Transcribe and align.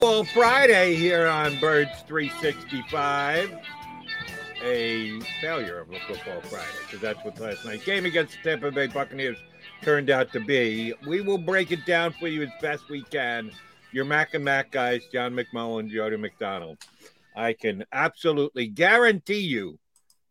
Well, 0.00 0.24
Friday 0.24 0.96
here 0.96 1.26
on 1.26 1.58
Birds 1.60 2.02
365. 2.06 3.58
A 4.62 5.20
failure 5.40 5.78
of 5.78 5.90
a 5.90 5.98
football 6.00 6.42
Friday, 6.42 6.66
because 6.82 7.00
that's 7.00 7.24
what 7.24 7.40
last 7.40 7.64
night's 7.64 7.86
game 7.86 8.04
against 8.04 8.36
the 8.42 8.50
Tampa 8.50 8.70
Bay 8.70 8.86
Buccaneers 8.86 9.38
turned 9.80 10.10
out 10.10 10.30
to 10.32 10.40
be. 10.40 10.92
We 11.06 11.22
will 11.22 11.38
break 11.38 11.72
it 11.72 11.86
down 11.86 12.12
for 12.12 12.28
you 12.28 12.42
as 12.42 12.50
best 12.60 12.90
we 12.90 13.02
can. 13.04 13.50
Your 13.92 14.04
Mac 14.04 14.34
and 14.34 14.44
Mac 14.44 14.70
guys, 14.70 15.06
John 15.10 15.32
McMullen, 15.32 15.90
Jody 15.90 16.18
McDonald. 16.18 16.76
I 17.34 17.54
can 17.54 17.86
absolutely 17.90 18.66
guarantee 18.66 19.40
you 19.40 19.78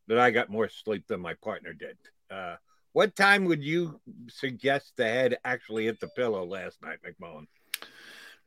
that 0.07 0.19
I 0.19 0.29
got 0.29 0.51
more 0.51 0.69
sleep 0.69 1.07
than 1.07 1.19
my 1.19 1.33
partner 1.33 1.73
did. 1.73 1.97
Uh, 2.29 2.57
what 2.91 3.15
time 3.15 3.45
would 3.45 3.63
you 3.63 3.99
suggest 4.29 4.93
the 4.97 5.05
head 5.05 5.37
actually 5.43 5.85
hit 5.85 5.99
the 5.99 6.09
pillow 6.09 6.45
last 6.45 6.79
night, 6.83 6.99
McMullen? 7.03 7.47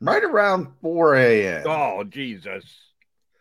Right 0.00 0.24
around 0.24 0.68
4 0.82 1.14
a.m. 1.16 1.64
Oh, 1.66 2.04
Jesus. 2.04 2.64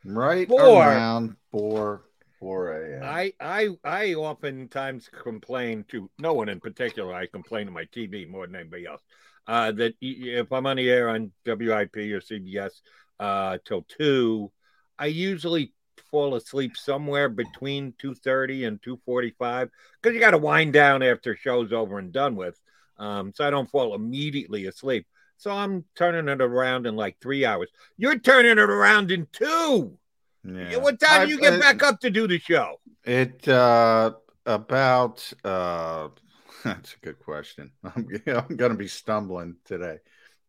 Right 0.06 0.48
Four. 0.48 0.88
around 0.88 1.36
4 1.52 2.04
4 2.40 2.74
a.m. 2.74 3.04
I, 3.04 3.34
I 3.40 3.70
I 3.84 4.14
oftentimes 4.14 5.10
complain 5.24 5.86
to 5.90 6.10
no 6.20 6.34
one 6.34 6.50
in 6.50 6.60
particular. 6.60 7.14
I 7.14 7.26
complain 7.28 7.66
to 7.66 7.72
my 7.72 7.86
TV 7.86 8.30
more 8.30 8.46
than 8.46 8.56
anybody 8.56 8.86
else. 8.86 9.02
Uh, 9.48 9.72
that 9.72 9.96
if 10.02 10.52
I'm 10.52 10.66
on 10.66 10.78
the 10.78 10.90
air 10.90 11.10
on 11.10 11.32
WIP 11.46 11.96
or 11.96 12.22
CBS 12.22 12.72
uh, 13.20 13.58
till 13.66 13.86
two, 13.88 14.52
I 14.98 15.08
usually 15.08 15.74
fall 16.12 16.36
asleep 16.36 16.78
somewhere 16.78 17.30
between 17.30 17.94
two 17.98 18.16
thirty 18.16 18.66
and 18.66 18.82
two 18.82 19.00
forty 19.06 19.34
five 19.40 19.70
because 20.02 20.14
you 20.14 20.20
got 20.20 20.32
to 20.32 20.38
wind 20.38 20.74
down 20.74 21.04
after 21.04 21.36
show's 21.36 21.74
over 21.74 22.00
and 22.00 22.12
done 22.12 22.36
with. 22.36 22.60
Um, 22.98 23.34
so 23.36 23.46
I 23.46 23.50
don't 23.50 23.70
fall 23.70 23.96
immediately 23.96 24.68
asleep. 24.68 25.08
So 25.38 25.52
I'm 25.52 25.84
turning 25.96 26.28
it 26.30 26.42
around 26.42 26.86
in 26.88 26.96
like 26.96 27.18
three 27.22 27.46
hours. 27.46 27.70
You're 27.98 28.20
turning 28.20 28.52
it 28.52 28.58
around 28.60 29.12
in 29.12 29.28
two. 29.32 29.98
Yeah. 30.44 30.78
What 30.78 31.00
time 31.00 31.22
I- 31.22 31.26
do 31.26 31.32
you 31.32 31.40
get 31.40 31.54
I- 31.54 31.60
back 31.60 31.84
up 31.84 32.00
to 32.02 32.10
do 32.10 32.28
the 32.28 32.40
show? 32.40 32.80
It 33.04 33.48
uh 33.48 34.14
about 34.46 35.32
uh 35.44 36.10
that's 36.64 36.94
a 36.94 37.00
good 37.06 37.20
question. 37.20 37.72
I'm, 37.84 38.08
I'm 38.28 38.56
gonna 38.56 38.76
be 38.76 38.88
stumbling 38.88 39.56
today. 39.66 39.98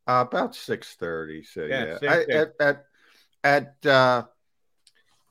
Uh, 0.06 0.25
about 0.27 0.55
six 0.55 0.95
thirty. 0.95 1.43
So 1.43 1.65
Yeah, 1.65 1.98
yeah, 2.00 2.11
I, 2.12 2.25
at 2.33 2.53
at 2.61 2.84
at 3.45 3.87
uh 3.87 4.23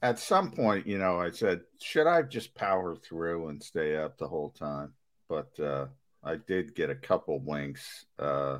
at 0.01 0.19
some 0.19 0.51
point, 0.51 0.85
you 0.85 0.99
know, 0.99 1.19
I 1.19 1.31
said, 1.31 1.61
should 1.81 2.05
I 2.05 2.21
just 2.21 2.53
power 2.53 2.95
through 2.95 3.47
and 3.47 3.63
stay 3.63 3.95
up 3.95 4.17
the 4.17 4.27
whole 4.27 4.49
time? 4.51 4.93
But 5.29 5.57
uh 5.59 5.87
I 6.23 6.35
did 6.35 6.75
get 6.75 6.89
a 6.89 6.95
couple 6.95 7.39
winks. 7.39 8.05
Uh 8.19 8.59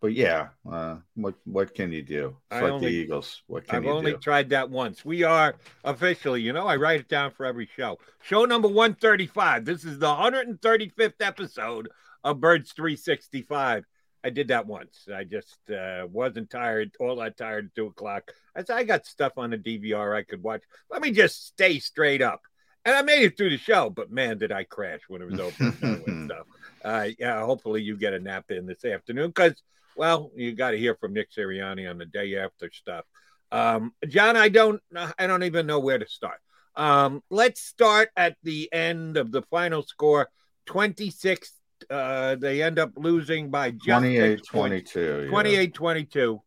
but 0.00 0.12
yeah, 0.14 0.48
uh 0.70 0.96
what 1.14 1.34
what 1.44 1.74
can 1.74 1.92
you 1.92 2.02
do? 2.02 2.36
It's 2.50 2.58
I 2.58 2.62
like 2.62 2.72
only- 2.72 2.90
the 2.90 2.96
Eagles. 2.96 3.42
What 3.46 3.66
can 3.66 3.76
I've 3.76 3.84
you 3.84 3.90
only 3.90 4.12
do? 4.12 4.18
tried 4.18 4.50
that 4.50 4.70
once. 4.70 5.04
We 5.04 5.22
are 5.24 5.54
officially, 5.84 6.42
you 6.42 6.52
know, 6.52 6.66
I 6.66 6.76
write 6.76 7.00
it 7.00 7.08
down 7.08 7.30
for 7.32 7.46
every 7.46 7.68
show. 7.76 7.98
Show 8.22 8.44
number 8.44 8.68
135. 8.68 9.64
This 9.64 9.84
is 9.84 9.98
the 9.98 10.06
135th 10.06 11.20
episode 11.20 11.88
of 12.24 12.40
Birds 12.40 12.72
365. 12.72 13.84
I 14.22 14.28
did 14.30 14.48
that 14.48 14.66
once. 14.66 15.08
I 15.14 15.24
just 15.24 15.56
uh, 15.70 16.06
wasn't 16.10 16.50
tired, 16.50 16.92
all 17.00 17.16
that 17.16 17.38
tired 17.38 17.66
at 17.66 17.74
two 17.74 17.86
o'clock. 17.86 18.32
I 18.54 18.62
said, 18.62 18.76
I 18.76 18.84
got 18.84 19.06
stuff 19.06 19.32
on 19.38 19.50
the 19.50 19.56
DVR 19.56 20.14
I 20.14 20.22
could 20.24 20.42
watch. 20.42 20.62
Let 20.90 21.00
me 21.00 21.10
just 21.10 21.46
stay 21.46 21.78
straight 21.78 22.20
up. 22.20 22.42
And 22.84 22.94
I 22.94 23.00
made 23.02 23.22
it 23.22 23.36
through 23.38 23.50
the 23.50 23.56
show, 23.58 23.88
but 23.90 24.10
man, 24.10 24.36
did 24.38 24.52
I 24.52 24.64
crash 24.64 25.00
when 25.08 25.22
it 25.22 25.30
was 25.30 25.40
over 25.40 25.74
and 25.82 26.30
stuff. 26.30 26.46
Uh, 26.84 27.08
yeah, 27.18 27.40
hopefully 27.44 27.82
you 27.82 27.96
get 27.96 28.12
a 28.14 28.18
nap 28.20 28.50
in 28.50 28.66
this 28.66 28.84
afternoon 28.84 29.28
because, 29.28 29.62
well, 30.00 30.30
you 30.34 30.52
got 30.52 30.70
to 30.70 30.78
hear 30.78 30.94
from 30.94 31.12
Nick 31.12 31.30
Sirianni 31.30 31.88
on 31.88 31.98
the 31.98 32.06
day 32.06 32.38
after 32.38 32.70
stuff. 32.72 33.04
Um, 33.52 33.92
John, 34.08 34.34
I 34.34 34.48
don't, 34.48 34.80
I 34.96 35.26
don't 35.26 35.42
even 35.42 35.66
know 35.66 35.78
where 35.78 35.98
to 35.98 36.08
start. 36.08 36.38
Um, 36.74 37.22
let's 37.28 37.60
start 37.60 38.08
at 38.16 38.38
the 38.42 38.72
end 38.72 39.18
of 39.18 39.30
the 39.30 39.42
final 39.50 39.82
score 39.82 40.30
26. 40.64 41.52
Uh, 41.90 42.34
they 42.36 42.62
end 42.62 42.78
up 42.78 42.92
losing 42.96 43.50
by 43.50 43.72
just 43.72 43.84
28 43.84 44.38
six 44.38 44.48
points. 44.48 44.92
22. 44.92 45.22
yeah. 45.24 45.28
28 45.28 45.74
22. 45.74 46.42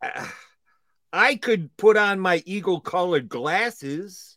Uh, 0.00 0.26
I 1.12 1.34
could 1.34 1.76
put 1.76 1.96
on 1.96 2.20
my 2.20 2.44
eagle 2.46 2.78
colored 2.78 3.28
glasses 3.28 4.36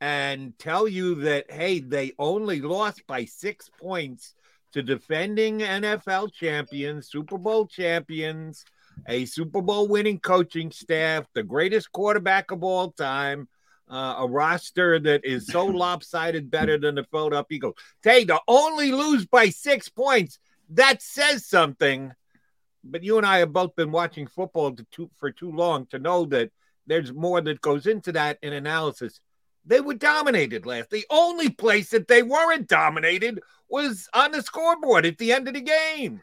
and 0.00 0.58
tell 0.58 0.88
you 0.88 1.16
that, 1.16 1.50
hey, 1.50 1.80
they 1.80 2.12
only 2.18 2.62
lost 2.62 3.06
by 3.06 3.26
six 3.26 3.68
points 3.78 4.32
to 4.72 4.82
defending 4.82 5.60
NFL 5.60 6.32
champions, 6.32 7.10
Super 7.10 7.38
Bowl 7.38 7.66
champions, 7.66 8.64
a 9.06 9.24
Super 9.24 9.62
Bowl 9.62 9.88
winning 9.88 10.18
coaching 10.18 10.70
staff, 10.70 11.26
the 11.34 11.42
greatest 11.42 11.92
quarterback 11.92 12.50
of 12.50 12.62
all 12.64 12.92
time. 12.92 13.48
Uh, 13.90 14.16
a 14.18 14.28
roster 14.28 14.98
that 14.98 15.24
is 15.24 15.46
so 15.46 15.64
lopsided 15.84 16.50
better 16.50 16.76
than 16.76 16.94
the 16.94 17.04
Philadelphia 17.04 17.56
Eagles. 17.56 17.74
Hey, 18.02 18.26
to 18.26 18.38
only 18.46 18.92
lose 18.92 19.24
by 19.24 19.48
six 19.48 19.88
points, 19.88 20.38
that 20.68 21.00
says 21.00 21.46
something 21.46 22.12
but 22.84 23.02
you 23.02 23.16
and 23.16 23.26
I 23.26 23.38
have 23.38 23.52
both 23.52 23.74
been 23.76 23.90
watching 23.90 24.26
football 24.26 24.72
to 24.72 24.84
too, 24.90 25.10
for 25.16 25.30
too 25.30 25.52
long 25.52 25.86
to 25.86 25.98
know 25.98 26.24
that 26.26 26.50
there's 26.86 27.12
more 27.12 27.40
that 27.40 27.60
goes 27.60 27.86
into 27.86 28.12
that 28.12 28.38
in 28.42 28.52
analysis. 28.52 29.20
They 29.68 29.80
were 29.80 29.94
dominated 29.94 30.64
last. 30.66 30.90
The 30.90 31.04
only 31.10 31.50
place 31.50 31.90
that 31.90 32.08
they 32.08 32.22
weren't 32.22 32.68
dominated 32.68 33.40
was 33.68 34.08
on 34.14 34.32
the 34.32 34.42
scoreboard 34.42 35.04
at 35.04 35.18
the 35.18 35.32
end 35.32 35.46
of 35.46 35.54
the 35.54 35.60
game. 35.60 36.22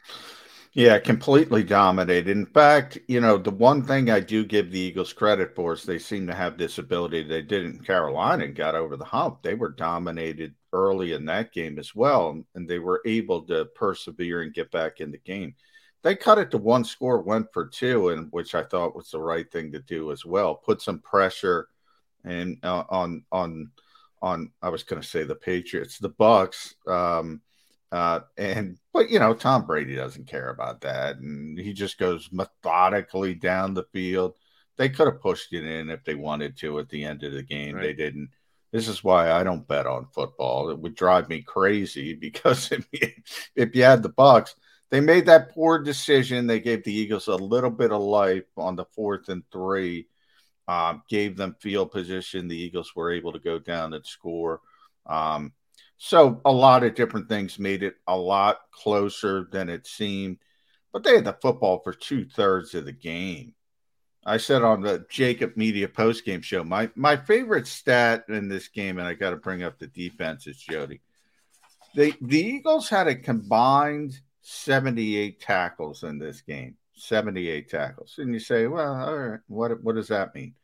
Yeah, 0.74 1.00
completely 1.00 1.64
dominated. 1.64 2.30
In 2.30 2.48
fact, 2.48 2.98
you 3.08 3.22
know, 3.22 3.38
the 3.38 3.52
one 3.52 3.82
thing 3.82 4.10
I 4.10 4.20
do 4.20 4.44
give 4.44 4.72
the 4.72 4.80
Eagles 4.80 5.14
credit 5.14 5.56
for 5.56 5.72
is 5.74 5.84
they 5.84 6.00
seem 6.00 6.28
to 6.28 6.36
have 6.36 6.58
this 6.58 6.80
ability 6.80 7.24
they 7.24 7.44
did 7.44 7.64
in 7.66 7.80
Carolina 7.80 8.44
and 8.44 8.56
got 8.56 8.76
over 8.76 8.98
the 8.98 9.06
hump. 9.06 9.42
They 9.42 9.54
were 9.54 9.70
dominated 9.70 10.54
early 10.74 11.14
in 11.14 11.24
that 11.26 11.54
game 11.54 11.80
as 11.80 11.96
well, 11.96 12.44
and 12.56 12.68
they 12.68 12.80
were 12.80 13.02
able 13.06 13.44
to 13.44 13.66
persevere 13.66 14.42
and 14.42 14.54
get 14.54 14.70
back 14.72 15.00
in 15.00 15.12
the 15.12 15.18
game. 15.20 15.56
They 16.02 16.16
cut 16.16 16.40
it 16.40 16.52
to 16.52 16.58
one 16.58 16.84
score, 16.84 17.22
went 17.22 17.54
for 17.54 17.68
two, 17.68 18.10
and 18.10 18.28
which 18.32 18.54
I 18.54 18.64
thought 18.64 18.98
was 18.98 19.12
the 19.12 19.20
right 19.20 19.50
thing 19.50 19.72
to 19.72 19.80
do 19.80 20.12
as 20.12 20.26
well. 20.26 20.56
Put 20.56 20.82
some 20.82 21.00
pressure 21.00 21.70
and 22.26 22.58
uh, 22.64 22.84
on 22.90 23.24
on 23.32 23.72
on. 24.22 24.52
I 24.62 24.70
was 24.70 24.84
going 24.84 25.02
to 25.02 25.08
say 25.08 25.24
the 25.24 25.36
Patriots, 25.36 25.98
the 25.98 26.10
Bucks. 26.10 26.76
Um, 26.88 27.42
uh, 27.92 28.22
and 28.38 28.78
but 28.94 29.10
you 29.10 29.20
know, 29.20 29.34
Tom 29.34 29.66
Brady 29.66 29.96
doesn't 29.96 30.28
care 30.28 30.50
about 30.50 30.82
that, 30.82 31.18
and 31.18 31.58
he 31.58 31.74
just 31.74 31.98
goes 31.98 32.30
methodically 32.32 33.36
down 33.36 33.74
the 33.74 33.86
field. 33.94 34.36
They 34.78 34.90
could 34.90 35.08
have 35.08 35.22
pushed 35.22 35.54
it 35.54 35.64
in 35.64 35.90
if 35.90 36.04
they 36.04 36.16
wanted 36.16 36.58
to 36.58 36.80
at 36.80 36.90
the 36.90 37.06
end 37.06 37.24
of 37.24 37.32
the 37.32 37.44
game. 37.44 37.80
They 37.80 37.94
didn't. 37.94 38.30
This 38.72 38.90
is 38.90 39.04
why 39.04 39.32
I 39.32 39.44
don't 39.44 39.68
bet 39.68 39.88
on 39.88 40.08
football. 40.14 40.70
It 40.70 40.80
would 40.80 40.96
drive 40.96 41.30
me 41.30 41.42
crazy 41.42 42.14
because 42.20 42.72
if 42.72 42.86
you, 42.92 43.08
if 43.56 43.76
you 43.76 43.84
had 43.84 44.04
the 44.04 44.10
Bucks, 44.10 44.56
they 44.90 45.00
made 45.00 45.28
that 45.28 45.52
poor 45.54 45.80
decision. 45.80 46.48
They 46.48 46.60
gave 46.60 46.84
the 46.84 46.94
Eagles 46.94 47.28
a 47.28 47.36
little 47.36 47.70
bit 47.70 47.92
of 47.92 48.02
life 48.02 48.44
on 48.58 48.76
the 48.76 48.86
fourth 48.86 49.30
and 49.30 49.44
three. 49.52 50.08
Um, 50.68 51.04
gave 51.10 51.38
them 51.38 51.56
field 51.60 51.92
position. 51.92 52.48
The 52.48 52.58
Eagles 52.58 52.96
were 52.96 53.12
able 53.12 53.32
to 53.34 53.40
go 53.40 53.60
down 53.60 53.94
and 53.94 54.06
score. 54.06 54.62
Um, 55.06 55.54
so 55.98 56.42
a 56.44 56.52
lot 56.52 56.84
of 56.84 56.96
different 56.96 57.30
things 57.30 57.60
made 57.60 57.84
it 57.84 57.96
a 58.08 58.18
lot 58.18 58.60
closer 58.72 59.48
than 59.52 59.70
it 59.70 59.88
seemed. 59.88 60.38
But 60.92 61.04
they 61.04 61.16
had 61.16 61.26
the 61.26 61.38
football 61.42 61.82
for 61.84 61.94
two 61.94 62.26
thirds 62.26 62.74
of 62.74 62.86
the 62.86 62.92
game. 62.92 63.54
I 64.26 64.38
said 64.38 64.64
on 64.64 64.82
the 64.82 65.06
Jakib 65.12 65.56
Media 65.56 65.88
postgame 65.88 66.44
show, 66.44 66.64
my 66.64 66.90
my 66.96 67.16
favorite 67.16 67.68
stat 67.68 68.26
in 68.28 68.48
this 68.48 68.68
game, 68.70 68.98
and 68.98 69.08
I 69.08 69.14
got 69.14 69.32
to 69.32 69.36
bring 69.36 69.62
up 69.62 69.78
the 69.78 69.88
defenses, 69.88 70.58
Jody. 70.58 71.02
The 71.94 72.14
the 72.22 72.40
Eagles 72.40 72.90
had 72.90 73.08
a 73.08 73.16
combined 73.16 74.20
78 74.42 75.40
tackles 75.40 76.04
in 76.04 76.18
this 76.18 76.42
game. 76.42 76.76
78 76.96 77.70
tackles. 77.70 78.16
And 78.18 78.34
you 78.34 78.40
say, 78.40 78.68
well, 78.68 78.96
all 78.96 79.18
right, 79.18 79.40
what 79.48 79.84
what 79.84 79.96
does 79.96 80.10
that 80.10 80.36
mean? 80.36 80.56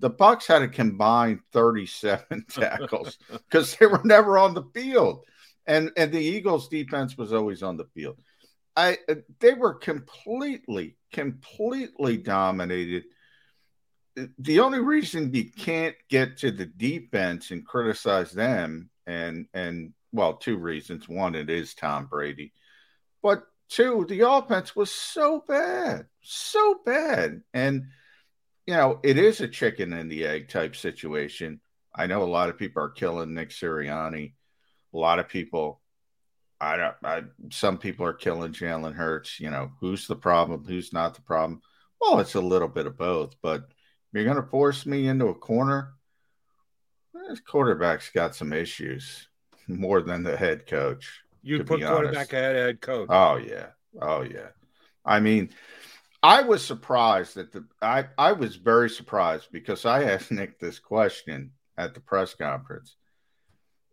The 0.00 0.10
Bucks 0.10 0.46
had 0.46 0.62
a 0.62 0.68
combined 0.68 1.40
37 1.52 2.46
tackles 2.50 3.18
because 3.30 3.76
they 3.76 3.86
were 3.86 4.00
never 4.04 4.38
on 4.38 4.54
the 4.54 4.64
field. 4.74 5.24
And 5.66 5.90
and 5.96 6.12
the 6.12 6.20
Eagles 6.20 6.68
defense 6.68 7.16
was 7.16 7.32
always 7.32 7.62
on 7.62 7.76
the 7.76 7.86
field. 7.94 8.18
I 8.74 8.98
they 9.38 9.54
were 9.54 9.74
completely, 9.74 10.96
completely 11.12 12.16
dominated 12.16 13.04
the 14.38 14.60
only 14.60 14.80
reason 14.80 15.32
you 15.32 15.50
can't 15.50 15.96
get 16.08 16.36
to 16.38 16.50
the 16.50 16.66
defense 16.66 17.50
and 17.50 17.66
criticize 17.66 18.32
them 18.32 18.90
and 19.06 19.46
and 19.54 19.92
well, 20.12 20.34
two 20.34 20.58
reasons. 20.58 21.08
One, 21.08 21.34
it 21.34 21.48
is 21.48 21.74
Tom 21.74 22.06
Brady, 22.06 22.52
but 23.22 23.44
two, 23.72 24.06
the 24.08 24.28
offense 24.28 24.76
was 24.76 24.90
so 24.90 25.42
bad, 25.46 26.06
so 26.20 26.80
bad, 26.84 27.42
and 27.54 27.86
you 28.66 28.74
know 28.74 29.00
it 29.02 29.18
is 29.18 29.40
a 29.40 29.48
chicken 29.48 29.92
and 29.92 30.10
the 30.10 30.26
egg 30.26 30.48
type 30.48 30.76
situation. 30.76 31.60
I 31.94 32.06
know 32.06 32.22
a 32.22 32.24
lot 32.24 32.48
of 32.48 32.58
people 32.58 32.82
are 32.82 32.90
killing 32.90 33.34
Nick 33.34 33.50
Sirianni. 33.50 34.34
A 34.94 34.96
lot 34.96 35.18
of 35.18 35.28
people, 35.28 35.80
I 36.60 36.76
don't. 36.76 36.94
I, 37.02 37.22
some 37.50 37.78
people 37.78 38.06
are 38.06 38.12
killing 38.12 38.52
Jalen 38.52 38.94
Hurts. 38.94 39.40
You 39.40 39.50
know, 39.50 39.70
who's 39.80 40.06
the 40.06 40.16
problem? 40.16 40.64
Who's 40.64 40.92
not 40.92 41.14
the 41.14 41.22
problem? 41.22 41.62
Well, 42.00 42.20
it's 42.20 42.34
a 42.34 42.40
little 42.40 42.68
bit 42.68 42.86
of 42.86 42.98
both, 42.98 43.34
but 43.42 43.68
you're 44.12 44.24
going 44.24 44.36
to 44.36 44.42
force 44.42 44.84
me 44.86 45.08
into 45.08 45.26
a 45.26 45.34
corner. 45.34 45.94
This 47.28 47.40
quarterback's 47.40 48.10
got 48.10 48.34
some 48.34 48.52
issues 48.52 49.28
more 49.68 50.02
than 50.02 50.22
the 50.22 50.36
head 50.36 50.66
coach. 50.66 51.21
You 51.42 51.64
put 51.64 51.82
quarterback 51.82 52.32
ahead 52.32 52.56
of 52.56 52.62
head 52.62 52.80
coach. 52.80 53.08
Oh 53.10 53.36
yeah, 53.36 53.66
oh 54.00 54.22
yeah. 54.22 54.48
I 55.04 55.20
mean, 55.20 55.50
I 56.22 56.42
was 56.42 56.64
surprised 56.64 57.34
that 57.34 57.52
the 57.52 57.64
I 57.80 58.06
I 58.16 58.32
was 58.32 58.56
very 58.56 58.88
surprised 58.88 59.48
because 59.52 59.84
I 59.84 60.04
asked 60.12 60.30
Nick 60.30 60.58
this 60.58 60.78
question 60.78 61.52
at 61.76 61.94
the 61.94 62.00
press 62.00 62.34
conference, 62.34 62.96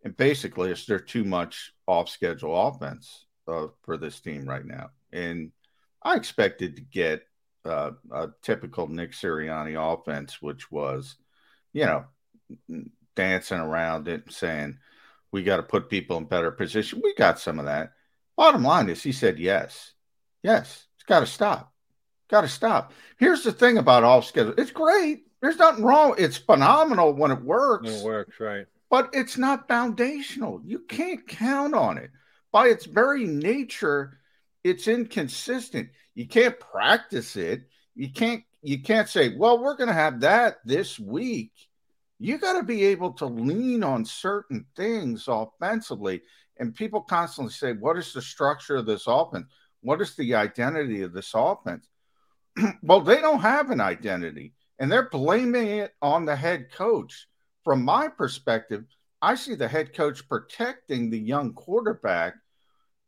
and 0.04 0.16
basically, 0.16 0.70
is 0.70 0.86
there 0.86 1.00
too 1.00 1.24
much 1.24 1.72
off 1.86 2.08
schedule 2.08 2.68
offense 2.68 3.26
uh, 3.48 3.66
for 3.82 3.96
this 3.96 4.20
team 4.20 4.48
right 4.48 4.64
now? 4.64 4.90
And 5.12 5.50
I 6.02 6.16
expected 6.16 6.76
to 6.76 6.82
get 6.82 7.22
uh, 7.64 7.92
a 8.12 8.28
typical 8.42 8.88
Nick 8.88 9.12
Sirianni 9.12 9.76
offense, 9.76 10.40
which 10.40 10.70
was, 10.70 11.16
you 11.72 11.84
know, 11.84 12.04
dancing 13.16 13.58
around 13.58 14.08
it, 14.08 14.24
and 14.24 14.32
saying 14.32 14.78
we 15.32 15.42
got 15.42 15.56
to 15.56 15.62
put 15.62 15.88
people 15.88 16.16
in 16.16 16.24
better 16.24 16.50
position. 16.50 17.00
We 17.02 17.14
got 17.14 17.38
some 17.38 17.58
of 17.58 17.66
that. 17.66 17.92
Bottom 18.36 18.62
line 18.62 18.88
is, 18.88 19.02
he 19.02 19.12
said 19.12 19.38
yes, 19.38 19.92
yes, 20.42 20.86
it's 20.96 21.04
got 21.04 21.20
to 21.20 21.26
stop, 21.26 21.72
got 22.28 22.42
to 22.42 22.48
stop. 22.48 22.92
Here's 23.18 23.44
the 23.44 23.52
thing 23.52 23.78
about 23.78 24.04
off 24.04 24.24
schedule: 24.26 24.54
it's 24.56 24.70
great. 24.70 25.24
There's 25.40 25.58
nothing 25.58 25.84
wrong. 25.84 26.14
It's 26.18 26.36
phenomenal 26.36 27.14
when 27.14 27.30
it 27.30 27.42
works. 27.42 27.88
It 27.88 28.04
works, 28.04 28.38
right? 28.40 28.66
But 28.90 29.10
it's 29.12 29.38
not 29.38 29.68
foundational. 29.68 30.60
You 30.64 30.80
can't 30.80 31.26
count 31.26 31.74
on 31.74 31.96
it. 31.98 32.10
By 32.52 32.66
its 32.66 32.86
very 32.86 33.24
nature, 33.24 34.18
it's 34.64 34.88
inconsistent. 34.88 35.90
You 36.14 36.26
can't 36.26 36.58
practice 36.58 37.36
it. 37.36 37.68
You 37.94 38.10
can't 38.10 38.42
you 38.62 38.82
can't 38.82 39.08
say, 39.08 39.36
well, 39.36 39.62
we're 39.62 39.76
going 39.76 39.88
to 39.88 39.94
have 39.94 40.20
that 40.20 40.58
this 40.64 40.98
week. 40.98 41.52
You 42.22 42.36
got 42.36 42.52
to 42.52 42.62
be 42.62 42.84
able 42.84 43.12
to 43.14 43.24
lean 43.24 43.82
on 43.82 44.04
certain 44.04 44.66
things 44.76 45.24
offensively. 45.26 46.20
And 46.58 46.74
people 46.74 47.00
constantly 47.00 47.50
say, 47.50 47.72
what 47.72 47.96
is 47.96 48.12
the 48.12 48.20
structure 48.20 48.76
of 48.76 48.84
this 48.84 49.04
offense? 49.06 49.46
What 49.80 50.02
is 50.02 50.14
the 50.14 50.34
identity 50.34 51.00
of 51.00 51.14
this 51.14 51.32
offense? 51.34 51.88
well, 52.82 53.00
they 53.00 53.22
don't 53.22 53.40
have 53.40 53.70
an 53.70 53.80
identity 53.80 54.52
and 54.78 54.92
they're 54.92 55.08
blaming 55.08 55.66
it 55.66 55.94
on 56.02 56.26
the 56.26 56.36
head 56.36 56.70
coach. 56.70 57.26
From 57.64 57.82
my 57.84 58.08
perspective, 58.08 58.84
I 59.22 59.34
see 59.34 59.54
the 59.54 59.68
head 59.68 59.94
coach 59.94 60.28
protecting 60.28 61.08
the 61.08 61.18
young 61.18 61.54
quarterback 61.54 62.34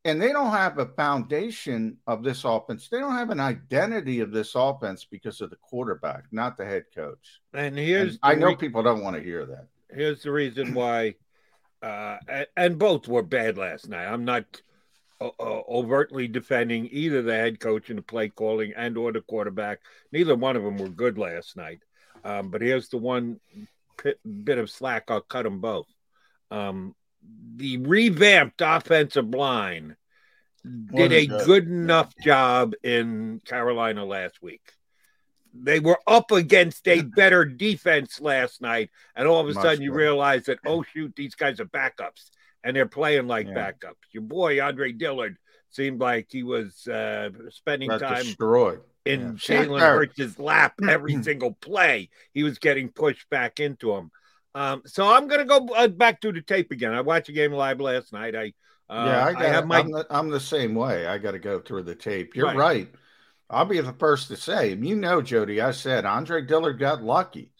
and 0.05 0.21
they 0.21 0.33
don't 0.33 0.51
have 0.51 0.79
a 0.79 0.87
foundation 0.87 1.99
of 2.07 2.25
this 2.25 2.45
offense. 2.45 2.89
They 2.89 2.99
don't 2.99 3.17
have 3.17 3.31
an 3.31 3.41
identity 3.41 4.21
of 4.21 4.33
this 4.33 4.55
offense 4.55 5.07
because 5.09 5.41
of 5.41 5.51
the 5.51 5.57
quarterback, 5.57 6.25
not 6.33 6.57
the 6.57 6.65
head 6.65 6.85
coach. 6.95 7.41
And 7.55 7.79
here's 7.79 8.15
and 8.15 8.19
I 8.23 8.35
know 8.35 8.49
re- 8.49 8.57
people 8.57 8.83
don't 8.83 9.03
want 9.03 9.17
to 9.17 9.23
hear 9.23 9.47
that. 9.47 9.69
Here's 9.95 10.23
the 10.23 10.33
reason 10.33 10.75
why, 10.75 11.15
uh, 11.83 12.19
and, 12.57 12.79
both 12.79 13.07
were 13.07 13.23
bad 13.23 13.59
last 13.59 13.89
night. 13.89 14.07
I'm 14.07 14.25
not 14.25 14.45
uh, 15.21 15.31
uh, 15.39 15.63
overtly 15.69 16.27
defending 16.27 16.89
either 16.91 17.23
the 17.23 17.35
head 17.35 17.61
coach 17.61 17.91
and 17.91 17.99
the 17.99 18.03
play 18.03 18.29
calling 18.29 18.73
and 18.75 18.97
or 18.97 19.13
the 19.13 19.21
quarterback. 19.21 19.81
Neither 20.11 20.35
one 20.35 20.57
of 20.57 20.65
them 20.65 20.79
were 20.79 20.89
good 20.89 21.19
last 21.19 21.57
night. 21.57 21.81
Um, 22.25 22.51
but 22.51 22.63
here's 22.63 22.89
the 22.89 22.99
one 22.99 23.39
bit 24.45 24.59
of 24.59 24.71
slack. 24.71 25.05
I'll 25.09 25.21
cut 25.21 25.45
them 25.45 25.61
both. 25.61 25.87
Um, 26.51 26.95
the 27.57 27.79
revamped 27.79 28.61
offensive 28.61 29.29
line 29.29 29.97
did 30.95 31.13
a 31.13 31.27
good 31.27 31.67
enough 31.67 32.15
job 32.23 32.75
in 32.83 33.41
Carolina 33.45 34.05
last 34.05 34.43
week. 34.43 34.63
They 35.55 35.81
were 35.81 35.99
up 36.07 36.31
against 36.31 36.87
a 36.89 37.03
better 37.03 37.45
defense 37.45 38.21
last 38.21 38.63
night, 38.63 38.91
and 39.15 39.29
all 39.29 39.41
of 39.41 39.49
a 39.49 39.53
Much 39.53 39.63
sudden 39.63 39.83
you 39.83 39.93
realize 39.93 40.45
that 40.45 40.61
oh 40.65 40.83
shoot, 40.83 41.15
these 41.15 41.35
guys 41.35 41.61
are 41.61 41.67
backups, 41.67 42.31
and 42.65 42.75
they're 42.75 42.87
playing 42.87 43.27
like 43.27 43.49
yeah. 43.49 43.55
backups. 43.55 44.13
Your 44.13 44.23
boy 44.23 44.63
Andre 44.63 44.93
Dillard 44.93 45.37
seemed 45.71 46.01
like 46.01 46.29
he 46.31 46.43
was 46.43 46.87
uh, 46.87 47.31
spending 47.51 47.91
time 47.91 48.25
destroyed 48.25 48.81
in 49.05 49.21
yeah. 49.21 49.27
Jalen 49.33 49.81
Hurts' 49.81 50.39
lap 50.39 50.75
every 50.89 51.23
single 51.23 51.53
play. 51.53 52.09
He 52.33 52.43
was 52.45 52.59
getting 52.59 52.89
pushed 52.89 53.29
back 53.29 53.61
into 53.61 53.93
him. 53.93 54.11
Um, 54.55 54.83
so 54.85 55.07
I'm 55.07 55.29
going 55.29 55.41
to 55.41 55.47
go 55.47 55.67
uh, 55.75 55.89
back 55.89 56.21
to 56.23 56.33
the 56.33 56.43
tape 56.43 56.71
again. 56.71 56.93
I 56.93 57.01
watched 57.01 57.29
the 57.29 57.33
game 57.33 57.53
live 57.53 57.81
last 57.81 58.13
night. 58.13 58.35
I 58.37 58.53
uh, 58.91 59.07
yeah, 59.07 59.25
I, 59.25 59.33
got, 59.33 59.43
I 59.43 59.49
have 59.49 59.67
my. 59.67 59.79
I'm 59.79 59.91
the, 59.91 60.07
I'm 60.11 60.29
the, 60.29 60.41
same 60.41 60.75
way. 60.75 61.07
I 61.07 61.17
got 61.17 61.31
to 61.31 61.39
go 61.39 61.61
through 61.61 61.85
the 61.85 61.95
tape. 61.95 62.37
You're 62.37 62.49
right. 62.49 62.57
right. 62.57 62.89
I'll 63.49 63.65
be 63.65 63.81
the 63.81 63.95
first 63.95 64.29
to 64.29 64.37
say. 64.37 64.75
You 64.75 64.97
know, 64.97 65.23
Jody, 65.23 65.61
I 65.61 65.71
said 65.71 66.05
Andre 66.05 66.43
Dillard 66.43 66.79
got 66.79 67.03
lucky. 67.03 67.53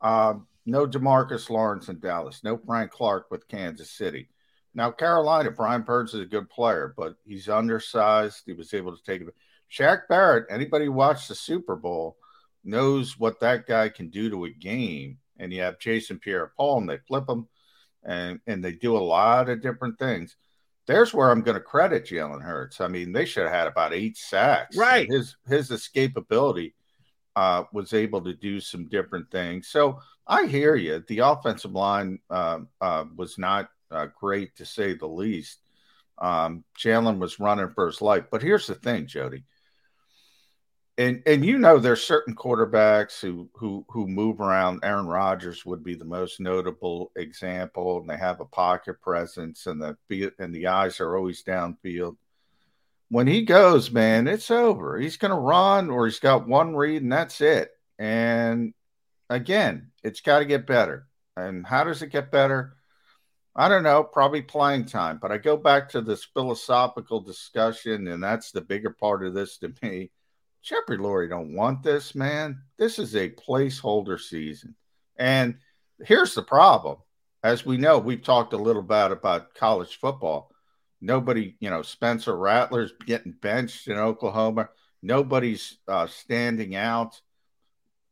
Uh, 0.00 0.34
no 0.66 0.86
Demarcus 0.86 1.48
Lawrence 1.48 1.88
in 1.88 2.00
Dallas. 2.00 2.42
No 2.44 2.58
Frank 2.58 2.90
Clark 2.90 3.30
with 3.30 3.48
Kansas 3.48 3.90
City. 3.90 4.28
Now 4.74 4.90
Carolina, 4.90 5.50
Brian 5.50 5.82
Burns 5.82 6.14
is 6.14 6.20
a 6.20 6.26
good 6.26 6.50
player, 6.50 6.92
but 6.96 7.14
he's 7.24 7.48
undersized. 7.48 8.42
He 8.44 8.52
was 8.52 8.74
able 8.74 8.96
to 8.96 9.02
take 9.04 9.22
it. 9.22 9.34
Shaq 9.70 10.02
Barrett. 10.08 10.46
Anybody 10.50 10.86
who 10.86 10.92
watched 10.92 11.28
the 11.28 11.34
Super 11.34 11.76
Bowl 11.76 12.16
knows 12.64 13.18
what 13.18 13.40
that 13.40 13.66
guy 13.66 13.88
can 13.88 14.10
do 14.10 14.30
to 14.30 14.44
a 14.44 14.50
game 14.50 15.18
and 15.38 15.52
you 15.52 15.62
have 15.62 15.78
Jason 15.78 16.18
Pierre-Paul, 16.18 16.78
and 16.78 16.88
they 16.88 16.98
flip 16.98 17.26
them, 17.26 17.48
and 18.04 18.40
and 18.46 18.64
they 18.64 18.72
do 18.72 18.96
a 18.96 18.98
lot 18.98 19.48
of 19.48 19.62
different 19.62 19.98
things. 19.98 20.36
There's 20.86 21.14
where 21.14 21.30
I'm 21.30 21.42
going 21.42 21.56
to 21.56 21.62
credit 21.62 22.04
Jalen 22.04 22.42
Hurts. 22.42 22.80
I 22.80 22.88
mean, 22.88 23.12
they 23.12 23.24
should 23.24 23.44
have 23.44 23.52
had 23.52 23.66
about 23.66 23.94
eight 23.94 24.16
sacks. 24.16 24.76
Right. 24.76 25.08
His 25.10 25.36
his 25.48 25.70
escapability 25.70 26.74
uh, 27.36 27.64
was 27.72 27.92
able 27.92 28.22
to 28.22 28.34
do 28.34 28.60
some 28.60 28.88
different 28.88 29.30
things. 29.30 29.68
So 29.68 30.00
I 30.26 30.46
hear 30.46 30.74
you. 30.76 31.02
The 31.06 31.20
offensive 31.20 31.72
line 31.72 32.18
uh, 32.30 32.60
uh, 32.80 33.04
was 33.16 33.38
not 33.38 33.70
uh, 33.90 34.08
great 34.18 34.56
to 34.56 34.66
say 34.66 34.94
the 34.94 35.06
least. 35.06 35.58
Um, 36.18 36.64
Jalen 36.78 37.18
was 37.18 37.40
running 37.40 37.70
for 37.70 37.86
his 37.86 38.00
life. 38.00 38.24
But 38.30 38.42
here's 38.42 38.66
the 38.66 38.74
thing, 38.74 39.06
Jody 39.06 39.44
and 40.96 41.22
and 41.26 41.44
you 41.44 41.58
know 41.58 41.78
there's 41.78 42.06
certain 42.06 42.36
quarterbacks 42.36 43.20
who 43.20 43.48
who 43.54 43.84
who 43.88 44.06
move 44.06 44.40
around. 44.40 44.80
Aaron 44.84 45.06
Rodgers 45.06 45.66
would 45.66 45.82
be 45.82 45.94
the 45.94 46.04
most 46.04 46.40
notable 46.40 47.10
example, 47.16 47.98
and 47.98 48.08
they 48.08 48.16
have 48.16 48.40
a 48.40 48.44
pocket 48.44 49.00
presence, 49.00 49.66
and 49.66 49.80
the 49.80 49.96
and 50.38 50.54
the 50.54 50.68
eyes 50.68 51.00
are 51.00 51.16
always 51.16 51.42
downfield. 51.42 52.16
When 53.08 53.26
he 53.26 53.42
goes, 53.42 53.90
man, 53.90 54.26
it's 54.28 54.50
over. 54.50 54.98
He's 54.98 55.16
going 55.16 55.30
to 55.30 55.36
run, 55.36 55.90
or 55.90 56.06
he's 56.06 56.20
got 56.20 56.48
one 56.48 56.74
read, 56.74 57.02
and 57.02 57.12
that's 57.12 57.40
it. 57.40 57.70
And 57.98 58.72
again, 59.30 59.90
it's 60.02 60.20
got 60.20 60.40
to 60.40 60.44
get 60.44 60.66
better. 60.66 61.06
And 61.36 61.66
how 61.66 61.84
does 61.84 62.02
it 62.02 62.10
get 62.10 62.32
better? 62.32 62.76
I 63.54 63.68
don't 63.68 63.82
know, 63.82 64.02
probably 64.02 64.42
playing 64.42 64.86
time. 64.86 65.18
But 65.20 65.32
I 65.32 65.38
go 65.38 65.56
back 65.56 65.90
to 65.90 66.00
this 66.00 66.24
philosophical 66.24 67.20
discussion, 67.20 68.08
and 68.08 68.22
that's 68.22 68.52
the 68.52 68.62
bigger 68.62 68.90
part 68.90 69.24
of 69.24 69.34
this 69.34 69.58
to 69.58 69.72
me 69.82 70.10
Jeffrey 70.64 70.96
Lurie 70.96 71.28
don't 71.28 71.54
want 71.54 71.82
this, 71.82 72.14
man. 72.14 72.62
This 72.78 72.98
is 72.98 73.14
a 73.14 73.28
placeholder 73.28 74.18
season. 74.18 74.74
And 75.18 75.56
here's 76.02 76.34
the 76.34 76.42
problem. 76.42 76.96
As 77.42 77.66
we 77.66 77.76
know, 77.76 77.98
we've 77.98 78.22
talked 78.22 78.54
a 78.54 78.58
little 78.58 78.80
bit 78.82 79.12
about 79.12 79.52
college 79.52 79.98
football. 79.98 80.50
Nobody, 81.02 81.54
you 81.60 81.68
know, 81.68 81.82
Spencer 81.82 82.34
Rattler's 82.34 82.94
getting 83.04 83.32
benched 83.32 83.88
in 83.88 83.98
Oklahoma. 83.98 84.70
Nobody's 85.02 85.76
uh, 85.86 86.06
standing 86.06 86.74
out. 86.76 87.20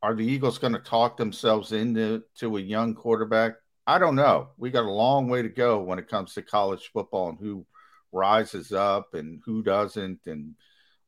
Are 0.02 0.14
the 0.14 0.26
Eagles 0.26 0.58
going 0.58 0.74
to 0.74 0.78
talk 0.78 1.16
themselves 1.16 1.72
into 1.72 2.22
to 2.40 2.58
a 2.58 2.60
young 2.60 2.94
quarterback? 2.94 3.54
I 3.86 3.98
don't 3.98 4.14
know. 4.14 4.50
We 4.58 4.70
got 4.70 4.84
a 4.84 4.90
long 4.90 5.26
way 5.30 5.40
to 5.40 5.48
go 5.48 5.80
when 5.80 5.98
it 5.98 6.08
comes 6.08 6.34
to 6.34 6.42
college 6.42 6.90
football 6.92 7.30
and 7.30 7.38
who 7.38 7.64
rises 8.12 8.72
up 8.72 9.14
and 9.14 9.40
who 9.46 9.62
doesn't 9.62 10.26
and 10.26 10.54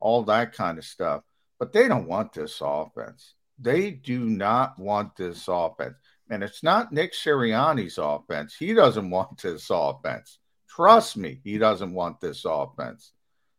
all 0.00 0.22
that 0.22 0.54
kind 0.54 0.78
of 0.78 0.84
stuff 0.86 1.22
but 1.58 1.72
they 1.72 1.88
don't 1.88 2.08
want 2.08 2.32
this 2.32 2.60
offense. 2.62 3.34
They 3.58 3.90
do 3.90 4.20
not 4.20 4.78
want 4.78 5.16
this 5.16 5.44
offense. 5.48 5.96
And 6.30 6.42
it's 6.42 6.62
not 6.62 6.92
Nick 6.92 7.12
Sirianni's 7.12 7.98
offense. 7.98 8.56
He 8.56 8.72
doesn't 8.72 9.10
want 9.10 9.40
this 9.40 9.68
offense. 9.70 10.38
Trust 10.68 11.16
me, 11.16 11.40
he 11.44 11.58
doesn't 11.58 11.92
want 11.92 12.20
this 12.20 12.44
offense. 12.44 13.12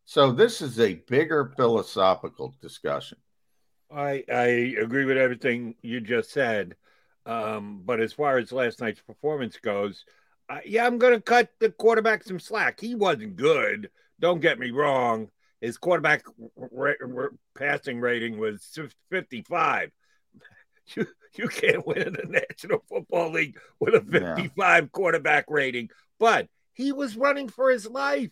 So 0.06 0.32
this 0.32 0.62
is 0.62 0.80
a 0.80 0.96
bigger 1.08 1.54
philosophical 1.56 2.56
discussion. 2.62 3.18
I 3.92 4.24
I 4.32 4.76
agree 4.82 5.06
with 5.06 5.18
everything 5.18 5.76
you 5.82 6.02
just 6.02 6.32
said. 6.32 6.76
Um, 7.26 7.82
but 7.86 8.00
as 8.00 8.14
far 8.14 8.38
as 8.38 8.52
last 8.52 8.82
night's 8.82 9.02
performance 9.02 9.58
goes, 9.58 10.06
uh, 10.50 10.60
yeah, 10.66 10.86
I'm 10.86 11.00
going 11.00 11.16
to 11.16 11.22
cut 11.22 11.50
the 11.60 11.72
quarterback 11.72 12.24
some 12.24 12.40
slack. 12.40 12.80
He 12.80 12.94
wasn't 12.94 13.36
good. 13.36 13.90
Don't 14.20 14.42
get 14.42 14.60
me 14.60 14.72
wrong. 14.72 15.30
His 15.66 15.78
quarterback 15.78 16.24
ra- 16.56 16.94
ra- 17.02 17.28
passing 17.56 18.00
rating 18.00 18.38
was 18.38 18.78
55. 19.10 19.92
You, 20.96 21.08
you 21.34 21.48
can't 21.48 21.86
win 21.88 22.04
in 22.04 22.14
the 22.14 22.28
National 22.28 22.84
Football 22.88 23.32
League 23.32 23.58
with 23.80 23.96
a 23.96 24.02
55 24.02 24.54
yeah. 24.56 24.88
quarterback 24.92 25.46
rating, 25.50 25.90
but 26.20 26.48
he 26.74 26.92
was 26.92 27.18
running 27.18 27.50
for 27.50 27.72
his 27.72 27.88
life. 27.88 28.30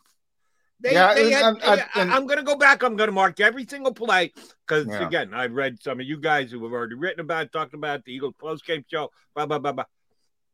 They, 0.80 0.94
yeah, 0.94 1.16
they 1.16 1.32
had, 1.32 1.58
I, 1.64 1.88
am 1.96 2.28
going 2.28 2.38
to 2.38 2.44
go 2.44 2.56
back. 2.56 2.84
I'm 2.84 2.96
going 2.96 3.08
to 3.08 3.14
mark 3.14 3.40
every 3.40 3.66
single 3.66 3.92
play 3.92 4.34
because, 4.68 4.86
yeah. 4.86 5.08
again, 5.08 5.34
I've 5.34 5.54
read 5.54 5.82
some 5.82 6.00
of 6.00 6.06
you 6.06 6.18
guys 6.20 6.52
who 6.52 6.64
have 6.64 6.74
already 6.74 6.94
written 6.94 7.22
about, 7.22 7.52
talked 7.52 7.74
about 7.74 8.06
the 8.06 8.14
Eagles 8.14 8.36
post 8.38 8.68
game 8.68 8.86
show, 8.88 9.10
blah, 9.34 9.48
blah, 9.48 9.58
blah, 9.58 9.72
blah. 9.72 9.86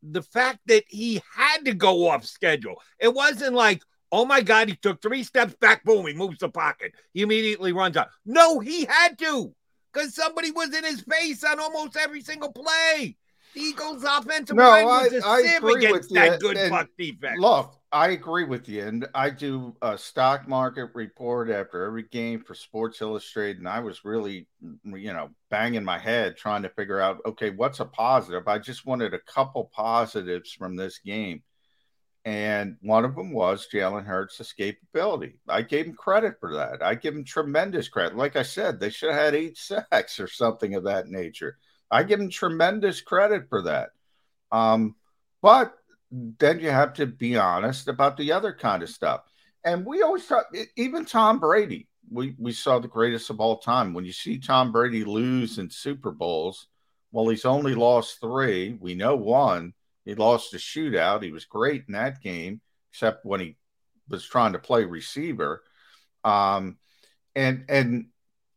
The 0.03 0.21
fact 0.21 0.59
that 0.67 0.85
he 0.87 1.21
had 1.35 1.65
to 1.65 1.73
go 1.73 2.07
off 2.07 2.25
schedule, 2.25 2.81
it 2.97 3.13
wasn't 3.13 3.55
like, 3.55 3.81
Oh 4.11 4.25
my 4.25 4.41
God, 4.41 4.69
he 4.69 4.75
took 4.75 5.01
three 5.01 5.23
steps 5.23 5.53
back. 5.55 5.83
Boom, 5.83 6.07
he 6.07 6.13
moves 6.13 6.39
the 6.39 6.49
pocket. 6.49 6.93
He 7.13 7.21
immediately 7.21 7.73
runs 7.73 7.97
out. 7.97 8.09
No, 8.25 8.59
he 8.59 8.85
had 8.85 9.17
to 9.19 9.53
because 9.93 10.15
somebody 10.15 10.51
was 10.51 10.73
in 10.73 10.83
his 10.83 11.01
face 11.01 11.43
on 11.43 11.59
almost 11.59 11.95
every 11.95 12.21
single 12.21 12.51
play. 12.51 13.15
The 13.53 13.61
Eagles' 13.61 14.03
offensive 14.03 14.55
no, 14.55 14.69
line 14.69 14.85
was 14.85 15.13
a 15.13 15.25
I, 15.25 15.41
sieve 15.41 15.63
against 15.63 16.13
that 16.13 16.39
good 16.39 16.55
and 16.55 16.69
Buck 16.69 16.87
defense. 16.97 17.39
Look, 17.39 17.79
I 17.91 18.09
agree 18.09 18.43
with 18.43 18.69
you, 18.69 18.83
and 18.83 19.07
I 19.15 19.31
do 19.31 19.75
a 19.81 19.97
stock 19.97 20.47
market 20.47 20.91
report 20.93 21.49
after 21.49 21.83
every 21.83 22.03
game 22.03 22.43
for 22.43 22.53
Sports 22.53 23.01
Illustrated, 23.01 23.57
and 23.57 23.67
I 23.67 23.79
was 23.79 24.05
really, 24.05 24.47
mm, 24.63 25.01
you 25.01 25.11
know, 25.13 25.31
banging 25.49 25.83
my 25.83 25.97
head 25.97 26.37
trying 26.37 26.61
to 26.61 26.69
figure 26.69 26.99
out, 26.99 27.17
okay, 27.25 27.49
what's 27.49 27.79
a 27.79 27.85
positive? 27.85 28.47
I 28.47 28.59
just 28.59 28.85
wanted 28.85 29.15
a 29.15 29.19
couple 29.19 29.71
positives 29.73 30.51
from 30.51 30.75
this 30.75 30.99
game. 30.99 31.41
And 32.25 32.75
one 32.81 33.05
of 33.05 33.15
them 33.15 33.31
was 33.31 33.67
Jalen 33.73 34.05
Hurts' 34.05 34.39
escapability. 34.39 35.35
I 35.47 35.61
gave 35.61 35.85
him 35.85 35.93
credit 35.93 36.35
for 36.39 36.53
that. 36.55 36.83
I 36.83 36.95
give 36.95 37.15
him 37.15 37.23
tremendous 37.23 37.87
credit. 37.87 38.17
Like 38.17 38.35
I 38.35 38.43
said, 38.43 38.79
they 38.79 38.89
should 38.89 39.11
have 39.11 39.19
had 39.19 39.35
eight 39.35 39.57
sacks 39.91 40.19
or 40.19 40.27
something 40.27 40.75
of 40.75 40.83
that 40.83 41.07
nature. 41.07 41.57
I 41.89 42.03
give 42.03 42.19
him 42.19 42.29
tremendous 42.29 43.01
credit 43.01 43.47
for 43.49 43.63
that. 43.63 43.89
Um, 44.51 44.95
but 45.41 45.73
then 46.11 46.59
you 46.59 46.69
have 46.69 46.93
to 46.95 47.05
be 47.05 47.37
honest 47.37 47.87
about 47.87 48.17
the 48.17 48.31
other 48.31 48.53
kind 48.53 48.83
of 48.83 48.89
stuff. 48.89 49.21
And 49.63 49.85
we 49.85 50.01
always 50.01 50.25
talk, 50.25 50.45
even 50.75 51.05
Tom 51.05 51.39
Brady, 51.39 51.87
we, 52.11 52.35
we 52.37 52.51
saw 52.51 52.79
the 52.79 52.87
greatest 52.87 53.29
of 53.29 53.39
all 53.39 53.57
time. 53.57 53.93
When 53.93 54.05
you 54.05 54.13
see 54.13 54.39
Tom 54.39 54.71
Brady 54.71 55.03
lose 55.03 55.57
in 55.57 55.69
Super 55.69 56.11
Bowls, 56.11 56.67
well, 57.11 57.29
he's 57.29 57.45
only 57.45 57.75
lost 57.75 58.19
three. 58.19 58.77
We 58.79 58.95
know 58.95 59.15
one 59.15 59.73
he 60.09 60.15
lost 60.15 60.55
a 60.55 60.57
shootout. 60.57 61.21
He 61.21 61.31
was 61.31 61.45
great 61.45 61.83
in 61.87 61.93
that 61.93 62.21
game, 62.21 62.61
except 62.91 63.25
when 63.25 63.39
he 63.39 63.57
was 64.09 64.25
trying 64.25 64.53
to 64.53 64.59
play 64.59 64.83
receiver. 64.83 65.63
Um, 66.23 66.77
and 67.35 67.65
and 67.69 68.07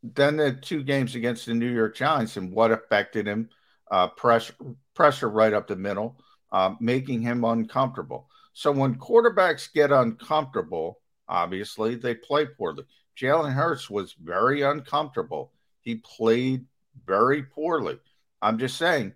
then 0.02 0.38
the 0.38 0.54
two 0.54 0.82
games 0.82 1.14
against 1.14 1.44
the 1.44 1.54
New 1.54 1.70
York 1.70 1.94
Giants 1.94 2.38
and 2.38 2.52
what 2.52 2.72
affected 2.72 3.26
him, 3.26 3.50
uh, 3.90 4.08
pressure 4.08 4.54
pressure 4.94 5.28
right 5.28 5.52
up 5.52 5.68
the 5.68 5.76
middle, 5.76 6.16
uh, 6.50 6.74
making 6.80 7.20
him 7.20 7.44
uncomfortable. 7.44 8.28
So 8.54 8.72
when 8.72 8.94
quarterbacks 8.94 9.72
get 9.72 9.92
uncomfortable, 9.92 11.00
obviously 11.28 11.96
they 11.96 12.14
play 12.14 12.46
poorly. 12.46 12.84
Jalen 13.14 13.52
Hurts 13.52 13.90
was 13.90 14.14
very 14.14 14.62
uncomfortable. 14.62 15.52
He 15.82 15.96
played 15.96 16.64
very 17.06 17.42
poorly. 17.42 17.98
I'm 18.40 18.58
just 18.58 18.78
saying, 18.78 19.12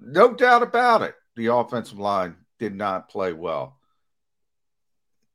no 0.00 0.34
doubt 0.34 0.64
about 0.64 1.02
it 1.02 1.14
the 1.36 1.46
offensive 1.46 1.98
line 1.98 2.36
did 2.58 2.74
not 2.74 3.08
play 3.08 3.32
well. 3.32 3.78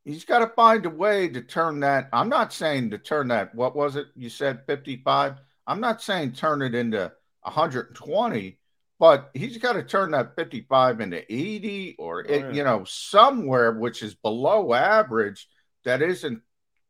He's 0.05 0.25
got 0.25 0.39
to 0.39 0.47
find 0.47 0.85
a 0.85 0.89
way 0.89 1.27
to 1.27 1.41
turn 1.41 1.81
that. 1.81 2.09
I'm 2.13 2.29
not 2.29 2.53
saying 2.53 2.91
to 2.91 2.97
turn 2.97 3.27
that, 3.27 3.53
what 3.53 3.75
was 3.75 3.95
it? 3.95 4.07
You 4.15 4.29
said 4.29 4.65
55. 4.65 5.35
I'm 5.67 5.81
not 5.81 6.01
saying 6.01 6.31
turn 6.31 6.61
it 6.61 6.73
into 6.73 7.11
120, 7.41 8.59
but 8.97 9.29
he's 9.33 9.57
got 9.57 9.73
to 9.73 9.83
turn 9.83 10.11
that 10.11 10.35
55 10.35 11.01
into 11.01 11.31
80 11.31 11.95
or, 11.99 12.25
oh, 12.27 12.33
yeah. 12.33 12.51
you 12.51 12.63
know, 12.63 12.83
somewhere 12.85 13.73
which 13.73 14.01
is 14.01 14.15
below 14.15 14.73
average 14.73 15.47
that 15.85 16.01
isn't 16.01 16.41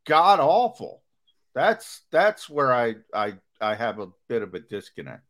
god 0.06 0.40
awful. 0.40 1.04
That's 1.54 2.04
that's 2.12 2.50
where 2.50 2.74
I 2.74 2.96
I 3.14 3.34
I 3.60 3.76
have 3.76 4.00
a 4.00 4.08
bit 4.28 4.42
of 4.42 4.54
a 4.54 4.60
disconnect 4.60 5.24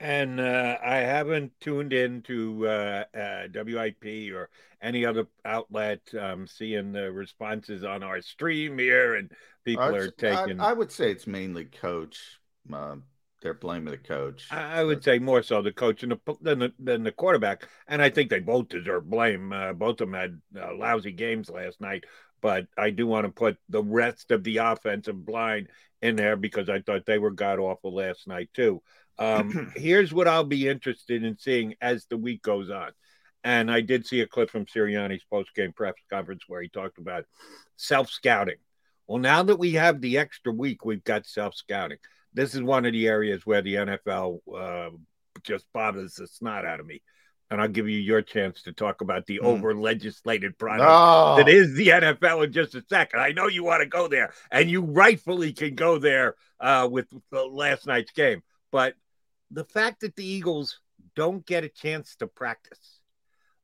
and 0.00 0.40
uh, 0.40 0.78
I 0.82 0.96
haven't 0.98 1.52
tuned 1.60 1.92
in 1.92 2.22
to 2.22 2.68
uh, 2.68 3.04
uh, 3.16 3.48
WIP 3.52 4.32
or 4.32 4.48
any 4.80 5.04
other 5.04 5.26
outlet. 5.44 6.00
Um, 6.18 6.46
seeing 6.46 6.92
the 6.92 7.10
responses 7.12 7.84
on 7.84 8.02
our 8.02 8.20
stream 8.20 8.78
here, 8.78 9.16
and 9.16 9.32
people 9.64 9.94
are 9.94 10.10
taking. 10.10 10.60
I, 10.60 10.70
I, 10.70 10.72
would 10.72 10.92
say 10.92 11.10
it's 11.10 11.26
mainly 11.26 11.64
coach. 11.64 12.38
Uh, 12.72 12.96
they're 13.40 13.54
blaming 13.54 13.92
the 13.92 13.98
coach. 13.98 14.48
I, 14.50 14.80
I 14.80 14.84
would 14.84 15.02
say 15.02 15.18
more 15.18 15.42
so 15.42 15.62
the 15.62 15.72
coach 15.72 16.02
the, 16.02 16.18
than 16.40 16.58
the 16.60 16.72
than 16.78 17.02
the 17.02 17.12
quarterback, 17.12 17.68
and 17.86 18.00
I 18.00 18.10
think 18.10 18.30
they 18.30 18.40
both 18.40 18.68
deserve 18.68 19.10
blame. 19.10 19.52
Uh, 19.52 19.72
both 19.72 20.00
of 20.00 20.10
them 20.10 20.14
had 20.14 20.40
uh, 20.56 20.74
lousy 20.76 21.12
games 21.12 21.50
last 21.50 21.80
night, 21.80 22.04
but 22.40 22.66
I 22.76 22.90
do 22.90 23.06
want 23.06 23.26
to 23.26 23.32
put 23.32 23.58
the 23.68 23.82
rest 23.82 24.30
of 24.30 24.44
the 24.44 24.58
offensive 24.58 25.28
line 25.28 25.68
in 26.00 26.14
there 26.14 26.36
because 26.36 26.68
I 26.68 26.80
thought 26.80 27.06
they 27.06 27.18
were 27.18 27.32
god 27.32 27.58
awful 27.58 27.94
last 27.94 28.28
night 28.28 28.50
too. 28.54 28.82
Um, 29.18 29.72
here's 29.76 30.12
what 30.12 30.28
I'll 30.28 30.44
be 30.44 30.68
interested 30.68 31.24
in 31.24 31.38
seeing 31.38 31.74
as 31.80 32.06
the 32.06 32.16
week 32.16 32.42
goes 32.42 32.70
on. 32.70 32.92
And 33.44 33.70
I 33.70 33.80
did 33.80 34.06
see 34.06 34.20
a 34.20 34.26
clip 34.26 34.50
from 34.50 34.66
Sirianni's 34.66 35.24
post 35.24 35.54
game 35.54 35.72
press 35.72 35.94
conference 36.10 36.42
where 36.48 36.60
he 36.60 36.68
talked 36.68 36.98
about 36.98 37.24
self 37.76 38.10
scouting. 38.10 38.56
Well, 39.06 39.18
now 39.18 39.42
that 39.42 39.58
we 39.58 39.72
have 39.72 40.00
the 40.00 40.18
extra 40.18 40.52
week, 40.52 40.84
we've 40.84 41.04
got 41.04 41.26
self 41.26 41.54
scouting. 41.54 41.98
This 42.34 42.54
is 42.54 42.62
one 42.62 42.84
of 42.84 42.92
the 42.92 43.06
areas 43.08 43.46
where 43.46 43.62
the 43.62 43.74
NFL 43.74 44.40
uh, 44.54 44.90
just 45.42 45.66
bothers 45.72 46.14
the 46.14 46.26
snot 46.26 46.66
out 46.66 46.80
of 46.80 46.86
me. 46.86 47.00
And 47.50 47.60
I'll 47.62 47.68
give 47.68 47.88
you 47.88 47.98
your 47.98 48.20
chance 48.20 48.62
to 48.64 48.72
talk 48.72 49.00
about 49.00 49.24
the 49.24 49.40
mm. 49.42 49.46
over 49.46 49.74
legislated 49.74 50.58
product 50.58 50.82
no. 50.82 51.36
that 51.36 51.48
is 51.48 51.74
the 51.74 51.88
NFL 51.88 52.44
in 52.44 52.52
just 52.52 52.74
a 52.74 52.84
second. 52.90 53.20
I 53.20 53.32
know 53.32 53.46
you 53.46 53.64
want 53.64 53.80
to 53.80 53.88
go 53.88 54.08
there, 54.08 54.34
and 54.50 54.70
you 54.70 54.82
rightfully 54.82 55.54
can 55.54 55.74
go 55.74 55.98
there 55.98 56.34
uh, 56.60 56.86
with 56.90 57.06
the 57.30 57.42
last 57.44 57.86
night's 57.86 58.10
game. 58.10 58.42
But 58.70 58.94
the 59.50 59.64
fact 59.64 60.00
that 60.00 60.16
the 60.16 60.26
Eagles 60.26 60.80
don't 61.14 61.44
get 61.46 61.64
a 61.64 61.68
chance 61.68 62.16
to 62.16 62.26
practice, 62.26 63.00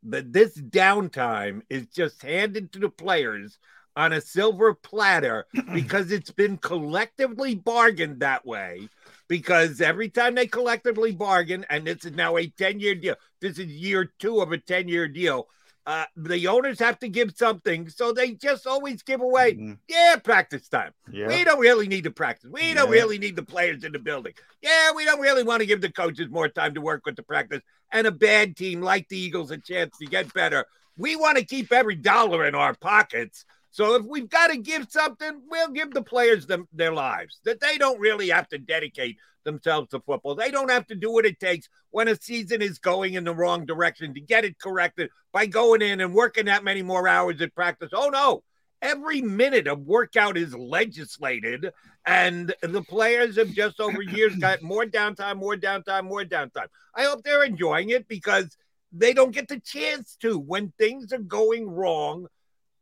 that 0.05 0.33
this 0.33 0.57
downtime 0.57 1.63
is 1.69 1.87
just 1.87 2.23
handed 2.23 2.73
to 2.73 2.79
the 2.79 2.89
players 2.89 3.59
on 3.97 4.13
a 4.13 4.21
silver 4.21 4.75
platter 4.75 5.47
because 5.73 6.11
it's 6.11 6.31
been 6.31 6.57
collectively 6.57 7.55
bargained 7.55 8.21
that 8.21 8.45
way. 8.45 8.89
Because 9.29 9.81
every 9.81 10.11
time 10.11 10.35
they 10.35 10.47
collectively 10.47 11.13
bargain, 11.13 11.65
and 11.71 11.87
this 11.87 12.05
is 12.05 12.13
now 12.13 12.37
a 12.37 12.47
10 12.47 12.81
year 12.81 12.95
deal, 12.95 13.17
this 13.41 13.59
is 13.59 13.67
year 13.67 14.13
two 14.19 14.41
of 14.41 14.53
a 14.53 14.59
10 14.59 14.89
year 14.89 15.09
deal, 15.09 15.49
uh, 15.87 16.07
the 16.17 16.47
owners 16.47 16.79
have 16.79 16.99
to 17.01 17.09
give 17.09 17.37
something, 17.37 17.89
so 17.89 18.13
they 18.13 18.33
just 18.33 18.67
always 18.67 19.03
give 19.03 19.21
away. 19.21 19.53
Mm-hmm. 19.53 19.73
Yeah, 19.89 20.17
practice 20.17 20.69
time. 20.69 20.93
Yeah. 21.13 21.29
We 21.29 21.45
don't 21.45 21.61
really 21.61 21.89
need 21.89 22.05
to 22.05 22.11
practice. 22.11 22.51
We 22.51 22.69
yeah. 22.69 22.75
don't 22.75 22.91
really 22.91 23.19
need 23.19 23.37
the 23.37 23.43
players 23.43 23.85
in 23.85 23.93
the 23.93 23.99
building. 23.99 24.33
Yeah, 24.63 24.93
we 24.93 25.05
don't 25.05 25.21
really 25.21 25.43
want 25.43 25.61
to 25.61 25.67
give 25.67 25.83
the 25.83 25.93
coaches 25.93 26.29
more 26.31 26.49
time 26.49 26.75
to 26.75 26.81
work 26.81 27.05
with 27.05 27.17
the 27.17 27.23
practice. 27.23 27.61
And 27.93 28.07
a 28.07 28.11
bad 28.11 28.57
team 28.57 28.81
like 28.81 29.09
the 29.09 29.19
Eagles 29.19 29.51
a 29.51 29.59
chance 29.59 29.99
to 29.99 30.07
get 30.07 30.33
better. 30.33 30.65
We 30.97 31.17
want 31.17 31.37
to 31.39 31.45
keep 31.45 31.71
every 31.71 31.97
dollar 31.97 32.47
in 32.47 32.55
our 32.55 32.75
pockets. 32.75 33.45
So 33.75 33.97
if 33.97 34.05
we've 34.05 34.29
got 34.29 34.53
to 34.53 34.57
give 34.57 34.87
something, 34.89 35.43
we'll 35.51 35.73
give 35.73 35.91
the 35.91 36.01
players 36.01 36.47
them 36.47 36.69
their 36.73 36.93
lives. 36.93 37.41
That 37.45 37.59
they 37.59 37.77
don't 37.77 37.99
really 37.99 38.29
have 38.29 38.49
to 38.51 38.59
dedicate 38.59 39.17
themselves 39.43 39.89
to 39.89 39.99
football. 39.99 40.37
They 40.37 40.53
don't 40.53 40.71
have 40.71 40.87
to 40.87 40.95
do 40.95 41.11
what 41.11 41.27
it 41.27 41.41
takes 41.41 41.69
when 41.91 42.07
a 42.07 42.15
season 42.15 42.63
is 42.63 42.79
going 42.79 43.15
in 43.15 43.25
the 43.25 43.35
wrong 43.35 43.67
direction 43.67 44.15
to 44.15 44.21
get 44.21 44.45
it 44.45 44.61
corrected 44.61 45.11
by 45.33 45.47
going 45.47 45.83
in 45.83 46.01
and 46.01 46.15
working 46.15 46.45
that 46.45 46.63
many 46.63 46.83
more 46.83 47.09
hours 47.09 47.41
at 47.41 47.53
practice. 47.57 47.91
Oh 47.93 48.11
no. 48.11 48.45
Every 48.81 49.21
minute 49.21 49.67
of 49.67 49.81
workout 49.81 50.37
is 50.37 50.55
legislated, 50.55 51.73
and 52.07 52.55
the 52.63 52.83
players 52.83 53.39
have 53.39 53.51
just 53.51 53.81
over 53.81 54.03
years 54.03 54.37
got 54.37 54.63
more 54.63 54.85
downtime, 54.85 55.39
more 55.39 55.57
downtime, 55.57 56.05
more 56.05 56.23
downtime. 56.23 56.69
I 56.95 57.03
hope 57.03 57.25
they're 57.25 57.43
enjoying 57.43 57.91
it 57.91 58.07
because 58.07 58.57
they 58.93 59.13
don't 59.13 59.35
get 59.35 59.49
the 59.49 59.59
chance 59.59 60.17
to 60.21 60.39
when 60.39 60.73
things 60.79 61.13
are 61.13 61.19
going 61.19 61.69
wrong 61.69 62.29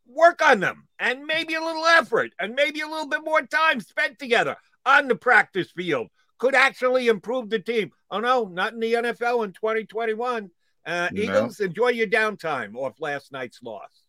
work 0.07 0.43
on 0.43 0.61
them 0.61 0.87
and 0.99 1.25
maybe 1.25 1.55
a 1.55 1.61
little 1.61 1.85
effort 1.87 2.33
and 2.39 2.55
maybe 2.55 2.81
a 2.81 2.89
little 2.89 3.09
bit 3.09 3.25
more 3.25 3.43
time 3.43 3.81
spent 3.81 4.19
together 4.19 4.57
on 4.85 5.09
the 5.09 5.15
practice 5.15 5.71
field 5.71 6.09
could 6.39 6.55
actually 6.55 7.09
improve 7.09 7.51
the 7.51 7.59
team. 7.59 7.93
Oh 8.11 8.21
no, 8.21 8.45
not 8.47 8.73
in 8.73 8.81
the 8.81 8.95
NFL 8.95 9.45
in 9.45 9.53
2021. 9.53 10.51
Uh, 10.85 11.09
no. 11.13 11.23
Eagles, 11.23 11.61
enjoy 11.61 11.89
your 11.89 12.09
downtime 12.09 12.75
off 12.75 13.01
last 13.01 13.31
night's 13.31 13.63
loss. 13.63 14.03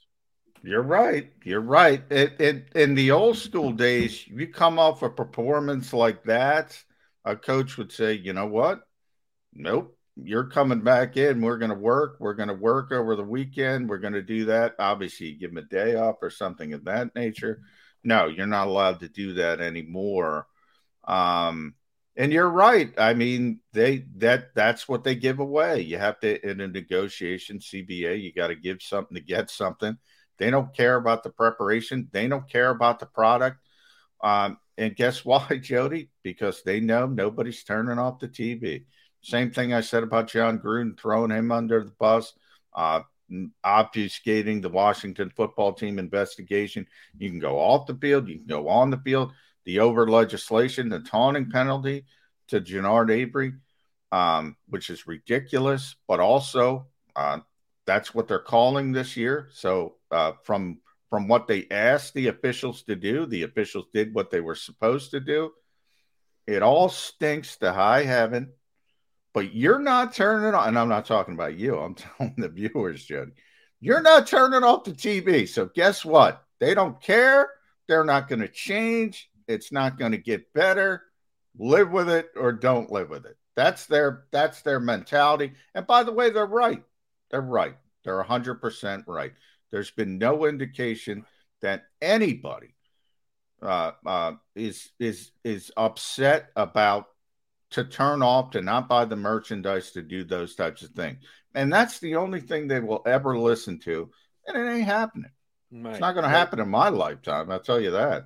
You're 0.63 0.81
right. 0.81 1.31
You're 1.43 1.61
right. 1.61 2.01
It, 2.09 2.39
it, 2.39 2.67
in 2.73 2.95
the 2.95 3.11
old 3.11 3.37
school 3.37 3.71
days, 3.71 4.25
you 4.27 4.47
come 4.47 4.79
off 4.79 5.03
a 5.03 5.09
performance 5.09 5.93
like 5.93 6.23
that, 6.23 6.81
a 7.25 7.35
coach 7.35 7.77
would 7.77 7.91
say, 7.91 8.13
you 8.13 8.33
know 8.33 8.47
what? 8.47 8.81
Nope, 9.53 9.95
you're 10.15 10.45
coming 10.45 10.81
back 10.81 11.17
in. 11.17 11.41
We're 11.41 11.57
going 11.57 11.69
to 11.69 11.75
work. 11.75 12.17
We're 12.19 12.35
going 12.35 12.49
to 12.49 12.53
work 12.53 12.91
over 12.91 13.15
the 13.15 13.23
weekend. 13.23 13.89
We're 13.89 13.97
going 13.97 14.13
to 14.13 14.21
do 14.21 14.45
that. 14.45 14.75
Obviously, 14.79 15.33
give 15.33 15.53
them 15.53 15.63
a 15.63 15.67
day 15.67 15.95
off 15.95 16.17
or 16.21 16.29
something 16.29 16.73
of 16.73 16.85
that 16.85 17.15
nature. 17.15 17.61
No, 18.03 18.27
you're 18.27 18.47
not 18.47 18.67
allowed 18.67 18.99
to 18.99 19.09
do 19.09 19.33
that 19.35 19.59
anymore. 19.59 20.47
Um, 21.05 21.75
and 22.15 22.31
you're 22.31 22.49
right. 22.49 22.93
I 22.97 23.15
mean, 23.15 23.59
they 23.71 24.05
that 24.17 24.53
that's 24.53 24.87
what 24.87 25.03
they 25.03 25.15
give 25.15 25.39
away. 25.39 25.81
You 25.81 25.97
have 25.97 26.19
to 26.19 26.47
in 26.47 26.61
a 26.61 26.67
negotiation, 26.67 27.57
CBA, 27.57 28.21
you 28.21 28.31
got 28.31 28.47
to 28.47 28.55
give 28.55 28.81
something 28.81 29.15
to 29.15 29.21
get 29.21 29.49
something. 29.49 29.97
They 30.37 30.51
don't 30.51 30.75
care 30.75 30.95
about 30.95 31.23
the 31.23 31.31
preparation. 31.31 32.09
They 32.11 32.27
don't 32.27 32.49
care 32.49 32.69
about 32.69 32.99
the 32.99 33.05
product. 33.07 33.57
Um, 34.23 34.57
and 34.77 34.95
guess 34.95 35.25
why, 35.25 35.59
Jody? 35.61 36.11
Because 36.21 36.61
they 36.63 36.79
know 36.79 37.07
nobody's 37.07 37.63
turning 37.63 37.97
off 37.97 38.19
the 38.19 38.27
TV. 38.27 38.85
Same 39.23 39.51
thing 39.51 39.73
I 39.73 39.81
said 39.81 40.03
about 40.03 40.27
Jon 40.27 40.59
Gruden, 40.59 40.97
throwing 40.99 41.31
him 41.31 41.51
under 41.51 41.83
the 41.83 41.93
bus, 41.97 42.33
uh, 42.75 43.01
obfuscating 43.65 44.61
the 44.61 44.69
Washington 44.69 45.31
football 45.35 45.73
team 45.73 45.97
investigation. 45.97 46.85
You 47.17 47.31
can 47.31 47.39
go 47.39 47.57
off 47.57 47.87
the 47.87 47.95
field, 47.95 48.27
you 48.27 48.37
can 48.37 48.47
go 48.47 48.67
on 48.67 48.91
the 48.91 48.97
field 48.97 49.31
the 49.65 49.79
over 49.79 50.07
legislation, 50.07 50.89
the 50.89 50.99
taunting 50.99 51.49
penalty 51.49 52.05
to 52.49 52.59
Genard 52.59 53.11
Avery, 53.11 53.53
um, 54.11 54.57
which 54.67 54.89
is 54.89 55.07
ridiculous, 55.07 55.95
but 56.07 56.19
also 56.19 56.87
uh, 57.15 57.39
that's 57.85 58.13
what 58.13 58.27
they're 58.27 58.39
calling 58.39 58.91
this 58.91 59.17
year. 59.17 59.49
So 59.53 59.95
uh, 60.11 60.33
from 60.43 60.79
from 61.09 61.27
what 61.27 61.47
they 61.47 61.67
asked 61.69 62.15
the 62.15 62.27
officials 62.27 62.81
to 62.83 62.95
do, 62.95 63.27
the 63.27 63.43
officials 63.43 63.85
did 63.93 64.15
what 64.15 64.31
they 64.31 64.41
were 64.41 64.55
supposed 64.55 65.11
to 65.11 65.19
do. 65.19 65.51
It 66.47 66.63
all 66.63 66.89
stinks 66.89 67.57
to 67.57 67.71
high 67.71 68.03
heaven, 68.03 68.51
but 69.33 69.53
you're 69.53 69.79
not 69.79 70.13
turning 70.13 70.53
on. 70.53 70.67
And 70.67 70.79
I'm 70.79 70.89
not 70.89 71.05
talking 71.05 71.33
about 71.33 71.57
you. 71.57 71.77
I'm 71.77 71.95
telling 72.17 72.35
the 72.37 72.49
viewers, 72.49 73.05
Jody. 73.05 73.31
You're 73.79 74.01
not 74.01 74.27
turning 74.27 74.63
off 74.63 74.85
the 74.85 74.91
TV. 74.91 75.47
So 75.47 75.69
guess 75.73 76.05
what? 76.05 76.43
They 76.59 76.73
don't 76.73 77.01
care. 77.01 77.49
They're 77.87 78.05
not 78.05 78.29
going 78.29 78.39
to 78.39 78.47
change. 78.47 79.29
It's 79.47 79.71
not 79.71 79.97
going 79.97 80.13
to 80.13 80.17
get 80.17 80.53
better. 80.53 81.03
Live 81.57 81.91
with 81.91 82.09
it 82.09 82.29
or 82.35 82.53
don't 82.53 82.91
live 82.91 83.09
with 83.09 83.25
it. 83.25 83.37
That's 83.55 83.85
their 83.85 84.23
that's 84.31 84.61
their 84.61 84.79
mentality. 84.79 85.53
And 85.75 85.85
by 85.85 86.03
the 86.03 86.11
way, 86.11 86.29
they're 86.29 86.45
right. 86.45 86.81
They're 87.29 87.41
right. 87.41 87.75
They're 88.03 88.23
100% 88.23 89.03
right. 89.07 89.33
There's 89.71 89.91
been 89.91 90.17
no 90.17 90.45
indication 90.45 91.25
that 91.61 91.83
anybody 92.01 92.75
uh, 93.61 93.91
uh, 94.05 94.33
is 94.55 94.91
is 94.99 95.31
is 95.43 95.71
upset 95.77 96.49
about 96.55 97.07
to 97.73 97.83
turn 97.83 98.21
off, 98.21 98.51
to 98.51 98.61
not 98.61 98.89
buy 98.89 99.05
the 99.05 99.15
merchandise, 99.15 99.91
to 99.91 100.01
do 100.01 100.23
those 100.23 100.55
types 100.55 100.81
of 100.81 100.89
things. 100.91 101.23
And 101.53 101.71
that's 101.71 101.99
the 101.99 102.15
only 102.15 102.41
thing 102.41 102.67
they 102.67 102.79
will 102.79 103.03
ever 103.05 103.37
listen 103.37 103.79
to. 103.81 104.09
And 104.47 104.57
it 104.57 104.71
ain't 104.71 104.85
happening. 104.85 105.31
Right. 105.71 105.91
It's 105.91 106.01
not 106.01 106.13
going 106.13 106.23
to 106.23 106.29
happen 106.29 106.59
in 106.59 106.69
my 106.69 106.89
lifetime. 106.89 107.51
I'll 107.51 107.59
tell 107.59 107.79
you 107.79 107.91
that 107.91 108.25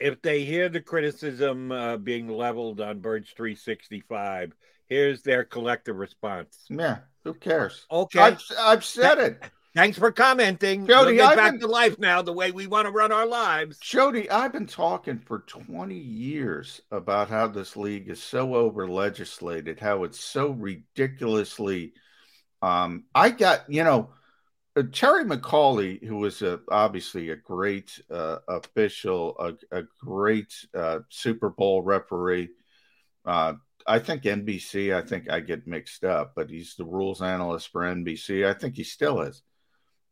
if 0.00 0.22
they 0.22 0.44
hear 0.44 0.68
the 0.68 0.80
criticism 0.80 1.70
uh, 1.70 1.98
being 1.98 2.28
leveled 2.28 2.80
on 2.80 3.00
Birds 3.00 3.30
365, 3.36 4.52
here's 4.88 5.22
their 5.22 5.44
collective 5.44 5.96
response. 5.96 6.64
Yeah, 6.70 6.98
who 7.22 7.34
cares? 7.34 7.86
Okay, 7.90 8.18
I've, 8.18 8.42
I've 8.58 8.84
said 8.84 9.18
it. 9.18 9.42
Thanks 9.74 9.96
for 9.96 10.10
commenting. 10.10 10.86
Jody, 10.86 11.16
we'll 11.16 11.28
get 11.28 11.36
back 11.36 11.52
been, 11.52 11.60
to 11.60 11.66
life 11.68 11.98
now 11.98 12.22
the 12.22 12.32
way 12.32 12.50
we 12.50 12.66
want 12.66 12.86
to 12.86 12.92
run 12.92 13.12
our 13.12 13.26
lives. 13.26 13.78
Jody, 13.78 14.28
I've 14.28 14.52
been 14.52 14.66
talking 14.66 15.18
for 15.18 15.40
20 15.40 15.94
years 15.94 16.80
about 16.90 17.28
how 17.28 17.46
this 17.46 17.76
league 17.76 18.08
is 18.08 18.20
so 18.20 18.56
over 18.56 18.88
legislated, 18.88 19.78
how 19.78 20.02
it's 20.02 20.18
so 20.18 20.50
ridiculously. 20.50 21.92
Um, 22.62 23.04
I 23.14 23.30
got, 23.30 23.70
you 23.72 23.84
know, 23.84 24.10
uh, 24.74 24.82
Terry 24.90 25.24
McAulay, 25.24 26.04
who 26.04 26.16
was 26.16 26.42
a, 26.42 26.60
obviously 26.68 27.30
a 27.30 27.36
great 27.36 27.96
uh, 28.10 28.38
official, 28.48 29.36
a, 29.38 29.78
a 29.78 29.84
great 30.00 30.52
uh, 30.74 31.00
Super 31.10 31.48
Bowl 31.48 31.82
referee. 31.82 32.48
Uh, 33.24 33.54
I 33.86 34.00
think 34.00 34.24
NBC, 34.24 34.94
I 34.94 35.02
think 35.02 35.30
I 35.30 35.38
get 35.38 35.68
mixed 35.68 36.04
up, 36.04 36.32
but 36.34 36.50
he's 36.50 36.74
the 36.74 36.84
rules 36.84 37.22
analyst 37.22 37.70
for 37.70 37.82
NBC. 37.82 38.44
I 38.44 38.54
think 38.54 38.76
he 38.76 38.84
still 38.84 39.20
is. 39.20 39.42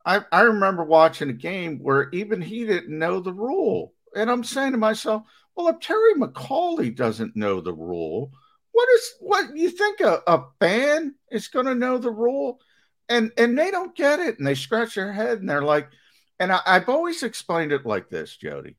I, 0.08 0.24
I 0.32 0.40
remember 0.40 0.84
watching 0.84 1.30
a 1.30 1.34
game 1.34 1.78
where 1.78 2.08
even 2.10 2.42
he 2.42 2.64
didn't 2.64 2.98
know 2.98 3.20
the 3.20 3.32
rule. 3.32 3.94
And 4.16 4.30
I'm 4.30 4.42
saying 4.42 4.72
to 4.72 4.78
myself, 4.78 5.22
well, 5.54 5.68
if 5.68 5.80
Terry 5.80 6.14
McAulay 6.14 6.94
doesn't 6.94 7.36
know 7.36 7.60
the 7.60 7.74
rule, 7.74 8.32
what 8.72 8.88
is 8.94 9.14
what 9.20 9.56
you 9.56 9.70
think 9.70 10.00
a, 10.00 10.22
a 10.26 10.44
fan 10.58 11.14
is 11.30 11.48
going 11.48 11.66
to 11.66 11.74
know 11.74 11.98
the 11.98 12.10
rule? 12.10 12.60
and 13.08 13.32
and 13.36 13.58
they 13.58 13.70
don't 13.70 13.96
get 13.96 14.20
it 14.20 14.38
and 14.38 14.46
they 14.46 14.54
scratch 14.54 14.94
their 14.94 15.12
head 15.12 15.38
and 15.38 15.48
they're 15.48 15.62
like 15.62 15.88
and 16.40 16.52
I, 16.52 16.60
have 16.66 16.88
always 16.88 17.22
explained 17.22 17.72
it 17.72 17.86
like 17.86 18.08
this 18.08 18.36
jody 18.36 18.76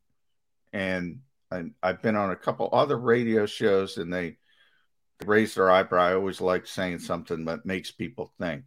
and 0.72 1.20
I, 1.52 1.66
i've 1.82 2.02
been 2.02 2.16
on 2.16 2.32
a 2.32 2.36
couple 2.36 2.70
other 2.72 2.98
radio 2.98 3.46
shows 3.46 3.98
and 3.98 4.14
they 4.14 4.38
raise 5.26 5.56
their 5.56 5.70
eyebrow 5.70 6.04
i 6.04 6.14
always 6.14 6.42
like 6.42 6.68
saying 6.68 7.00
something 7.00 7.46
that 7.46 7.66
makes 7.66 7.92
people 7.92 8.32
think 8.40 8.64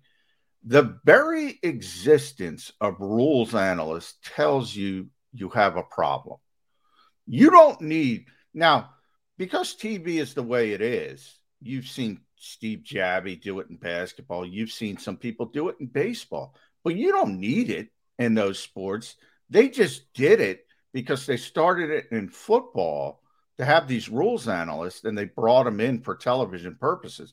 the 0.64 0.98
very 1.04 1.58
existence 1.62 2.72
of 2.80 3.00
rules 3.00 3.54
analysts 3.54 4.18
tells 4.24 4.74
you 4.74 5.08
you 5.32 5.48
have 5.48 5.76
a 5.76 5.82
problem 5.82 6.38
you 7.26 7.50
don't 7.50 7.80
need 7.80 8.26
now 8.54 8.90
because 9.38 9.74
tv 9.74 10.20
is 10.20 10.34
the 10.34 10.42
way 10.42 10.72
it 10.72 10.80
is 10.80 11.38
you've 11.60 11.88
seen 11.88 12.20
Steve 12.42 12.80
Javie 12.80 13.40
do 13.40 13.60
it 13.60 13.68
in 13.70 13.76
basketball. 13.76 14.44
You've 14.44 14.72
seen 14.72 14.98
some 14.98 15.16
people 15.16 15.46
do 15.46 15.68
it 15.68 15.76
in 15.78 15.86
baseball, 15.86 16.56
but 16.82 16.96
you 16.96 17.12
don't 17.12 17.38
need 17.38 17.70
it 17.70 17.88
in 18.18 18.34
those 18.34 18.58
sports. 18.58 19.14
They 19.48 19.68
just 19.68 20.12
did 20.12 20.40
it 20.40 20.66
because 20.92 21.24
they 21.24 21.36
started 21.36 21.90
it 21.90 22.06
in 22.10 22.28
football 22.28 23.22
to 23.58 23.64
have 23.64 23.86
these 23.86 24.08
rules 24.08 24.48
analysts 24.48 25.04
and 25.04 25.16
they 25.16 25.26
brought 25.26 25.64
them 25.64 25.78
in 25.78 26.00
for 26.00 26.16
television 26.16 26.76
purposes. 26.80 27.32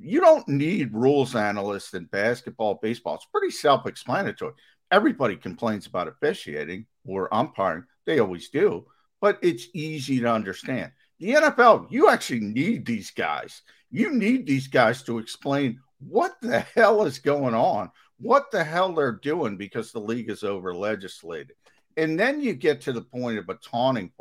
You 0.00 0.20
don't 0.20 0.46
need 0.48 0.94
rules 0.94 1.34
analysts 1.34 1.94
in 1.94 2.04
basketball, 2.06 2.78
baseball. 2.80 3.16
It's 3.16 3.26
pretty 3.26 3.50
self 3.50 3.86
explanatory. 3.86 4.54
Everybody 4.90 5.36
complains 5.36 5.86
about 5.86 6.08
officiating 6.08 6.86
or 7.04 7.32
umpiring, 7.34 7.84
they 8.06 8.20
always 8.20 8.48
do, 8.48 8.86
but 9.20 9.38
it's 9.42 9.68
easy 9.74 10.20
to 10.20 10.32
understand. 10.32 10.92
The 11.18 11.32
NFL, 11.32 11.88
you 11.90 12.08
actually 12.08 12.40
need 12.40 12.86
these 12.86 13.10
guys. 13.10 13.62
You 13.90 14.12
need 14.12 14.46
these 14.46 14.68
guys 14.68 15.02
to 15.04 15.18
explain 15.18 15.80
what 15.98 16.36
the 16.40 16.60
hell 16.60 17.04
is 17.04 17.18
going 17.18 17.54
on, 17.54 17.90
what 18.18 18.50
the 18.50 18.62
hell 18.62 18.92
they're 18.92 19.12
doing 19.12 19.56
because 19.56 19.90
the 19.90 20.00
league 20.00 20.30
is 20.30 20.44
over 20.44 20.74
legislated. 20.74 21.52
And 21.96 22.18
then 22.18 22.40
you 22.40 22.54
get 22.54 22.82
to 22.82 22.92
the 22.92 23.02
point 23.02 23.38
of 23.38 23.48
a 23.48 23.54
taunting 23.54 24.12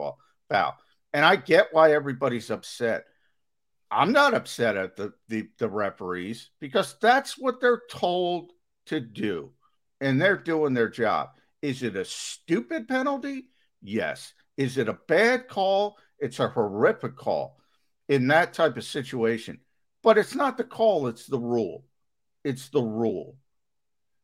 foul. 0.50 0.78
And 1.14 1.24
I 1.24 1.36
get 1.36 1.68
why 1.72 1.94
everybody's 1.94 2.50
upset. 2.50 3.06
I'm 3.90 4.12
not 4.12 4.34
upset 4.34 4.76
at 4.76 4.96
the, 4.96 5.14
the, 5.30 5.48
the 5.58 5.70
referees 5.70 6.50
because 6.60 6.96
that's 7.02 7.38
what 7.38 7.62
they're 7.62 7.84
told 7.90 8.52
to 8.88 9.00
do. 9.00 9.52
And 10.02 10.22
they're 10.22 10.38
doing 10.38 10.74
their 10.74 10.90
job. 10.90 11.30
Is 11.62 11.84
it 11.84 11.96
a 11.96 12.06
stupid 12.06 12.88
penalty? 12.88 13.48
Yes. 13.82 14.34
Is 14.58 14.78
it 14.78 14.90
a 14.90 15.00
bad 15.08 15.48
call? 15.48 15.98
It's 16.20 16.40
a 16.40 16.48
horrific 16.48 17.16
call 17.16 17.58
in 18.08 18.28
that 18.28 18.54
type 18.54 18.78
of 18.78 18.84
situation. 18.84 19.60
But 20.04 20.18
it's 20.18 20.36
not 20.36 20.58
the 20.58 20.64
call, 20.64 21.08
it's 21.08 21.26
the 21.26 21.40
rule. 21.40 21.84
It's 22.44 22.70
the 22.70 22.82
rule. 22.82 23.38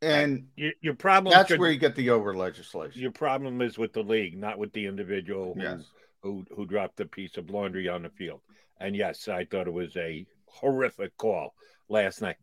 And 0.01 0.47
your, 0.55 0.73
your 0.81 0.93
problem 0.95 1.33
that's 1.33 1.57
where 1.57 1.71
you 1.71 1.79
get 1.79 1.95
the 1.95 2.09
over 2.09 2.35
legislation. 2.35 3.01
Your 3.01 3.11
problem 3.11 3.61
is 3.61 3.77
with 3.77 3.93
the 3.93 4.03
league, 4.03 4.37
not 4.37 4.57
with 4.57 4.73
the 4.73 4.85
individual 4.85 5.53
who, 5.55 5.61
yes. 5.61 5.81
who 6.21 6.45
who 6.53 6.65
dropped 6.65 6.99
a 6.99 7.05
piece 7.05 7.37
of 7.37 7.49
laundry 7.49 7.87
on 7.87 8.03
the 8.03 8.09
field. 8.09 8.41
And 8.83 8.97
yes, 8.97 9.29
I 9.29 9.45
thought 9.45 9.67
it 9.67 9.73
was 9.73 9.95
a 9.95 10.25
horrific 10.45 11.15
call 11.17 11.53
last 11.87 12.21
night. 12.21 12.35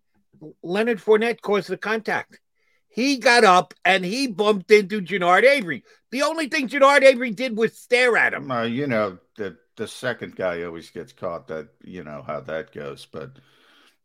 Leonard 0.63 0.99
Fournette 0.99 1.43
caused 1.43 1.69
the 1.69 1.77
contact. 1.77 2.41
He 2.89 3.19
got 3.19 3.45
up 3.45 3.75
and 3.85 4.05
he 4.05 4.27
bumped 4.27 4.71
into 4.71 5.03
Genard 5.03 5.45
Avery. 5.45 5.85
The 6.11 6.23
only 6.23 6.49
thing 6.49 6.67
Genard 6.67 7.03
Avery 7.03 7.31
did 7.31 7.59
was 7.59 7.77
stare 7.77 8.17
at 8.17 8.33
him. 8.33 8.51
Uh, 8.51 8.63
you 8.63 8.87
know, 8.87 9.19
the 9.37 9.59
the 9.77 9.87
second 9.87 10.35
guy 10.35 10.63
always 10.63 10.91
gets 10.91 11.13
caught. 11.13 11.47
That 11.49 11.69
you 11.85 12.05
know 12.05 12.25
how 12.27 12.41
that 12.41 12.73
goes. 12.73 13.07
But 13.07 13.39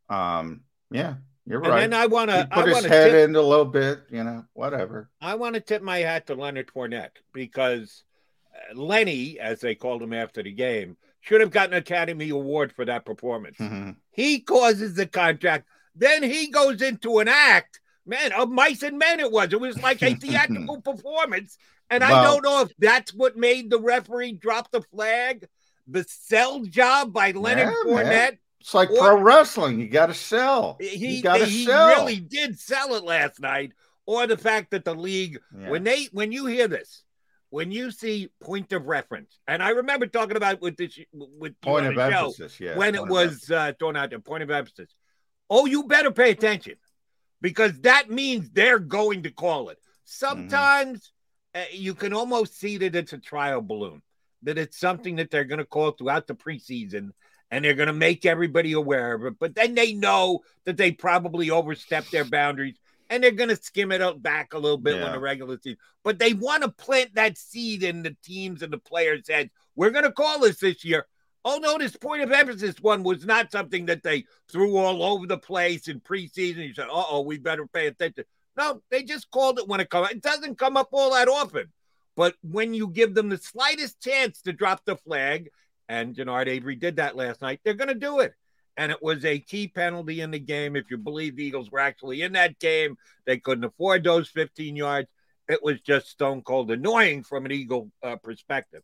um, 0.09 0.61
yeah, 0.91 1.15
you're 1.47 1.63
and 1.63 1.69
right. 1.69 1.83
And 1.83 1.95
I 1.95 2.07
want 2.07 2.31
to 2.31 2.47
put 2.51 2.67
I 2.67 2.75
his 2.75 2.85
head 2.85 3.11
tip, 3.11 3.29
in 3.29 3.35
a 3.35 3.41
little 3.41 3.65
bit. 3.65 4.01
You 4.11 4.25
know, 4.25 4.43
whatever. 4.53 5.09
I 5.21 5.35
want 5.35 5.55
to 5.55 5.61
tip 5.61 5.81
my 5.81 5.99
hat 5.99 6.27
to 6.27 6.35
Leonard 6.35 6.67
Fournette 6.67 7.15
because 7.33 8.03
uh, 8.53 8.77
Lenny, 8.77 9.39
as 9.39 9.61
they 9.61 9.73
called 9.73 10.03
him 10.03 10.13
after 10.13 10.43
the 10.43 10.51
game, 10.51 10.97
should 11.25 11.41
have 11.41 11.51
gotten 11.51 11.73
an 11.73 11.79
Academy 11.79 12.29
Award 12.29 12.71
for 12.71 12.85
that 12.85 13.05
performance. 13.05 13.57
Mm-hmm. 13.57 13.91
He 14.11 14.39
causes 14.41 14.93
the 14.93 15.07
contract. 15.07 15.67
Then 15.95 16.23
he 16.23 16.49
goes 16.51 16.81
into 16.81 17.19
an 17.19 17.27
act 17.27 17.79
man, 18.05 18.31
of 18.33 18.49
mice 18.49 18.83
and 18.83 18.99
men 18.99 19.19
it 19.19 19.31
was. 19.31 19.51
It 19.51 19.59
was 19.59 19.81
like 19.81 20.03
a 20.03 20.13
theatrical 20.21 20.81
performance. 20.81 21.57
And 21.89 22.03
I 22.03 22.23
don't 22.23 22.43
know 22.43 22.61
if 22.61 22.71
that's 22.77 23.13
what 23.13 23.37
made 23.37 23.69
the 23.69 23.79
referee 23.79 24.33
drop 24.33 24.71
the 24.71 24.81
flag. 24.81 25.47
the 25.87 26.03
sell 26.07 26.63
job 26.63 27.13
by 27.13 27.31
Leonard 27.31 27.73
Yeah, 27.85 27.93
man. 27.93 28.05
Fournette. 28.05 28.37
It's 28.59 28.73
like 28.73 28.89
Or- 28.91 28.97
pro 28.97 29.21
wrestling. 29.21 29.79
You 29.79 29.87
got 29.89 30.07
to 30.07 30.13
sell. 30.15 30.77
He, 30.79 31.17
you 31.17 31.23
got 31.23 31.37
to 31.37 31.45
he 31.45 31.65
sell. 31.65 31.87
really 31.89 32.19
did 32.19 32.59
sell 32.59 32.95
it 32.95 33.03
last 33.03 33.39
night. 33.39 33.71
Or 34.07 34.27
the 34.27 34.37
fact 34.37 34.69
that 34.71 34.85
the 34.85 34.93
league, 34.93 35.39
Yeah. 35.57 35.69
when 35.69 35.83
they 35.83 36.05
when 36.11 36.31
you 36.31 36.45
hear 36.47 36.67
this, 36.67 37.03
when 37.55 37.71
you 37.71 37.89
see 37.89 38.29
point 38.41 38.73
of 38.73 38.85
reference, 38.85 39.39
and 39.47 39.63
I 39.63 39.69
remember 39.69 40.07
talking 40.07 40.35
about 40.35 40.59
with 40.59 40.75
this 40.75 40.99
with 41.13 41.53
point 41.61 41.85
of 41.85 41.95
the 41.95 42.11
show. 42.11 42.49
Yeah. 42.59 42.75
when 42.75 42.95
it 42.95 43.07
was 43.07 43.49
uh, 43.49 43.71
thrown 43.79 43.95
out 43.95 44.09
there, 44.09 44.19
point 44.19 44.43
of 44.43 44.51
emphasis. 44.51 44.93
Oh, 45.49 45.65
you 45.65 45.83
better 45.83 46.11
pay 46.11 46.31
attention 46.31 46.75
because 47.39 47.79
that 47.83 48.09
means 48.09 48.49
they're 48.49 48.77
going 48.77 49.23
to 49.23 49.31
call 49.31 49.69
it. 49.69 49.77
Sometimes 50.03 51.13
uh, 51.53 51.63
you 51.71 51.93
can 51.93 52.11
almost 52.11 52.59
see 52.59 52.77
that 52.79 52.93
it's 52.93 53.13
a 53.13 53.19
trial 53.19 53.61
balloon, 53.61 54.01
that 54.43 54.57
it's 54.57 54.77
something 54.77 55.15
that 55.15 55.31
they're 55.31 55.45
going 55.45 55.59
to 55.59 55.65
call 55.65 55.91
throughout 55.91 56.27
the 56.27 56.35
preseason 56.35 57.11
and 57.51 57.63
they're 57.63 57.73
going 57.73 57.87
to 57.87 57.93
make 57.93 58.25
everybody 58.25 58.73
aware 58.73 59.13
of 59.13 59.23
it. 59.23 59.39
But 59.39 59.55
then 59.55 59.75
they 59.75 59.93
know 59.93 60.41
that 60.65 60.75
they 60.75 60.91
probably 60.91 61.51
overstepped 61.51 62.11
their 62.11 62.25
boundaries 62.25 62.75
and 63.15 63.23
they're 63.23 63.31
going 63.31 63.49
to 63.49 63.55
skim 63.55 63.91
it 63.91 64.01
out 64.01 64.21
back 64.21 64.53
a 64.53 64.59
little 64.59 64.77
bit 64.77 65.01
when 65.01 65.11
the 65.13 65.19
regular 65.19 65.57
season. 65.61 65.79
But 66.03 66.19
they 66.19 66.33
want 66.33 66.63
to 66.63 66.69
plant 66.69 67.15
that 67.15 67.37
seed 67.37 67.81
in 67.81 68.03
the 68.03 68.15
teams 68.23 68.61
and 68.61 68.71
the 68.71 68.77
players' 68.77 69.29
heads. 69.29 69.49
We're 69.75 69.91
going 69.91 70.03
to 70.03 70.11
call 70.11 70.39
this 70.39 70.59
this 70.59 70.83
year. 70.83 71.07
Oh 71.45 71.59
no, 71.61 71.77
this 71.77 71.95
point 71.95 72.23
of 72.23 72.31
emphasis 72.31 72.81
one 72.81 73.03
was 73.03 73.25
not 73.25 73.51
something 73.51 73.85
that 73.85 74.03
they 74.03 74.25
threw 74.51 74.77
all 74.77 75.03
over 75.03 75.27
the 75.27 75.37
place 75.37 75.87
in 75.87 76.01
preseason. 76.01 76.67
You 76.67 76.73
said, 76.73 76.87
"Uh 76.87 77.03
oh, 77.09 77.21
we 77.21 77.37
better 77.37 77.67
pay 77.67 77.87
attention." 77.87 78.25
No, 78.57 78.81
they 78.89 79.03
just 79.03 79.29
called 79.29 79.59
it 79.59 79.67
when 79.67 79.79
it 79.79 79.89
comes. 79.89 80.09
It 80.09 80.21
doesn't 80.21 80.57
come 80.57 80.75
up 80.75 80.89
all 80.91 81.13
that 81.13 81.27
often, 81.27 81.71
but 82.15 82.33
when 82.41 82.73
you 82.73 82.87
give 82.87 83.13
them 83.13 83.29
the 83.29 83.37
slightest 83.37 84.01
chance 84.01 84.41
to 84.41 84.53
drop 84.53 84.85
the 84.85 84.97
flag, 84.97 85.49
and 85.87 86.15
Genard 86.15 86.47
Avery 86.47 86.75
did 86.75 86.95
that 86.95 87.15
last 87.15 87.43
night, 87.43 87.59
they're 87.63 87.75
going 87.75 87.89
to 87.89 87.93
do 87.93 88.21
it. 88.21 88.33
And 88.77 88.91
it 88.91 89.01
was 89.01 89.23
a 89.23 89.39
key 89.39 89.67
penalty 89.67 90.21
in 90.21 90.31
the 90.31 90.39
game. 90.39 90.75
If 90.75 90.91
you 90.91 90.97
believe 90.97 91.35
the 91.35 91.45
Eagles 91.45 91.71
were 91.71 91.79
actually 91.79 92.21
in 92.21 92.33
that 92.33 92.59
game, 92.59 92.97
they 93.25 93.37
couldn't 93.37 93.63
afford 93.63 94.03
those 94.03 94.27
15 94.29 94.75
yards. 94.75 95.07
It 95.47 95.63
was 95.63 95.79
just 95.81 96.09
stone 96.09 96.41
cold 96.41 96.71
annoying 96.71 97.23
from 97.23 97.45
an 97.45 97.51
Eagle 97.51 97.91
uh, 98.03 98.17
perspective. 98.17 98.81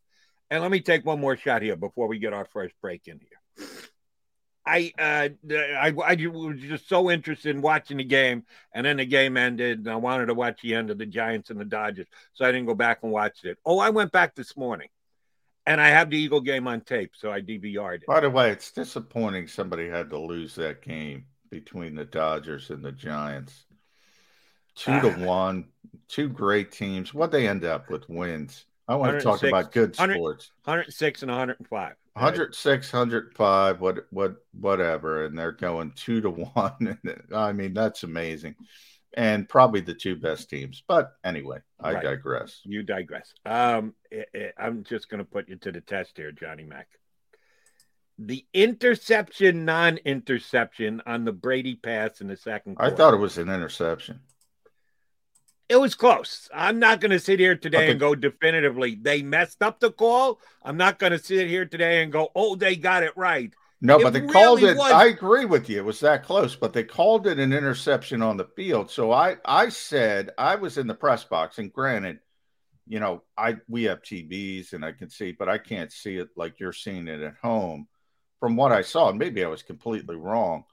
And 0.50 0.62
let 0.62 0.72
me 0.72 0.82
take 0.82 1.06
one 1.06 1.20
more 1.20 1.38
shot 1.38 1.62
here 1.62 1.76
before 1.76 2.08
we 2.08 2.20
get 2.20 2.34
our 2.34 2.46
first 2.46 2.76
break 2.82 3.08
in 3.08 3.20
here. 3.20 3.68
I, 4.66 4.92
uh, 5.00 5.30
I 5.52 5.94
I 6.06 6.28
was 6.28 6.60
just 6.60 6.88
so 6.88 7.10
interested 7.10 7.56
in 7.56 7.62
watching 7.62 7.98
the 7.98 8.04
game, 8.04 8.44
and 8.76 8.86
then 8.86 8.98
the 8.98 9.06
game 9.06 9.36
ended, 9.36 9.80
and 9.80 9.90
I 9.90 9.96
wanted 9.96 10.28
to 10.28 10.36
watch 10.36 10.62
the 10.62 10.76
end 10.76 10.92
of 10.92 11.00
the 11.00 11.06
Giants 11.06 11.50
and 11.50 11.60
the 11.60 11.66
Dodgers, 11.66 12.06
so 12.34 12.46
I 12.46 12.52
didn't 12.52 12.68
go 12.68 12.76
back 12.76 13.00
and 13.02 13.12
watch 13.12 13.44
it. 13.44 13.58
Oh, 13.66 13.80
I 13.80 13.90
went 13.90 14.12
back 14.12 14.36
this 14.36 14.56
morning, 14.56 14.90
and 15.66 15.80
I 15.80 15.90
have 15.90 16.10
the 16.10 16.18
Eagle 16.18 16.42
game 16.42 16.68
on 16.68 16.82
tape, 16.82 17.12
so 17.16 17.32
I 17.32 17.42
DVR'd 17.42 18.04
it. 18.04 18.08
By 18.08 18.20
the 18.20 18.30
way, 18.30 18.52
it's 18.52 18.72
disappointing 18.72 19.48
somebody 19.48 19.88
had 19.88 20.10
to 20.10 20.20
lose 20.20 20.56
that 20.56 20.82
game 20.82 21.26
between 21.50 21.96
the 21.96 22.06
Dodgers 22.06 22.70
and 22.70 22.84
the 22.84 22.92
Giants. 22.92 23.66
Two 24.76 25.00
to 25.02 25.12
Ah. 25.12 25.26
one, 25.26 25.66
two 26.08 26.30
great 26.30 26.72
teams. 26.72 27.14
What 27.14 27.32
they 27.32 27.48
end 27.48 27.66
up 27.66 27.90
with 27.90 28.08
wins. 28.10 28.66
I 28.88 28.96
want 28.96 29.18
to 29.18 29.24
talk 29.24 29.44
about 29.44 29.72
good 29.72 29.96
sports. 29.96 30.52
106 30.64 31.22
and 31.24 31.32
105. 31.32 31.96
106, 32.14 32.92
105, 32.92 33.80
what, 33.80 34.06
what, 34.12 34.38
whatever, 34.60 35.26
and 35.26 35.38
they're 35.38 35.52
going 35.52 35.92
two 35.96 36.22
to 36.22 36.30
one. 36.54 36.98
I 37.34 37.54
mean, 37.54 37.74
that's 37.74 38.04
amazing, 38.04 38.56
and 39.14 39.48
probably 39.48 39.82
the 39.82 39.94
two 39.94 40.16
best 40.16 40.50
teams. 40.50 40.84
But 40.88 41.14
anyway, 41.24 41.60
I 41.80 41.94
Right. 41.94 42.04
digress. 42.04 42.62
You 42.64 42.84
digress. 42.84 43.34
Um, 43.46 43.94
I'm 44.58 44.84
just 44.84 45.10
going 45.10 45.20
to 45.20 45.30
put 45.30 45.50
you 45.50 45.58
to 45.58 45.72
the 45.72 45.82
test 45.82 46.18
here, 46.18 46.32
Johnny 46.32 46.64
Mac. 46.64 46.88
The 48.18 48.46
interception, 48.54 49.66
non-interception 49.66 51.02
on 51.06 51.26
the 51.26 51.32
Brady 51.32 51.76
pass 51.76 52.22
in 52.22 52.28
the 52.28 52.38
second. 52.38 52.76
quarter. 52.76 52.94
I 52.94 52.96
thought 52.96 53.14
it 53.14 53.18
was 53.18 53.38
an 53.38 53.50
interception. 53.50 54.20
it 55.70 55.80
was 55.80 55.96
close. 55.96 56.50
I'm 56.54 56.80
not 56.80 57.00
going 57.00 57.12
to 57.12 57.20
sit 57.20 57.40
here 57.40 57.56
today 57.56 57.84
Okay. 57.84 57.92
and 57.92 58.00
go 58.00 58.14
definitively 58.14 58.96
they 58.96 59.22
messed 59.24 59.64
up 59.64 59.80
the 59.80 59.90
call. 59.90 60.40
I'm 60.64 60.76
not 60.76 61.00
going 61.00 61.14
to 61.14 61.18
sit 61.20 61.48
here 61.48 61.66
today 61.66 62.04
and 62.04 62.12
go, 62.12 62.30
oh, 62.36 62.56
they 62.56 62.76
got 62.76 63.04
it 63.04 63.16
right. 63.16 63.54
No, 63.84 64.00
It 64.00 64.04
but 64.04 64.14
they 64.14 64.22
called 64.22 64.64
it. 64.64 64.78
was- 64.78 64.92
I 64.92 65.06
agree 65.08 65.46
with 65.46 65.68
you. 65.70 65.80
It 65.80 65.86
was 65.86 66.00
that 66.02 66.24
close, 66.24 66.56
but 66.56 66.72
they 66.72 66.84
called 66.84 67.26
it 67.26 67.40
an 67.40 67.52
interception 67.52 68.22
on 68.22 68.38
the 68.38 68.46
field. 68.46 68.92
So 68.92 69.12
I, 69.12 69.38
I 69.44 69.70
said 69.70 70.30
I 70.38 70.56
was 70.56 70.78
in 70.78 70.86
the 70.86 70.94
press 70.94 71.24
box, 71.24 71.58
and 71.58 71.74
granted, 71.74 72.20
you 72.88 73.00
know, 73.00 73.24
I 73.38 73.58
we 73.68 73.84
have 73.84 74.02
TVs 74.04 74.74
and 74.74 74.86
I 74.86 74.92
can 74.92 75.10
see, 75.10 75.32
but 75.32 75.50
I 75.50 75.58
can't 75.58 75.92
see 75.92 76.18
it 76.18 76.30
like 76.36 76.60
you're 76.60 76.74
seeing 76.74 77.08
it 77.08 77.22
at 77.22 77.36
home. 77.42 77.88
From 78.40 78.56
what 78.56 78.72
I 78.72 78.82
saw, 78.82 79.10
and 79.10 79.20
maybe 79.20 79.44
I 79.44 79.48
was 79.48 79.62
completely 79.62 80.16
wrong. 80.16 80.64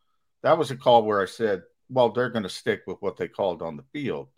That 0.43 0.57
was 0.57 0.71
a 0.71 0.77
call 0.77 1.03
where 1.05 1.21
I 1.21 1.27
said, 1.27 1.65
"Well, 1.91 2.11
they're 2.11 2.31
going 2.31 2.45
to 2.45 2.49
stick 2.49 2.83
with 2.87 2.97
what 3.01 3.17
they 3.19 3.29
called 3.29 3.61
on 3.61 3.77
the 3.77 3.85
field." 3.93 4.29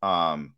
Um, 0.00 0.54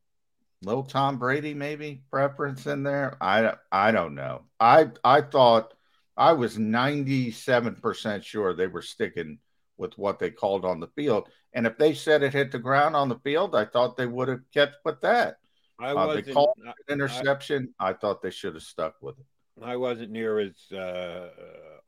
little 0.63 0.83
Tom 0.85 1.19
Brady, 1.19 1.55
maybe 1.55 2.03
preference 2.11 2.67
in 2.67 2.83
there. 2.83 3.17
I 3.23 3.55
I 3.73 3.91
don't 3.91 4.15
know. 4.15 4.43
I 4.61 4.91
I 5.03 5.23
thought 5.23 5.73
I 6.17 6.33
was 6.33 6.59
97% 6.59 8.23
sure 8.23 8.55
they 8.55 8.67
were 8.67 8.83
sticking 8.83 9.39
with 9.77 9.97
what 9.97 10.19
they 10.19 10.31
called 10.31 10.65
on 10.65 10.81
the 10.81 10.89
field. 10.89 11.29
And 11.53 11.67
if 11.67 11.79
they 11.79 11.95
said 11.95 12.23
it 12.23 12.35
hit 12.35 12.53
the 12.53 12.59
ground 12.59 12.95
on 12.95 13.09
the 13.09 13.19
field, 13.21 13.55
I 13.55 13.65
thought 13.65 13.97
they 13.97 14.07
would 14.07 14.29
have 14.29 14.43
kept 14.53 14.77
with 14.85 15.01
that. 15.01 15.39
I 15.79 15.93
Uh, 15.93 16.15
they 16.15 16.23
called 16.23 16.59
Interception, 16.89 17.75
I 17.81 17.95
thought 17.95 18.21
they 18.21 18.31
should 18.31 18.55
have 18.55 18.63
stuck 18.63 18.97
with 19.01 19.19
it. 19.19 19.25
I 19.63 19.77
wasn't 19.77 20.11
near 20.11 20.39
as 20.39 20.53
uh, 20.73 20.77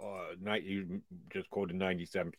uh, 0.01 0.05
uh 0.05 0.35
night. 0.41 0.65
You 0.65 1.03
just 1.33 1.49
quoted 1.51 1.77
ninety-seven. 1.77 2.33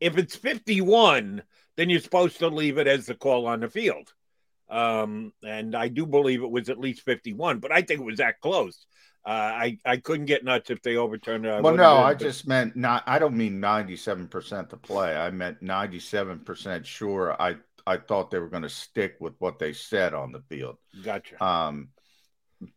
If 0.00 0.18
it's 0.18 0.36
fifty-one, 0.36 1.42
then 1.76 1.90
you're 1.90 2.00
supposed 2.00 2.38
to 2.38 2.48
leave 2.48 2.78
it 2.78 2.86
as 2.86 3.06
the 3.06 3.14
call 3.14 3.46
on 3.46 3.60
the 3.60 3.68
field. 3.68 4.12
Um, 4.70 5.32
and 5.44 5.74
I 5.74 5.88
do 5.88 6.06
believe 6.06 6.42
it 6.42 6.50
was 6.50 6.68
at 6.70 6.78
least 6.78 7.02
fifty-one, 7.02 7.58
but 7.58 7.70
I 7.72 7.82
think 7.82 8.00
it 8.00 8.04
was 8.04 8.18
that 8.18 8.40
close. 8.40 8.86
Uh, 9.26 9.30
I 9.30 9.78
I 9.84 9.96
couldn't 9.98 10.26
get 10.26 10.44
nuts 10.44 10.70
if 10.70 10.82
they 10.82 10.96
overturned 10.96 11.46
it. 11.46 11.50
I 11.50 11.60
well, 11.60 11.74
no, 11.76 11.96
I 11.96 12.12
but- 12.14 12.20
just 12.22 12.46
meant 12.46 12.76
not. 12.76 13.02
I 13.06 13.18
don't 13.18 13.36
mean 13.36 13.60
97% 13.60 14.68
to 14.70 14.76
play. 14.76 15.16
I 15.16 15.30
meant 15.30 15.62
97% 15.62 16.84
sure. 16.84 17.40
I 17.40 17.56
I 17.86 17.96
thought 17.98 18.30
they 18.30 18.38
were 18.38 18.48
going 18.48 18.62
to 18.62 18.68
stick 18.68 19.16
with 19.20 19.34
what 19.38 19.58
they 19.58 19.72
said 19.72 20.14
on 20.14 20.32
the 20.32 20.40
field. 20.48 20.76
gotcha. 21.02 21.42
um, 21.44 21.88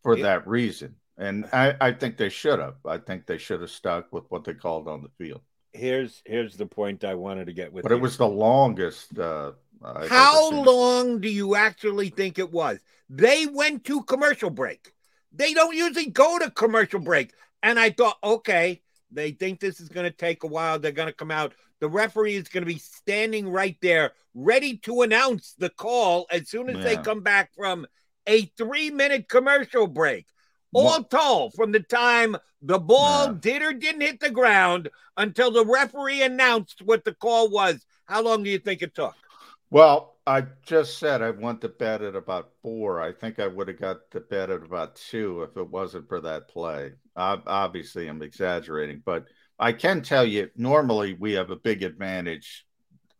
for 0.04 0.18
Yeah. 0.18 0.24
that 0.24 0.48
reason. 0.48 0.96
And 1.18 1.46
I, 1.52 1.76
I 1.82 1.92
think 1.94 2.18
they 2.18 2.30
should 2.30 2.60
have. 2.60 2.76
I 2.86 2.98
think 3.00 3.26
they 3.26 3.38
should 3.38 3.62
have 3.62 3.72
stuck 3.72 4.12
with 4.14 4.26
what 4.30 4.44
they 4.44 4.54
called 4.54 4.88
on 4.88 5.02
the 5.02 5.10
field. 5.18 5.42
here's 5.74 6.22
here's 6.26 6.56
the 6.58 6.66
point 6.66 7.04
I 7.04 7.16
wanted 7.16 7.48
to 7.48 7.54
get 7.54 7.72
with. 7.74 7.84
But 7.84 7.92
it 7.92 8.00
was 8.02 8.18
the 8.18 8.28
longest. 8.28 9.18
Uh, 9.18 9.54
I've 9.84 10.10
How 10.10 10.50
long 10.50 11.22
do 11.22 11.30
you 11.30 11.56
actually 11.56 12.10
think 12.10 12.40
it 12.40 12.52
was? 12.52 12.80
They 13.10 13.46
went 13.46 13.84
to 13.86 14.04
commercial 14.04 14.50
break. 14.50 14.92
They 15.32 15.54
don't 15.54 15.76
usually 15.76 16.08
go 16.10 16.40
to 16.40 16.50
commercial 16.52 17.00
break. 17.00 17.34
And 17.64 17.80
I 17.80 17.92
thought, 17.92 18.18
okay, 18.24 18.82
they 19.12 19.32
think 19.32 19.60
this 19.60 19.80
is 19.80 19.90
going 19.90 20.10
to 20.10 20.16
take 20.16 20.44
a 20.44 20.48
while. 20.48 20.80
They're 20.80 20.92
going 20.92 21.08
to 21.08 21.14
come 21.14 21.32
out. 21.32 21.54
The 21.80 21.90
referee 21.90 22.36
is 22.36 22.48
going 22.48 22.64
to 22.64 22.74
be 22.74 22.80
standing 22.80 23.50
right 23.50 23.78
there, 23.82 24.14
ready 24.34 24.78
to 24.80 25.04
announce 25.04 25.54
the 25.58 25.70
call 25.70 26.26
as 26.32 26.50
soon 26.50 26.70
as 26.70 26.84
they 26.84 26.98
come 26.98 27.22
back 27.22 27.52
from 27.56 27.86
a 28.26 28.46
three 28.58 28.90
minute 28.90 29.30
commercial 29.30 29.88
break. 29.88 30.26
All 30.74 31.04
told, 31.04 31.54
from 31.54 31.72
the 31.72 31.80
time 31.80 32.36
the 32.62 32.80
ball 32.80 33.28
Yeah. 33.28 33.34
did 33.40 33.62
or 33.62 33.74
didn't 33.74 34.02
hit 34.02 34.20
the 34.20 34.30
ground 34.30 34.90
until 35.16 35.50
the 35.52 35.66
referee 35.66 36.22
announced 36.22 36.82
what 36.82 37.04
the 37.06 37.14
call 37.14 37.50
was, 37.50 37.86
how 38.06 38.22
long 38.22 38.44
do 38.44 38.50
you 38.50 38.60
think 38.60 38.82
it 38.82 38.94
took? 38.94 39.16
Well, 39.70 40.18
I 40.26 40.46
just 40.66 40.98
said 40.98 41.22
I 41.22 41.32
went 41.32 41.62
to 41.62 41.70
bed 41.70 42.02
at 42.02 42.16
about 42.16 42.52
four. 42.62 43.02
I 43.02 43.12
think 43.12 43.40
I 43.40 43.48
would 43.48 43.68
have 43.68 43.80
got 43.80 44.12
to 44.12 44.20
bed 44.20 44.50
at 44.50 44.64
about 44.64 44.96
two 44.96 45.44
if 45.44 45.56
it 45.58 45.70
wasn't 45.70 46.08
for 46.08 46.22
that 46.22 46.50
play. 46.50 46.94
Ob- 47.16 47.44
obviously, 47.48 48.08
I'm 48.08 48.22
exaggerating, 48.22 49.02
but 49.06 49.26
I 49.60 49.74
can 49.74 50.02
tell 50.02 50.26
you 50.26 50.50
normally 50.56 51.14
we 51.14 51.34
have 51.34 51.50
a 51.50 51.56
big 51.56 51.84
advantage 51.84 52.66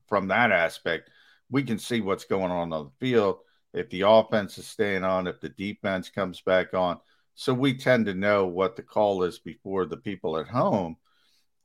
from 0.08 0.28
that 0.28 0.52
aspect. 0.52 1.10
We 1.50 1.64
can 1.64 1.80
see 1.80 2.02
what's 2.02 2.26
going 2.26 2.52
on 2.52 2.74
on 2.74 2.86
the 2.86 2.92
field. 3.06 3.40
If 3.74 3.90
the 3.90 4.02
offense 4.02 4.58
is 4.58 4.68
staying 4.68 5.04
on, 5.04 5.28
if 5.28 5.40
the 5.42 5.50
defense 5.50 6.10
comes 6.10 6.42
back 6.42 6.74
on. 6.74 7.00
So 7.36 7.54
we 7.54 7.78
tend 7.78 8.06
to 8.08 8.14
know 8.14 8.48
what 8.48 8.76
the 8.76 8.84
call 8.84 9.24
is 9.24 9.40
before 9.40 9.86
the 9.86 9.98
people 9.98 10.38
at 10.38 10.48
home. 10.48 10.98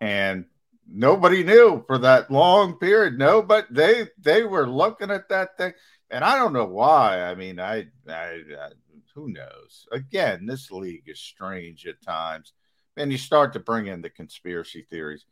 And 0.01 0.47
nobody 0.93 1.43
knew 1.43 1.83
for 1.87 1.99
that 1.99 2.31
long 2.31 2.75
period. 2.75 3.19
No, 3.19 3.43
but 3.43 3.67
they 3.71 4.09
they 4.19 4.45
were 4.45 4.69
looking 4.69 5.11
at 5.11 5.29
that 5.31 5.57
thing, 5.57 5.73
and 6.11 6.23
I 6.25 6.37
don't 6.37 6.53
know 6.53 6.67
why. 6.67 7.23
I 7.23 7.35
mean, 7.35 7.59
I, 7.59 7.87
I, 8.09 8.13
I 8.13 8.69
who 9.15 9.33
knows? 9.33 9.87
Again, 9.93 10.47
this 10.47 10.71
league 10.71 11.09
is 11.09 11.19
strange 11.19 11.87
at 11.87 12.03
times, 12.03 12.53
and 12.97 13.11
you 13.11 13.19
start 13.19 13.53
to 13.55 13.61
bring 13.61 13.87
in 13.87 14.03
the 14.03 14.11
conspiracy 14.11 14.87
theories. 14.91 15.25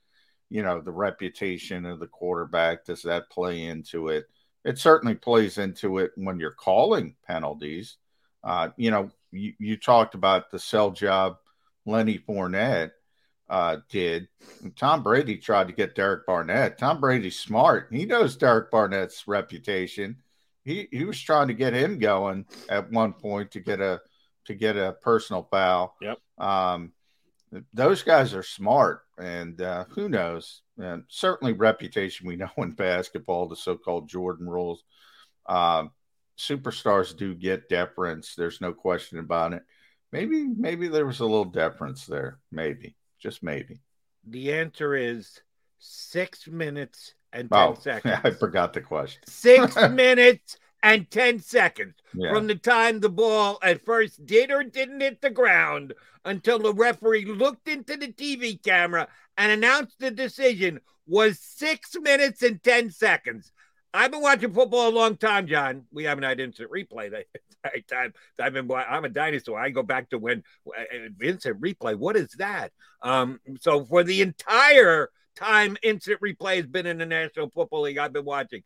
You 0.48 0.62
know, 0.62 0.80
the 0.80 0.92
reputation 0.92 1.86
of 1.86 2.00
the 2.00 2.08
quarterback 2.08 2.84
does 2.84 3.02
that 3.02 3.30
play 3.30 3.64
into 3.64 4.08
it? 4.08 4.26
It 4.64 4.78
certainly 4.78 5.14
plays 5.14 5.58
into 5.58 5.98
it 5.98 6.10
when 6.16 6.38
you're 6.40 6.50
calling 6.50 7.14
penalties. 7.26 7.96
Uh, 8.42 8.70
you 8.76 8.90
know, 8.90 9.10
you, 9.30 9.54
you 9.58 9.76
talked 9.76 10.14
about 10.14 10.50
the 10.50 10.58
sell 10.58 10.90
job, 10.90 11.36
Lenny 11.86 12.18
Fournette 12.18 12.90
uh, 13.50 13.78
did. 13.90 14.28
Tom 14.76 15.02
Brady 15.02 15.36
tried 15.36 15.66
to 15.66 15.74
get 15.74 15.94
Derek 15.94 16.24
Barnett. 16.24 16.78
Tom 16.78 17.00
Brady's 17.00 17.38
smart. 17.38 17.88
He 17.90 18.06
knows 18.06 18.36
Derek 18.36 18.70
Barnett's 18.70 19.26
reputation. 19.28 20.16
He 20.64 20.88
he 20.92 21.04
was 21.04 21.20
trying 21.20 21.48
to 21.48 21.54
get 21.54 21.74
him 21.74 21.98
going 21.98 22.46
at 22.68 22.90
one 22.90 23.12
point 23.12 23.50
to 23.52 23.60
get 23.60 23.80
a 23.80 24.00
to 24.46 24.54
get 24.54 24.76
a 24.76 24.96
personal 25.02 25.48
foul. 25.50 25.96
Yep. 26.00 26.18
Um, 26.38 26.92
those 27.74 28.02
guys 28.02 28.32
are 28.34 28.42
smart, 28.42 29.02
and 29.18 29.60
uh, 29.60 29.84
who 29.90 30.08
knows? 30.08 30.62
And 30.78 31.04
certainly, 31.08 31.52
reputation 31.52 32.26
we 32.26 32.36
know 32.36 32.50
in 32.58 32.70
basketball, 32.70 33.48
the 33.48 33.56
so-called 33.56 34.08
Jordan 34.08 34.48
rules. 34.48 34.84
Um, 35.46 35.90
superstars 36.38 37.16
do 37.16 37.34
get 37.34 37.68
deference. 37.68 38.34
There's 38.34 38.60
no 38.60 38.72
question 38.72 39.18
about 39.18 39.52
it. 39.52 39.62
Maybe, 40.12 40.46
maybe 40.46 40.88
there 40.88 41.06
was 41.06 41.20
a 41.20 41.26
little 41.26 41.44
deference 41.44 42.06
there. 42.06 42.38
Maybe, 42.50 42.96
just 43.20 43.42
maybe. 43.42 43.80
The 44.26 44.52
answer 44.52 44.94
is 44.94 45.40
six 45.78 46.46
minutes 46.48 47.14
and 47.32 47.50
10 47.50 47.58
Oh, 47.58 47.74
seconds. 47.80 48.18
I 48.24 48.30
forgot 48.30 48.72
the 48.72 48.80
question. 48.80 49.20
Six 49.26 49.76
minutes 49.90 50.56
and 50.82 51.10
10 51.10 51.40
seconds 51.40 51.94
Yeah. 52.14 52.32
from 52.32 52.46
the 52.46 52.54
time 52.54 53.00
the 53.00 53.08
ball 53.10 53.58
at 53.62 53.84
first 53.84 54.24
did 54.26 54.50
or 54.50 54.64
didn't 54.64 55.00
hit 55.00 55.20
the 55.20 55.30
ground 55.30 55.94
until 56.24 56.58
the 56.58 56.72
referee 56.74 57.24
looked 57.26 57.68
into 57.68 57.96
the 57.96 58.12
TV 58.12 58.62
camera 58.62 59.08
and 59.36 59.52
announced 59.52 59.98
the 59.98 60.10
decision 60.10 60.80
was 61.06 61.38
six 61.40 61.94
minutes 62.00 62.42
and 62.42 62.62
10 62.62 62.90
seconds. 62.90 63.52
I've 63.92 64.10
been 64.12 64.22
watching 64.22 64.52
football 64.52 64.88
a 64.88 64.90
long 64.90 65.16
time, 65.16 65.46
John. 65.46 65.84
We 65.92 66.04
haven't 66.04 66.24
had 66.24 66.40
instant 66.40 66.70
replay. 66.70 67.10
time. 67.90 68.12
I've 68.38 68.52
been. 68.52 68.70
I'm 68.70 69.04
a 69.04 69.08
dinosaur. 69.08 69.58
I 69.58 69.70
go 69.70 69.82
back 69.82 70.10
to 70.10 70.18
when 70.18 70.42
uh, 70.66 70.82
instant 71.22 71.60
replay. 71.60 71.96
What 71.96 72.16
is 72.16 72.30
that? 72.38 72.72
Um. 73.02 73.40
So 73.60 73.84
for 73.84 74.02
the 74.02 74.22
entire 74.22 75.10
time 75.36 75.76
instant 75.82 76.20
replay 76.20 76.56
has 76.56 76.66
been 76.66 76.86
in 76.86 76.98
the 76.98 77.06
National 77.06 77.50
Football 77.50 77.82
League, 77.82 77.98
I've 77.98 78.12
been 78.12 78.24
watching. 78.24 78.62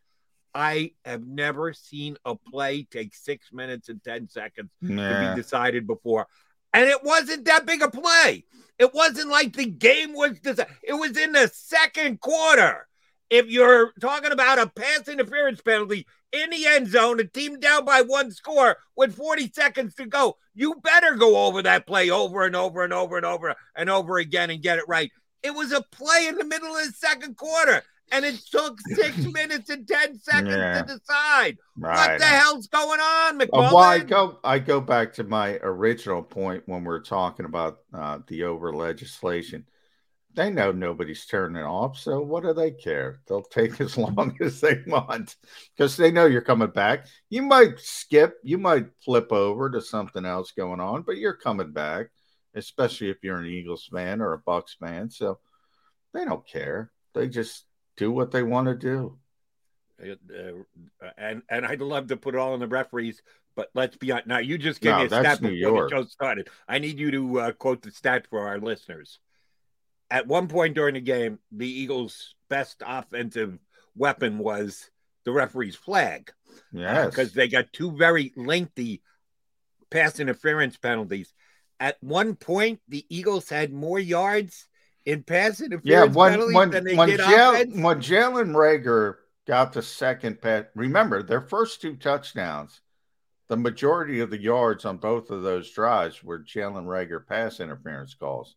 I 0.56 0.92
have 1.04 1.26
never 1.26 1.72
seen 1.72 2.16
a 2.24 2.36
play 2.36 2.86
take 2.88 3.14
six 3.14 3.52
minutes 3.52 3.88
and 3.88 4.02
ten 4.04 4.28
seconds 4.28 4.70
to 4.80 5.34
be 5.34 5.42
decided 5.42 5.86
before. 5.86 6.26
And 6.72 6.88
it 6.88 7.02
wasn't 7.02 7.44
that 7.46 7.66
big 7.66 7.82
a 7.82 7.90
play. 7.90 8.44
It 8.78 8.92
wasn't 8.94 9.30
like 9.30 9.54
the 9.54 9.66
game 9.66 10.12
was 10.12 10.38
decided. 10.40 10.72
It 10.82 10.94
was 10.94 11.16
in 11.16 11.32
the 11.32 11.50
second 11.52 12.20
quarter. 12.20 12.86
If 13.34 13.50
you're 13.50 13.92
talking 14.00 14.30
about 14.30 14.60
a 14.60 14.68
pass 14.68 15.08
interference 15.08 15.60
penalty 15.60 16.06
in 16.30 16.50
the 16.50 16.66
end 16.66 16.86
zone, 16.86 17.18
a 17.18 17.24
team 17.24 17.58
down 17.58 17.84
by 17.84 18.02
one 18.02 18.30
score 18.30 18.76
with 18.96 19.16
40 19.16 19.50
seconds 19.52 19.96
to 19.96 20.06
go, 20.06 20.36
you 20.54 20.76
better 20.84 21.16
go 21.16 21.44
over 21.44 21.60
that 21.62 21.84
play 21.84 22.10
over 22.10 22.44
and 22.44 22.54
over 22.54 22.84
and 22.84 22.92
over 22.92 23.16
and 23.16 23.26
over 23.26 23.56
and 23.74 23.90
over 23.90 24.18
again 24.18 24.50
and 24.50 24.62
get 24.62 24.78
it 24.78 24.84
right. 24.86 25.10
It 25.42 25.52
was 25.52 25.72
a 25.72 25.82
play 25.90 26.28
in 26.28 26.36
the 26.36 26.44
middle 26.44 26.76
of 26.76 26.86
the 26.86 26.92
second 26.92 27.36
quarter, 27.36 27.82
and 28.12 28.24
it 28.24 28.36
took 28.52 28.80
six 28.94 29.16
minutes 29.32 29.68
and 29.68 29.84
10 29.88 30.16
seconds 30.20 30.52
Yeah. 30.52 30.82
to 30.82 30.86
decide. 30.96 31.58
Right. 31.76 32.10
What 32.12 32.18
the 32.20 32.26
hell's 32.26 32.68
going 32.68 33.00
on, 33.00 33.42
Uh, 33.42 33.46
McMullen? 33.46 33.50
well, 33.52 33.78
I 33.78 33.98
go 33.98 34.38
I 34.44 34.60
go 34.60 34.80
back 34.80 35.12
to 35.14 35.24
my 35.24 35.58
original 35.60 36.22
point 36.22 36.62
when 36.66 36.84
we 36.84 36.94
are 36.94 37.00
talking 37.00 37.46
about 37.46 37.80
uh, 37.92 38.20
the 38.28 38.44
over 38.44 38.72
legislation. 38.72 39.66
They 40.34 40.50
know 40.50 40.72
nobody's 40.72 41.26
turning 41.26 41.62
off, 41.62 41.96
so 41.96 42.20
what 42.20 42.42
do 42.42 42.52
they 42.52 42.72
care? 42.72 43.20
They'll 43.28 43.42
take 43.42 43.80
as 43.80 43.96
long 43.98 44.36
as 44.40 44.60
they 44.60 44.82
want 44.86 45.36
because 45.76 45.96
they 45.96 46.10
know 46.10 46.26
you're 46.26 46.40
coming 46.42 46.70
back. 46.70 47.06
You 47.30 47.42
might 47.42 47.78
skip, 47.78 48.34
you 48.42 48.58
might 48.58 48.86
flip 49.04 49.30
over 49.32 49.70
to 49.70 49.80
something 49.80 50.24
else 50.24 50.50
going 50.52 50.80
on, 50.80 51.02
but 51.02 51.18
you're 51.18 51.36
coming 51.36 51.70
back, 51.72 52.08
especially 52.54 53.10
if 53.10 53.18
you're 53.22 53.38
an 53.38 53.46
Eagles 53.46 53.88
fan 53.92 54.20
or 54.20 54.32
a 54.32 54.38
Bucks 54.38 54.74
fan. 54.80 55.08
So 55.10 55.38
they 56.12 56.24
don't 56.24 56.46
care. 56.46 56.90
They 57.14 57.28
just 57.28 57.64
do 57.96 58.10
what 58.10 58.32
they 58.32 58.42
want 58.42 58.66
to 58.68 58.74
do. 58.74 59.18
Uh, 60.02 60.64
and 61.16 61.42
and 61.48 61.64
I'd 61.64 61.80
love 61.80 62.08
to 62.08 62.16
put 62.16 62.34
it 62.34 62.38
all 62.38 62.52
on 62.54 62.60
the 62.60 62.66
referees, 62.66 63.22
but 63.54 63.70
let's 63.74 63.96
be 63.96 64.10
honest. 64.10 64.26
Now 64.26 64.38
you 64.38 64.58
just 64.58 64.80
gave 64.80 64.96
No, 64.96 64.98
me 64.98 65.04
a 65.04 65.10
stat 65.10 65.40
before 65.40 65.70
York. 65.70 65.90
the 65.90 65.96
show 65.96 66.04
started. 66.04 66.48
I 66.66 66.80
need 66.80 66.98
you 66.98 67.10
to 67.12 67.40
uh, 67.40 67.52
quote 67.52 67.82
the 67.82 67.92
stat 67.92 68.26
for 68.28 68.48
our 68.48 68.58
listeners. 68.58 69.20
At 70.14 70.28
one 70.28 70.46
point 70.46 70.76
during 70.76 70.94
the 70.94 71.00
game, 71.00 71.40
the 71.50 71.66
Eagles' 71.68 72.36
best 72.48 72.84
offensive 72.86 73.58
weapon 73.96 74.38
was 74.38 74.88
the 75.24 75.32
referee's 75.32 75.74
flag 75.74 76.30
Yes. 76.70 77.10
because 77.10 77.32
they 77.32 77.48
got 77.48 77.72
two 77.72 77.90
very 77.96 78.32
lengthy 78.36 79.02
pass 79.90 80.20
interference 80.20 80.76
penalties. 80.76 81.34
At 81.80 81.96
one 82.00 82.36
point, 82.36 82.80
the 82.86 83.04
Eagles 83.08 83.48
had 83.48 83.72
more 83.72 83.98
yards 83.98 84.68
in 85.04 85.24
pass 85.24 85.60
interference 85.60 85.84
Yeah, 85.84 86.04
when 86.16 86.30
penalties 86.30 86.54
when 86.54 86.70
than 86.70 86.84
they 86.84 86.94
when, 86.94 87.08
did 87.08 87.18
Jal- 87.18 87.54
offense. 87.54 87.74
when 87.74 87.98
Jalen 88.00 88.54
Reagor 88.54 89.16
got 89.48 89.72
the 89.72 89.82
second 89.82 90.40
pass, 90.40 90.66
remember 90.76 91.24
their 91.24 91.40
first 91.40 91.80
two 91.82 91.96
touchdowns, 91.96 92.80
the 93.48 93.56
majority 93.56 94.20
of 94.20 94.30
the 94.30 94.40
yards 94.40 94.84
on 94.84 94.98
both 94.98 95.30
of 95.32 95.42
those 95.42 95.72
drives 95.72 96.22
were 96.22 96.38
Jalen 96.38 96.86
Reagor 96.86 97.26
pass 97.26 97.58
interference 97.58 98.14
calls. 98.14 98.54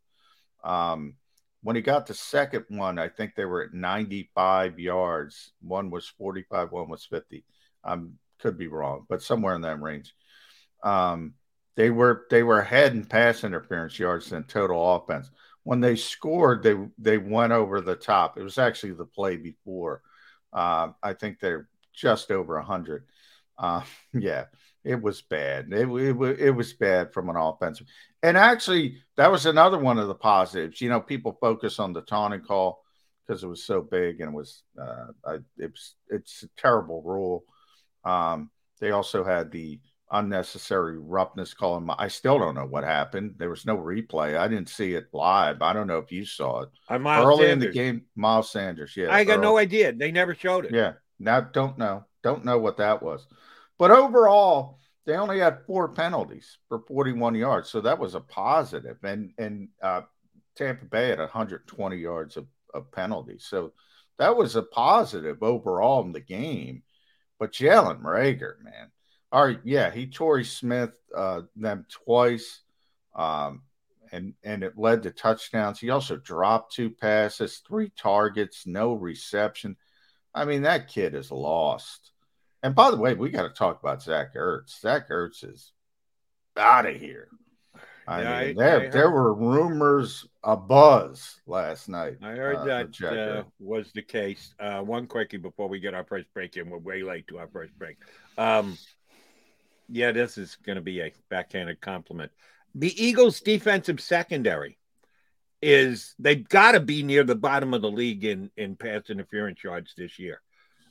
Um, 0.63 1.15
when 1.63 1.75
he 1.75 1.81
got 1.81 2.05
the 2.05 2.13
second 2.13 2.65
one, 2.69 2.99
I 2.99 3.09
think 3.09 3.35
they 3.35 3.45
were 3.45 3.63
at 3.63 3.73
95 3.73 4.79
yards. 4.79 5.51
One 5.61 5.89
was 5.89 6.07
45, 6.07 6.71
one 6.71 6.89
was 6.89 7.05
50. 7.05 7.43
Um, 7.83 8.13
could 8.39 8.57
be 8.57 8.67
wrong, 8.67 9.05
but 9.09 9.23
somewhere 9.23 9.55
in 9.55 9.61
that 9.61 9.81
range. 9.81 10.13
Um, 10.83 11.33
they 11.75 11.89
were 11.89 12.25
they 12.29 12.43
were 12.43 12.59
ahead 12.59 12.93
in 12.93 13.05
pass 13.05 13.43
interference 13.43 13.99
yards 13.99 14.31
and 14.31 14.47
total 14.47 14.95
offense 14.95 15.29
when 15.67 15.81
they 15.81 15.97
scored, 15.97 16.63
they 16.63 16.77
they 16.97 17.17
went 17.17 17.51
over 17.51 17.81
the 17.81 17.97
top. 17.97 18.37
It 18.37 18.41
was 18.41 18.57
actually 18.57 18.93
the 18.93 19.03
play 19.03 19.35
before. 19.35 20.01
Uh, 20.53 20.91
I 21.03 21.11
think 21.11 21.41
they're 21.41 21.67
just 21.93 22.31
over 22.31 22.57
hundred. 22.61 23.03
Uh, 23.57 23.81
yeah, 24.13 24.45
it 24.87 25.01
was 25.01 25.21
bad. 25.21 25.67
It, 25.71 25.87
it, 25.87 26.39
it 26.39 26.51
was 26.51 26.73
bad 26.73 27.13
from 27.13 27.29
an 27.29 27.35
offensive. 27.35 27.87
And 28.23 28.37
actually, 28.37 29.01
that 29.17 29.31
was 29.31 29.45
another 29.45 29.77
one 29.77 29.99
of 29.99 30.07
the 30.07 30.15
positives. 30.15 30.81
You 30.81 30.89
know, 30.89 31.01
people 31.01 31.37
focus 31.41 31.79
on 31.79 31.93
the 31.93 32.01
taunting 32.01 32.41
call 32.41 32.83
because 33.25 33.43
it 33.43 33.47
was 33.47 33.65
so 33.65 33.81
big 33.81 34.21
and 34.21 34.29
it 34.31 34.35
was 34.35 34.63
uh, 34.81 35.07
I, 35.25 35.33
it 35.57 35.71
was 35.71 35.95
it's 36.09 36.43
a 36.43 36.49
terrible 36.57 37.01
rule. 37.03 37.43
Um, 38.05 38.49
they 38.79 38.91
also 38.91 39.23
had 39.23 39.51
the 39.51 39.79
unnecessary 40.11 40.97
roughness 40.97 41.53
call. 41.53 41.77
And 41.77 41.91
I 41.97 42.07
still 42.07 42.39
don't 42.39 42.55
know 42.55 42.65
what 42.65 42.83
happened. 42.83 43.35
There 43.37 43.49
was 43.49 43.65
no 43.65 43.77
replay. 43.77 44.37
I 44.37 44.47
didn't 44.47 44.69
see 44.69 44.93
it 44.93 45.07
live. 45.11 45.61
I 45.61 45.73
don't 45.73 45.87
know 45.87 45.97
if 45.97 46.11
you 46.11 46.25
saw 46.25 46.61
it 46.61 47.01
Miles 47.01 47.25
early 47.25 47.51
in 47.51 47.59
the 47.59 47.69
game. 47.69 48.03
Miles 48.15 48.51
Sanders, 48.51 48.95
yeah, 48.95 49.13
I 49.13 49.25
got 49.25 49.41
no 49.41 49.57
idea. 49.57 49.91
They 49.91 50.11
never 50.11 50.33
showed 50.33 50.65
it. 50.65 50.73
Yeah, 50.73 50.93
now 51.19 51.41
don't 51.41 51.77
know, 51.77 52.05
don't 52.23 52.45
know 52.45 52.59
what 52.59 52.77
that 52.77 53.03
was. 53.03 53.27
But 53.77 53.91
overall, 53.91 54.79
they 55.05 55.15
only 55.15 55.39
had 55.39 55.65
four 55.65 55.89
penalties 55.89 56.57
for 56.67 56.79
41 56.79 57.35
yards, 57.35 57.69
so 57.69 57.81
that 57.81 57.99
was 57.99 58.15
a 58.15 58.19
positive. 58.19 58.97
And 59.03 59.33
and 59.37 59.69
uh, 59.81 60.01
Tampa 60.55 60.85
Bay 60.85 61.09
had 61.09 61.19
120 61.19 61.97
yards 61.97 62.37
of, 62.37 62.47
of 62.73 62.91
penalties, 62.91 63.45
so 63.47 63.73
that 64.17 64.35
was 64.35 64.55
a 64.55 64.63
positive 64.63 65.43
overall 65.43 66.03
in 66.03 66.11
the 66.11 66.19
game. 66.19 66.83
But 67.39 67.53
Jalen 67.53 68.01
Reagor, 68.01 68.61
man, 68.63 68.91
all 69.31 69.45
right, 69.45 69.59
yeah, 69.63 69.91
he 69.91 70.07
Torrey 70.07 70.45
Smith 70.45 70.91
uh, 71.15 71.41
them 71.55 71.85
twice, 71.89 72.61
um, 73.15 73.61
and 74.11 74.33
and 74.43 74.63
it 74.63 74.77
led 74.77 75.03
to 75.03 75.11
touchdowns. 75.11 75.79
He 75.79 75.89
also 75.89 76.17
dropped 76.17 76.73
two 76.73 76.89
passes, 76.89 77.61
three 77.67 77.91
targets, 77.97 78.65
no 78.65 78.93
reception. 78.93 79.77
I 80.33 80.45
mean, 80.45 80.63
that 80.63 80.87
kid 80.87 81.13
is 81.15 81.31
lost. 81.31 82.11
And 82.67 82.75
by 82.75 82.91
the 82.91 82.97
way, 82.97 83.13
we 83.13 83.29
got 83.29 83.43
to 83.43 83.49
talk 83.49 83.79
about 83.81 84.03
Zach 84.03 84.35
Ertz. 84.35 84.81
Zach 84.81 85.07
Ertz 85.09 85.49
is 85.49 85.71
out 86.57 86.85
of 86.85 86.97
here. 86.97 87.29
I 88.05 88.21
Yeah, 88.21 88.29
mean, 88.47 88.49
I- 88.49 88.53
there 88.61 88.81
I 88.81 88.89
there 88.89 89.09
were 89.09 89.33
rumors 89.33 90.27
a 90.43 90.57
buzz 90.57 91.39
last 91.47 91.87
night. 91.87 92.17
I 92.21 92.31
heard 92.31 92.57
uh, 92.57 92.65
that 92.65 93.01
uh, 93.01 93.43
was 93.57 93.93
the 93.93 94.01
case. 94.01 94.53
Uh, 94.59 94.81
one 94.81 95.07
quickie 95.07 95.37
before 95.37 95.69
we 95.69 95.79
get 95.79 95.93
our 95.93 96.03
first 96.03 96.27
break 96.33 96.57
in. 96.57 96.69
We're 96.69 96.77
way 96.79 97.03
late 97.03 97.29
to 97.29 97.37
our 97.37 97.47
first 97.47 97.71
break. 97.79 97.95
Um, 98.37 98.77
yeah, 99.87 100.11
this 100.11 100.37
is 100.37 100.57
going 100.65 100.75
to 100.75 100.81
be 100.81 100.99
a 100.99 101.13
backhanded 101.29 101.79
compliment. 101.79 102.33
The 102.75 103.01
Eagles' 103.01 103.39
defensive 103.39 104.01
secondary 104.01 104.77
is 105.61 106.15
they've 106.19 106.49
got 106.49 106.73
to 106.73 106.81
be 106.81 107.01
near 107.01 107.23
the 107.23 107.33
bottom 107.33 107.73
of 107.73 107.81
the 107.81 107.91
league 107.91 108.25
in 108.25 108.51
in 108.57 108.75
pass 108.75 109.09
interference 109.09 109.63
yards 109.63 109.93
this 109.95 110.19
year. 110.19 110.41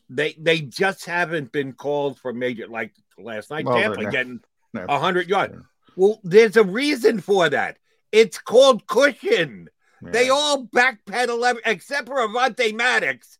They 0.09 0.35
they 0.39 0.61
just 0.61 1.05
haven't 1.05 1.53
been 1.53 1.73
called 1.73 2.19
for 2.19 2.33
major 2.33 2.69
like 2.69 2.95
last 3.19 3.51
night. 3.51 3.65
Well, 3.65 3.77
Tampa 3.77 4.11
getting 4.11 4.41
No. 4.73 4.87
a 4.89 4.99
hundred 4.99 5.29
yards. 5.29 5.57
Well, 5.97 6.21
there's 6.23 6.57
a 6.57 6.65
reason 6.65 7.21
for 7.21 7.49
that. 7.49 7.79
It's 8.13 8.39
called 8.39 8.87
cushion. 8.87 9.69
They 10.03 10.29
all 10.29 10.67
backpedal 10.69 11.45
every, 11.45 11.63
except 11.65 12.07
for 12.07 12.17
Avonte 12.17 12.75
Maddox. 12.75 13.39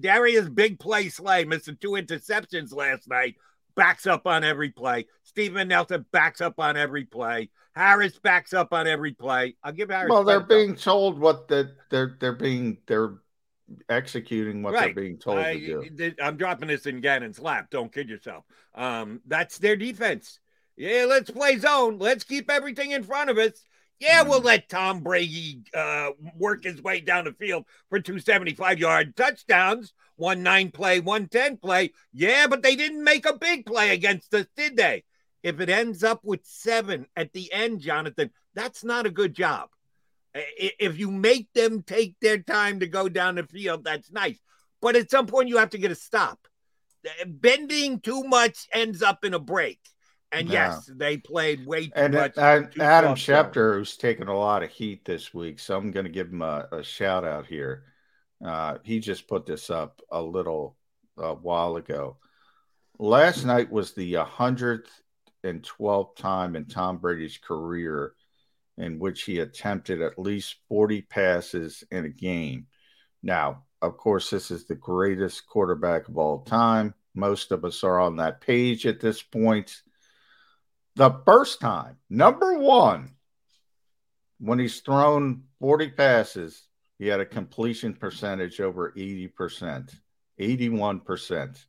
Darius 0.00 0.48
Big 0.48 0.78
Play 0.78 1.08
Slay 1.08 1.44
missed 1.44 1.70
two 1.80 1.90
interceptions 1.90 2.72
last 2.72 3.08
night. 3.08 3.34
Backs 3.74 4.06
up 4.06 4.26
on 4.26 4.44
every 4.44 4.70
play. 4.70 5.06
Steven 5.24 5.66
Nelson 5.68 6.04
backs 6.12 6.40
up 6.40 6.60
on 6.60 6.76
every 6.76 7.04
play. 7.04 7.50
Harris 7.74 8.16
backs 8.20 8.52
up 8.52 8.72
on 8.72 8.86
every 8.86 9.12
play. 9.12 9.56
I'll 9.64 9.72
give 9.72 9.90
Harris. 9.90 10.10
Well, 10.10 10.22
they're 10.22 10.38
being 10.40 10.76
told 10.76 11.18
what 11.18 11.48
the 11.48 11.74
they're 11.90 12.16
they're 12.20 12.32
being 12.32 12.78
they're 12.86 13.14
executing 13.88 14.62
what 14.62 14.74
Right. 14.74 14.94
they're 14.94 15.04
being 15.04 15.18
told 15.18 15.38
I, 15.38 15.54
to 15.58 15.90
do. 15.90 16.12
I'm 16.22 16.36
dropping 16.36 16.68
this 16.68 16.86
in 16.86 17.00
Gannon's 17.00 17.38
lap. 17.38 17.68
Don't 17.70 17.92
kid 17.92 18.08
yourself. 18.08 18.44
Um, 18.74 19.20
that's 19.26 19.58
their 19.58 19.76
defense. 19.76 20.38
Yeah, 20.76 21.06
let's 21.08 21.30
play 21.30 21.58
zone. 21.58 21.98
Let's 21.98 22.24
keep 22.24 22.50
everything 22.50 22.90
in 22.90 23.02
front 23.04 23.30
of 23.30 23.38
us. 23.38 23.52
Yeah, 24.00 24.22
we'll 24.22 24.38
Mm-hmm. 24.38 24.46
let 24.46 24.68
Tom 24.68 25.00
Brady 25.00 25.62
uh, 25.72 26.10
work 26.36 26.64
his 26.64 26.82
way 26.82 27.00
down 27.00 27.24
the 27.26 27.32
field 27.32 27.64
for 27.88 28.00
275 28.00 28.78
yard 28.80 29.16
touchdowns, 29.16 29.92
one 30.16 30.42
nine 30.42 30.70
play, 30.72 30.98
one 31.00 31.28
ten 31.28 31.56
play. 31.56 31.92
Yeah, 32.12 32.48
but 32.48 32.62
they 32.62 32.74
didn't 32.76 33.04
make 33.04 33.24
a 33.24 33.38
big 33.38 33.64
play 33.66 33.90
against 33.90 34.34
us, 34.34 34.46
did 34.56 34.76
they? 34.76 35.04
If 35.44 35.60
it 35.60 35.68
ends 35.68 36.02
up 36.02 36.20
with 36.24 36.40
seven 36.44 37.06
at 37.16 37.32
the 37.32 37.52
end, 37.52 37.80
Jonathan, 37.80 38.30
that's 38.54 38.82
not 38.82 39.06
a 39.06 39.10
good 39.10 39.32
job. 39.34 39.68
If 40.34 40.98
you 40.98 41.10
make 41.10 41.52
them 41.52 41.82
take 41.82 42.16
their 42.20 42.38
time 42.38 42.80
to 42.80 42.86
go 42.86 43.08
down 43.08 43.36
the 43.36 43.44
field, 43.44 43.84
that's 43.84 44.10
nice. 44.10 44.38
But 44.82 44.96
at 44.96 45.10
some 45.10 45.26
point, 45.26 45.48
you 45.48 45.58
have 45.58 45.70
to 45.70 45.78
get 45.78 45.92
a 45.92 45.96
stop. 45.96 46.38
Bending 47.26 48.00
too 48.00 48.24
much 48.24 48.66
ends 48.72 49.02
up 49.02 49.24
in 49.24 49.34
a 49.34 49.38
break. 49.38 49.78
And 50.32 50.48
Yeah. 50.48 50.70
yes, 50.70 50.90
they 50.92 51.18
played 51.18 51.64
way 51.64 51.86
too 51.86 51.92
And, 51.94 52.14
much. 52.14 52.32
and 52.36 52.72
too 52.72 52.82
Adam. 52.82 53.14
Schefter, 53.14 53.74
who's 53.74 53.96
taken 53.96 54.26
a 54.26 54.36
lot 54.36 54.64
of 54.64 54.70
heat 54.70 55.04
this 55.04 55.32
week, 55.32 55.60
so 55.60 55.76
I'm 55.76 55.92
going 55.92 56.06
to 56.06 56.10
give 56.10 56.28
him 56.28 56.42
a, 56.42 56.66
a 56.72 56.82
shout 56.82 57.24
out 57.24 57.46
here. 57.46 57.84
Uh, 58.44 58.78
he 58.82 58.98
just 58.98 59.28
put 59.28 59.46
this 59.46 59.70
up 59.70 60.02
a 60.10 60.20
little 60.20 60.76
uh, 61.16 61.34
while 61.34 61.76
ago. 61.76 62.16
Last 62.98 63.44
night 63.44 63.70
was 63.70 63.92
the 63.92 64.14
112th 64.14 66.16
time 66.16 66.56
in 66.56 66.64
Tom 66.66 66.98
Brady's 66.98 67.38
career 67.38 68.14
in 68.76 68.98
which 68.98 69.22
he 69.22 69.38
attempted 69.38 70.02
at 70.02 70.18
least 70.18 70.56
40 70.68 71.02
passes 71.02 71.84
in 71.90 72.04
a 72.04 72.10
game. 72.10 72.66
Now, 73.22 73.64
of 73.80 73.96
course, 73.96 74.30
this 74.30 74.50
is 74.50 74.66
the 74.66 74.74
greatest 74.74 75.46
quarterback 75.46 76.08
of 76.08 76.18
all 76.18 76.40
time. 76.42 76.94
Most 77.14 77.52
of 77.52 77.64
us 77.64 77.84
are 77.84 78.00
on 78.00 78.16
that 78.16 78.40
page 78.40 78.86
at 78.86 79.00
this 79.00 79.22
point. 79.22 79.82
The 80.96 81.20
first 81.24 81.60
time, 81.60 81.98
number 82.08 82.58
one, 82.58 83.14
when 84.38 84.58
he's 84.58 84.80
thrown 84.80 85.44
40 85.60 85.90
passes, 85.90 86.66
he 86.98 87.06
had 87.06 87.20
a 87.20 87.26
completion 87.26 87.94
percentage 87.94 88.60
over 88.60 88.92
80%, 88.96 89.94
81%. 90.40 91.64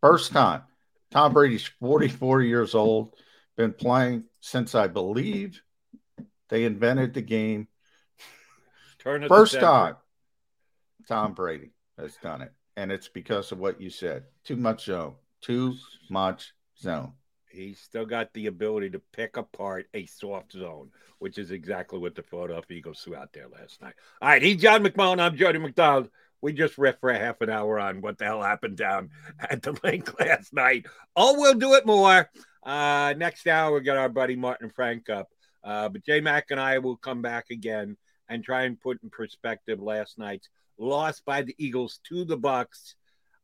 First 0.00 0.32
time. 0.32 0.62
Tom 1.10 1.32
Brady's 1.32 1.66
44 1.80 2.42
years 2.42 2.74
old, 2.74 3.14
been 3.56 3.72
playing 3.72 4.24
since 4.40 4.74
I 4.74 4.86
believe 4.86 5.62
they 6.48 6.64
invented 6.64 7.14
the 7.14 7.22
game. 7.22 7.68
The 9.04 9.26
First 9.28 9.52
century. 9.52 9.68
time, 9.68 9.96
Tom 11.06 11.32
Brady 11.34 11.70
has 11.98 12.16
done 12.22 12.42
it. 12.42 12.52
And 12.76 12.92
it's 12.92 13.08
because 13.08 13.52
of 13.52 13.58
what 13.58 13.80
you 13.80 13.90
said. 13.90 14.24
Too 14.44 14.56
much 14.56 14.84
zone. 14.84 15.14
Too 15.40 15.74
much 16.10 16.52
zone. 16.80 17.12
He's 17.50 17.80
still 17.80 18.04
got 18.06 18.32
the 18.34 18.46
ability 18.46 18.90
to 18.90 19.00
pick 19.12 19.36
apart 19.36 19.86
a 19.94 20.06
soft 20.06 20.52
zone, 20.52 20.90
which 21.18 21.38
is 21.38 21.50
exactly 21.50 21.98
what 21.98 22.14
the 22.14 22.22
Philadelphia 22.22 22.76
Eagles 22.76 23.00
threw 23.00 23.16
out 23.16 23.32
there 23.32 23.48
last 23.48 23.80
night. 23.80 23.94
All 24.20 24.28
right, 24.28 24.42
he's 24.42 24.60
John 24.60 24.84
McMullen. 24.84 25.20
I'm 25.20 25.36
Jody 25.36 25.58
McDonald. 25.58 26.10
We 26.40 26.52
just 26.52 26.76
riffed 26.76 27.00
for 27.00 27.10
a 27.10 27.18
half 27.18 27.40
an 27.40 27.50
hour 27.50 27.80
on 27.80 28.00
what 28.00 28.18
the 28.18 28.26
hell 28.26 28.42
happened 28.42 28.76
down 28.76 29.10
at 29.40 29.62
the 29.62 29.72
Linc 29.82 30.20
last 30.20 30.52
night. 30.52 30.86
Oh, 31.16 31.34
we'll 31.38 31.54
do 31.54 31.74
it 31.74 31.86
more. 31.86 32.30
Uh, 32.62 33.14
next 33.16 33.46
hour, 33.48 33.74
we 33.74 33.80
got 33.80 33.96
our 33.96 34.08
buddy 34.08 34.36
Martin 34.36 34.70
Frank 34.70 35.08
up. 35.08 35.30
Uh, 35.64 35.88
but 35.88 36.04
J 36.04 36.20
Mac 36.20 36.46
and 36.50 36.60
I 36.60 36.78
will 36.78 36.96
come 36.96 37.22
back 37.22 37.46
again 37.50 37.96
and 38.28 38.44
try 38.44 38.64
and 38.64 38.80
put 38.80 39.02
in 39.02 39.10
perspective 39.10 39.80
last 39.80 40.18
night's 40.18 40.48
loss 40.78 41.20
by 41.20 41.42
the 41.42 41.54
Eagles 41.58 42.00
to 42.08 42.24
the 42.24 42.38
Bucs. 42.38 42.94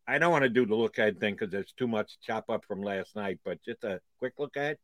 I 0.07 0.19
don't 0.19 0.33
want 0.33 0.45
to 0.45 0.51
do 0.51 0.67
the 0.67 0.75
look 0.75 0.99
ahead 0.99 1.19
thing 1.19 1.35
because 1.35 1.51
there's 1.51 1.73
too 1.73 1.89
much 1.89 2.19
chop 2.21 2.51
up 2.51 2.65
from 2.65 2.83
last 2.83 3.17
night, 3.17 3.41
but 3.45 3.63
just 3.63 3.85
a 3.85 4.01
quick 4.19 4.35
look 4.39 4.57
ahead. 4.57 4.79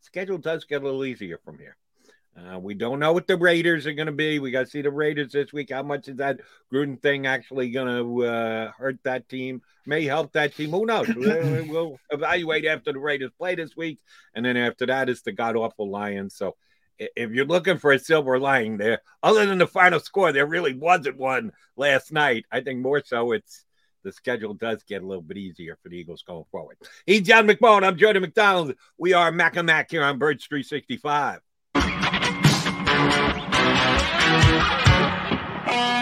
Schedule 0.00 0.38
does 0.38 0.64
get 0.64 0.82
a 0.82 0.84
little 0.84 1.04
easier 1.04 1.38
from 1.44 1.58
here. 1.58 1.76
Uh, 2.34 2.58
we 2.58 2.72
don't 2.72 2.98
know 2.98 3.12
what 3.12 3.26
the 3.26 3.36
Raiders 3.36 3.86
are 3.86 3.92
going 3.92 4.06
to 4.06 4.12
be. 4.12 4.38
We 4.38 4.50
got 4.50 4.60
to 4.60 4.70
see 4.70 4.80
the 4.80 4.90
Raiders 4.90 5.32
this 5.32 5.52
week. 5.52 5.70
How 5.70 5.82
much 5.82 6.08
is 6.08 6.16
that 6.16 6.40
Gruden 6.72 7.00
thing 7.00 7.26
actually 7.26 7.70
going 7.70 7.88
to 7.88 8.24
uh, 8.24 8.72
hurt 8.72 8.98
that 9.04 9.28
team? 9.28 9.60
May 9.84 10.04
help 10.04 10.32
that 10.32 10.54
team. 10.54 10.70
Who 10.70 10.86
knows? 10.86 11.08
we'll, 11.16 11.66
we'll 11.66 12.00
evaluate 12.10 12.64
after 12.64 12.92
the 12.92 12.98
Raiders 12.98 13.32
play 13.36 13.54
this 13.54 13.76
week, 13.76 14.00
and 14.34 14.44
then 14.44 14.56
after 14.56 14.86
that 14.86 15.10
is 15.10 15.22
the 15.22 15.32
god 15.32 15.56
awful 15.56 15.90
Lions. 15.90 16.34
So 16.34 16.56
if 16.98 17.32
you're 17.32 17.44
looking 17.44 17.76
for 17.76 17.92
a 17.92 17.98
silver 17.98 18.38
lining 18.38 18.78
there, 18.78 19.02
other 19.22 19.44
than 19.44 19.58
the 19.58 19.66
final 19.66 20.00
score, 20.00 20.32
there 20.32 20.46
really 20.46 20.74
wasn't 20.74 21.18
one 21.18 21.52
last 21.76 22.12
night. 22.12 22.46
I 22.50 22.60
think 22.60 22.80
more 22.80 23.02
so 23.04 23.32
it's 23.32 23.64
the 24.04 24.12
schedule 24.12 24.54
does 24.54 24.82
get 24.84 25.02
a 25.02 25.06
little 25.06 25.22
bit 25.22 25.36
easier 25.36 25.78
for 25.82 25.88
the 25.90 25.96
Eagles 25.96 26.24
going 26.26 26.44
forward. 26.50 26.76
He's 27.06 27.22
John 27.22 27.46
McMullen. 27.46 27.84
I'm 27.84 27.96
Jordan 27.96 28.22
McDonald. 28.22 28.74
We 28.98 29.12
are 29.12 29.30
Mac 29.30 29.56
and 29.56 29.66
Mac 29.66 29.90
here 29.90 30.02
on 30.02 30.18
Birds 30.18 30.46
365. 30.46 31.40
Thank 33.02 33.42
you. 35.96 36.01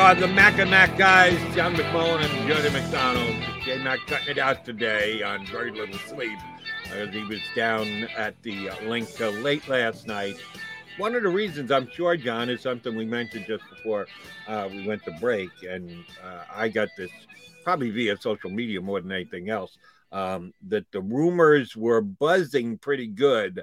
are 0.00 0.14
the 0.14 0.26
Mac 0.28 0.58
and 0.58 0.70
Mac 0.70 0.96
guys, 0.96 1.38
John 1.54 1.74
McMullen 1.74 2.24
and 2.24 2.48
Jody 2.48 2.70
McDonald. 2.70 3.84
Mac 3.84 3.98
cutting 4.06 4.28
it 4.28 4.38
out 4.38 4.64
today 4.64 5.22
on 5.22 5.44
very 5.48 5.70
little 5.70 5.98
sleep 5.98 6.38
as 6.90 7.12
he 7.12 7.22
was 7.24 7.42
down 7.54 7.86
at 8.16 8.34
the 8.42 8.70
uh, 8.70 8.82
Linc 8.84 9.20
late 9.20 9.68
last 9.68 10.06
night. 10.06 10.36
One 10.96 11.14
of 11.14 11.22
the 11.22 11.28
reasons 11.28 11.70
I'm 11.70 11.86
sure, 11.90 12.16
John, 12.16 12.48
is 12.48 12.62
something 12.62 12.96
we 12.96 13.04
mentioned 13.04 13.44
just 13.46 13.62
before 13.68 14.06
uh, 14.48 14.70
we 14.72 14.86
went 14.86 15.04
to 15.04 15.10
break, 15.20 15.50
and 15.68 16.02
uh, 16.24 16.44
I 16.50 16.70
got 16.70 16.88
this 16.96 17.10
probably 17.62 17.90
via 17.90 18.16
social 18.16 18.48
media 18.48 18.80
more 18.80 19.02
than 19.02 19.12
anything 19.12 19.50
else. 19.50 19.76
Um, 20.12 20.54
that 20.68 20.90
the 20.92 21.02
rumors 21.02 21.76
were 21.76 22.00
buzzing 22.00 22.78
pretty 22.78 23.06
good 23.06 23.62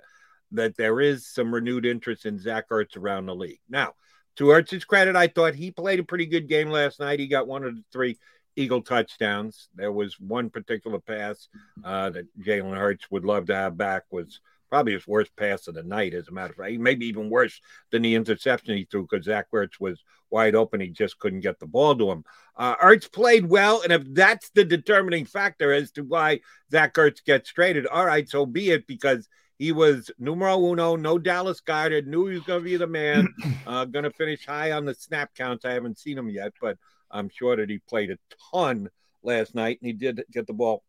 that 0.52 0.78
there 0.78 1.02
is 1.02 1.26
some 1.26 1.52
renewed 1.52 1.86
interest 1.86 2.28
in 2.28 2.38
Zach 2.38 2.70
Ertz 2.70 2.96
around 2.96 3.26
the 3.26 3.36
league. 3.36 3.60
Now, 3.68 3.96
to 4.38 4.46
Ertz's 4.46 4.86
credit, 4.86 5.16
I 5.16 5.28
thought 5.28 5.56
he 5.56 5.72
played 5.72 6.00
a 6.00 6.04
pretty 6.04 6.26
good 6.26 6.48
game 6.48 6.70
last 6.70 7.00
night. 7.00 7.20
He 7.20 7.28
got 7.28 7.48
one 7.48 7.64
of 7.64 7.76
the 7.76 7.84
three 7.92 8.18
Eagle 8.56 8.82
touchdowns. 8.82 9.70
There 9.76 9.92
was 9.92 10.20
one 10.20 10.50
particular 10.50 11.00
pass 11.00 11.48
uh, 11.84 12.10
that 12.12 12.28
Jalen 12.40 12.78
Hurts 12.78 13.10
would 13.12 13.26
love 13.26 13.48
to 13.48 13.56
have 13.56 13.78
back. 13.78 14.04
Was 14.12 14.40
probably 14.70 14.94
his 14.94 15.08
worst 15.08 15.36
pass 15.36 15.68
of 15.68 15.76
the 15.76 15.84
night, 15.84 16.14
as 16.14 16.28
a 16.28 16.32
matter 16.32 16.52
of 16.52 16.58
fact. 16.58 16.80
Maybe 16.80 17.06
even 17.08 17.30
worse 17.30 17.60
than 17.92 18.02
the 18.02 18.16
interception 18.16 18.78
he 18.78 18.86
threw 18.90 19.08
because 19.10 19.26
Zach 19.26 19.48
Ertz 19.54 19.80
was 19.80 20.04
wide 20.30 20.56
open. 20.56 20.82
He 20.82 20.90
just 20.90 21.20
couldn't 21.20 21.42
get 21.42 21.60
the 21.60 21.68
ball 21.68 21.96
to 21.96 22.12
him. 22.12 22.24
Uh, 22.56 22.76
Ertz 22.78 23.12
played 23.12 23.46
well, 23.46 23.82
and 23.82 23.94
if 23.94 24.04
that's 24.14 24.50
the 24.52 24.66
determining 24.66 25.26
factor 25.26 25.72
as 25.72 25.92
to 25.92 26.02
why 26.02 26.42
Zach 26.72 26.94
Ertz 26.96 27.24
gets 27.24 27.52
traded, 27.52 27.88
all 27.88 28.06
right, 28.06 28.28
so 28.28 28.46
be 28.46 28.72
it 28.72 28.88
because 28.88 29.28
he 29.58 29.72
was 29.72 30.12
numero 30.20 30.60
uno, 30.72 30.96
no 30.96 31.18
Dallas 31.18 31.62
Goedert, 31.62 32.06
knew 32.06 32.28
he 32.28 32.36
was 32.36 32.46
going 32.46 32.60
to 32.60 32.66
be 32.66 32.78
the 32.78 32.88
man, 32.88 33.34
uh, 33.68 33.86
going 33.86 34.04
to 34.04 34.12
finish 34.12 34.46
high 34.46 34.72
on 34.72 34.86
the 34.86 34.94
snap 34.94 35.34
counts. 35.36 35.66
I 35.66 35.74
haven't 35.74 36.00
seen 36.00 36.18
him 36.18 36.30
yet, 36.30 36.54
but 36.62 36.78
I'm 37.10 37.30
sure 37.30 37.56
that 37.56 37.70
he 37.70 37.80
played 37.80 38.12
a 38.12 38.18
ton 38.52 38.90
last 39.24 39.56
night 39.56 39.80
and 39.82 39.88
he 39.88 39.94
did 39.94 40.24
get 40.32 40.48
the 40.48 40.54
ball 40.54 40.84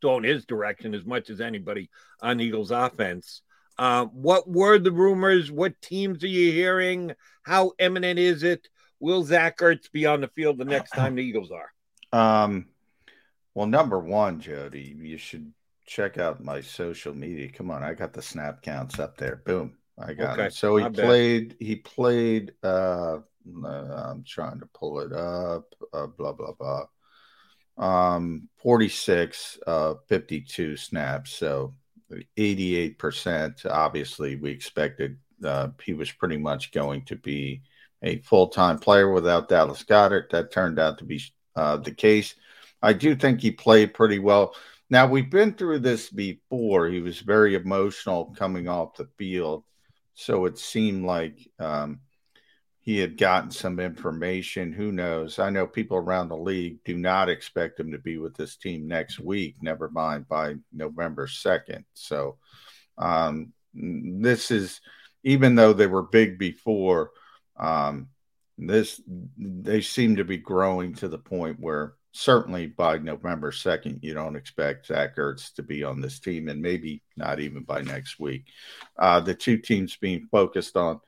thrown 0.00 0.24
his 0.24 0.44
direction 0.44 0.94
as 0.94 1.04
much 1.04 1.30
as 1.30 1.40
anybody 1.40 1.88
on 2.20 2.40
Eagles 2.40 2.70
offense. 2.70 3.42
Uh, 3.78 4.06
what 4.06 4.48
were 4.48 4.78
the 4.78 4.92
rumors? 4.92 5.50
What 5.50 5.80
teams 5.80 6.22
are 6.24 6.28
you 6.28 6.52
hearing? 6.52 7.14
How 7.42 7.72
imminent 7.78 8.18
is 8.18 8.42
it? 8.42 8.68
Will 9.00 9.24
Zach 9.24 9.58
Ertz 9.58 9.90
be 9.90 10.06
on 10.06 10.20
the 10.20 10.28
field 10.28 10.58
the 10.58 10.64
next 10.64 10.90
time 10.90 11.14
the 11.14 11.22
Eagles 11.22 11.50
are? 11.50 11.72
Um, 12.12 12.66
well, 13.54 13.66
number 13.66 13.98
one, 13.98 14.40
Jody, 14.40 14.96
you 14.98 15.18
should 15.18 15.52
check 15.86 16.18
out 16.18 16.42
my 16.42 16.60
social 16.60 17.14
media. 17.14 17.48
Come 17.50 17.70
on, 17.70 17.82
I 17.82 17.94
got 17.94 18.12
the 18.12 18.22
snap 18.22 18.62
counts 18.62 18.98
up 18.98 19.16
there. 19.16 19.42
Boom, 19.44 19.76
I 19.98 20.14
got 20.14 20.38
Okay, 20.38 20.46
it. 20.46 20.52
So 20.52 20.76
he 20.76 20.84
I 20.84 20.88
bet. 20.88 21.04
played. 21.04 21.56
He 21.60 21.76
played. 21.76 22.52
Uh, 22.62 23.18
uh, 23.64 23.68
I'm 23.68 24.24
trying 24.24 24.60
to 24.60 24.66
pull 24.66 25.00
it 25.00 25.12
up. 25.12 25.74
Uh, 25.92 26.06
blah 26.06 26.32
blah 26.32 26.52
blah. 26.52 26.86
Um, 27.76 28.48
46, 28.62 29.58
uh, 29.66 29.94
52 30.08 30.76
snaps. 30.76 31.32
So 31.32 31.74
88 32.36 32.98
percent. 32.98 33.66
Obviously, 33.66 34.36
we 34.36 34.50
expected 34.50 35.18
uh, 35.44 35.68
he 35.82 35.92
was 35.94 36.10
pretty 36.12 36.36
much 36.36 36.72
going 36.72 37.04
to 37.06 37.16
be 37.16 37.62
a 38.02 38.18
full 38.18 38.48
time 38.48 38.78
player 38.78 39.10
without 39.12 39.48
Dallas 39.48 39.82
Goedert. 39.84 40.30
That 40.30 40.52
turned 40.52 40.78
out 40.78 40.98
to 40.98 41.04
be 41.04 41.20
uh, 41.56 41.76
the 41.78 41.92
case. 41.92 42.34
I 42.82 42.92
do 42.92 43.16
think 43.16 43.40
he 43.40 43.50
played 43.50 43.94
pretty 43.94 44.18
well. 44.18 44.54
Now 44.90 45.06
we've 45.06 45.30
been 45.30 45.54
through 45.54 45.80
this 45.80 46.10
before. 46.10 46.88
He 46.88 47.00
was 47.00 47.20
very 47.20 47.54
emotional 47.54 48.34
coming 48.36 48.68
off 48.68 48.96
the 48.96 49.08
field, 49.18 49.64
so 50.14 50.44
it 50.44 50.58
seemed 50.58 51.04
like 51.04 51.50
um, 51.58 52.00
he 52.80 52.98
had 52.98 53.16
gotten 53.16 53.50
some 53.50 53.80
information. 53.80 54.72
Who 54.72 54.92
knows? 54.92 55.38
I 55.38 55.50
know 55.50 55.66
people 55.66 55.96
around 55.96 56.28
the 56.28 56.36
league 56.36 56.84
do 56.84 56.96
not 56.96 57.30
expect 57.30 57.80
him 57.80 57.92
to 57.92 57.98
be 57.98 58.18
with 58.18 58.36
this 58.36 58.56
team 58.56 58.86
next 58.86 59.18
week. 59.18 59.56
Never 59.62 59.90
mind 59.90 60.28
by 60.28 60.56
November 60.72 61.26
second. 61.26 61.86
So 61.94 62.36
um, 62.98 63.52
this 63.72 64.50
is 64.50 64.80
even 65.24 65.54
though 65.54 65.72
they 65.72 65.86
were 65.86 66.02
big 66.02 66.38
before. 66.38 67.10
Um, 67.56 68.08
this 68.58 69.00
they 69.36 69.80
seem 69.80 70.16
to 70.16 70.24
be 70.24 70.36
growing 70.36 70.94
to 70.96 71.08
the 71.08 71.18
point 71.18 71.58
where 71.58 71.94
certainly 72.16 72.68
by 72.68 72.96
November 72.96 73.50
2nd, 73.50 73.98
you 74.02 74.14
don't 74.14 74.36
expect 74.36 74.86
Zach 74.86 75.16
Ertz 75.16 75.52
to 75.54 75.64
be 75.64 75.82
on 75.82 76.00
this 76.00 76.20
team, 76.20 76.48
and 76.48 76.62
maybe 76.62 77.02
not 77.16 77.40
even 77.40 77.64
by 77.64 77.82
next 77.82 78.20
week. 78.20 78.46
Uh, 78.96 79.18
the 79.18 79.34
two 79.34 79.58
teams 79.58 79.96
being 79.96 80.28
focused 80.30 80.76
on 80.76 81.00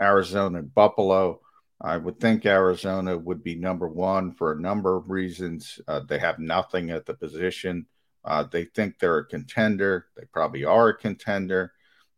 Arizona 0.00 0.58
and 0.58 0.74
Buffalo. 0.74 1.40
I 1.80 1.96
would 1.96 2.18
think 2.18 2.44
Arizona 2.44 3.16
would 3.16 3.44
be 3.44 3.54
number 3.54 3.88
one 3.88 4.32
for 4.32 4.52
a 4.52 4.60
number 4.60 4.96
of 4.96 5.08
reasons. 5.08 5.80
Uh, 5.86 6.00
they 6.00 6.18
have 6.18 6.40
nothing 6.40 6.90
at 6.90 7.06
the 7.06 7.14
position. 7.14 7.86
Uh, 8.24 8.42
they 8.42 8.64
think 8.64 8.98
they're 8.98 9.18
a 9.18 9.26
contender. 9.26 10.06
They 10.16 10.24
probably 10.32 10.64
are 10.64 10.88
a 10.88 10.96
contender. 10.96 11.72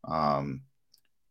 Um, 0.04 0.62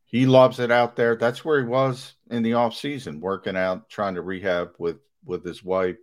he 0.06 0.28
loves 0.28 0.60
it 0.60 0.72
out 0.72 0.96
there. 0.96 1.16
That's 1.16 1.44
where 1.44 1.60
he 1.60 1.68
was 1.68 2.14
in 2.30 2.44
the 2.44 2.52
offseason, 2.52 3.20
working 3.20 3.58
out, 3.58 3.90
trying 3.90 4.16
to 4.16 4.22
rehab 4.22 4.74
with 4.78 5.00
with 5.26 5.44
his 5.44 5.64
wife. 5.64 5.98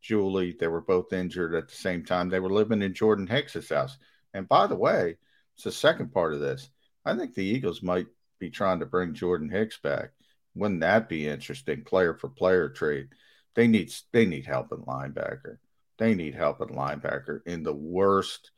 Julie. 0.00 0.56
They 0.58 0.68
were 0.68 0.80
both 0.80 1.12
injured 1.12 1.54
at 1.54 1.68
the 1.68 1.74
same 1.74 2.04
time. 2.04 2.28
They 2.28 2.40
were 2.40 2.52
living 2.52 2.82
in 2.82 2.94
Jordan 2.94 3.26
Hicks's 3.26 3.68
house. 3.68 3.96
And 4.34 4.48
by 4.48 4.66
the 4.66 4.76
way, 4.76 5.16
it's 5.54 5.64
the 5.64 5.72
second 5.72 6.12
part 6.12 6.34
of 6.34 6.40
this. 6.40 6.70
I 7.04 7.16
think 7.16 7.34
the 7.34 7.44
Eagles 7.44 7.82
might 7.82 8.06
be 8.38 8.50
trying 8.50 8.80
to 8.80 8.86
bring 8.86 9.14
Jordan 9.14 9.48
Hicks 9.48 9.78
back. 9.78 10.10
Wouldn't 10.54 10.80
that 10.80 11.08
be 11.08 11.28
interesting? 11.28 11.84
Player 11.84 12.14
for 12.14 12.28
player 12.28 12.68
trade. 12.68 13.08
They 13.54 13.66
need 13.66 13.92
they 14.12 14.26
need 14.26 14.46
help 14.46 14.72
in 14.72 14.78
linebacker. 14.78 15.58
They 15.98 16.14
need 16.14 16.34
help 16.34 16.60
in 16.60 16.68
linebacker 16.68 17.40
in 17.46 17.62
the 17.62 17.74
worst, 17.74 18.50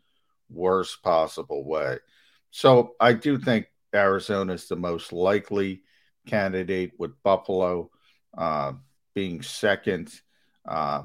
worst 0.49 1.03
possible 1.03 1.65
way. 1.65 1.99
So 2.51 2.95
I 3.01 3.15
do 3.15 3.39
think 3.39 3.67
Arizona 3.95 4.53
is 4.53 4.69
the 4.69 4.77
most 4.77 5.13
likely 5.13 5.83
candidate 6.27 6.93
with 6.99 7.21
Buffalo 7.23 7.91
uh, 8.37 8.73
being 9.15 9.43
second. 9.43 10.13
Uh, 10.67 11.03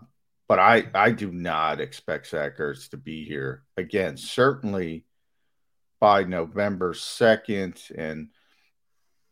but 0.48 0.60
I, 0.60 0.86
I 0.94 1.12
do 1.12 1.32
not 1.32 1.82
expect 1.82 2.28
Zach 2.28 2.58
Ertz 2.58 2.90
to 2.90 2.98
be 2.98 3.26
here 3.26 3.64
again. 3.76 4.18
Certainly 4.18 5.06
by 6.00 6.24
November 6.24 6.94
second, 6.94 7.82
and 7.96 8.30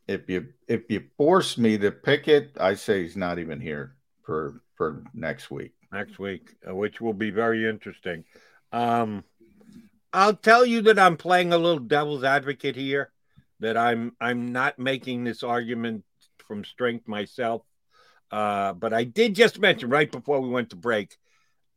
if 0.08 0.30
you 0.30 0.48
if 0.68 0.84
you 0.90 1.04
force 1.18 1.58
me 1.58 1.78
to 1.78 1.92
pick 1.92 2.28
it, 2.28 2.58
I 2.60 2.76
say 2.76 3.04
he's 3.04 3.18
not 3.18 3.40
even 3.40 3.60
here 3.62 3.96
for 4.24 4.62
for 4.76 5.04
next 5.14 5.50
week. 5.50 5.74
Next 5.92 6.20
week, 6.20 6.56
uh, 6.68 6.76
which 6.76 7.00
will 7.00 7.14
be 7.14 7.30
very 7.30 7.68
interesting. 7.68 8.26
Um, 8.72 9.24
I'll 10.12 10.36
tell 10.36 10.66
you 10.66 10.82
that 10.84 11.00
I'm 11.00 11.18
playing 11.18 11.54
a 11.54 11.58
little 11.58 11.80
devil's 11.80 12.24
advocate 12.24 12.76
here. 12.76 13.12
That 13.62 13.78
I'm 13.78 14.16
I'm 14.20 14.52
not 14.52 14.78
making 14.78 15.24
this 15.24 15.44
argument 15.44 16.04
from 16.48 16.66
strength 16.66 17.08
myself. 17.08 17.62
Uh, 18.36 18.74
but 18.74 18.94
I 18.94 19.06
did 19.06 19.34
just 19.34 19.62
mention 19.62 19.90
right 19.90 20.12
before 20.12 20.42
we 20.42 20.50
went 20.50 20.72
to 20.72 20.76
break 20.76 21.16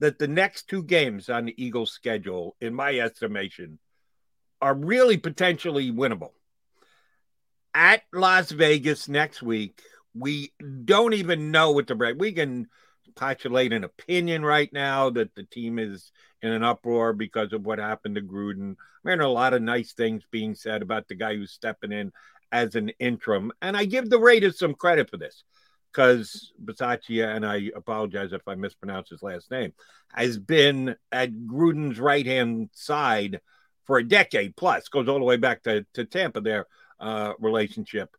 that 0.01 0.19
the 0.19 0.27
next 0.27 0.69
two 0.69 0.83
games 0.83 1.29
on 1.29 1.45
the 1.45 1.55
Eagles' 1.57 1.93
schedule, 1.93 2.57
in 2.61 2.75
my 2.75 2.99
estimation, 2.99 3.79
are 4.61 4.75
really 4.75 5.19
potentially 5.19 5.93
winnable. 5.93 6.33
At 7.75 8.03
Las 8.13 8.51
Vegas 8.51 9.09
next 9.09 9.41
week, 9.41 9.81
we 10.15 10.53
don't 10.85 11.15
even 11.15 11.53
know 11.53 11.71
what 11.71 11.87
to 11.87 11.95
break. 11.95 12.17
We 12.19 12.33
can 12.33 12.67
postulate 13.15 13.73
an 13.73 13.85
opinion 13.85 14.45
right 14.45 14.73
now 14.73 15.11
that 15.11 15.37
the 15.37 15.45
team 15.45 15.79
is 15.79 16.11
in 16.43 16.51
an 16.51 16.65
uproar 16.65 17.13
because 17.13 17.53
of 17.53 17.65
what 17.65 17.79
happened 17.79 18.17
to 18.17 18.21
Gruden. 18.21 18.75
I 19.05 19.09
mean, 19.09 19.21
a 19.21 19.29
lot 19.29 19.55
of 19.55 19.63
nice 19.63 19.93
things 19.93 20.25
being 20.33 20.57
said 20.57 20.83
about 20.83 21.07
the 21.07 21.15
guy 21.15 21.37
who's 21.37 21.53
stepping 21.53 21.93
in 21.93 22.11
as 22.51 22.75
an 22.75 22.89
interim. 22.99 23.53
And 23.63 23.77
I 23.77 23.85
give 23.85 24.11
the 24.11 24.19
Raiders 24.19 24.59
some 24.59 24.75
credit 24.75 25.09
for 25.09 25.19
this 25.19 25.45
because 25.93 26.53
Bisaccia, 26.63 27.35
and 27.35 27.45
I 27.45 27.71
apologize 27.75 28.33
if 28.33 28.47
I 28.47 28.55
mispronounce 28.55 29.11
his 29.11 29.23
last 29.23 29.51
name, 29.51 29.73
has 30.13 30.39
been 30.39 30.97
at 31.13 31.33
Gruden's 31.33 31.99
right 31.99 32.27
hand 32.27 32.71
side 32.73 33.41
for 33.85 33.99
a 33.99 34.07
decade 34.07 34.57
plus, 34.57 34.89
goes 34.89 35.09
all 35.09 35.19
the 35.19 35.25
way 35.25 35.37
back 35.37 35.63
to, 35.65 35.85
to 35.95 36.05
Tampa, 36.05 36.41
their 36.41 36.67
uh, 37.01 37.33
relationship. 37.39 38.15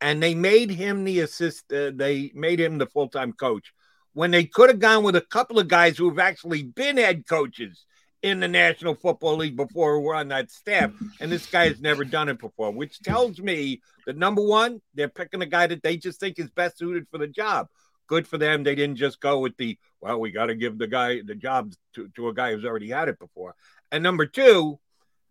And 0.00 0.22
they 0.22 0.34
made 0.34 0.70
him 0.70 1.04
the 1.04 1.20
assist, 1.20 1.72
uh, 1.72 1.92
they 1.94 2.32
made 2.34 2.60
him 2.60 2.78
the 2.78 2.86
full 2.86 3.08
time 3.08 3.32
coach 3.32 3.72
when 4.14 4.30
they 4.30 4.44
could 4.44 4.68
have 4.68 4.78
gone 4.78 5.04
with 5.04 5.16
a 5.16 5.20
couple 5.20 5.58
of 5.58 5.68
guys 5.68 5.96
who 5.96 6.08
have 6.08 6.18
actually 6.18 6.62
been 6.62 6.96
head 6.96 7.26
coaches 7.26 7.84
in 8.22 8.38
the 8.40 8.48
National 8.48 8.94
Football 8.94 9.36
League 9.36 9.56
before 9.56 9.98
we 9.98 10.06
were 10.06 10.14
on 10.14 10.28
that 10.28 10.50
staff, 10.50 10.92
and 11.20 11.30
this 11.30 11.46
guy 11.46 11.68
has 11.68 11.80
never 11.80 12.04
done 12.04 12.28
it 12.28 12.38
before, 12.38 12.70
which 12.70 13.00
tells 13.02 13.40
me 13.40 13.82
that 14.06 14.16
number 14.16 14.42
one, 14.42 14.80
they're 14.94 15.08
picking 15.08 15.42
a 15.42 15.46
guy 15.46 15.66
that 15.66 15.82
they 15.82 15.96
just 15.96 16.20
think 16.20 16.38
is 16.38 16.50
best 16.50 16.78
suited 16.78 17.06
for 17.10 17.18
the 17.18 17.26
job. 17.26 17.66
Good 18.06 18.28
for 18.28 18.38
them. 18.38 18.62
They 18.62 18.74
didn't 18.74 18.96
just 18.96 19.20
go 19.20 19.40
with 19.40 19.56
the 19.56 19.78
well, 20.00 20.20
we 20.20 20.30
got 20.32 20.46
to 20.46 20.54
give 20.54 20.78
the 20.78 20.86
guy 20.86 21.20
the 21.24 21.34
job 21.34 21.72
to, 21.94 22.08
to 22.16 22.28
a 22.28 22.34
guy 22.34 22.52
who's 22.52 22.64
already 22.64 22.90
had 22.90 23.08
it 23.08 23.18
before. 23.18 23.54
And 23.92 24.02
number 24.02 24.26
two, 24.26 24.78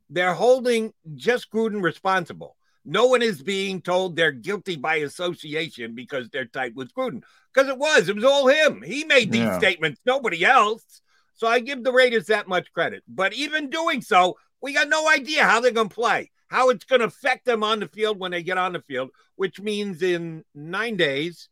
they're 0.09 0.33
holding 0.33 0.93
just 1.15 1.51
Gruden 1.51 1.81
responsible. 1.83 2.55
No 2.83 3.05
one 3.07 3.21
is 3.21 3.43
being 3.43 3.81
told 3.81 4.15
they're 4.15 4.31
guilty 4.31 4.75
by 4.77 4.95
association 4.95 5.93
because 5.93 6.29
they're 6.29 6.45
tight 6.45 6.73
with 6.73 6.93
Gruden. 6.93 7.21
Because 7.53 7.69
it 7.69 7.77
was, 7.77 8.09
it 8.09 8.15
was 8.15 8.23
all 8.23 8.47
him. 8.47 8.81
He 8.81 9.03
made 9.03 9.31
these 9.31 9.41
Yeah. 9.41 9.59
statements, 9.59 10.01
nobody 10.05 10.43
else. 10.43 11.01
So 11.41 11.47
I 11.47 11.59
give 11.59 11.83
the 11.83 11.91
Raiders 11.91 12.27
that 12.27 12.47
much 12.47 12.71
credit. 12.71 13.01
But 13.07 13.33
even 13.33 13.71
doing 13.71 14.03
so, 14.03 14.37
we 14.61 14.73
got 14.73 14.87
no 14.89 15.09
idea 15.09 15.43
how 15.43 15.59
they're 15.59 15.71
going 15.71 15.89
to 15.89 15.95
play, 15.95 16.29
how 16.49 16.69
it's 16.69 16.85
going 16.85 16.99
to 16.99 17.07
affect 17.07 17.45
them 17.45 17.63
on 17.63 17.79
the 17.79 17.87
field 17.87 18.19
when 18.19 18.29
they 18.29 18.43
get 18.43 18.59
on 18.59 18.73
the 18.73 18.81
field, 18.81 19.09
which 19.37 19.59
means 19.59 20.03
in 20.03 20.45
nine 20.53 20.97
days, 20.97 21.49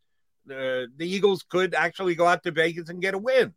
uh, 0.47 0.85
the 0.95 1.07
Eagles 1.07 1.41
could 1.41 1.73
actually 1.73 2.13
go 2.13 2.27
out 2.27 2.43
to 2.43 2.51
Vegas 2.51 2.89
and 2.89 3.01
get 3.01 3.15
a 3.15 3.17
win. 3.17 3.55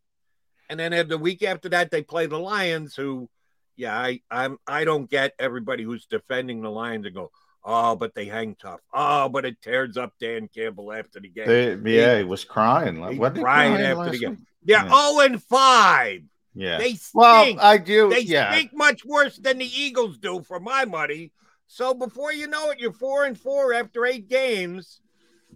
And 0.70 0.80
then 0.80 1.06
the 1.06 1.18
week 1.18 1.42
after 1.42 1.68
that, 1.68 1.90
they 1.90 2.00
play 2.02 2.24
the 2.24 2.38
Lions, 2.38 2.96
who, 2.96 3.28
yeah, 3.76 3.94
I, 3.94 4.22
I'm, 4.30 4.56
I 4.66 4.86
don't 4.86 5.10
get 5.10 5.34
everybody 5.38 5.82
who's 5.82 6.06
defending 6.06 6.62
the 6.62 6.70
Lions 6.70 7.04
and 7.04 7.14
go, 7.14 7.30
oh, 7.64 7.96
but 7.96 8.14
they 8.14 8.26
hang 8.26 8.56
tough. 8.60 8.80
Oh, 8.92 9.28
but 9.28 9.44
it 9.44 9.60
tears 9.62 9.96
up 9.96 10.12
Dan 10.20 10.48
Campbell 10.54 10.92
after 10.92 11.20
the 11.20 11.28
game. 11.28 11.46
They, 11.46 11.96
yeah, 11.96 12.18
he 12.18 12.24
was 12.24 12.44
crying. 12.44 12.96
He 12.96 13.18
cried 13.18 13.34
crying 13.34 13.74
after 13.74 14.10
the 14.10 14.18
game. 14.18 14.30
week? 14.30 14.38
They're 14.64 14.84
Yeah. 14.84 15.12
0 15.12 15.20
and 15.20 15.42
5. 15.42 16.22
Yeah. 16.54 16.78
They 16.78 16.94
stink. 16.94 17.14
well, 17.14 17.56
I 17.60 17.78
do. 17.78 18.10
they 18.10 18.20
yeah. 18.20 18.52
stink 18.52 18.74
much 18.74 19.04
worse 19.04 19.36
than 19.36 19.58
the 19.58 19.80
Eagles 19.80 20.18
do 20.18 20.42
for 20.42 20.60
my 20.60 20.84
money. 20.84 21.32
So 21.66 21.94
before 21.94 22.32
you 22.32 22.46
know 22.48 22.70
it, 22.70 22.78
you're 22.78 22.92
four 22.92 23.24
and 23.24 23.38
four 23.38 23.72
after 23.72 24.04
eight 24.04 24.28
games. 24.28 25.00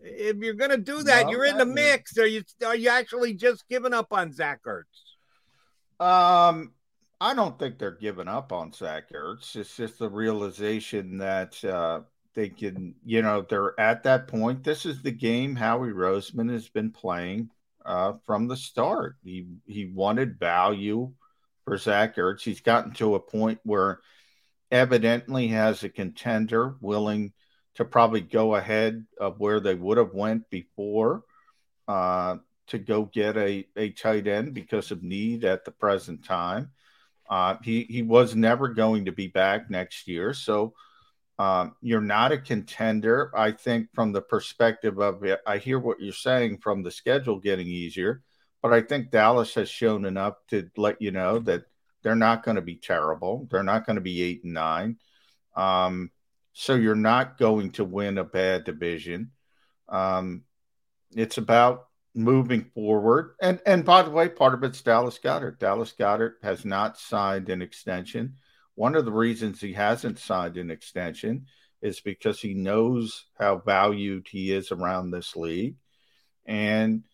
If 0.03 0.39
you're 0.39 0.55
gonna 0.55 0.79
do 0.79 1.03
that, 1.03 1.27
No, 1.27 1.33
you're 1.33 1.45
in 1.45 1.59
the 1.59 1.67
mix. 1.67 2.17
Are 2.17 2.27
you 2.27 2.43
are 2.65 2.77
you 2.77 2.89
actually 2.89 3.35
just 3.35 3.69
giving 3.69 3.93
up 3.93 4.13
on 4.13 4.33
Zach 4.33 4.61
Ertz? 4.65 4.85
Um, 6.01 6.73
I 7.21 7.35
don't 7.35 7.59
think 7.59 7.79
they're 7.79 7.93
giving 7.93 8.29
up 8.29 8.53
on 8.53 8.73
Zach 8.73 9.11
Ertz. 9.11 9.57
It's 9.57 9.77
just 9.77 9.99
the 9.99 10.09
realization 10.09 11.19
that 11.19 11.63
uh, 11.65 12.01
they 12.35 12.51
can, 12.51 12.95
you 13.05 13.23
know, 13.23 13.43
they're 13.43 13.79
at 13.81 14.03
that 14.03 14.29
point. 14.29 14.63
This 14.63 14.85
is 14.85 15.01
the 15.01 15.13
game 15.13 15.57
Howie 15.57 15.93
Roseman 15.93 16.53
has 16.53 16.69
been 16.69 16.91
playing 16.91 17.51
uh, 17.85 18.15
from 18.27 18.49
the 18.49 18.57
start. 18.57 19.17
He 19.25 19.47
he 19.67 19.87
wanted 19.87 20.39
value 20.39 21.13
for 21.65 21.79
Zach 21.79 22.17
Ertz. 22.17 22.43
He's 22.43 22.61
gotten 22.61 22.93
to 22.95 23.15
a 23.15 23.21
point 23.21 23.61
where 23.65 24.01
evidently 24.71 25.49
has 25.49 25.85
a 25.85 25.89
contender 25.89 26.77
willing 26.81 27.33
to 27.77 27.85
probably 27.85 28.21
go 28.21 28.57
ahead 28.57 29.07
of 29.19 29.41
where 29.41 29.61
they 29.61 29.75
would 29.75 29.97
have 29.97 30.13
went 30.13 30.51
before. 30.51 31.23
Uh, 31.89 32.37
to 32.67 32.79
go 32.79 33.05
get 33.05 33.37
a, 33.37 33.65
a 33.77 33.91
tight 33.91 34.27
end 34.27 34.53
because 34.53 34.91
of 34.91 35.03
need 35.03 35.45
at 35.45 35.65
the 35.65 35.71
present 35.71 36.25
time. 36.25 36.71
Uh, 37.29 37.57
he 37.63 37.85
he 37.85 38.03
was 38.03 38.35
never 38.35 38.69
going 38.69 39.07
to 39.07 39.13
be 39.13 39.27
back 39.29 39.71
next 39.71 40.07
year, 40.07 40.33
so 40.33 40.75
um, 41.39 41.75
you're 41.83 42.01
not 42.01 42.33
a 42.33 42.39
contender. 42.39 43.31
I 43.37 43.53
think 43.53 43.89
from 43.95 44.13
the 44.13 44.23
perspective 44.23 44.99
of 44.99 45.25
it, 45.25 45.41
I 45.47 45.59
hear 45.59 45.79
what 45.79 46.01
you're 46.01 46.13
saying 46.13 46.59
from 46.59 46.83
the 46.83 46.91
schedule 46.91 47.39
getting 47.41 47.67
easier, 47.67 48.23
but 48.63 48.73
I 48.73 48.81
think 48.81 49.11
Dallas 49.11 49.55
has 49.55 49.69
shown 49.69 50.05
enough 50.05 50.35
to 50.49 50.71
let 50.77 51.03
you 51.03 51.11
know 51.11 51.39
that 51.41 51.65
they're 52.03 52.15
not 52.15 52.45
going 52.45 52.55
to 52.55 52.63
be 52.63 52.77
terrible. 52.77 53.49
They're 53.51 53.63
not 53.63 53.85
going 53.85 53.97
to 53.97 54.03
be 54.03 54.23
eight 54.23 54.45
and 54.45 54.55
nine. 54.55 54.99
Um, 55.57 56.11
so 56.53 56.75
you're 56.75 56.95
not 56.95 57.39
going 57.39 57.73
to 57.73 57.85
win 57.85 58.17
a 58.17 58.25
bad 58.25 58.65
division. 58.65 59.33
Um, 59.89 60.45
it's 61.15 61.39
about 61.39 61.86
moving 62.17 62.65
forward. 62.75 63.35
And 63.41 63.61
and 63.67 63.85
by 63.85 64.03
the 64.03 64.11
way, 64.11 64.29
part 64.29 64.55
of 64.55 64.65
it's 64.65 64.83
Dallas 64.83 65.19
Goedert. 65.19 65.59
Dallas 65.59 65.93
Goedert 65.93 66.37
has 66.43 66.65
not 66.65 66.99
signed 66.99 67.49
an 67.49 67.63
extension. 67.63 68.37
One 68.75 68.95
of 68.95 69.05
the 69.05 69.13
reasons 69.13 69.61
he 69.61 69.73
hasn't 69.73 70.19
signed 70.19 70.57
an 70.57 70.71
extension 70.71 71.47
is 71.83 72.01
because 72.01 72.41
he 72.41 72.55
knows 72.55 73.27
how 73.39 73.59
valued 73.59 74.27
he 74.29 74.53
is 74.53 74.73
around 74.73 75.11
this 75.11 75.37
league. 75.37 75.77
And 76.47 77.05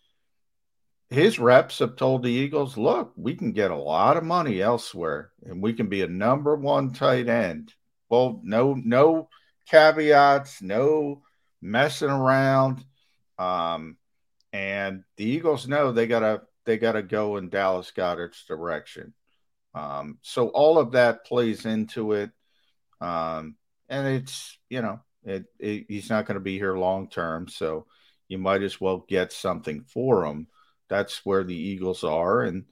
his 1.10 1.38
reps 1.38 1.80
have 1.80 1.96
told 1.96 2.22
the 2.22 2.30
Eagles, 2.30 2.76
look, 2.78 3.12
we 3.16 3.34
can 3.34 3.52
get 3.52 3.70
a 3.70 3.76
lot 3.76 4.16
of 4.16 4.24
money 4.24 4.62
elsewhere 4.62 5.30
and 5.44 5.62
we 5.62 5.74
can 5.74 5.88
be 5.88 6.02
a 6.02 6.08
number 6.08 6.56
one 6.56 6.92
tight 6.92 7.28
end. 7.28 7.72
Well, 8.08 8.40
no, 8.42 8.74
no 8.74 9.28
caveats, 9.68 10.62
no 10.62 11.22
messing 11.60 12.10
around. 12.10 12.84
Um, 13.38 13.96
and 14.52 15.04
the 15.16 15.24
Eagles 15.24 15.66
know 15.68 15.92
they 15.92 16.06
gotta 16.06 16.42
they 16.64 16.78
gotta 16.78 17.02
go 17.02 17.36
in 17.36 17.48
Dallas 17.48 17.90
Goedert's 17.94 18.44
direction. 18.44 19.14
Um, 19.74 20.18
so 20.22 20.48
all 20.48 20.78
of 20.78 20.92
that 20.92 21.24
plays 21.24 21.64
into 21.64 22.12
it, 22.12 22.30
um, 23.00 23.56
and 23.88 24.06
it's 24.06 24.58
you 24.68 24.82
know 24.82 25.00
it, 25.24 25.44
it, 25.58 25.86
he's 25.88 26.10
not 26.10 26.26
going 26.26 26.36
to 26.36 26.40
be 26.40 26.58
here 26.58 26.76
long 26.76 27.08
term, 27.08 27.48
so 27.48 27.86
you 28.28 28.38
might 28.38 28.62
as 28.62 28.80
well 28.80 29.04
get 29.08 29.32
something 29.32 29.82
for 29.82 30.24
him. 30.24 30.46
That's 30.88 31.24
where 31.24 31.44
the 31.44 31.56
Eagles 31.56 32.04
are, 32.04 32.42
and 32.42 32.64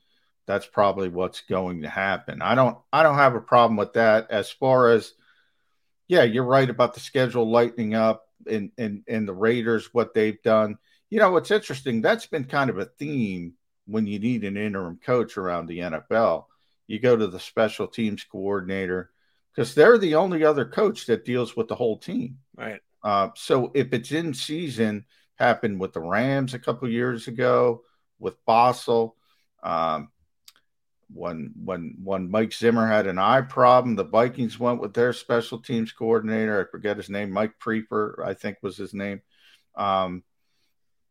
that's 0.46 0.66
probably 0.66 1.08
what's 1.08 1.42
going 1.42 1.82
to 1.82 1.88
happen. 1.88 2.42
I 2.42 2.54
don't 2.54 2.76
I 2.92 3.02
don't 3.02 3.14
have 3.16 3.34
a 3.34 3.40
problem 3.40 3.76
with 3.76 3.94
that 3.94 4.30
as 4.30 4.50
far 4.50 4.90
as 4.90 5.14
yeah, 6.08 6.24
you're 6.24 6.44
right 6.44 6.68
about 6.68 6.94
the 6.94 7.00
schedule 7.00 7.48
lightening 7.48 7.94
up 7.94 8.26
and 8.46 8.72
and 8.76 9.04
and 9.06 9.28
the 9.28 9.32
Raiders 9.32 9.88
what 9.92 10.12
they've 10.12 10.42
done. 10.42 10.76
You 11.10 11.18
know, 11.18 11.30
what's 11.30 11.50
interesting, 11.50 12.00
that's 12.00 12.26
been 12.26 12.44
kind 12.44 12.70
of 12.70 12.78
a 12.78 12.84
theme 12.84 13.54
when 13.86 14.06
you 14.06 14.18
need 14.18 14.44
an 14.44 14.56
interim 14.56 14.98
coach 15.04 15.36
around 15.36 15.66
the 15.66 15.80
NFL. 15.80 16.46
You 16.86 16.98
go 16.98 17.16
to 17.16 17.26
the 17.26 17.40
special 17.40 17.86
teams 17.86 18.24
coordinator 18.24 19.10
because 19.54 19.74
they're 19.74 19.98
the 19.98 20.14
only 20.14 20.44
other 20.44 20.64
coach 20.64 21.06
that 21.06 21.24
deals 21.24 21.56
with 21.56 21.68
the 21.68 21.74
whole 21.74 21.98
team. 21.98 22.38
Right. 22.56 22.80
Uh, 23.02 23.30
so 23.34 23.72
if 23.74 23.92
it's 23.92 24.12
in 24.12 24.34
season, 24.34 25.04
happened 25.34 25.80
with 25.80 25.92
the 25.92 26.00
Rams 26.00 26.54
a 26.54 26.58
couple 26.58 26.88
years 26.88 27.26
ago, 27.26 27.82
with 28.18 28.36
Fassel. 28.46 29.12
Um, 29.62 30.10
when 31.12 31.52
when 31.64 31.96
when 32.04 32.30
Mike 32.30 32.52
Zimmer 32.52 32.86
had 32.86 33.08
an 33.08 33.18
eye 33.18 33.40
problem, 33.40 33.96
the 33.96 34.04
Vikings 34.04 34.60
went 34.60 34.80
with 34.80 34.94
their 34.94 35.12
special 35.12 35.58
teams 35.58 35.90
coordinator. 35.90 36.64
I 36.64 36.70
forget 36.70 36.96
his 36.98 37.10
name, 37.10 37.32
Mike 37.32 37.54
Priefer, 37.58 38.24
I 38.24 38.34
think 38.34 38.58
was 38.62 38.76
his 38.76 38.94
name. 38.94 39.20
Um, 39.74 40.22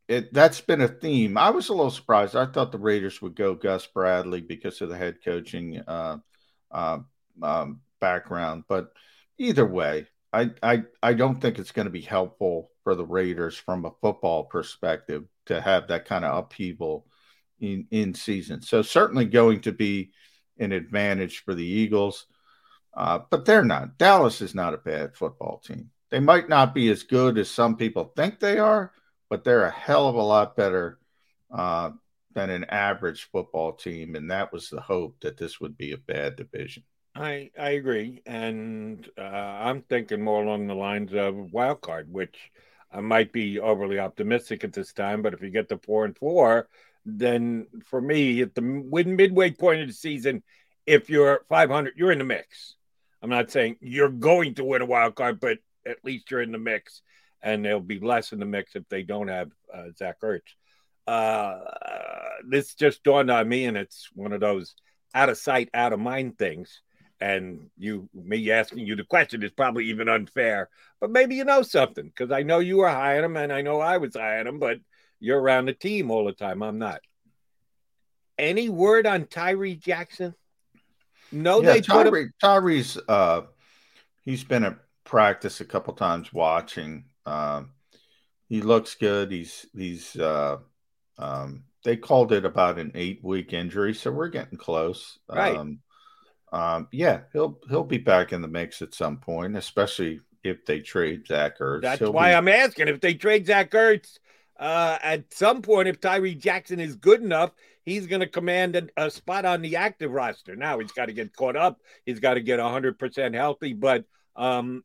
it 0.09 0.33
that's 0.33 0.59
been 0.59 0.81
a 0.81 0.87
theme. 0.87 1.37
I 1.37 1.51
was 1.51 1.69
a 1.69 1.73
little 1.73 1.91
surprised. 1.91 2.35
I 2.35 2.47
thought 2.47 2.71
the 2.71 2.79
Raiders 2.79 3.21
would 3.21 3.35
go 3.35 3.53
Gus 3.53 3.85
Bradley 3.85 4.41
because 4.41 4.81
of 4.81 4.89
the 4.89 4.97
head 4.97 5.19
coaching 5.23 5.81
uh, 5.87 6.17
uh, 6.71 6.99
um, 7.43 7.81
background, 8.01 8.63
but 8.67 8.91
either 9.37 9.65
way, 9.65 10.07
I 10.33 10.49
I 10.63 10.83
I 11.03 11.13
don't 11.13 11.39
think 11.39 11.59
it's 11.59 11.71
going 11.71 11.85
to 11.85 11.91
be 11.91 12.01
helpful 12.01 12.71
for 12.83 12.95
the 12.95 13.05
Raiders 13.05 13.55
from 13.55 13.85
a 13.85 13.91
football 14.01 14.45
perspective 14.45 15.25
to 15.45 15.61
have 15.61 15.87
that 15.87 16.05
kind 16.05 16.25
of 16.25 16.37
upheaval 16.37 17.05
in 17.59 17.85
in 17.91 18.15
season. 18.15 18.63
So 18.63 18.81
certainly 18.81 19.25
going 19.25 19.61
to 19.61 19.71
be 19.71 20.11
an 20.57 20.71
advantage 20.71 21.43
for 21.45 21.53
the 21.53 21.65
Eagles, 21.65 22.25
uh, 22.95 23.19
but 23.29 23.45
they're 23.45 23.63
not. 23.63 23.99
Dallas 23.99 24.41
is 24.41 24.55
not 24.55 24.73
a 24.73 24.77
bad 24.77 25.15
football 25.15 25.61
team. 25.63 25.91
They 26.09 26.19
might 26.19 26.49
not 26.49 26.73
be 26.73 26.89
as 26.89 27.03
good 27.03 27.37
as 27.37 27.47
some 27.47 27.77
people 27.77 28.11
think 28.15 28.39
they 28.39 28.57
are, 28.57 28.91
but 29.29 29.43
they're 29.43 29.65
a 29.65 29.71
hell 29.71 30.07
of 30.07 30.15
a 30.15 30.21
lot 30.21 30.55
better 30.55 30.99
uh, 31.51 31.91
than 32.33 32.49
an 32.49 32.65
average 32.65 33.29
football 33.31 33.73
team, 33.73 34.15
and 34.15 34.31
that 34.31 34.51
was 34.51 34.69
the 34.69 34.81
hope 34.81 35.17
that 35.21 35.37
this 35.37 35.59
would 35.59 35.77
be 35.77 35.91
a 35.91 35.97
bad 35.97 36.35
division. 36.35 36.83
I 37.15 37.51
I 37.59 37.71
agree, 37.71 38.21
and 38.25 39.07
uh, 39.17 39.21
I'm 39.21 39.81
thinking 39.81 40.21
more 40.21 40.43
along 40.43 40.67
the 40.67 40.75
lines 40.75 41.13
of 41.13 41.51
wild 41.51 41.81
card, 41.81 42.11
which 42.11 42.51
I 42.91 43.01
might 43.01 43.31
be 43.31 43.59
overly 43.59 43.99
optimistic 43.99 44.63
at 44.63 44.73
this 44.73 44.93
time. 44.93 45.21
But 45.21 45.33
if 45.33 45.41
you 45.41 45.49
get 45.49 45.69
to 45.69 45.77
four 45.79 46.05
and 46.05 46.17
four, 46.17 46.67
then 47.05 47.67
for 47.85 48.01
me, 48.01 48.41
at 48.41 48.55
the 48.55 48.61
mid 48.61 49.07
midway 49.07 49.51
point 49.51 49.81
of 49.81 49.87
the 49.87 49.93
season, 49.93 50.43
if 50.85 51.09
you're 51.09 51.45
500, 51.49 51.93
you're 51.95 52.11
in 52.11 52.19
the 52.19 52.23
mix. 52.23 52.75
I'm 53.21 53.29
not 53.29 53.51
saying 53.51 53.77
you're 53.81 54.09
going 54.09 54.55
to 54.55 54.63
win 54.63 54.81
a 54.81 54.85
wild 54.85 55.15
card, 55.15 55.39
but 55.39 55.59
at 55.85 56.03
least 56.03 56.31
you're 56.31 56.41
in 56.41 56.51
the 56.51 56.57
mix, 56.57 57.01
and 57.41 57.63
they'll 57.63 57.79
be 57.79 57.99
less 57.99 58.31
in 58.31 58.39
the 58.39 58.45
mix 58.45 58.75
if 58.75 58.87
they 58.89 59.03
don't 59.03 59.27
have 59.27 59.49
uh, 59.73 59.85
Zach 59.97 60.19
Ertz. 60.21 60.41
Uh, 61.07 61.59
this 62.47 62.75
just 62.75 63.03
dawned 63.03 63.31
on 63.31 63.47
me, 63.47 63.65
and 63.65 63.77
it's 63.77 64.09
one 64.13 64.33
of 64.33 64.39
those 64.39 64.75
out 65.13 65.29
of 65.29 65.37
sight, 65.37 65.69
out 65.73 65.93
of 65.93 65.99
mind 65.99 66.37
things 66.37 66.81
and 67.21 67.69
you 67.77 68.07
me 68.13 68.49
asking 68.49 68.85
you 68.85 68.95
the 68.95 69.03
question 69.03 69.43
is 69.43 69.51
probably 69.51 69.83
even 69.89 70.07
unfair 70.07 70.69
but 71.01 71.11
maybe 71.11 71.35
you 71.35 71.43
know 71.43 71.61
something 71.61 72.05
because 72.05 72.31
i 72.31 72.43
know 72.43 72.59
you 72.59 72.77
were 72.77 72.87
high 72.87 73.17
on 73.17 73.25
him 73.25 73.35
and 73.35 73.51
i 73.51 73.61
know 73.61 73.81
i 73.81 73.97
was 73.97 74.15
high 74.15 74.39
on 74.39 74.47
him 74.47 74.57
but 74.57 74.77
you're 75.19 75.41
around 75.41 75.65
the 75.65 75.73
team 75.73 76.11
all 76.11 76.23
the 76.23 76.31
time 76.31 76.63
i'm 76.63 76.79
not 76.79 77.01
any 78.37 78.69
word 78.69 79.05
on 79.05 79.25
tyree 79.25 79.75
jackson 79.75 80.33
No, 81.31 81.61
yeah, 81.61 81.73
they 81.73 81.81
put 81.81 82.07
him. 82.07 82.33
Tyree's 82.41 82.97
uh, 83.07 83.41
he's 84.23 84.43
been 84.43 84.63
at 84.63 84.77
practice 85.03 85.61
a 85.61 85.65
couple 85.65 85.93
times 85.93 86.33
watching. 86.33 87.05
Um, 87.25 87.71
he 88.47 88.61
looks 88.61 88.95
good. 88.95 89.31
He's 89.31 89.65
he's 89.75 90.15
uh, 90.15 90.57
um, 91.17 91.63
they 91.83 91.95
called 91.95 92.31
it 92.31 92.45
about 92.45 92.79
an 92.79 92.91
eight 92.95 93.23
week 93.23 93.53
injury, 93.53 93.93
so 93.93 94.11
we're 94.11 94.29
getting 94.29 94.57
close. 94.57 95.19
Right. 95.29 95.55
Um, 95.55 95.79
um, 96.51 96.87
yeah, 96.91 97.21
he'll 97.33 97.59
he'll 97.69 97.83
be 97.83 97.99
back 97.99 98.33
in 98.33 98.41
the 98.41 98.47
mix 98.47 98.81
at 98.81 98.93
some 98.93 99.17
point, 99.17 99.55
especially 99.55 100.19
if 100.43 100.65
they 100.65 100.79
trade 100.79 101.27
Zach 101.27 101.59
Ertz. 101.59 101.81
That's 101.81 101.99
He'll 101.99 102.13
why 102.13 102.31
be- 102.31 102.35
I'm 102.35 102.47
asking 102.47 102.87
if 102.87 102.99
they 103.01 103.13
trade 103.13 103.45
Zach 103.45 103.71
Ertz. 103.71 104.17
Uh, 104.59 104.97
at 105.01 105.33
some 105.33 105.61
point, 105.61 105.87
if 105.87 106.01
Tyree 106.01 106.35
Jackson 106.35 106.81
is 106.81 106.95
good 106.95 107.21
enough, 107.21 107.51
he's 107.85 108.07
going 108.07 108.19
to 108.19 108.27
command 108.27 108.75
a, 108.75 109.05
a 109.05 109.09
spot 109.09 109.45
on 109.45 109.61
the 109.61 109.77
active 109.77 110.11
roster. 110.11 110.55
Now 110.55 110.79
he's 110.79 110.91
got 110.91 111.05
to 111.05 111.13
get 111.13 111.33
caught 111.33 111.55
up. 111.55 111.79
He's 112.05 112.19
got 112.19 112.33
to 112.33 112.41
get 112.41 112.59
100% 112.59 113.33
healthy. 113.33 113.71
But 113.71 114.03
um, 114.35 114.83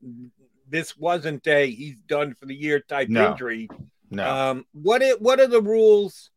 this 0.68 0.96
wasn't 0.96 1.46
a 1.46 1.70
he's 1.70 1.96
done 1.96 2.34
for 2.34 2.46
the 2.46 2.54
year 2.54 2.80
type 2.80 3.08
No. 3.08 3.30
injury. 3.30 3.68
no. 4.10 4.30
Um, 4.30 4.66
what 4.72 5.02
it, 5.02 5.20
what 5.20 5.40
are 5.40 5.46
the 5.46 5.62
rules 5.62 6.30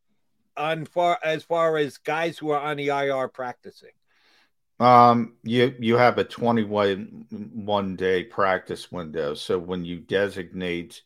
on 0.56 0.86
far 0.86 1.20
as 1.24 1.44
far 1.44 1.78
as 1.78 1.98
guys 1.98 2.38
who 2.38 2.50
are 2.50 2.60
on 2.60 2.78
the 2.78 2.88
IR 2.88 3.28
practicing? 3.28 3.92
Um, 4.80 5.38
you 5.44 5.74
you 5.80 5.98
have 5.98 6.18
a 6.20 6.24
21 6.24 7.26
one 7.54 7.96
day 7.96 8.24
practice 8.24 8.92
window. 8.92 9.34
So 9.34 9.58
when 9.58 9.86
you 9.86 10.00
designate 10.00 11.02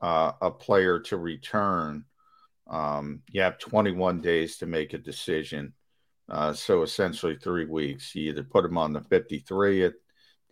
uh, 0.00 0.32
a 0.40 0.50
player 0.50 0.98
to 1.00 1.16
return, 1.16 2.04
um, 2.68 3.22
you 3.30 3.42
have 3.42 3.58
21 3.58 4.20
days 4.20 4.58
to 4.58 4.66
make 4.66 4.94
a 4.94 4.98
decision. 4.98 5.74
Uh, 6.28 6.52
so 6.54 6.82
essentially 6.82 7.36
three 7.36 7.66
weeks. 7.66 8.14
You 8.14 8.30
either 8.30 8.42
put 8.42 8.62
them 8.62 8.78
on 8.78 8.92
the 8.92 9.02
53 9.02 9.84
at 9.84 9.92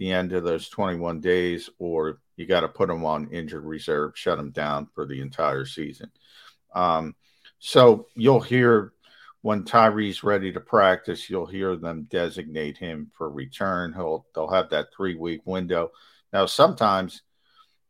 the 0.02 0.10
end 0.10 0.32
of 0.32 0.42
those 0.42 0.68
21 0.68 1.20
days, 1.20 1.70
or 1.78 2.18
you 2.34 2.44
got 2.44 2.60
to 2.60 2.68
put 2.68 2.88
them 2.88 3.04
on 3.04 3.30
injured 3.30 3.64
reserve, 3.64 4.18
shut 4.18 4.36
them 4.36 4.50
down 4.50 4.88
for 4.96 5.06
the 5.06 5.20
entire 5.20 5.64
season. 5.64 6.10
Um, 6.74 7.14
so 7.60 8.08
you'll 8.16 8.40
hear 8.40 8.94
when 9.42 9.62
Tyree's 9.62 10.24
ready 10.24 10.52
to 10.52 10.58
practice, 10.60 11.30
you'll 11.30 11.46
hear 11.46 11.76
them 11.76 12.08
designate 12.10 12.78
him 12.78 13.12
for 13.16 13.30
return. 13.30 13.92
He'll 13.92 14.26
they'll 14.34 14.50
have 14.50 14.70
that 14.70 14.88
three 14.96 15.14
week 15.14 15.42
window. 15.44 15.92
Now, 16.32 16.46
sometimes, 16.46 17.22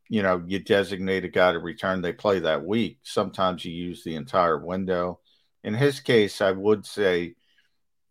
you 0.07 0.21
know, 0.21 0.43
you 0.45 0.59
designate 0.59 1.25
a 1.25 1.29
guy 1.29 1.53
to 1.53 1.59
return, 1.59 2.01
they 2.01 2.13
play 2.13 2.37
that 2.39 2.63
week. 2.63 2.99
Sometimes 3.01 3.65
you 3.65 3.71
use 3.71 4.03
the 4.03 4.15
entire 4.15 4.63
window. 4.63 5.19
In 5.63 5.73
his 5.73 5.99
case, 5.99 6.41
I 6.41 6.51
would 6.51 6.85
say, 6.85 7.33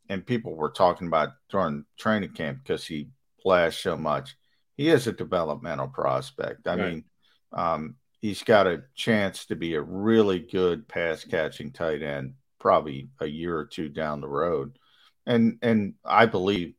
and 0.09 0.27
people 0.27 0.57
were 0.57 0.71
talking 0.71 1.07
about 1.07 1.35
during 1.51 1.85
training 1.97 2.33
camp 2.33 2.65
because 2.65 2.85
he 2.85 3.09
flashed 3.43 3.83
so 3.83 3.97
much. 3.97 4.37
He 4.77 4.89
is 4.89 5.07
a 5.07 5.13
developmental 5.13 5.89
prospect. 5.89 6.67
I 6.67 6.77
Right. 6.77 6.93
mean, 6.93 7.05
um, 7.53 7.97
he's 8.21 8.43
got 8.43 8.67
a 8.67 8.85
chance 8.95 9.47
to 9.47 9.57
be 9.57 9.75
a 9.75 9.83
really 9.83 10.39
good 10.39 10.89
pass 10.89 11.25
catching 11.25 11.73
tight 11.73 12.03
end 12.03 12.35
probably 12.59 13.11
a 13.21 13.27
year 13.27 13.57
or 13.59 13.67
two 13.67 13.89
down 13.89 14.21
the 14.21 14.29
road. 14.29 14.79
And 15.27 15.59
and 15.63 15.95
I 16.05 16.27
believe 16.27 16.75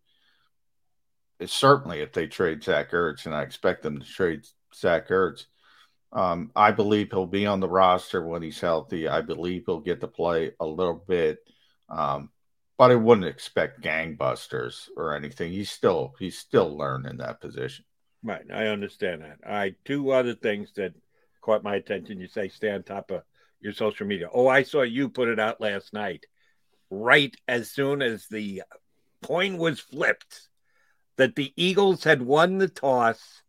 certainly 1.46 2.02
if 2.02 2.14
they 2.14 2.28
trade 2.28 2.64
Zach 2.64 2.92
Ertz, 2.92 3.26
and 3.26 3.36
I 3.36 3.42
expect 3.44 3.84
them 3.84 4.00
to 4.00 4.06
trade 4.06 4.46
Zach 4.74 5.10
Ertz, 5.10 5.46
um, 6.12 6.52
I 6.56 6.72
believe 6.72 7.10
he'll 7.12 7.26
be 7.26 7.46
on 7.46 7.60
the 7.60 7.68
roster 7.70 8.26
when 8.26 8.42
he's 8.42 8.60
healthy. 8.60 9.08
I 9.08 9.22
believe 9.22 9.64
he'll 9.66 9.80
get 9.80 10.02
to 10.02 10.08
play 10.08 10.52
a 10.60 10.66
little 10.66 11.04
bit. 11.08 11.40
Um, 11.90 12.30
but 12.84 12.92
I 12.92 12.96
wouldn't 12.96 13.28
expect 13.28 13.82
gangbusters 13.82 14.90
or 14.98 15.16
anything. 15.16 15.52
He's 15.52 15.70
still 15.72 16.16
he's 16.20 16.38
still 16.38 16.78
learning 16.78 17.18
that 17.18 17.40
position. 17.40 17.86
Right. 18.24 18.46
I 18.54 18.68
understand 18.68 19.22
that. 19.22 19.38
All 19.46 19.54
right. 19.54 19.76
Two 19.86 20.12
other 20.12 20.34
things 20.36 20.72
that 20.76 20.94
caught 21.42 21.64
my 21.64 21.76
attention. 21.76 22.20
You 22.20 22.28
say 22.28 22.50
stay 22.50 22.72
on 22.72 22.84
top 22.84 23.12
of 23.12 23.22
your 23.62 23.74
social 23.74 24.06
media. 24.06 24.28
Oh, 24.34 24.48
I 24.48 24.64
saw 24.64 24.82
you 24.82 25.10
put 25.10 25.30
it 25.30 25.40
out 25.40 25.62
last 25.62 25.94
night. 25.94 26.26
Right 26.90 27.36
as 27.48 27.72
soon 27.72 28.02
as 28.02 28.28
the 28.28 28.64
coin 29.24 29.58
was 29.58 29.80
flipped, 29.80 30.50
that 31.18 31.36
the 31.36 31.54
Eagles 31.56 32.04
had 32.04 32.22
won 32.22 32.58
the 32.58 32.68
toss 32.68 33.42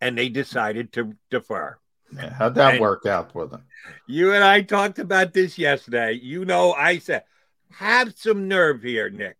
and 0.00 0.16
they 0.16 0.28
decided 0.30 0.92
to 0.94 1.14
defer. 1.30 1.78
Yeah, 2.14 2.32
how'd 2.32 2.54
that 2.54 2.74
And- 2.74 2.80
work 2.80 3.04
out 3.04 3.32
for 3.32 3.46
them? 3.46 3.64
You 4.06 4.32
and 4.32 4.42
I 4.42 4.62
talked 4.62 4.98
about 4.98 5.34
this 5.34 5.58
yesterday. 5.58 6.12
You 6.14 6.44
know, 6.46 6.72
I 6.72 6.98
said, 6.98 7.24
have 7.70 8.14
some 8.16 8.48
nerve 8.48 8.82
here, 8.82 9.10
Nick. 9.10 9.36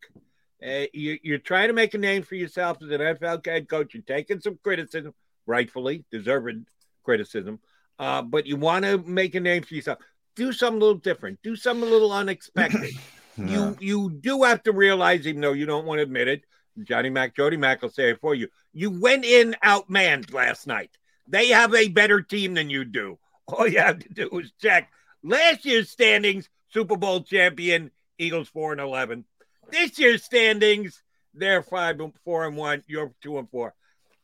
Uh, 0.64 0.86
you, 0.92 1.18
you're 1.22 1.38
trying 1.38 1.68
to 1.68 1.74
make 1.74 1.94
a 1.94 1.98
name 1.98 2.22
for 2.22 2.34
yourself 2.34 2.78
as 2.82 2.90
an 2.90 3.00
NFL 3.00 3.46
head 3.46 3.68
coach. 3.68 3.94
You're 3.94 4.02
taking 4.02 4.40
some 4.40 4.58
criticism, 4.62 5.14
rightfully 5.46 6.04
deserved 6.10 6.66
criticism, 7.04 7.60
uh, 7.98 8.22
but 8.22 8.46
you 8.46 8.56
want 8.56 8.84
to 8.84 8.98
make 8.98 9.34
a 9.34 9.40
name 9.40 9.62
for 9.62 9.74
yourself. 9.74 9.98
Do 10.34 10.52
something 10.52 10.80
a 10.80 10.84
little 10.84 11.00
different. 11.00 11.40
Do 11.42 11.56
something 11.56 11.88
a 11.88 11.90
little 11.90 12.12
unexpected. 12.12 12.94
Yeah. 13.38 13.46
You 13.46 13.76
you 13.78 14.10
do 14.10 14.42
have 14.42 14.64
to 14.64 14.72
realize, 14.72 15.24
even 15.24 15.40
though 15.40 15.52
you 15.52 15.64
don't 15.64 15.86
want 15.86 16.00
to 16.00 16.02
admit 16.02 16.26
it, 16.26 16.42
Johnny 16.82 17.08
Mac, 17.08 17.36
Jody 17.36 17.56
Mac 17.56 17.82
will 17.82 17.88
say 17.88 18.10
it 18.10 18.20
for 18.20 18.34
you. 18.34 18.48
You 18.72 18.90
went 18.90 19.24
in 19.24 19.54
outmanned 19.64 20.32
last 20.32 20.66
night. 20.66 20.90
They 21.28 21.48
have 21.50 21.72
a 21.72 21.88
better 21.88 22.20
team 22.20 22.54
than 22.54 22.68
you 22.68 22.84
do. 22.84 23.18
All 23.46 23.68
you 23.68 23.78
have 23.78 24.00
to 24.00 24.08
do 24.08 24.28
is 24.40 24.52
check 24.60 24.90
last 25.22 25.64
year's 25.64 25.88
standings. 25.88 26.48
Super 26.70 26.96
Bowl 26.96 27.22
champion 27.22 27.90
Eagles 28.18 28.48
four 28.48 28.72
and 28.72 28.80
eleven. 28.80 29.24
This 29.70 29.98
year's 29.98 30.24
standings, 30.24 31.02
they're 31.34 31.62
five 31.62 32.00
and 32.00 32.12
four 32.24 32.46
and 32.46 32.56
one. 32.56 32.82
You're 32.86 33.12
two 33.22 33.38
and 33.38 33.50
four. 33.50 33.74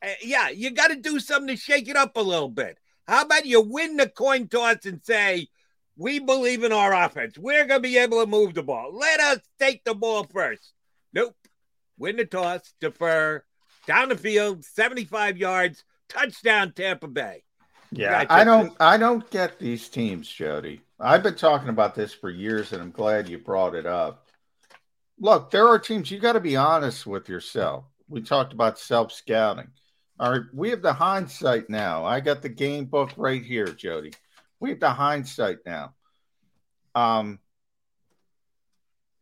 Uh, 0.03 0.09
yeah, 0.23 0.49
you 0.51 0.71
got 0.71 0.89
to 0.89 0.97
do 0.97 1.21
something 1.21 1.55
to 1.55 1.57
shake 1.57 1.89
it 1.89 1.97
up 1.97 2.17
a 2.17 2.21
little 2.21 2.49
bit. 2.49 2.79
How 3.07 3.23
about 3.23 3.47
you 3.47 3.61
win 3.61 3.97
the 3.97 4.09
coin 4.09 4.49
toss 4.49 4.87
and 4.87 5.03
say, 5.03 5.49
we 5.97 6.19
believe 6.19 6.65
in 6.65 6.73
our 6.73 6.93
offense. 6.93 7.39
We're 7.39 7.67
going 7.67 7.83
to 7.83 7.89
be 7.89 7.99
able 7.99 8.21
to 8.21 8.27
move 8.27 8.55
the 8.55 8.63
ball. 8.63 8.97
Let 8.97 9.21
us 9.21 9.39
take 9.59 9.85
the 9.85 9.95
ball 9.95 10.25
first. 10.25 10.73
Nope. 11.13 11.37
Win 11.99 12.17
the 12.17 12.25
toss, 12.25 12.75
defer, 12.81 13.45
down 13.87 14.09
the 14.09 14.17
field, 14.17 14.65
75 14.65 15.37
yards, 15.37 15.85
touchdown, 16.09 16.73
Tampa 16.73 17.07
Bay. 17.07 17.45
Yeah, 17.93 18.25
Gotcha. 18.25 18.33
I 18.33 18.45
don't 18.45 18.77
I 18.81 18.97
don't 18.97 19.31
get 19.31 19.61
these 19.61 19.89
teams, 19.89 20.29
Jody. 20.29 20.81
I've 21.01 21.23
been 21.23 21.35
talking 21.35 21.69
about 21.69 21.95
this 21.95 22.13
for 22.13 22.31
years 22.31 22.73
and 22.73 22.81
I'm 22.81 22.91
glad 22.91 23.29
you 23.29 23.39
brought 23.39 23.75
it 23.75 23.87
up. 23.87 24.29
Look, 25.19 25.51
there 25.51 25.69
are 25.69 25.79
teams 25.79 26.11
you 26.11 26.19
got 26.19 26.33
to 26.33 26.41
be 26.41 26.57
honest 26.57 27.07
with 27.07 27.29
yourself. 27.29 27.85
We 28.09 28.23
talked 28.23 28.53
about 28.53 28.79
self-scouting. 28.79 29.69
All 30.21 30.31
right, 30.31 30.43
we 30.53 30.71
have 30.71 30.83
the 30.83 30.93
hindsight 30.93 31.69
now. 31.69 32.05
I 32.05 32.21
got 32.21 32.43
the 32.43 32.49
game 32.49 32.85
book 32.85 33.11
right 33.17 33.43
here, 33.43 33.67
Jody. 33.67 34.13
We 34.61 34.71
have 34.71 34.81
the 34.81 34.91
hindsight 34.91 35.59
now. 35.67 35.95
Um 36.95 37.41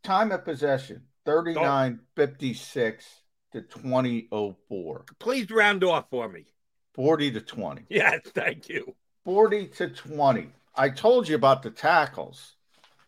time 0.03 0.33
of 0.33 0.45
possession 0.45 1.03
39 1.25 2.01
56 2.17 3.23
to 3.53 3.63
2004. 3.63 5.05
Please 5.19 5.51
round 5.51 5.85
off 5.85 6.07
for 6.11 6.29
me. 6.29 6.47
40 6.95 7.33
to 7.33 7.41
20. 7.41 7.87
Yes, 7.89 8.21
thank 8.35 8.69
you. 8.69 8.95
40 9.25 9.69
to 9.69 9.89
20. 9.89 10.49
I 10.75 10.89
told 10.89 11.29
you 11.29 11.35
about 11.35 11.63
the 11.63 11.71
tackles. 11.71 12.55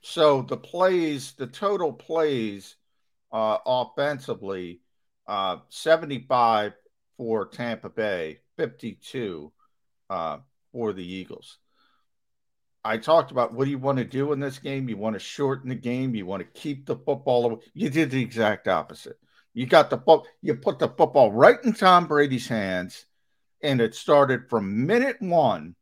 So 0.03 0.43
the 0.43 0.57
plays, 0.57 1.33
the 1.33 1.47
total 1.47 1.93
plays 1.93 2.77
uh, 3.33 3.59
offensively, 3.65 4.81
uh, 5.27 5.59
75 5.71 6.75
for 7.17 7.47
Tampa 7.47 7.89
Bay, 7.89 8.41
52 8.59 9.51
uh, 10.11 10.39
for 10.73 10.93
the 10.93 11.05
Eagles. 11.05 11.59
I 12.85 12.99
talked 12.99 13.31
about 13.31 13.55
what 13.55 13.65
do 13.65 13.71
you 13.71 13.79
want 13.79 13.97
to 13.97 14.05
do 14.05 14.33
in 14.33 14.41
this 14.41 14.59
game? 14.59 14.91
You 14.91 14.99
want 14.99 15.15
to 15.15 15.21
shorten 15.21 15.71
the 15.71 15.75
game. 15.75 16.15
You 16.15 16.27
want 16.27 16.43
to 16.43 16.61
keep 16.61 16.85
the 16.85 16.97
football. 16.97 17.47
away. 17.47 17.61
You 17.73 17.89
did 17.89 18.11
the 18.11 18.21
exact 18.21 18.69
opposite. 18.69 19.19
You 19.55 19.67
got 19.67 19.89
the 19.89 19.97
ball. 19.97 20.27
You 20.43 20.57
put 20.57 20.79
the 20.79 20.89
football 20.89 21.33
right 21.33 21.57
in 21.65 21.73
Tom 21.73 22.07
Brady's 22.07 22.47
hands, 22.47 23.07
and 23.63 23.81
it 23.81 23.95
started 23.95 24.51
from 24.51 24.87
minute 24.87 25.17
one. 25.21 25.77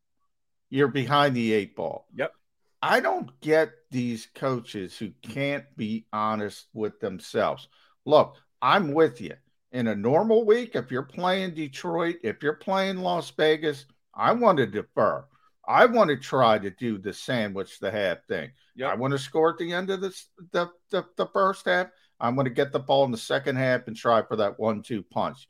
You're 0.73 0.89
behind 0.89 1.37
the 1.37 1.53
eight 1.53 1.77
ball. 1.77 2.07
Yep. 2.17 2.33
I 2.81 3.01
don't 3.01 3.29
get 3.43 3.73
these 3.91 4.27
coaches 4.35 4.97
who 4.97 5.11
can't 5.21 5.67
be 5.77 6.07
honest 6.15 6.69
with 6.73 6.99
themselves. 6.99 7.69
Look, 8.07 8.37
I'm 8.63 8.95
with 8.95 9.21
you. 9.21 9.35
In 9.73 9.89
a 9.89 9.95
normal 9.95 10.47
week, 10.47 10.75
if 10.75 10.91
you're 10.91 11.03
playing 11.03 11.53
Detroit, 11.53 12.17
if 12.25 12.43
you're 12.43 12.55
playing 12.55 12.97
Las 12.97 13.31
Vegas, 13.33 13.85
I 14.15 14.33
want 14.33 14.57
to 14.59 14.67
defer. 14.67 15.27
I 15.69 15.85
want 15.85 16.09
to 16.09 16.17
try 16.17 16.59
to 16.59 16.71
do 16.71 16.97
the 16.97 17.13
sandwich 17.13 17.79
the 17.79 17.91
half 17.91 18.25
thing. 18.27 18.53
Yep. 18.77 18.93
I 18.93 18.95
want 18.95 19.13
to 19.13 19.19
score 19.19 19.51
at 19.51 19.59
the 19.59 19.75
end 19.75 19.91
of 19.91 20.01
this, 20.01 20.29
the, 20.53 20.71
the 20.91 21.05
the 21.19 21.27
first 21.27 21.67
half. 21.67 21.89
I'm 22.19 22.35
going 22.35 22.47
to 22.47 22.51
get 22.51 22.73
the 22.73 22.79
ball 22.79 23.05
in 23.05 23.11
the 23.11 23.19
second 23.19 23.57
half 23.57 23.89
and 23.89 23.97
try 23.97 24.23
for 24.23 24.37
that 24.37 24.59
one-two 24.59 25.03
punch. 25.03 25.49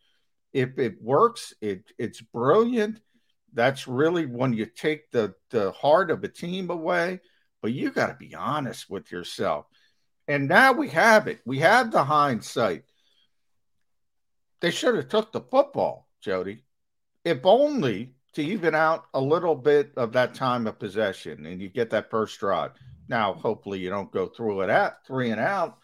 If 0.53 0.81
it 0.81 1.01
works, 1.01 1.55
it 1.61 1.85
it's 1.97 2.21
brilliant. 2.21 2.99
That's 3.53 3.87
really 3.89 4.27
when 4.27 4.53
you 4.53 4.67
take 4.67 5.11
the 5.11 5.35
the 5.51 5.73
heart 5.73 6.11
of 6.11 6.25
a 6.25 6.29
team 6.29 6.71
away. 6.71 7.21
But 7.63 7.73
you 7.73 7.91
got 7.91 8.09
to 8.09 8.15
be 8.15 8.35
honest 8.35 8.91
with 8.91 9.13
yourself. 9.13 9.67
And 10.29 10.49
now 10.49 10.73
we 10.73 10.89
have 10.91 11.29
it. 11.29 11.41
We 11.47 11.59
have 11.61 11.91
the 11.93 12.05
hindsight. 12.05 12.85
they 14.61 14.71
should 14.71 14.95
have 14.95 15.09
took 15.09 15.33
the 15.33 15.41
football, 15.41 16.09
Jody. 16.21 16.65
If 17.25 17.41
only 17.45 18.15
to 18.35 18.43
even 18.43 18.75
out 18.75 19.05
a 19.15 19.21
little 19.21 19.55
bit 19.55 19.93
of 19.97 20.13
that 20.13 20.35
time 20.35 20.67
of 20.67 20.79
possession 20.79 21.45
and 21.47 21.61
you 21.61 21.69
get 21.69 21.91
that 21.91 22.11
first 22.11 22.39
drive. 22.41 22.73
Now, 23.09 23.35
hopefully 23.35 23.79
you 23.81 23.91
don't 23.91 24.11
go 24.13 24.27
through 24.27 24.63
it 24.63 24.71
at 24.71 25.05
three 25.07 25.31
and 25.31 25.41
out. 25.41 25.79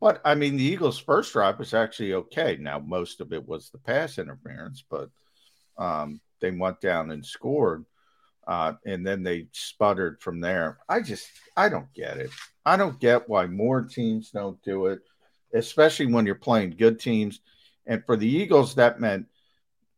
But 0.00 0.20
I 0.24 0.34
mean, 0.34 0.56
the 0.56 0.64
Eagles' 0.64 0.98
first 0.98 1.32
drive 1.32 1.58
was 1.58 1.74
actually 1.74 2.14
okay. 2.14 2.56
Now, 2.60 2.80
most 2.80 3.20
of 3.20 3.32
it 3.32 3.46
was 3.46 3.70
the 3.70 3.78
pass 3.78 4.18
interference, 4.18 4.82
but 4.90 5.10
um, 5.78 6.20
they 6.42 6.50
went 6.50 6.82
down 6.82 7.10
and 7.10 7.24
scored. 7.24 7.86
Uh, 8.46 8.74
and 8.84 9.06
then 9.06 9.22
they 9.22 9.46
sputtered 9.52 10.20
from 10.20 10.40
there. 10.40 10.78
I 10.88 11.00
just, 11.00 11.28
I 11.56 11.68
don't 11.68 11.90
get 11.94 12.18
it. 12.18 12.30
I 12.66 12.76
don't 12.76 12.98
get 13.00 13.28
why 13.28 13.46
more 13.46 13.82
teams 13.82 14.30
don't 14.30 14.60
do 14.62 14.86
it, 14.86 15.00
especially 15.54 16.06
when 16.06 16.26
you're 16.26 16.34
playing 16.34 16.70
good 16.70 16.98
teams. 16.98 17.40
And 17.86 18.04
for 18.04 18.16
the 18.16 18.28
Eagles, 18.28 18.74
that 18.74 19.00
meant 19.00 19.26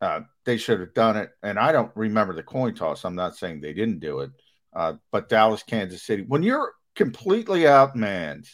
uh, 0.01 0.20
they 0.45 0.59
should 0.59 0.80
have 0.80 0.92
done 0.92 1.16
it. 1.16 1.30
And 1.42 1.59
I 1.59 1.72
don't 1.72 1.90
remember 1.95 2.34
the 2.34 2.42
coin 2.42 2.74
toss. 2.74 3.05
I'm 3.05 3.14
not 3.14 3.34
saying 3.34 3.61
they 3.61 3.72
didn't 3.72 4.01
do 4.01 4.20
it, 4.20 4.30
uh, 4.74 4.95
but 5.11 5.30
Dallas, 5.30 5.62
Kansas 5.62 6.03
City, 6.03 6.24
when 6.28 6.42
you're 6.42 6.72
completely 6.95 7.61
outmanned 7.61 8.49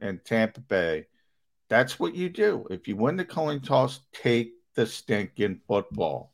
in 0.00 0.20
Tampa 0.24 0.60
Bay, 0.60 1.06
that's 1.68 2.00
what 2.00 2.16
you 2.16 2.28
do. 2.28 2.66
If 2.68 2.88
you 2.88 2.96
win 2.96 3.16
the 3.16 3.24
coin 3.24 3.60
toss, 3.60 4.00
take 4.12 4.54
the 4.74 4.86
stinking 4.86 5.60
football. 5.68 6.32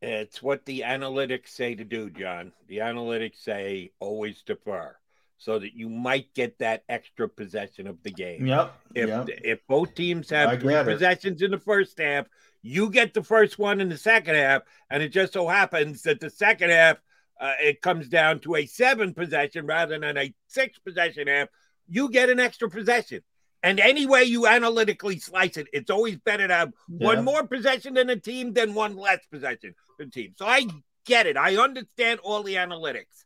It's 0.00 0.42
what 0.42 0.64
the 0.64 0.84
analytics 0.86 1.48
say 1.48 1.74
to 1.74 1.84
do, 1.84 2.10
John. 2.10 2.52
The 2.68 2.78
analytics 2.78 3.42
say 3.42 3.90
always 3.98 4.42
defer 4.42 4.96
so 5.38 5.58
that 5.58 5.74
you 5.74 5.88
might 5.88 6.34
get 6.34 6.58
that 6.58 6.84
extra 6.88 7.28
possession 7.28 7.86
of 7.86 8.02
the 8.02 8.10
game. 8.10 8.46
Yep. 8.46 8.74
If 8.94 9.08
yep. 9.08 9.28
if 9.44 9.66
both 9.66 9.94
teams 9.94 10.30
have 10.30 10.60
three 10.60 10.82
possessions 10.82 11.42
in 11.42 11.50
the 11.50 11.58
first 11.58 11.98
half, 11.98 12.26
you 12.62 12.90
get 12.90 13.14
the 13.14 13.22
first 13.22 13.58
one 13.58 13.80
in 13.80 13.88
the 13.88 13.96
second 13.96 14.34
half, 14.34 14.62
and 14.90 15.02
it 15.02 15.10
just 15.10 15.32
so 15.32 15.48
happens 15.48 16.02
that 16.02 16.20
the 16.20 16.30
second 16.30 16.70
half 16.70 16.98
uh, 17.40 17.54
it 17.60 17.80
comes 17.80 18.08
down 18.08 18.40
to 18.40 18.56
a 18.56 18.66
seven 18.66 19.14
possession 19.14 19.64
rather 19.66 19.98
than 19.98 20.16
a 20.16 20.34
six 20.48 20.78
possession 20.78 21.28
half. 21.28 21.48
You 21.88 22.10
get 22.10 22.30
an 22.30 22.40
extra 22.40 22.68
possession. 22.68 23.22
And 23.62 23.80
any 23.80 24.06
way 24.06 24.22
you 24.24 24.46
analytically 24.46 25.18
slice 25.18 25.56
it, 25.56 25.66
it's 25.72 25.90
always 25.90 26.16
better 26.16 26.46
to 26.46 26.54
have 26.54 26.72
yeah. 26.88 27.06
one 27.06 27.24
more 27.24 27.46
possession 27.46 27.94
than 27.94 28.08
a 28.08 28.16
team 28.16 28.52
than 28.52 28.74
one 28.74 28.96
less 28.96 29.18
possession 29.30 29.74
than 29.98 30.08
a 30.08 30.10
team. 30.10 30.34
So 30.38 30.46
I 30.46 30.66
get 31.06 31.26
it. 31.26 31.36
I 31.36 31.56
understand 31.56 32.20
all 32.22 32.42
the 32.42 32.54
analytics, 32.54 33.24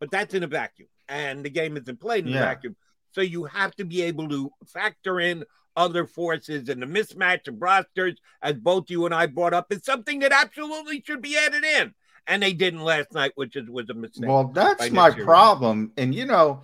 but 0.00 0.10
that's 0.10 0.32
in 0.32 0.42
a 0.42 0.46
vacuum, 0.46 0.88
and 1.08 1.44
the 1.44 1.50
game 1.50 1.76
isn't 1.76 2.00
played 2.00 2.26
in 2.26 2.32
yeah. 2.32 2.38
a 2.38 2.42
vacuum. 2.42 2.76
So 3.12 3.20
you 3.20 3.44
have 3.44 3.74
to 3.76 3.84
be 3.84 4.02
able 4.02 4.28
to 4.28 4.50
factor 4.66 5.20
in 5.20 5.44
other 5.76 6.06
forces, 6.06 6.70
and 6.70 6.80
the 6.80 6.86
mismatch 6.86 7.48
of 7.48 7.60
rosters, 7.60 8.18
as 8.40 8.54
both 8.54 8.90
you 8.90 9.04
and 9.04 9.14
I 9.14 9.26
brought 9.26 9.52
up, 9.52 9.70
is 9.70 9.84
something 9.84 10.20
that 10.20 10.32
absolutely 10.32 11.02
should 11.06 11.20
be 11.20 11.36
added 11.36 11.64
in. 11.64 11.94
And 12.26 12.42
they 12.42 12.54
didn't 12.54 12.80
last 12.80 13.12
night, 13.12 13.32
which 13.34 13.56
is 13.56 13.68
was 13.68 13.88
a 13.90 13.94
mistake. 13.94 14.28
Well, 14.28 14.48
that's 14.48 14.90
my 14.90 15.10
problem. 15.10 15.92
And 15.96 16.14
you 16.14 16.24
know 16.24 16.62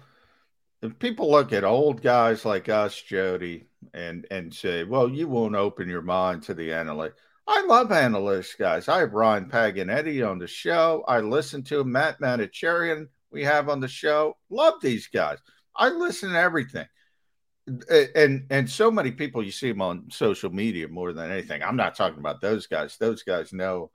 if 0.82 0.98
people 0.98 1.30
look 1.30 1.52
at 1.52 1.64
old 1.64 2.02
guys 2.02 2.44
like 2.44 2.68
us, 2.68 3.00
Jody, 3.00 3.66
and 3.94 4.26
and 4.30 4.52
say, 4.52 4.84
"Well, 4.84 5.08
you 5.08 5.28
won't 5.28 5.54
open 5.54 5.88
your 5.88 6.02
mind 6.02 6.42
to 6.44 6.54
the 6.54 6.72
analyst." 6.72 7.16
I 7.46 7.62
love 7.62 7.88
analytics 7.88 8.56
guys. 8.56 8.88
I 8.88 9.00
have 9.00 9.14
Ryan 9.14 9.46
Paganetti 9.46 10.28
on 10.28 10.38
the 10.38 10.46
show. 10.46 11.04
I 11.08 11.20
listen 11.20 11.62
to 11.64 11.82
Matt 11.84 12.20
Manocherian 12.20 13.08
we 13.32 13.44
have 13.44 13.68
on 13.68 13.80
the 13.80 13.88
show. 13.88 14.36
Love 14.50 14.74
these 14.80 15.08
guys. 15.08 15.38
I 15.74 15.88
listen 15.88 16.30
to 16.30 16.38
everything. 16.38 16.86
And 17.88 18.46
and 18.50 18.68
so 18.68 18.90
many 18.90 19.12
people 19.12 19.42
you 19.42 19.52
see 19.52 19.70
them 19.70 19.82
on 19.82 20.10
social 20.10 20.50
media 20.50 20.88
more 20.88 21.12
than 21.12 21.30
anything. 21.30 21.62
I'm 21.62 21.76
not 21.76 21.94
talking 21.94 22.18
about 22.18 22.40
those 22.40 22.66
guys. 22.66 22.96
Those 22.96 23.22
guys 23.22 23.52
know 23.52 23.90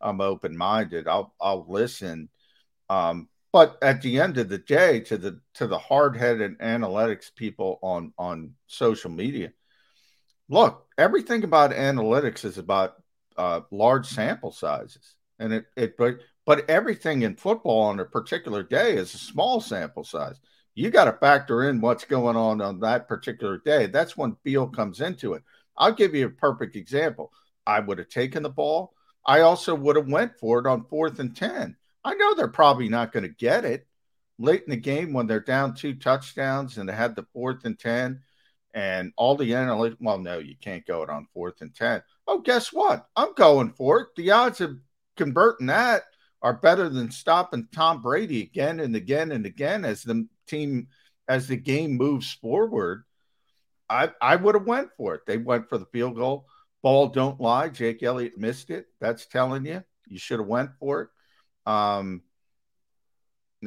I'm 0.00 0.20
open 0.20 0.56
minded. 0.56 1.06
I'll 1.06 1.34
I'll 1.40 1.66
listen. 1.68 2.28
Um, 2.88 3.28
but 3.52 3.78
at 3.82 4.02
the 4.02 4.20
end 4.20 4.38
of 4.38 4.48
the 4.48 4.58
day, 4.58 5.00
to 5.00 5.18
the 5.18 5.40
to 5.54 5.66
the 5.66 5.78
hard 5.78 6.16
headed 6.16 6.58
analytics 6.58 7.34
people 7.34 7.78
on 7.82 8.12
on 8.18 8.54
social 8.66 9.10
media, 9.10 9.52
look, 10.48 10.86
everything 10.96 11.42
about 11.44 11.72
analytics 11.72 12.44
is 12.44 12.58
about 12.58 12.94
uh, 13.36 13.60
large 13.70 14.06
sample 14.06 14.52
sizes, 14.52 15.14
and 15.38 15.52
it 15.52 15.66
it 15.76 15.96
but 15.96 16.18
but 16.46 16.68
everything 16.70 17.22
in 17.22 17.36
football 17.36 17.82
on 17.82 18.00
a 18.00 18.04
particular 18.04 18.62
day 18.62 18.96
is 18.96 19.14
a 19.14 19.18
small 19.18 19.60
sample 19.60 20.04
size. 20.04 20.38
You 20.74 20.90
got 20.90 21.06
to 21.06 21.12
factor 21.12 21.68
in 21.68 21.80
what's 21.80 22.04
going 22.04 22.36
on 22.36 22.60
on 22.60 22.80
that 22.80 23.08
particular 23.08 23.58
day. 23.58 23.86
That's 23.86 24.16
when 24.16 24.36
feel 24.44 24.68
comes 24.68 25.00
into 25.00 25.34
it. 25.34 25.42
I'll 25.76 25.92
give 25.92 26.14
you 26.14 26.26
a 26.26 26.30
perfect 26.30 26.76
example. 26.76 27.32
I 27.66 27.80
would 27.80 27.98
have 27.98 28.08
taken 28.08 28.42
the 28.42 28.50
ball. 28.50 28.94
I 29.26 29.40
also 29.40 29.74
would 29.74 29.96
have 29.96 30.08
went 30.08 30.38
for 30.38 30.60
it 30.60 30.66
on 30.66 30.86
fourth 30.86 31.18
and 31.18 31.36
ten 31.36 31.76
I 32.04 32.14
know 32.14 32.34
they're 32.34 32.48
probably 32.48 32.88
not 32.88 33.12
going 33.12 33.24
to 33.24 33.28
get 33.28 33.64
it 33.64 33.86
late 34.38 34.64
in 34.64 34.70
the 34.70 34.76
game 34.76 35.12
when 35.12 35.26
they're 35.26 35.40
down 35.40 35.74
two 35.74 35.94
touchdowns 35.94 36.78
and 36.78 36.88
they 36.88 36.94
had 36.94 37.14
the 37.14 37.26
fourth 37.32 37.64
and 37.64 37.78
10 37.78 38.20
and 38.72 39.12
all 39.16 39.36
the 39.36 39.50
analytics. 39.50 39.98
Well, 40.00 40.18
no, 40.18 40.38
you 40.38 40.54
can't 40.60 40.86
go 40.86 41.02
it 41.02 41.10
on 41.10 41.28
fourth 41.34 41.60
and 41.60 41.74
10. 41.74 42.02
Oh, 42.26 42.38
guess 42.38 42.72
what? 42.72 43.06
I'm 43.16 43.34
going 43.34 43.70
for 43.70 44.00
it. 44.00 44.08
The 44.16 44.30
odds 44.30 44.60
of 44.60 44.78
converting 45.16 45.66
that 45.66 46.02
are 46.42 46.54
better 46.54 46.88
than 46.88 47.10
stopping 47.10 47.68
Tom 47.72 48.00
Brady 48.00 48.42
again 48.42 48.80
and 48.80 48.96
again 48.96 49.30
and 49.32 49.44
again 49.44 49.84
as 49.84 50.02
the 50.02 50.26
team, 50.46 50.88
as 51.28 51.46
the 51.46 51.56
game 51.56 51.96
moves 51.96 52.32
forward. 52.32 53.04
I, 53.90 54.10
I 54.22 54.36
would 54.36 54.54
have 54.54 54.66
went 54.66 54.90
for 54.96 55.16
it. 55.16 55.22
They 55.26 55.36
went 55.36 55.68
for 55.68 55.76
the 55.76 55.86
field 55.86 56.16
goal. 56.16 56.46
Ball 56.82 57.08
don't 57.08 57.40
lie. 57.40 57.68
Jake 57.68 58.02
Elliott 58.02 58.38
missed 58.38 58.70
it. 58.70 58.86
That's 59.00 59.26
telling 59.26 59.66
you 59.66 59.82
you 60.06 60.18
should 60.18 60.38
have 60.38 60.48
went 60.48 60.70
for 60.78 61.02
it. 61.02 61.08
Um, 61.70 62.22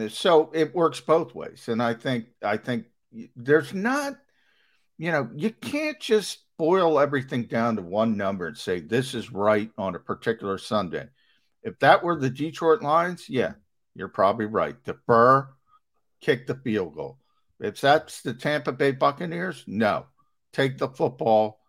so 0.09 0.51
it 0.53 0.73
works 0.73 0.99
both 0.99 1.35
ways, 1.35 1.67
and 1.67 1.81
I 1.81 1.93
think 1.93 2.25
I 2.43 2.57
think 2.57 2.85
there's 3.35 3.73
not, 3.73 4.15
you 4.97 5.11
know, 5.11 5.29
you 5.35 5.51
can't 5.51 5.99
just 5.99 6.39
boil 6.57 6.99
everything 6.99 7.43
down 7.43 7.75
to 7.75 7.81
one 7.81 8.17
number 8.17 8.47
and 8.47 8.57
say 8.57 8.79
this 8.79 9.13
is 9.13 9.31
right 9.31 9.69
on 9.77 9.95
a 9.95 9.99
particular 9.99 10.57
Sunday. 10.57 11.07
If 11.61 11.79
that 11.79 12.03
were 12.03 12.19
the 12.19 12.29
Detroit 12.29 12.81
Lions, 12.81 13.29
yeah, 13.29 13.53
you're 13.95 14.07
probably 14.09 14.47
right. 14.47 14.75
Defer, 14.83 15.47
kick 16.19 16.47
the 16.47 16.55
field 16.55 16.95
goal. 16.95 17.19
If 17.59 17.79
that's 17.79 18.21
the 18.21 18.33
Tampa 18.33 18.71
Bay 18.71 18.91
Buccaneers, 18.91 19.63
no, 19.67 20.07
take 20.51 20.77
the 20.77 20.89
football, 20.89 21.59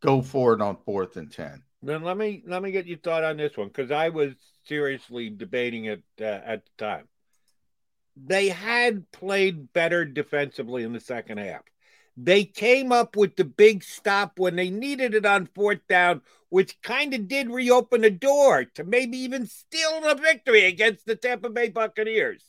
go 0.00 0.22
for 0.22 0.54
it 0.54 0.62
on 0.62 0.78
fourth 0.84 1.16
and 1.16 1.30
ten. 1.30 1.64
Then 1.82 2.02
let 2.02 2.16
me 2.16 2.42
let 2.46 2.62
me 2.62 2.70
get 2.70 2.86
your 2.86 2.98
thought 2.98 3.24
on 3.24 3.36
this 3.36 3.56
one 3.56 3.68
because 3.68 3.90
I 3.90 4.08
was 4.08 4.34
seriously 4.68 5.30
debating 5.30 5.86
it 5.86 6.02
uh, 6.20 6.24
at 6.24 6.64
the 6.64 6.84
time. 6.84 7.08
They 8.16 8.48
had 8.48 9.10
played 9.10 9.72
better 9.72 10.04
defensively 10.04 10.82
in 10.82 10.92
the 10.92 11.00
second 11.00 11.38
half. 11.38 11.62
They 12.16 12.44
came 12.44 12.90
up 12.90 13.16
with 13.16 13.36
the 13.36 13.44
big 13.44 13.84
stop 13.84 14.40
when 14.40 14.56
they 14.56 14.70
needed 14.70 15.14
it 15.14 15.24
on 15.24 15.46
fourth 15.46 15.86
down, 15.88 16.22
which 16.48 16.80
kind 16.82 17.14
of 17.14 17.28
did 17.28 17.48
reopen 17.48 18.00
the 18.00 18.10
door 18.10 18.64
to 18.74 18.82
maybe 18.82 19.18
even 19.18 19.46
steal 19.46 20.00
the 20.00 20.16
victory 20.16 20.64
against 20.64 21.06
the 21.06 21.14
Tampa 21.14 21.48
Bay 21.48 21.68
Buccaneers. 21.68 22.42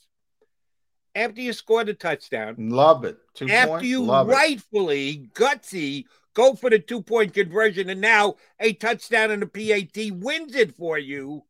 After 1.13 1.41
you 1.41 1.53
score 1.53 1.84
the 1.84 1.93
touchdown, 1.93 2.55
love 2.57 3.05
it. 3.05 3.17
Two 3.36 3.47
after 3.49 3.67
point, 3.67 3.86
you 3.86 4.11
rightfully 4.11 5.09
it. 5.09 5.34
gutsy 5.36 6.05
go 6.34 6.55
for 6.55 6.72
the 6.72 6.80
two 6.80 7.03
point 7.03 7.34
conversion, 7.34 7.89
and 7.89 8.01
now 8.01 8.36
a 8.59 8.74
touchdown 8.74 9.30
and 9.30 9.43
a 9.43 9.47
PAT 9.47 10.11
wins 10.13 10.55
it 10.55 10.76
for 10.76 10.97
you 10.97 11.43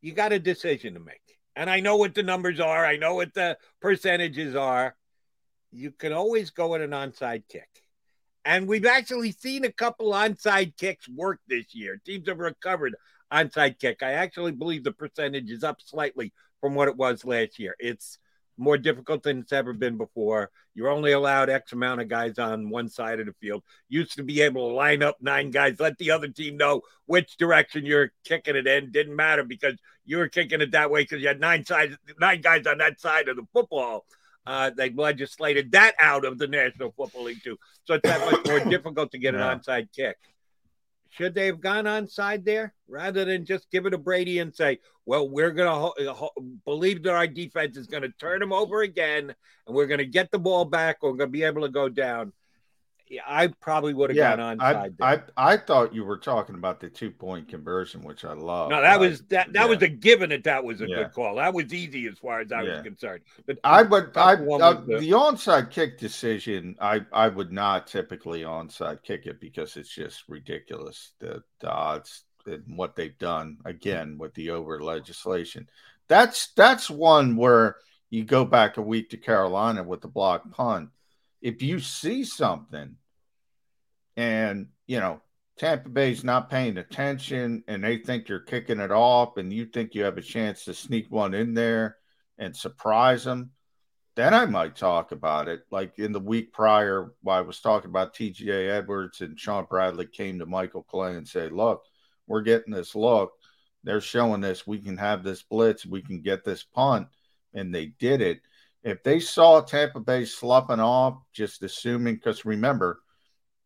you 0.00 0.12
got 0.12 0.32
a 0.32 0.38
decision 0.38 0.94
to 0.94 1.00
make. 1.00 1.20
And 1.56 1.68
I 1.68 1.80
know 1.80 1.96
what 1.96 2.14
the 2.14 2.22
numbers 2.22 2.60
are, 2.60 2.86
I 2.86 2.96
know 2.96 3.14
what 3.14 3.34
the 3.34 3.58
percentages 3.80 4.54
are. 4.54 4.94
You 5.72 5.90
can 5.92 6.12
always 6.12 6.50
go 6.50 6.74
at 6.74 6.80
an 6.80 6.90
onside 6.90 7.44
kick. 7.48 7.68
And 8.44 8.66
we've 8.66 8.86
actually 8.86 9.32
seen 9.32 9.64
a 9.64 9.72
couple 9.72 10.12
onside 10.12 10.76
kicks 10.76 11.08
work 11.08 11.40
this 11.46 11.74
year. 11.74 12.00
Teams 12.04 12.28
have 12.28 12.38
recovered 12.38 12.96
onside 13.32 13.78
kick. 13.78 14.02
I 14.02 14.12
actually 14.12 14.52
believe 14.52 14.82
the 14.82 14.92
percentage 14.92 15.50
is 15.50 15.62
up 15.62 15.80
slightly 15.82 16.32
from 16.60 16.74
what 16.74 16.88
it 16.88 16.96
was 16.96 17.24
last 17.24 17.58
year. 17.58 17.76
It's 17.78 18.18
more 18.56 18.78
difficult 18.78 19.22
than 19.22 19.40
it's 19.40 19.52
ever 19.52 19.72
been 19.72 19.96
before. 19.96 20.50
You're 20.74 20.90
only 20.90 21.12
allowed 21.12 21.50
X 21.50 21.72
amount 21.72 22.00
of 22.00 22.08
guys 22.08 22.38
on 22.38 22.70
one 22.70 22.88
side 22.88 23.20
of 23.20 23.26
the 23.26 23.34
field. 23.40 23.62
Used 23.88 24.16
to 24.16 24.22
be 24.22 24.42
able 24.42 24.68
to 24.68 24.74
line 24.74 25.02
up 25.02 25.16
nine 25.20 25.50
guys, 25.50 25.80
let 25.80 25.98
the 25.98 26.10
other 26.10 26.28
team 26.28 26.56
know 26.56 26.82
which 27.06 27.36
direction 27.36 27.86
you're 27.86 28.12
kicking 28.24 28.56
it 28.56 28.66
in. 28.66 28.90
Didn't 28.90 29.16
matter 29.16 29.44
because 29.44 29.74
you 30.04 30.18
were 30.18 30.28
kicking 30.28 30.60
it 30.60 30.72
that 30.72 30.90
way 30.90 31.02
because 31.02 31.20
you 31.20 31.28
had 31.28 31.40
nine 31.40 31.64
sides, 31.64 31.96
nine 32.20 32.40
guys 32.40 32.66
on 32.66 32.78
that 32.78 33.00
side 33.00 33.28
of 33.28 33.36
the 33.36 33.46
football. 33.52 34.04
Uh, 34.46 34.70
they 34.70 34.90
legislated 34.90 35.72
that 35.72 35.94
out 36.00 36.24
of 36.24 36.38
the 36.38 36.46
National 36.46 36.92
Football 36.96 37.24
League 37.24 37.42
too, 37.44 37.58
so 37.84 37.94
it's 37.94 38.08
that 38.08 38.30
much 38.30 38.44
more 38.46 38.60
difficult 38.70 39.12
to 39.12 39.18
get 39.18 39.34
yeah. 39.34 39.52
an 39.52 39.60
onside 39.60 39.88
kick. 39.94 40.16
Should 41.10 41.34
they 41.34 41.46
have 41.46 41.60
gone 41.60 41.84
onside 41.84 42.44
there 42.44 42.72
rather 42.88 43.24
than 43.24 43.44
just 43.44 43.70
give 43.70 43.86
it 43.86 43.90
to 43.90 43.98
Brady 43.98 44.38
and 44.38 44.54
say, 44.54 44.78
well, 45.06 45.28
we're 45.28 45.50
going 45.50 45.68
to 45.68 45.74
ho- 45.74 45.94
uh, 46.00 46.14
ho- 46.14 46.44
believe 46.64 47.02
that 47.02 47.14
our 47.14 47.26
defense 47.26 47.76
is 47.76 47.88
going 47.88 48.02
to 48.04 48.10
turn 48.10 48.40
them 48.40 48.52
over 48.52 48.82
again 48.82 49.34
and 49.66 49.76
we're 49.76 49.86
going 49.86 49.98
to 49.98 50.06
get 50.06 50.30
the 50.30 50.38
ball 50.38 50.64
back 50.64 50.98
or 51.02 51.10
we're 51.10 51.18
going 51.18 51.28
to 51.28 51.32
be 51.32 51.42
able 51.42 51.62
to 51.62 51.68
go 51.68 51.88
down? 51.88 52.32
Yeah, 53.10 53.22
I 53.26 53.48
probably 53.48 53.92
would 53.92 54.10
have 54.10 54.16
Yeah, 54.16 54.36
gone 54.36 54.60
I, 54.60 54.72
onside. 54.72 54.96
there. 54.98 55.24
I 55.36 55.52
I 55.52 55.56
thought 55.56 55.92
you 55.92 56.04
were 56.04 56.16
talking 56.16 56.54
about 56.54 56.78
the 56.78 56.88
two 56.88 57.10
point 57.10 57.48
conversion, 57.48 58.02
which 58.02 58.24
I 58.24 58.32
love. 58.34 58.70
no, 58.70 58.80
that 58.80 58.92
I- 58.92 58.96
was 58.96 59.20
that. 59.22 59.52
That 59.52 59.62
yeah. 59.64 59.66
was 59.66 59.82
a 59.82 59.88
given 59.88 60.30
that 60.30 60.44
that 60.44 60.62
was 60.64 60.80
a 60.80 60.88
Yeah. 60.88 60.96
good 60.96 61.12
call. 61.12 61.34
That 61.34 61.52
was 61.52 61.74
easy 61.74 62.06
as 62.06 62.18
far 62.18 62.40
as 62.40 62.52
I 62.52 62.62
was 62.62 62.82
concerned. 62.82 63.22
The- 63.46 63.58
I 63.64 63.82
would. 63.82 64.16
I 64.16 64.36
one 64.36 64.62
uh, 64.62 64.74
the- 64.74 64.98
the 64.98 65.10
onside 65.10 65.70
kick 65.70 65.98
decision. 65.98 66.76
I 66.80 67.00
I 67.12 67.28
would 67.28 67.52
not 67.52 67.88
typically 67.88 68.42
onside 68.42 69.02
kick 69.02 69.26
it 69.26 69.40
because 69.40 69.76
it's 69.76 69.92
just 69.92 70.22
ridiculous. 70.28 71.12
The, 71.18 71.42
the 71.58 71.70
odds 71.70 72.24
and 72.46 72.62
what 72.76 72.96
they've 72.96 73.18
done 73.18 73.58
again 73.64 74.16
with 74.18 74.32
the 74.34 74.50
over 74.50 74.80
legislation. 74.82 75.68
That's 76.08 76.52
that's 76.54 76.88
one 76.88 77.36
where 77.36 77.76
you 78.08 78.24
go 78.24 78.44
back 78.44 78.76
a 78.76 78.82
week 78.82 79.10
to 79.10 79.16
Carolina 79.16 79.82
with 79.82 80.00
the 80.00 80.08
block 80.08 80.50
punt. 80.52 80.90
If 81.42 81.62
you 81.62 81.80
see 81.80 82.24
something, 82.24 82.96
and 84.16 84.68
you 84.86 85.00
know 85.00 85.20
Tampa 85.58 85.88
Bay's 85.88 86.24
not 86.24 86.50
paying 86.50 86.78
attention, 86.78 87.64
and 87.68 87.84
they 87.84 87.98
think 87.98 88.28
you're 88.28 88.40
kicking 88.40 88.80
it 88.80 88.90
off, 88.90 89.36
and 89.36 89.52
you 89.52 89.66
think 89.66 89.94
you 89.94 90.04
have 90.04 90.18
a 90.18 90.22
chance 90.22 90.64
to 90.64 90.74
sneak 90.74 91.10
one 91.10 91.34
in 91.34 91.54
there 91.54 91.96
and 92.38 92.56
surprise 92.56 93.22
them, 93.24 93.50
then 94.16 94.34
I 94.34 94.46
might 94.46 94.74
talk 94.74 95.12
about 95.12 95.48
it. 95.48 95.60
Like 95.70 95.98
in 95.98 96.12
the 96.12 96.18
week 96.18 96.52
prior, 96.52 97.12
I 97.28 97.42
was 97.42 97.60
talking 97.60 97.90
about 97.90 98.14
TJ 98.14 98.70
Edwards 98.70 99.20
and 99.20 99.38
Shaun 99.38 99.66
Bradley 99.68 100.06
came 100.06 100.38
to 100.38 100.46
Michael 100.46 100.82
Clay 100.82 101.14
and 101.16 101.28
said, 101.28 101.52
Look, 101.52 101.84
we're 102.26 102.42
getting 102.42 102.72
this 102.72 102.94
look. 102.94 103.32
They're 103.84 104.00
showing 104.00 104.40
this. 104.40 104.66
We 104.66 104.78
can 104.78 104.96
have 104.96 105.22
this 105.22 105.42
blitz. 105.42 105.86
We 105.86 106.02
can 106.02 106.22
get 106.22 106.44
this 106.44 106.64
punt. 106.64 107.08
And 107.54 107.74
they 107.74 107.86
did 107.98 108.20
it. 108.20 108.40
If 108.82 109.02
they 109.02 109.20
saw 109.20 109.60
Tampa 109.60 110.00
Bay 110.00 110.24
sloughing 110.24 110.80
off, 110.80 111.18
just 111.32 111.62
assuming, 111.62 112.14
because 112.14 112.44
remember, 112.44 113.00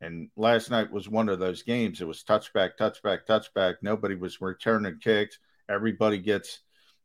and 0.05 0.29
last 0.37 0.71
night 0.71 0.93
was 0.93 1.09
one 1.09 1.31
of 1.31 1.39
those 1.39 1.63
games. 1.63 2.01
It 2.01 2.07
was 2.07 2.23
touchback, 2.23 2.73
touchback, 2.79 3.21
touchback. 3.27 3.77
Nobody 3.81 4.15
was 4.15 4.41
returning 4.41 4.99
kicks. 5.03 5.39
Everybody 5.69 6.19
gets 6.19 6.61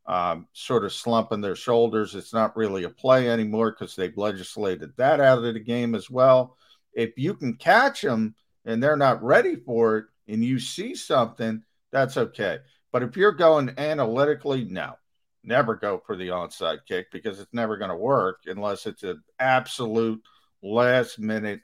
um, 0.06 0.46
sort 0.52 0.84
of 0.84 0.92
slumping 0.92 1.40
their 1.40 1.56
shoulders. 1.56 2.14
It's 2.14 2.34
not 2.34 2.56
really 2.56 2.84
a 2.84 2.90
play 2.90 3.30
anymore 3.30 3.70
because 3.70 3.96
they've 3.96 4.16
legislated 4.16 4.92
that 4.98 5.18
out 5.18 5.38
of 5.38 5.54
the 5.54 5.60
game 5.60 5.94
as 5.94 6.10
well. 6.10 6.58
If 6.92 7.16
you 7.16 7.34
can 7.34 7.54
catch 7.54 8.02
them 8.02 8.34
and 8.66 8.82
they're 8.82 8.96
not 8.96 9.22
ready 9.22 9.56
for 9.56 9.96
it 9.96 10.04
and 10.28 10.44
you 10.44 10.58
see 10.58 10.94
something, 10.94 11.62
that's 11.90 12.18
okay. 12.18 12.58
But 12.92 13.02
if 13.02 13.16
you're 13.16 13.32
going 13.32 13.72
analytically, 13.78 14.64
no, 14.64 14.94
never 15.42 15.74
go 15.74 16.02
for 16.04 16.16
the 16.16 16.28
onside 16.28 16.80
kick 16.86 17.10
because 17.12 17.40
it's 17.40 17.54
never 17.54 17.78
going 17.78 17.90
to 17.90 17.96
work 17.96 18.40
unless 18.46 18.86
it's 18.86 19.04
an 19.04 19.22
absolute 19.38 20.22
last 20.62 21.18
minute, 21.18 21.60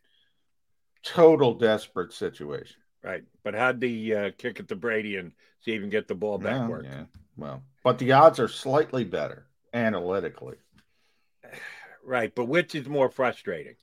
total 1.07 1.55
desperate 1.55 2.13
situation. 2.13 2.77
right, 3.03 3.25
but 3.45 3.55
how'd 3.55 3.81
the 3.81 4.15
uh, 4.15 4.31
kick 4.37 4.61
at 4.61 4.69
the 4.69 4.77
Brady 4.77 5.17
and 5.17 5.33
see 5.61 5.73
even 5.73 5.91
get 5.91 6.09
the 6.09 6.15
ball 6.15 6.39
back 6.39 6.55
Yeah, 6.57 6.69
work? 6.69 6.85
yeah. 6.85 7.05
Well, 7.37 7.63
but 7.83 7.99
the 7.99 8.13
odds 8.13 8.41
are 8.41 8.49
slightly 8.49 9.05
better 9.05 9.47
analytically. 9.73 10.57
Right, 12.05 12.33
but 12.33 12.45
which 12.45 12.77
is 12.77 12.87
more 12.89 13.11
frustrating? 13.11 13.75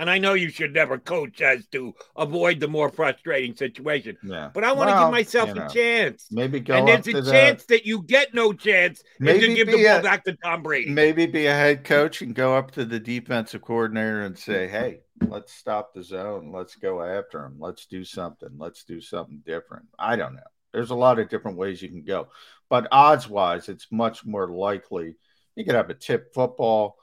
And 0.00 0.08
I 0.08 0.16
know 0.16 0.32
you 0.32 0.48
should 0.48 0.72
never 0.72 0.96
coach 0.96 1.42
as 1.42 1.66
to 1.72 1.94
avoid 2.16 2.58
the 2.58 2.68
more 2.68 2.88
frustrating 2.88 3.54
situation, 3.54 4.16
Yeah. 4.22 4.48
but 4.54 4.64
I 4.64 4.72
want 4.72 4.88
to 4.88 4.94
Well, 4.94 5.04
give 5.04 5.12
myself 5.12 5.48
you 5.50 5.56
know, 5.56 5.66
a 5.66 5.68
chance. 5.68 6.26
Maybe 6.30 6.58
go 6.58 6.72
and 6.74 6.88
there's 6.88 7.06
a 7.06 7.20
the- 7.20 7.30
chance 7.30 7.66
that 7.66 7.84
you 7.84 8.02
get 8.04 8.32
no 8.32 8.54
chance 8.54 9.04
and 9.18 9.26
Maybe 9.26 9.48
to 9.48 9.54
give 9.54 9.66
the 9.66 9.84
ball 9.84 9.98
a- 9.98 10.02
back 10.02 10.24
to 10.24 10.32
Tom 10.42 10.62
Brady. 10.62 10.90
maybe 10.90 11.26
be 11.26 11.44
a 11.48 11.52
head 11.52 11.84
coach 11.84 12.22
and 12.22 12.34
go 12.34 12.56
up 12.56 12.70
to 12.70 12.86
the 12.86 12.98
defensive 12.98 13.60
coordinator 13.60 14.22
and 14.22 14.38
say, 14.38 14.68
"Hey, 14.68 15.00
let's 15.28 15.52
stop 15.52 15.92
the 15.92 16.02
zone. 16.02 16.50
Let's 16.50 16.76
go 16.76 17.02
after 17.02 17.44
him. 17.44 17.56
Let's 17.58 17.84
do 17.84 18.02
something. 18.02 18.48
Let's 18.56 18.84
do 18.84 19.02
something 19.02 19.42
different." 19.44 19.84
I 19.98 20.16
don't 20.16 20.34
know. 20.34 20.40
There's 20.72 20.88
a 20.90 20.94
lot 20.94 21.18
of 21.18 21.28
different 21.28 21.58
ways 21.58 21.82
you 21.82 21.90
can 21.90 22.04
go, 22.04 22.28
but 22.70 22.88
odds 22.90 23.28
wise, 23.28 23.68
it's 23.68 23.86
much 23.92 24.24
more 24.24 24.48
likely 24.48 25.16
you 25.56 25.66
could 25.66 25.74
have 25.74 25.90
a 25.90 25.94
tip 25.94 26.32
football. 26.32 26.96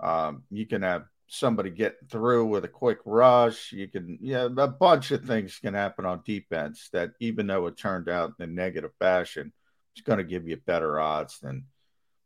Um, 0.00 0.42
you 0.50 0.66
can 0.66 0.82
have 0.82 1.04
somebody 1.32 1.70
get 1.70 1.96
through 2.10 2.46
with 2.46 2.64
a 2.64 2.68
quick 2.68 2.98
rush. 3.04 3.72
You 3.72 3.88
can, 3.88 4.18
yeah, 4.20 4.48
a 4.56 4.68
bunch 4.68 5.10
of 5.10 5.24
things 5.24 5.58
can 5.58 5.74
happen 5.74 6.04
on 6.04 6.22
defense 6.24 6.88
that, 6.92 7.12
even 7.20 7.46
though 7.46 7.66
it 7.66 7.76
turned 7.76 8.08
out 8.08 8.34
in 8.38 8.48
a 8.48 8.52
negative 8.52 8.92
fashion, 8.98 9.52
it's 9.94 10.04
going 10.04 10.18
to 10.18 10.24
give 10.24 10.46
you 10.46 10.56
better 10.56 11.00
odds 11.00 11.38
than 11.40 11.64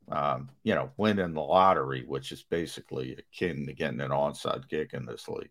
um, 0.08 0.50
you 0.62 0.74
know, 0.74 0.90
winning 0.96 1.34
the 1.34 1.40
lottery, 1.40 2.04
which 2.06 2.32
is 2.32 2.42
basically 2.42 3.16
akin 3.16 3.66
to 3.66 3.72
getting 3.72 4.00
an 4.00 4.10
onside 4.10 4.68
kick 4.68 4.94
in 4.94 5.04
this 5.04 5.28
league. 5.28 5.50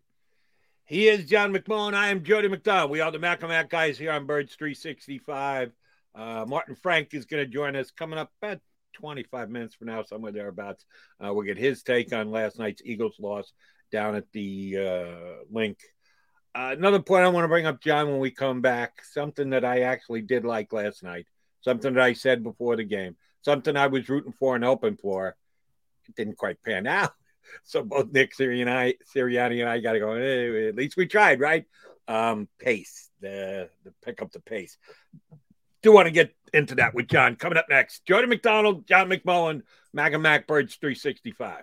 He 0.84 1.08
is 1.08 1.26
John 1.26 1.52
McMullen. 1.52 1.94
I 1.94 2.08
am 2.08 2.22
Jody 2.22 2.48
McDonald. 2.48 2.90
We 2.90 3.00
are 3.00 3.10
the 3.10 3.18
Mac 3.18 3.40
guys 3.68 3.98
here 3.98 4.12
on 4.12 4.24
Birds 4.24 4.54
365. 4.54 5.72
Uh, 6.14 6.44
Martin 6.48 6.74
Frank 6.74 7.12
is 7.12 7.26
going 7.26 7.44
to 7.44 7.50
join 7.50 7.76
us 7.76 7.90
coming 7.90 8.18
up 8.18 8.30
about 8.40 8.60
25 8.96 9.50
minutes 9.50 9.74
from 9.74 9.88
now, 9.88 10.02
somewhere 10.02 10.32
thereabouts. 10.32 10.84
Uh, 11.22 11.32
we'll 11.32 11.46
get 11.46 11.58
his 11.58 11.82
take 11.82 12.12
on 12.12 12.30
last 12.30 12.58
night's 12.58 12.82
Eagles 12.84 13.16
loss 13.18 13.52
down 13.92 14.14
at 14.14 14.30
the 14.32 14.76
uh, 14.78 15.44
Linc. 15.50 15.78
Uh, 16.54 16.74
another 16.76 17.00
point 17.00 17.24
I 17.24 17.28
want 17.28 17.44
to 17.44 17.48
bring 17.48 17.66
up, 17.66 17.82
John, 17.82 18.08
when 18.08 18.18
we 18.18 18.30
come 18.30 18.62
back, 18.62 19.02
something 19.04 19.50
that 19.50 19.64
I 19.64 19.82
actually 19.82 20.22
did 20.22 20.44
like 20.44 20.72
last 20.72 21.02
night, 21.02 21.26
something 21.60 21.94
that 21.94 22.02
I 22.02 22.14
said 22.14 22.42
before 22.42 22.76
the 22.76 22.84
game, 22.84 23.16
something 23.42 23.76
I 23.76 23.88
was 23.88 24.08
rooting 24.08 24.32
for 24.32 24.54
and 24.54 24.64
hoping 24.64 24.96
for. 24.96 25.36
It 26.08 26.16
didn't 26.16 26.38
quite 26.38 26.62
pan 26.62 26.86
out. 26.86 27.12
So 27.64 27.82
both 27.82 28.10
Nick 28.10 28.34
Sirianni, 28.34 28.62
and 28.62 28.70
I, 28.70 28.94
Sirianni 29.14 29.60
and 29.60 29.68
I 29.68 29.80
got 29.80 29.92
to 29.92 30.00
go. 30.00 30.16
Hey, 30.16 30.68
at 30.68 30.74
least 30.74 30.96
we 30.96 31.06
tried, 31.06 31.40
right? 31.40 31.64
Um, 32.08 32.48
pace, 32.58 33.10
the 33.20 33.68
the 33.84 33.92
pick 34.04 34.22
up 34.22 34.32
the 34.32 34.40
pace. 34.40 34.78
Do 35.86 35.92
want 35.92 36.06
to 36.06 36.10
get 36.10 36.34
into 36.52 36.74
that 36.74 36.94
with 36.94 37.06
John 37.06 37.36
coming 37.36 37.56
up 37.56 37.66
next. 37.70 38.04
Jordan 38.06 38.28
McDonald, 38.28 38.88
John 38.88 39.08
McMullen, 39.08 39.62
Mac 39.92 40.14
and 40.14 40.22
Mac 40.24 40.48
Birds 40.48 40.74
365. 40.80 41.62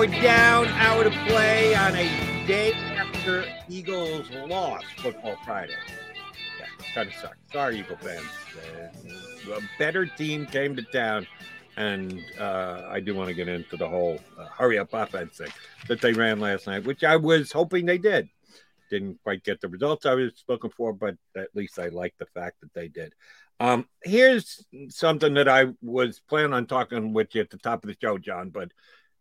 Hour 0.00 0.06
down, 0.06 0.66
hour 0.68 1.04
to 1.04 1.10
play 1.26 1.74
on 1.74 1.94
a 1.94 2.46
day 2.46 2.72
after 2.72 3.44
Eagles 3.68 4.30
lost 4.30 4.86
Football 4.96 5.36
Friday. 5.44 5.74
Yeah, 6.58 6.92
kind 6.94 7.08
of 7.10 7.14
sucks. 7.16 7.36
Sorry, 7.52 7.80
Eagle 7.80 7.98
fans. 7.98 8.24
Uh, 8.56 9.56
a 9.56 9.60
better 9.78 10.06
team 10.06 10.46
came 10.46 10.74
to 10.74 10.82
town, 10.84 11.26
and 11.76 12.24
uh, 12.38 12.86
I 12.88 13.00
do 13.00 13.14
want 13.14 13.28
to 13.28 13.34
get 13.34 13.46
into 13.46 13.76
the 13.76 13.86
whole 13.86 14.18
uh, 14.38 14.46
hurry 14.46 14.78
up 14.78 14.94
offense 14.94 15.36
thing 15.36 15.52
that 15.86 16.00
they 16.00 16.14
ran 16.14 16.40
last 16.40 16.66
night, 16.66 16.84
which 16.84 17.04
I 17.04 17.16
was 17.16 17.52
hoping 17.52 17.84
they 17.84 17.98
did. 17.98 18.30
Didn't 18.88 19.18
quite 19.22 19.44
get 19.44 19.60
the 19.60 19.68
results 19.68 20.06
I 20.06 20.14
was 20.14 20.32
looking 20.48 20.70
for, 20.70 20.94
but 20.94 21.16
at 21.36 21.54
least 21.54 21.78
I 21.78 21.88
like 21.88 22.14
the 22.18 22.24
fact 22.24 22.62
that 22.62 22.72
they 22.72 22.88
did. 22.88 23.12
Um, 23.60 23.86
here's 24.02 24.64
something 24.88 25.34
that 25.34 25.46
I 25.46 25.66
was 25.82 26.22
planning 26.26 26.54
on 26.54 26.64
talking 26.64 27.12
with 27.12 27.34
you 27.34 27.42
at 27.42 27.50
the 27.50 27.58
top 27.58 27.84
of 27.84 27.88
the 27.88 27.96
show, 28.00 28.16
John, 28.16 28.48
but 28.48 28.72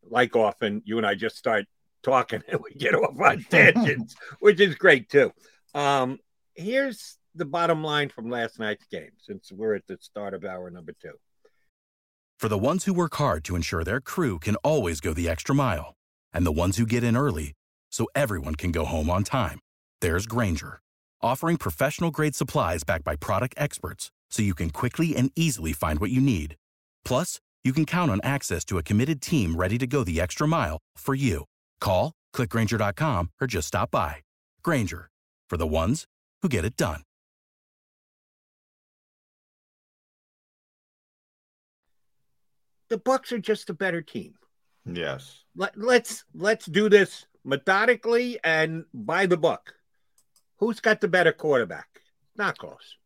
like 0.08 0.36
often, 0.36 0.82
you 0.86 0.98
and 0.98 1.06
I 1.06 1.16
just 1.16 1.38
start 1.38 1.66
talking 2.04 2.42
and 2.52 2.62
we 2.62 2.78
get 2.78 2.96
off 2.96 3.20
on 3.20 3.44
tangents, 3.50 4.16
which 4.40 4.60
is 4.60 4.76
great 4.76 5.10
too. 5.10 5.32
Um, 5.74 6.20
here's 6.56 7.18
the 7.36 7.46
bottom 7.46 7.84
line 7.84 8.10
from 8.10 8.30
last 8.30 8.60
night's 8.60 8.86
game, 8.88 9.12
since 9.20 9.52
we're 9.52 9.76
at 9.76 9.88
the 9.88 9.98
start 10.02 10.34
of 10.34 10.44
hour 10.44 10.70
number 10.70 10.94
two. 11.02 11.14
For 12.40 12.48
the 12.48 12.58
ones 12.58 12.86
who 12.86 12.94
work 12.94 13.16
hard 13.16 13.44
to 13.46 13.56
ensure 13.56 13.84
their 13.84 14.00
crew 14.00 14.40
can 14.40 14.56
always 14.58 15.02
go 15.02 15.14
the 15.14 15.28
extra 15.28 15.54
mile, 15.54 15.96
and 16.34 16.46
the 16.46 16.52
ones 16.52 16.78
who 16.78 16.86
get 16.86 17.04
in 17.04 17.18
early 17.18 17.54
so 17.92 18.08
everyone 18.16 18.56
can 18.56 18.72
go 18.72 18.86
home 18.86 19.10
on 19.10 19.24
time, 19.24 19.60
there's 20.00 20.26
Grainger, 20.26 20.80
offering 21.22 21.58
professional 21.58 22.12
grade 22.12 22.36
supplies 22.36 22.84
backed 22.84 23.04
by 23.04 23.16
product 23.16 23.56
experts 23.58 24.10
so 24.32 24.42
you 24.42 24.56
can 24.56 24.70
quickly 24.70 25.16
and 25.16 25.32
easily 25.36 25.74
find 25.74 26.00
what 26.00 26.12
you 26.12 26.22
need. 26.22 26.56
Plus, 27.04 27.40
you 27.64 27.74
can 27.74 27.86
count 27.86 28.12
on 28.12 28.20
access 28.24 28.64
to 28.66 28.78
a 28.78 28.84
committed 28.84 29.22
team 29.22 29.56
ready 29.56 29.78
to 29.78 29.86
go 29.86 30.04
the 30.04 30.22
extra 30.22 30.48
mile 30.48 30.78
for 30.98 31.14
you. 31.14 31.46
Call, 31.82 32.14
clickgrainger.com, 32.34 33.32
or 33.42 33.48
just 33.48 33.68
stop 33.68 33.92
by. 33.92 34.18
Grainger, 34.64 35.10
for 35.50 35.58
the 35.58 35.68
ones 35.68 36.06
who 36.42 36.50
get 36.50 36.66
it 36.66 36.78
done. 36.78 37.02
The 42.90 42.98
Bucs 42.98 43.32
are 43.32 43.40
just 43.40 43.70
a 43.70 43.74
better 43.74 44.02
team. 44.02 44.34
Yes. 44.86 45.44
Let, 45.56 45.78
let's 45.78 46.24
let's 46.34 46.66
do 46.66 46.90
this 46.90 47.28
methodically 47.46 48.40
and 48.44 48.86
by 48.94 49.28
the 49.28 49.38
book. 49.38 49.76
Who's 50.58 50.80
got 50.80 51.00
the 51.00 51.08
better 51.08 51.32
quarterback? 51.32 51.88
Not 52.36 52.58
close. 52.58 52.98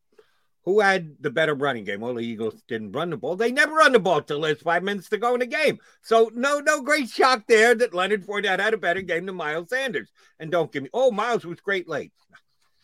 Who 0.66 0.80
had 0.80 1.16
the 1.20 1.30
better 1.30 1.54
running 1.54 1.84
game? 1.84 2.00
Well, 2.00 2.14
the 2.14 2.22
Eagles 2.22 2.64
didn't 2.68 2.94
run 2.94 3.10
the 3.10 3.18
ball. 3.18 3.36
They 3.36 3.52
never 3.52 3.74
run 3.74 3.92
the 3.92 4.00
ball 4.00 4.22
till 4.22 4.42
there's 4.42 4.62
five 4.62 4.84
minutes 4.84 5.10
to 5.10 5.18
go 5.18 5.34
in 5.34 5.42
the 5.42 5.46
game. 5.46 5.80
So 6.02 6.32
no, 6.34 6.60
no 6.60 6.82
great 6.82 7.10
shock 7.10 7.44
there 7.48 7.76
that 7.76 7.94
Leonard 7.94 8.26
Fournette 8.26 8.60
had 8.60 8.74
a 8.74 8.78
better 8.78 9.02
game 9.02 9.26
than 9.26 9.36
Miles 9.36 9.70
Sanders. 9.70 10.12
And 10.40 10.52
don't 10.52 10.72
give 10.72 10.84
me, 10.84 10.90
oh, 10.94 11.12
Miles 11.12 11.46
was 11.46 11.60
great 11.60 11.90
late. 11.90 12.14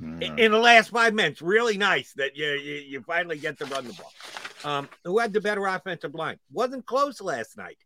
In, 0.01 0.39
in 0.39 0.51
the 0.53 0.57
last 0.57 0.91
five 0.91 1.13
minutes, 1.13 1.41
really 1.41 1.77
nice 1.77 2.13
that 2.13 2.37
you, 2.37 2.47
you 2.51 2.75
you 2.75 3.01
finally 3.01 3.37
get 3.37 3.59
to 3.59 3.65
run 3.65 3.85
the 3.85 3.93
ball. 3.93 4.13
Um, 4.63 4.89
who 5.03 5.19
had 5.19 5.33
the 5.33 5.41
better 5.41 5.65
offensive 5.65 6.15
line? 6.15 6.39
Wasn't 6.53 6.85
close 6.85 7.19
last 7.19 7.57
night. 7.57 7.77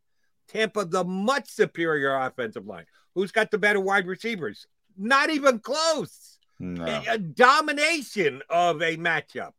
Tampa, 0.48 0.86
the 0.86 1.04
much 1.04 1.50
superior 1.50 2.16
offensive 2.16 2.68
line. 2.68 2.86
Who's 3.16 3.32
got 3.32 3.50
the 3.50 3.58
better 3.58 3.80
wide 3.80 4.06
receivers? 4.06 4.68
Not 4.96 5.32
even 5.32 5.58
close. 5.58 6.38
No. 6.60 6.86
A, 6.86 7.14
a 7.14 7.18
domination 7.18 8.44
of 8.48 8.84
a 8.84 8.96
matchup. 8.98 9.54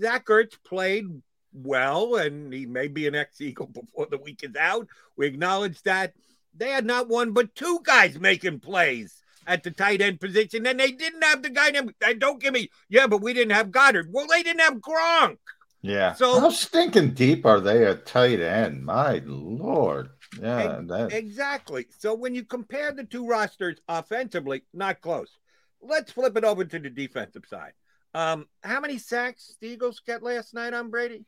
Zach 0.00 0.26
Ertz 0.26 0.56
played 0.64 1.06
well, 1.52 2.16
and 2.16 2.52
he 2.52 2.66
may 2.66 2.88
be 2.88 3.06
an 3.06 3.14
ex 3.14 3.40
Eagle 3.40 3.66
before 3.72 4.06
the 4.10 4.18
week 4.18 4.42
is 4.42 4.56
out. 4.56 4.88
We 5.16 5.26
acknowledge 5.26 5.82
that. 5.82 6.14
They 6.54 6.68
had 6.68 6.84
not 6.84 7.08
one 7.08 7.32
but 7.32 7.54
two 7.54 7.80
guys 7.82 8.18
making 8.18 8.60
plays 8.60 9.22
at 9.46 9.62
the 9.62 9.70
tight 9.70 10.00
end 10.00 10.20
position, 10.20 10.66
and 10.66 10.78
they 10.78 10.92
didn't 10.92 11.24
have 11.24 11.42
the 11.42 11.50
guy 11.50 11.70
named, 11.70 11.94
don't 12.18 12.40
give 12.40 12.52
me, 12.52 12.70
yeah, 12.88 13.06
but 13.06 13.22
we 13.22 13.32
didn't 13.32 13.54
have 13.54 13.70
Goedert. 13.70 14.08
Well, 14.10 14.26
they 14.26 14.42
didn't 14.42 14.60
have 14.60 14.74
Gronk. 14.74 15.38
Yeah. 15.80 16.14
So- 16.14 16.40
how 16.40 16.50
stinking 16.50 17.14
deep 17.14 17.44
are 17.44 17.60
they 17.60 17.86
at 17.86 18.06
tight 18.06 18.40
end? 18.40 18.84
My 18.84 19.22
lord. 19.24 20.10
Yeah. 20.40 20.78
Ex- 20.78 20.88
that, 20.88 21.12
Exactly. 21.12 21.86
So 21.98 22.14
when 22.14 22.34
you 22.34 22.44
compare 22.44 22.92
the 22.92 23.04
two 23.04 23.26
rosters 23.26 23.78
offensively, 23.88 24.62
not 24.72 25.00
close. 25.00 25.38
Let's 25.80 26.12
flip 26.12 26.36
it 26.36 26.44
over 26.44 26.64
to 26.64 26.78
the 26.78 26.90
defensive 26.90 27.44
side. 27.48 27.72
Um, 28.14 28.46
how 28.62 28.78
many 28.78 28.98
sacks 28.98 29.56
the 29.60 29.68
Eagles 29.68 30.02
get 30.06 30.22
last 30.22 30.52
night 30.52 30.74
on 30.74 30.90
Brady? 30.90 31.24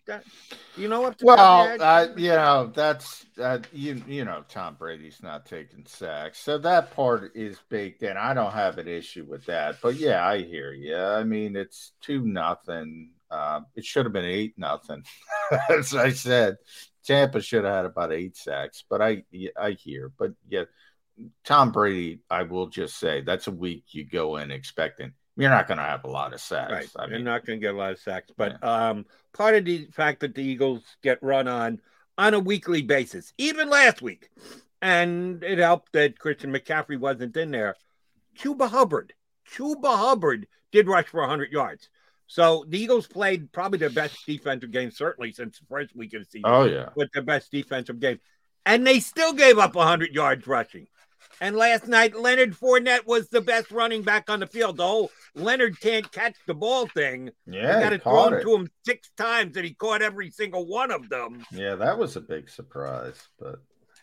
You 0.76 0.89
know 0.89 1.07
up 1.07 1.16
to 1.18 1.24
well, 1.24 1.76
uh, 1.80 2.09
you 2.14 2.28
know 2.28 2.70
that's 2.74 3.24
uh, 3.41 3.61
you 3.72 4.03
you 4.07 4.24
know 4.26 4.45
Tom 4.49 4.76
Brady's 4.78 5.22
not 5.22 5.47
taking 5.47 5.87
sacks, 5.87 6.39
so 6.41 6.59
that 6.59 6.95
part 6.95 7.32
is 7.35 7.59
baked 7.70 8.03
in. 8.03 8.18
I 8.18 8.35
don't 8.35 8.53
have 8.53 8.76
an 8.76 8.87
issue 8.87 9.24
with 9.24 9.47
that, 9.47 9.76
but 9.82 9.97
yeah, 9.97 10.26
I 10.26 10.43
hear 10.43 10.72
you. 10.72 10.95
I 10.95 11.24
mean, 11.24 11.57
it's 11.57 11.93
two 12.03 12.26
nothing. 12.26 13.12
Uh, 13.30 13.61
it 13.74 13.85
should 13.87 14.05
have 14.05 14.12
been 14.12 14.26
eight 14.26 14.55
nothing, 14.59 15.05
as 15.70 15.95
I 15.95 16.11
said. 16.11 16.57
Tampa 17.07 17.41
should 17.41 17.64
have 17.64 17.74
had 17.74 17.85
about 17.87 18.12
eight 18.12 18.37
sacks, 18.37 18.85
but 18.91 19.01
I 19.01 19.24
I 19.57 19.70
hear. 19.72 20.12
But 20.18 20.32
yeah, 20.51 20.64
Tom 21.45 21.72
Brady, 21.72 22.20
I 22.28 22.43
will 22.43 22.66
just 22.66 22.99
say 22.99 23.22
that's 23.22 23.47
a 23.47 23.53
week 23.53 23.85
you 23.93 24.05
go 24.05 24.37
in 24.37 24.51
expecting 24.51 25.14
you're 25.37 25.51
not 25.51 25.66
going 25.66 25.78
to 25.78 25.85
have 25.85 26.05
a 26.05 26.11
lot 26.11 26.32
of 26.32 26.41
sacks. 26.41 26.72
Right. 26.72 26.89
I 26.99 27.07
You're 27.07 27.18
not 27.18 27.45
going 27.45 27.59
to 27.59 27.64
get 27.64 27.74
a 27.74 27.78
lot 27.78 27.93
of 27.93 27.99
sacks. 27.99 28.30
But 28.37 28.62
um, 28.62 29.05
part 29.32 29.55
of 29.55 29.64
the 29.64 29.87
fact 29.93 30.20
that 30.20 30.35
the 30.35 30.43
Eagles 30.43 30.82
get 31.03 31.22
run 31.22 31.49
on 31.49 31.80
on 32.16 32.35
a 32.35 32.39
weekly 32.39 32.82
basis, 32.82 33.32
even 33.39 33.68
last 33.68 34.01
week, 34.01 34.30
and 34.80 35.43
it 35.43 35.59
helped 35.59 35.93
that 35.93 36.18
Christian 36.18 36.53
McCaffrey 36.53 36.99
wasn't 36.99 37.37
in 37.37 37.51
there. 37.51 37.74
Chuba 38.39 38.68
Hubbard, 38.68 39.12
Chuba 39.51 39.97
Hubbard 39.97 40.47
did 40.70 40.87
rush 40.89 41.07
for 41.07 41.20
100 41.20 41.51
yards. 41.51 41.89
So 42.26 42.64
the 42.68 42.78
Eagles 42.78 43.07
played 43.07 43.53
probably 43.53 43.78
their 43.78 43.91
best 43.91 44.24
defensive 44.26 44.70
game, 44.70 44.91
certainly 44.91 45.32
since 45.32 45.59
the 45.59 45.66
first 45.66 45.95
week 45.95 46.14
of 46.14 46.22
the 46.22 46.30
season. 46.30 46.43
Oh, 46.45 46.64
yeah. 46.64 46.89
With 46.97 47.11
their 47.12 47.22
best 47.22 47.51
defensive 47.51 48.01
game. 48.01 48.20
And 48.66 48.87
they 48.87 49.01
still 49.01 49.32
gave 49.32 49.59
up 49.59 49.74
100 49.74 50.14
yards 50.14 50.47
rushing. 50.47 50.87
And 51.40 51.56
last 51.56 51.88
night, 51.88 52.16
Leonard 52.18 52.54
Fournette 52.54 53.06
was 53.06 53.28
the 53.28 53.40
best 53.40 53.70
running 53.70 54.02
back 54.02 54.30
on 54.30 54.40
the 54.40 54.46
field. 54.46 54.76
The 54.76 54.86
whole 54.86 55.10
Leonard 55.34 55.80
can't 55.80 56.10
catch 56.12 56.36
the 56.46 56.54
ball 56.54 56.86
thing. 56.86 57.30
Yeah, 57.46 57.80
got 57.80 57.92
he 57.92 57.96
it 57.96 58.04
caught 58.04 58.28
thrown 58.30 58.40
it. 58.40 58.42
to 58.42 58.54
him 58.54 58.70
six 58.86 59.10
times, 59.16 59.56
and 59.56 59.64
he 59.66 59.74
caught 59.74 60.00
every 60.02 60.30
single 60.30 60.66
one 60.66 60.90
of 60.90 61.08
them. 61.08 61.44
yeah, 61.50 61.74
that 61.74 61.98
was 61.98 62.16
a 62.16 62.20
big 62.20 62.48
surprise, 62.48 63.28
but 63.38 63.60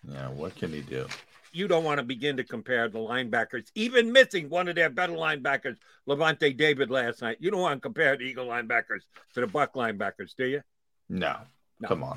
yeah, 0.07 0.29
what 0.29 0.55
can 0.55 0.71
he 0.73 0.81
do? 0.81 1.07
You 1.53 1.67
don't 1.67 1.83
want 1.83 1.97
to 1.99 2.03
begin 2.05 2.37
to 2.37 2.43
compare 2.45 2.87
the 2.87 2.99
linebackers, 2.99 3.67
even 3.75 4.11
missing 4.11 4.49
one 4.49 4.67
of 4.69 4.75
their 4.75 4.89
better 4.89 5.13
linebackers, 5.13 5.75
Lavonte 6.07 6.55
David, 6.55 6.89
last 6.89 7.21
night. 7.21 7.37
You 7.41 7.51
don't 7.51 7.59
want 7.59 7.75
to 7.77 7.81
compare 7.81 8.15
the 8.15 8.23
Eagle 8.23 8.47
linebackers 8.47 9.01
to 9.33 9.41
the 9.41 9.47
Buck 9.47 9.73
linebackers, 9.73 10.33
do 10.37 10.45
you? 10.45 10.61
No, 11.09 11.35
No. 11.81 11.87
come 11.89 12.03
on. 12.03 12.15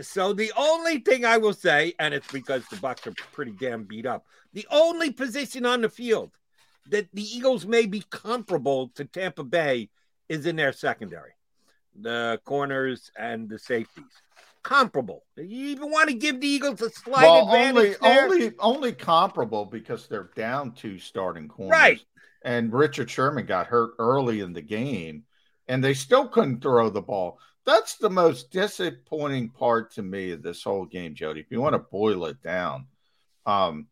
So 0.00 0.32
the 0.32 0.52
only 0.56 0.98
thing 1.00 1.24
I 1.24 1.36
will 1.36 1.52
say, 1.52 1.92
and 1.98 2.14
it's 2.14 2.30
because 2.32 2.66
the 2.68 2.76
Bucs 2.76 3.06
are 3.06 3.14
pretty 3.32 3.52
damn 3.52 3.84
beat 3.84 4.06
up, 4.06 4.24
the 4.52 4.66
only 4.70 5.10
position 5.10 5.66
on 5.66 5.82
the 5.82 5.88
field 5.88 6.30
that 6.88 7.08
the 7.12 7.22
Eagles 7.22 7.66
may 7.66 7.86
be 7.86 8.02
comparable 8.10 8.88
to 8.94 9.04
Tampa 9.04 9.44
Bay 9.44 9.90
is 10.28 10.46
in 10.46 10.56
their 10.56 10.72
secondary, 10.72 11.32
the 11.94 12.40
corners 12.44 13.10
and 13.16 13.48
the 13.48 13.58
safeties. 13.58 14.04
Comparable. 14.62 15.24
You 15.36 15.66
even 15.68 15.90
want 15.90 16.08
to 16.08 16.14
give 16.14 16.40
the 16.40 16.46
Eagles 16.46 16.80
a 16.80 16.90
slight 16.90 17.22
well, 17.24 17.46
advantage 17.46 17.96
only 18.00 18.14
there? 18.14 18.24
only 18.24 18.52
only 18.60 18.92
comparable 18.92 19.66
because 19.66 20.06
they're 20.06 20.30
down 20.36 20.72
two 20.72 20.98
starting 20.98 21.48
corners. 21.48 21.72
Right. 21.72 22.00
And 22.44 22.72
Richard 22.72 23.10
Sherman 23.10 23.46
got 23.46 23.66
hurt 23.66 23.92
early 23.98 24.40
in 24.40 24.52
the 24.52 24.62
game. 24.62 25.24
and 25.68 25.82
they 25.82 25.94
still 25.94 26.28
couldn't 26.28 26.60
throw 26.60 26.90
the 26.90 27.00
ball. 27.02 27.38
That's 27.64 27.96
the 27.96 28.10
most 28.10 28.50
disappointing 28.50 29.50
part 29.50 29.92
to 29.92 30.02
me 30.02 30.32
of 30.32 30.42
this 30.42 30.62
whole 30.62 30.84
game, 30.84 31.14
Jody. 31.14 31.40
If 31.40 31.50
you 31.50 31.60
want 31.60 31.74
to 31.74 31.78
boil 31.78 32.26
it 32.26 32.42
down, 32.42 32.86
um, 33.46 33.86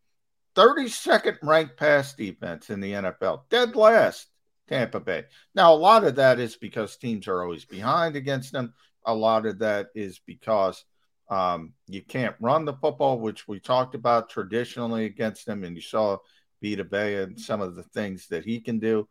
32nd 0.55 1.37
ranked 1.41 1.77
pass 1.77 2.13
defense 2.13 2.69
in 2.69 2.81
the 2.81 2.91
NFL, 2.91 3.43
dead 3.49 3.75
last, 3.75 4.27
Tampa 4.67 4.99
Bay. 4.99 5.25
Now, 5.55 5.73
a 5.73 5.75
lot 5.75 6.03
of 6.03 6.15
that 6.15 6.39
is 6.39 6.57
because 6.57 6.97
teams 6.97 7.27
are 7.27 7.41
always 7.41 7.65
behind 7.65 8.15
against 8.15 8.51
them. 8.51 8.73
A 9.05 9.13
lot 9.13 9.45
of 9.45 9.59
that 9.59 9.87
is 9.95 10.19
because 10.25 10.83
um, 11.29 11.73
you 11.87 12.01
can't 12.01 12.35
run 12.41 12.65
the 12.65 12.73
football, 12.73 13.19
which 13.19 13.47
we 13.47 13.59
talked 13.59 13.95
about 13.95 14.29
traditionally 14.29 15.05
against 15.05 15.45
them, 15.45 15.63
and 15.63 15.75
you 15.75 15.81
saw 15.81 16.17
Vita 16.61 16.83
Vea 16.83 17.23
and 17.23 17.39
some 17.39 17.61
of 17.61 17.75
the 17.75 17.83
things 17.83 18.27
that 18.27 18.43
he 18.43 18.59
can 18.59 18.79
do. 18.79 19.07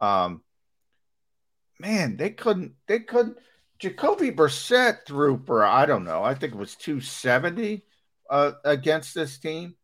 Um, 0.00 0.42
man, 1.80 2.16
they 2.16 2.30
couldn't. 2.30 2.74
They 2.86 3.00
couldn't. 3.00 3.38
Jacoby 3.82 4.30
Brissett 4.30 5.04
threw 5.06 5.42
for 5.44 5.64
I 5.64 5.84
don't 5.86 6.04
know. 6.04 6.22
I 6.22 6.34
think 6.34 6.54
it 6.54 6.58
was 6.58 6.76
270 6.76 7.82
uh, 8.30 8.52
against 8.64 9.12
this 9.12 9.38
team, 9.38 9.74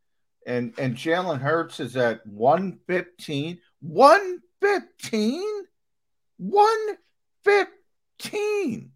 and 0.47 0.73
and 0.79 0.95
Jalen 0.95 1.41
Hurts 1.41 1.81
is 1.81 1.97
at 1.97 2.25
115. 2.25 3.59
115. 3.81 5.43
115. 6.37 8.93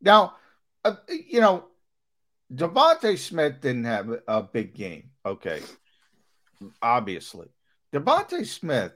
Now, 0.00 0.36
uh, 0.84 0.94
you 1.08 1.40
know, 1.40 1.64
DeVonta 2.54 3.18
Smith 3.18 3.60
didn't 3.60 3.86
have 3.86 4.20
a 4.28 4.42
big 4.42 4.74
game. 4.74 5.10
Okay, 5.26 5.62
obviously, 6.80 7.48
DeVonta 7.92 8.46
Smith 8.46 8.92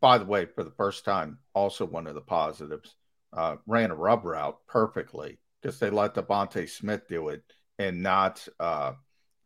by 0.00 0.18
the 0.18 0.24
way, 0.24 0.46
for 0.46 0.64
the 0.64 0.70
first 0.70 1.04
time, 1.04 1.38
also 1.54 1.84
one 1.84 2.06
of 2.06 2.14
the 2.14 2.20
positives, 2.20 2.94
uh, 3.32 3.56
ran 3.66 3.90
a 3.90 3.94
rub 3.94 4.24
route 4.24 4.58
perfectly 4.66 5.38
because 5.60 5.78
they 5.78 5.90
let 5.90 6.14
DeVonta 6.14 6.68
Smith 6.68 7.08
do 7.08 7.28
it 7.28 7.42
and 7.78 8.02
not 8.02 8.46
uh, 8.60 8.92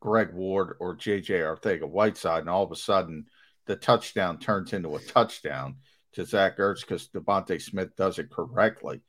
Greg 0.01 0.33
Ward 0.33 0.77
or 0.81 0.97
JJ 0.97 1.29
Arcega 1.29 1.89
Whiteside. 1.89 2.41
And 2.41 2.51
all 2.51 2.65
of 2.65 2.73
a 2.73 2.77
sudden, 2.77 3.27
the 3.67 3.77
touchdown 3.77 4.39
turns 4.39 4.73
into 4.73 4.97
a 4.97 5.01
touchdown 5.01 5.77
to 6.13 6.25
Zach 6.25 6.59
Ertz 6.59 6.81
because 6.81 7.09
DeVonta 7.09 7.61
Smith 7.61 7.95
does 7.97 8.19
it 8.19 8.31
correctly. 8.31 9.01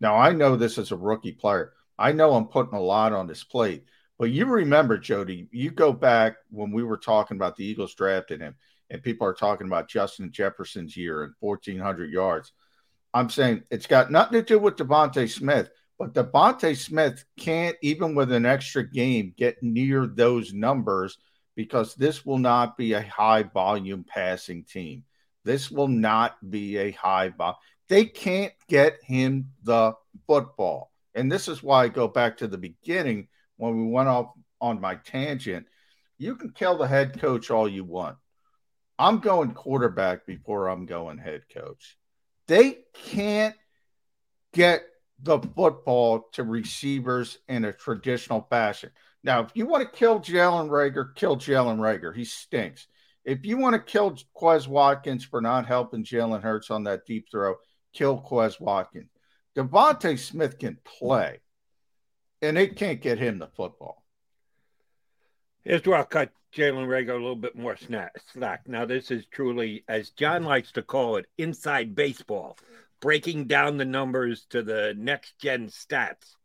Now, 0.00 0.16
I 0.16 0.32
know 0.32 0.56
this 0.56 0.78
is 0.78 0.92
a 0.92 0.96
rookie 0.96 1.32
player. 1.32 1.72
I 1.98 2.12
know 2.12 2.34
I'm 2.34 2.46
putting 2.46 2.74
a 2.74 2.80
lot 2.80 3.12
on 3.12 3.28
his 3.28 3.44
plate, 3.44 3.84
but 4.18 4.30
you 4.30 4.46
remember, 4.46 4.98
Jody, 4.98 5.48
you 5.52 5.70
go 5.70 5.92
back 5.92 6.36
when 6.50 6.72
we 6.72 6.82
were 6.82 6.96
talking 6.96 7.36
about 7.36 7.56
the 7.56 7.64
Eagles 7.64 7.94
drafting 7.94 8.40
him 8.40 8.56
and 8.90 9.02
people 9.02 9.26
are 9.26 9.34
talking 9.34 9.66
about 9.66 9.88
Justin 9.88 10.30
Jefferson's 10.30 10.96
year 10.96 11.24
and 11.24 11.32
1,400 11.40 12.10
yards. 12.10 12.52
I'm 13.14 13.30
saying 13.30 13.62
it's 13.70 13.86
got 13.86 14.10
nothing 14.10 14.40
to 14.40 14.42
do 14.42 14.58
with 14.58 14.74
DeVonta 14.74 15.30
Smith, 15.30 15.70
but 16.00 16.14
DeVonta 16.14 16.76
Smith 16.76 17.24
can't, 17.38 17.76
even 17.80 18.16
with 18.16 18.32
an 18.32 18.44
extra 18.44 18.82
game, 18.82 19.32
get 19.36 19.62
near 19.62 20.08
those 20.08 20.52
numbers 20.52 21.16
because 21.54 21.94
this 21.94 22.26
will 22.26 22.38
not 22.38 22.76
be 22.76 22.94
a 22.94 23.02
high 23.02 23.44
volume 23.44 24.04
passing 24.04 24.64
team. 24.64 25.04
This 25.44 25.70
will 25.70 25.86
not 25.86 26.36
be 26.50 26.76
a 26.76 26.90
high 26.90 27.28
volume. 27.28 27.56
They 27.88 28.06
can't 28.06 28.52
get 28.68 28.98
him 29.04 29.50
the 29.62 29.92
football. 30.26 30.90
And 31.14 31.30
this 31.30 31.46
is 31.46 31.62
why 31.62 31.84
I 31.84 31.88
go 31.88 32.08
back 32.08 32.38
to 32.38 32.48
the 32.48 32.58
beginning 32.58 33.28
when 33.56 33.76
we 33.76 33.92
went 33.92 34.08
off 34.08 34.32
on 34.60 34.80
my 34.80 34.96
tangent. 34.96 35.66
You 36.18 36.34
can 36.34 36.50
kill 36.50 36.78
the 36.78 36.88
head 36.88 37.20
coach 37.20 37.52
all 37.52 37.68
you 37.68 37.84
want. 37.84 38.16
I'm 38.98 39.20
going 39.20 39.52
quarterback 39.52 40.26
before 40.26 40.68
I'm 40.68 40.86
going 40.86 41.18
head 41.18 41.42
coach. 41.52 41.96
They 42.46 42.78
can't 42.92 43.54
get 44.52 44.84
the 45.20 45.40
football 45.40 46.28
to 46.32 46.44
receivers 46.44 47.38
in 47.48 47.64
a 47.64 47.72
traditional 47.72 48.46
fashion. 48.50 48.90
Now, 49.22 49.40
if 49.40 49.50
you 49.54 49.66
want 49.66 49.90
to 49.90 49.98
kill 49.98 50.20
Jalen 50.20 50.68
Reagor, 50.68 51.14
kill 51.14 51.36
Jalen 51.36 51.78
Reagor. 51.78 52.14
He 52.14 52.24
stinks. 52.24 52.86
If 53.24 53.46
you 53.46 53.56
want 53.56 53.74
to 53.74 53.80
kill 53.80 54.18
Quez 54.36 54.68
Watkins 54.68 55.24
for 55.24 55.40
not 55.40 55.66
helping 55.66 56.04
Jalen 56.04 56.42
Hurts 56.42 56.70
on 56.70 56.84
that 56.84 57.06
deep 57.06 57.26
throw, 57.30 57.54
kill 57.94 58.20
Quez 58.20 58.60
Watkins. 58.60 59.08
DeVonta 59.56 60.18
Smith 60.18 60.58
can 60.58 60.76
play, 60.84 61.40
and 62.42 62.56
they 62.56 62.66
can't 62.66 63.00
get 63.00 63.18
him 63.18 63.38
the 63.38 63.46
football. 63.46 64.04
Here's 65.62 65.82
where 65.86 65.96
I'll 65.96 66.04
cut 66.04 66.30
Jalen 66.54 66.86
Reagor 66.86 67.10
a 67.10 67.14
little 67.14 67.36
bit 67.36 67.56
more 67.56 67.76
slack. 67.76 68.68
Now, 68.68 68.84
this 68.84 69.10
is 69.10 69.26
truly, 69.26 69.84
as 69.88 70.10
John 70.10 70.44
likes 70.44 70.72
to 70.72 70.82
call 70.82 71.16
it, 71.16 71.26
inside 71.36 71.94
baseball, 71.94 72.56
breaking 73.00 73.46
down 73.46 73.76
the 73.76 73.84
numbers 73.84 74.46
to 74.50 74.62
the 74.62 74.94
next 74.96 75.38
gen 75.38 75.68
stats. 75.68 76.36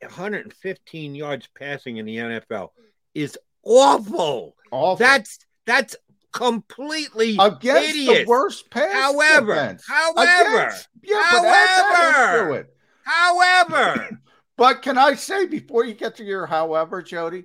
115 0.00 1.14
yards 1.14 1.48
passing 1.58 1.96
in 1.96 2.06
the 2.06 2.16
NFL 2.16 2.68
is 3.14 3.38
awful. 3.62 4.56
Awful. 4.70 4.96
That's 4.96 5.38
that's 5.66 5.96
completely 6.32 7.36
against 7.40 7.88
hideous. 7.88 8.18
the 8.20 8.24
worst 8.26 8.70
pass. 8.70 8.92
However, 8.92 9.54
defense. 9.54 9.84
however, 9.86 10.58
against, 10.58 10.88
yeah, 11.02 11.22
however, 11.22 12.68
however. 13.04 14.20
but 14.56 14.82
can 14.82 14.98
I 14.98 15.14
say 15.14 15.46
before 15.46 15.84
you 15.84 15.94
get 15.94 16.16
to 16.16 16.24
your 16.24 16.46
however, 16.46 17.02
Jody? 17.02 17.44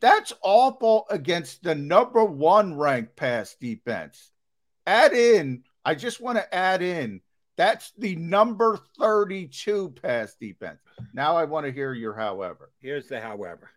That's 0.00 0.32
awful 0.42 1.06
against 1.10 1.62
the 1.62 1.74
number 1.74 2.24
one 2.24 2.76
ranked 2.76 3.16
pass 3.16 3.54
defense. 3.60 4.30
Add 4.86 5.12
in, 5.12 5.64
I 5.84 5.94
just 5.94 6.20
want 6.20 6.38
to 6.38 6.54
add 6.54 6.82
in, 6.82 7.20
that's 7.56 7.92
the 7.98 8.16
number 8.16 8.78
32 8.98 9.94
pass 10.02 10.34
defense. 10.40 10.78
Now 11.12 11.36
I 11.36 11.44
want 11.44 11.66
to 11.66 11.72
hear 11.72 11.92
your 11.92 12.14
however. 12.14 12.70
Here's 12.80 13.08
the 13.08 13.20
however. 13.20 13.70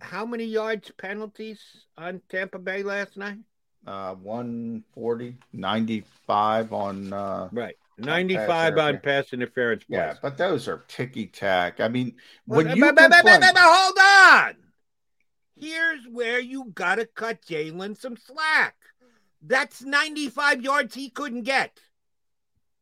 How 0.00 0.24
many 0.26 0.44
yards 0.44 0.90
penalties 0.98 1.60
on 1.96 2.20
Tampa 2.28 2.58
Bay 2.58 2.82
last 2.82 3.16
night? 3.16 3.38
Uh, 3.86 4.14
140, 4.14 5.36
95 5.52 6.72
on. 6.72 7.12
Uh, 7.12 7.48
right. 7.52 7.76
95 7.98 8.78
on 8.78 8.98
pass, 8.98 9.32
interference. 9.32 9.84
Plays. 9.84 9.98
Yeah, 9.98 10.14
but 10.20 10.36
those 10.36 10.66
are 10.66 10.82
ticky 10.88 11.26
tack. 11.26 11.80
I 11.80 11.88
mean, 11.88 12.16
when 12.46 12.70
you. 12.70 12.80
But, 12.80 12.96
but, 12.96 13.10
but, 13.10 13.22
but, 13.22 13.54
hold 13.56 13.98
on. 13.98 14.63
Here's 15.64 16.06
where 16.06 16.40
you 16.40 16.66
got 16.74 16.96
to 16.96 17.06
cut 17.06 17.40
Jalen 17.40 17.98
some 17.98 18.18
slack. 18.18 18.74
That's 19.40 19.82
95 19.82 20.60
yards 20.62 20.94
he 20.94 21.08
couldn't 21.08 21.44
get. 21.44 21.80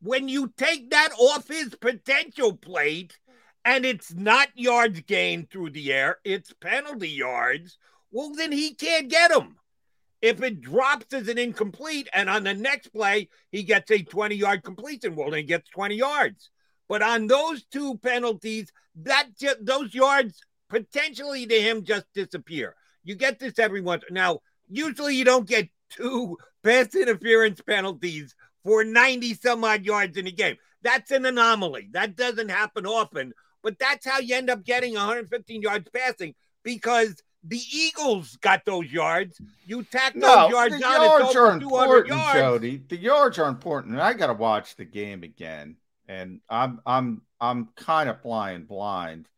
When 0.00 0.28
you 0.28 0.52
take 0.56 0.90
that 0.90 1.10
off 1.16 1.46
his 1.46 1.76
potential 1.76 2.56
plate 2.56 3.16
and 3.64 3.86
it's 3.86 4.12
not 4.12 4.48
yards 4.56 5.00
gained 5.02 5.48
through 5.48 5.70
the 5.70 5.92
air, 5.92 6.16
it's 6.24 6.52
penalty 6.54 7.10
yards, 7.10 7.78
well, 8.10 8.32
then 8.34 8.50
he 8.50 8.74
can't 8.74 9.08
get 9.08 9.30
them. 9.30 9.58
If 10.20 10.42
it 10.42 10.60
drops 10.60 11.14
as 11.14 11.28
an 11.28 11.38
incomplete 11.38 12.08
and 12.12 12.28
on 12.28 12.42
the 12.42 12.54
next 12.54 12.88
play 12.88 13.28
he 13.52 13.62
gets 13.62 13.92
a 13.92 14.02
20 14.02 14.34
yard 14.34 14.64
completion, 14.64 15.14
well, 15.14 15.30
then 15.30 15.38
he 15.38 15.44
gets 15.44 15.70
20 15.70 15.94
yards. 15.94 16.50
But 16.88 17.02
on 17.02 17.28
those 17.28 17.62
two 17.62 17.98
penalties, 17.98 18.72
that 18.96 19.28
those 19.60 19.94
yards 19.94 20.40
potentially 20.68 21.46
to 21.46 21.60
him 21.60 21.84
just 21.84 22.06
disappear. 22.12 22.74
You 23.04 23.14
get 23.14 23.38
this 23.38 23.58
every 23.58 23.80
once. 23.80 24.04
Now, 24.10 24.40
usually 24.68 25.16
you 25.16 25.24
don't 25.24 25.48
get 25.48 25.68
two 25.90 26.38
pass 26.62 26.94
interference 26.94 27.60
penalties 27.60 28.34
for 28.64 28.84
90 28.84 29.34
some 29.34 29.64
odd 29.64 29.84
yards 29.84 30.16
in 30.16 30.26
a 30.26 30.30
game. 30.30 30.56
That's 30.82 31.10
an 31.10 31.26
anomaly. 31.26 31.88
That 31.92 32.16
doesn't 32.16 32.50
happen 32.50 32.86
often, 32.86 33.32
but 33.62 33.78
that's 33.78 34.06
how 34.06 34.18
you 34.18 34.34
end 34.34 34.50
up 34.50 34.64
getting 34.64 34.94
115 34.94 35.62
yards 35.62 35.88
passing 35.94 36.34
because 36.62 37.22
the 37.44 37.60
Eagles 37.72 38.36
got 38.36 38.64
those 38.64 38.90
yards. 38.92 39.40
You 39.66 39.82
tack 39.84 40.14
those 40.14 40.22
no, 40.22 40.48
yards 40.48 40.78
the 40.78 40.86
on. 40.86 41.20
Yards 41.20 41.36
are 41.36 41.52
important, 41.52 42.08
yards. 42.08 42.38
Jody. 42.38 42.82
The 42.88 42.96
yards 42.96 43.38
are 43.38 43.48
important. 43.48 43.94
And 43.94 44.02
I 44.02 44.12
got 44.12 44.28
to 44.28 44.34
watch 44.34 44.76
the 44.76 44.84
game 44.84 45.22
again, 45.22 45.76
and 46.08 46.40
I'm 46.48 46.80
I'm 46.86 47.22
I'm 47.40 47.68
kind 47.76 48.08
of 48.08 48.20
flying 48.22 48.64
blind. 48.64 49.28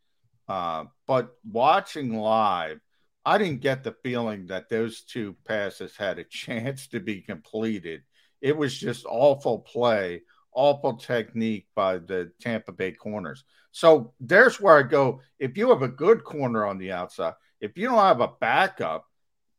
Uh, 0.47 0.85
but 1.07 1.35
watching 1.51 2.19
live, 2.19 2.79
I 3.25 3.39
didn't 3.39 3.63
get 3.63 3.83
the 3.83 3.97
feeling 4.03 4.47
that 4.49 4.69
those 4.69 5.03
two 5.03 5.37
passes 5.47 5.97
had 5.97 6.19
a 6.19 6.25
chance 6.25 6.89
to 6.89 7.01
be 7.01 7.23
completed. 7.23 8.03
It 8.41 8.57
was 8.57 8.77
just 8.77 9.07
awful 9.09 9.61
play, 9.61 10.23
awful 10.53 10.97
technique 10.97 11.67
by 11.75 11.99
the 11.99 12.31
Tampa 12.41 12.73
Bay 12.73 12.93
corners. 12.93 13.45
So 13.73 14.13
there's 14.21 14.61
where 14.61 14.79
I 14.79 14.83
go. 14.83 15.21
If 15.39 15.57
you 15.57 15.71
have 15.71 15.83
a 15.83 15.89
good 15.89 16.23
corner 16.25 16.67
on 16.67 16.79
the 16.79 16.93
outside, 16.93 17.35
if 17.61 17.79
you 17.79 17.89
don't 17.89 17.99
have 17.99 18.21
a 18.21 18.33
backup, 18.41 19.07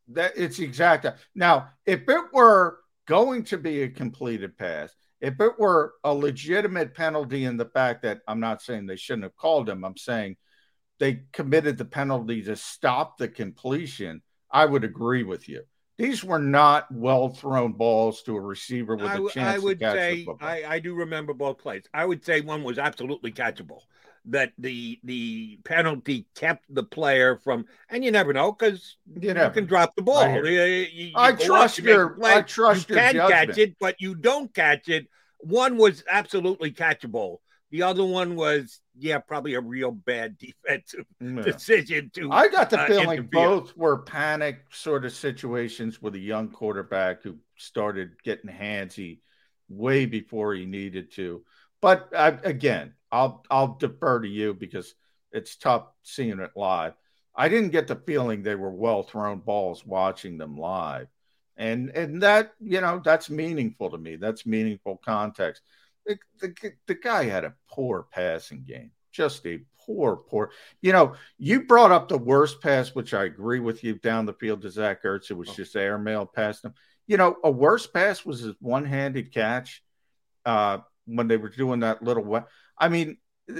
that 0.09 0.33
it's 0.35 0.59
exact. 0.59 1.07
Now, 1.33 1.69
if 1.85 2.07
it 2.07 2.25
were 2.31 2.79
going 3.07 3.43
to 3.45 3.57
be 3.57 3.81
a 3.81 3.89
completed 3.89 4.57
pass, 4.57 4.95
if 5.21 5.39
it 5.39 5.57
were 5.57 5.93
a 6.03 6.13
legitimate 6.13 6.93
penalty 6.93 7.45
in 7.45 7.57
the 7.57 7.65
fact 7.65 8.03
that 8.03 8.21
I'm 8.27 8.39
not 8.39 8.61
saying 8.61 8.85
they 8.85 8.95
shouldn't 8.95 9.23
have 9.23 9.35
called 9.35 9.67
him, 9.67 9.83
I'm 9.83 9.97
saying 9.97 10.37
they 10.99 11.23
committed 11.33 11.77
the 11.77 11.85
penalty 11.85 12.41
to 12.43 12.55
stop 12.55 13.17
the 13.17 13.27
completion, 13.27 14.21
I 14.51 14.65
would 14.65 14.83
agree 14.83 15.23
with 15.23 15.49
you. 15.49 15.63
these 15.97 16.23
were 16.23 16.39
not 16.39 16.91
well 16.91 17.29
thrown 17.29 17.73
balls 17.73 18.21
to 18.23 18.35
a 18.35 18.41
receiver 18.41 18.95
with 18.95 19.05
I, 19.05 19.15
a 19.17 19.29
chance 19.29 19.55
I 19.55 19.57
would 19.59 19.79
to 19.79 19.85
catch 19.85 19.95
say. 19.95 20.27
I, 20.41 20.63
I 20.65 20.79
do 20.79 20.93
remember 20.95 21.33
both 21.33 21.57
plays. 21.59 21.83
I 21.93 22.05
would 22.05 22.23
say 22.25 22.41
one 22.41 22.63
was 22.63 22.77
absolutely 22.77 23.31
catchable. 23.31 23.79
That 24.29 24.53
the 24.57 24.99
the 25.03 25.59
penalty 25.63 26.25
kept 26.35 26.65
the 26.73 26.81
player 26.83 27.37
from, 27.37 27.65
and 27.89 28.03
you 28.03 28.09
never 28.11 28.33
know 28.33 28.51
because 28.51 28.97
You 29.05 29.29
you, 29.29 29.49
can 29.51 29.65
drop 29.67 29.95
the 29.95 30.01
ball. 30.01 30.17
I 30.23 30.39
You- 30.39 30.87
you- 30.91 31.11
I 31.15 31.29
up, 31.31 31.39
trust 31.39 31.77
you 31.77 31.83
make 31.83 31.93
a 31.93 31.97
your- 31.97 32.09
play, 32.09 32.33
I 32.33 32.41
trust 32.41 32.89
you 32.89 32.95
your 32.95 33.03
can 33.11 33.29
catch 33.29 33.57
it, 33.59 33.77
but 33.79 34.01
you 34.01 34.15
don't 34.15 34.51
catch 34.53 34.89
it. 34.89 35.07
One 35.41 35.77
was 35.77 36.03
absolutely 36.09 36.71
catchable. 36.71 37.37
The 37.71 37.81
other 37.83 38.05
one 38.05 38.35
was, 38.35 38.79
yeah, 38.97 39.17
probably 39.19 39.55
a 39.55 39.61
real 39.61 39.91
bad 39.91 40.37
defensive 40.65 41.05
Yeah. 41.19 41.41
decision 41.43 42.11
to. 42.15 42.31
I 42.31 42.47
got 42.47 42.69
the 42.69 42.79
uh, 42.79 42.87
feeling 42.87 43.23
both 43.23 43.75
were 43.75 43.99
panic 43.99 44.65
sort 44.71 45.05
of 45.05 45.11
situations 45.11 46.01
with 46.01 46.15
a 46.15 46.19
young 46.19 46.49
quarterback 46.49 47.23
who 47.23 47.37
started 47.57 48.21
getting 48.23 48.49
handsy 48.49 49.19
way 49.69 50.05
before 50.05 50.53
he 50.53 50.65
needed 50.65 51.11
to. 51.13 51.43
But 51.81 52.09
I, 52.15 52.29
again, 52.43 52.93
I'll 53.11 53.43
I'll 53.49 53.75
defer 53.75 54.19
to 54.21 54.27
you 54.27 54.53
because 54.53 54.93
it's 55.31 55.55
tough 55.55 55.87
seeing 56.03 56.39
it 56.39 56.51
live. 56.55 56.93
I 57.35 57.49
didn't 57.49 57.71
get 57.71 57.87
the 57.87 57.95
feeling 57.95 58.41
they 58.43 58.55
were 58.55 58.71
well 58.71 59.03
thrown 59.03 59.39
balls 59.39 59.85
watching 59.85 60.37
them 60.37 60.57
live, 60.57 61.07
and 61.57 61.89
and 61.89 62.21
that 62.23 62.53
you 62.59 62.81
know 62.81 63.01
that's 63.03 63.29
meaningful 63.29 63.89
to 63.91 63.97
me. 63.97 64.15
That's 64.15 64.45
meaningful 64.45 65.01
context. 65.03 65.61
The, 66.05 66.17
the, 66.39 66.73
the 66.87 66.95
guy 66.95 67.25
had 67.25 67.43
a 67.43 67.53
poor 67.69 68.07
passing 68.11 68.63
game, 68.67 68.91
just 69.11 69.45
a 69.45 69.61
poor, 69.85 70.17
poor. 70.17 70.51
You 70.81 70.91
know, 70.91 71.15
you 71.37 71.63
brought 71.63 71.91
up 71.91 72.09
the 72.09 72.17
worst 72.17 72.61
pass, 72.61 72.93
which 72.93 73.13
I 73.13 73.25
agree 73.25 73.59
with 73.59 73.83
you 73.83 73.95
down 73.95 74.25
the 74.25 74.33
field 74.33 74.61
to 74.63 74.69
Zach 74.69 75.03
Ertz. 75.03 75.31
It 75.31 75.35
was 75.35 75.49
just 75.55 75.75
airmail 75.75 76.25
past 76.25 76.65
him. 76.65 76.73
You 77.07 77.17
know, 77.17 77.35
a 77.43 77.51
worse 77.51 77.85
pass 77.87 78.25
was 78.25 78.39
his 78.39 78.55
one-handed 78.59 79.33
catch 79.33 79.83
uh, 80.45 80.79
when 81.05 81.27
they 81.27 81.37
were 81.37 81.49
doing 81.49 81.81
that 81.81 82.01
little. 82.01 82.45
I 82.77 82.89
mean, 82.89 83.17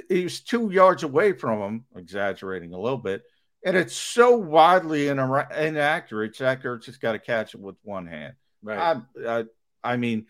he 0.10 0.24
was 0.24 0.42
two 0.42 0.72
yards 0.72 1.04
away 1.04 1.34
from 1.34 1.62
him, 1.62 1.86
exaggerating 1.96 2.74
a 2.74 2.80
little 2.80 2.98
bit, 2.98 3.24
and 3.64 3.78
it's 3.78 3.96
so 3.96 4.36
widely 4.36 5.10
ina- 5.10 5.48
inaccurate. 5.56 6.36
Zach 6.36 6.64
Ertz 6.64 6.86
just 6.86 7.02
got 7.02 7.12
to 7.12 7.20
catch 7.20 7.54
it 7.54 7.62
with 7.62 7.76
one 7.84 8.08
hand. 8.08 8.34
Right. 8.64 8.80
I, 8.80 9.28
I, 9.28 9.44
I 9.84 9.98
mean, 9.98 10.26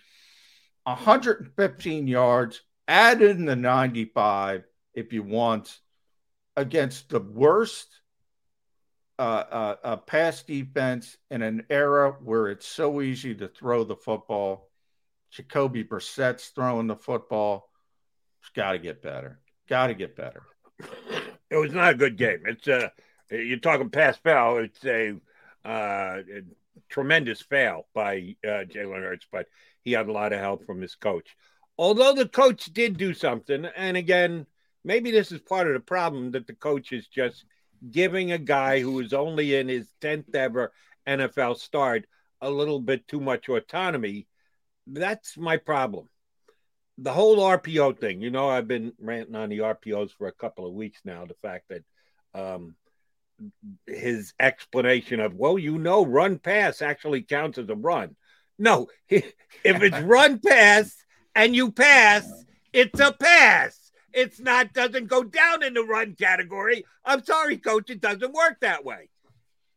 115 0.85 2.07
yards, 2.07 2.61
add 2.87 3.21
in 3.21 3.45
the 3.45 3.55
95 3.55 4.63
if 4.93 5.11
you 5.11 5.23
want, 5.23 5.79
against 6.55 7.09
the 7.09 7.19
worst 7.19 7.87
uh, 9.17 9.21
uh, 9.21 9.75
uh, 9.83 9.95
pass 9.97 10.43
defense 10.43 11.17
in 11.31 11.41
an 11.41 11.65
era 11.69 12.15
where 12.23 12.49
it's 12.49 12.67
so 12.67 13.01
easy 13.01 13.33
to 13.35 13.47
throw 13.47 13.83
the 13.83 13.95
football. 13.95 14.69
Jacoby 15.31 15.83
Brissett's 15.83 16.49
throwing 16.49 16.87
the 16.87 16.95
football. 16.95 17.69
It's 18.41 18.49
got 18.49 18.73
to 18.73 18.79
get 18.79 19.01
better. 19.01 19.39
Got 19.67 19.87
to 19.87 19.93
get 19.93 20.15
better. 20.15 20.43
it 21.49 21.57
was 21.57 21.73
not 21.73 21.93
a 21.93 21.97
good 21.97 22.17
game. 22.17 22.43
It's 22.45 22.67
uh 22.67 22.89
you're 23.31 23.57
talking 23.57 23.89
pass 23.89 24.17
foul. 24.17 24.57
It's 24.57 24.83
a 24.85 25.15
uh 25.65 26.21
a 26.27 26.41
tremendous 26.89 27.41
foul 27.41 27.87
by 27.93 28.35
uh, 28.43 28.65
Jalen 28.65 29.01
Hurts, 29.01 29.27
but 29.31 29.47
he 29.85 29.93
had 29.93 30.07
a 30.07 30.11
lot 30.11 30.33
of 30.33 30.39
help 30.39 30.65
from 30.65 30.81
his 30.81 30.95
coach. 30.95 31.35
Although 31.77 32.13
the 32.13 32.27
coach 32.27 32.65
did 32.65 32.97
do 32.97 33.13
something, 33.13 33.65
and 33.65 33.95
again, 33.95 34.45
maybe 34.83 35.11
this 35.11 35.31
is 35.31 35.39
part 35.39 35.67
of 35.67 35.73
the 35.73 35.79
problem 35.79 36.31
that 36.31 36.47
the 36.47 36.53
coach 36.53 36.91
is 36.91 37.07
just 37.07 37.45
giving 37.89 38.33
a 38.33 38.37
guy 38.37 38.81
who 38.81 38.99
is 38.99 39.13
only 39.13 39.55
in 39.55 39.69
his 39.69 39.87
tenth 40.01 40.35
ever 40.35 40.73
NFL 41.07 41.57
start 41.57 42.05
a 42.41 42.49
little 42.49 42.81
bit 42.81 43.07
too 43.07 43.21
much 43.21 43.47
autonomy. 43.47 44.27
That's 44.87 45.37
my 45.37 45.55
problem 45.55 46.09
the 46.97 47.13
whole 47.13 47.37
RPO 47.37 47.99
thing, 47.99 48.21
you 48.21 48.31
know, 48.31 48.49
I've 48.49 48.67
been 48.67 48.93
ranting 48.99 49.35
on 49.35 49.49
the 49.49 49.59
RPOs 49.59 50.11
for 50.11 50.27
a 50.27 50.33
couple 50.33 50.65
of 50.65 50.73
weeks 50.73 51.01
now. 51.03 51.25
The 51.25 51.35
fact 51.41 51.65
that 51.69 51.83
um, 52.33 52.75
his 53.85 54.33
explanation 54.39 55.19
of, 55.19 55.35
well, 55.35 55.59
you 55.59 55.77
know, 55.77 56.05
run 56.05 56.39
pass 56.39 56.81
actually 56.81 57.23
counts 57.23 57.57
as 57.57 57.69
a 57.69 57.75
run. 57.75 58.15
No, 58.57 58.87
if 59.09 59.33
it's 59.63 59.99
run 59.99 60.39
pass 60.39 60.95
and 61.35 61.55
you 61.55 61.71
pass, 61.71 62.29
it's 62.73 62.99
a 62.99 63.11
pass. 63.11 63.91
It's 64.13 64.39
not, 64.39 64.73
doesn't 64.73 65.07
go 65.07 65.23
down 65.23 65.63
in 65.63 65.73
the 65.73 65.83
run 65.83 66.15
category. 66.15 66.85
I'm 67.03 67.23
sorry, 67.23 67.57
coach, 67.57 67.89
it 67.89 67.99
doesn't 67.99 68.33
work 68.33 68.59
that 68.61 68.85
way. 68.85 69.09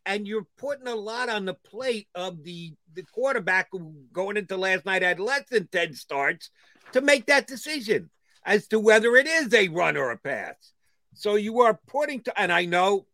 And 0.07 0.27
you're 0.27 0.47
putting 0.57 0.87
a 0.87 0.95
lot 0.95 1.29
on 1.29 1.45
the 1.45 1.55
plate 1.55 2.07
of 2.15 2.45
the, 2.45 2.73
the 2.95 3.03
quarterback 3.03 3.69
going 4.13 4.37
into 4.37 4.57
last 4.57 4.87
night 4.87 5.03
had 5.03 5.21
less 5.21 5.49
than 5.51 5.67
10 5.67 5.95
starts 5.95 6.51
to 6.93 7.01
make 7.01 7.27
that 7.27 7.47
decision 7.47 8.11
as 8.45 8.69
to 8.69 8.79
whether 8.79 9.17
it 9.17 9.27
is 9.27 9.53
a 9.53 9.69
run 9.69 9.97
or 9.97 10.11
a 10.11 10.17
pass. 10.17 10.55
So 11.15 11.35
you 11.35 11.61
are 11.63 11.79
putting 11.89 12.23
to, 12.23 12.41
and 12.41 12.53
I 12.53 12.65
know 12.65 13.07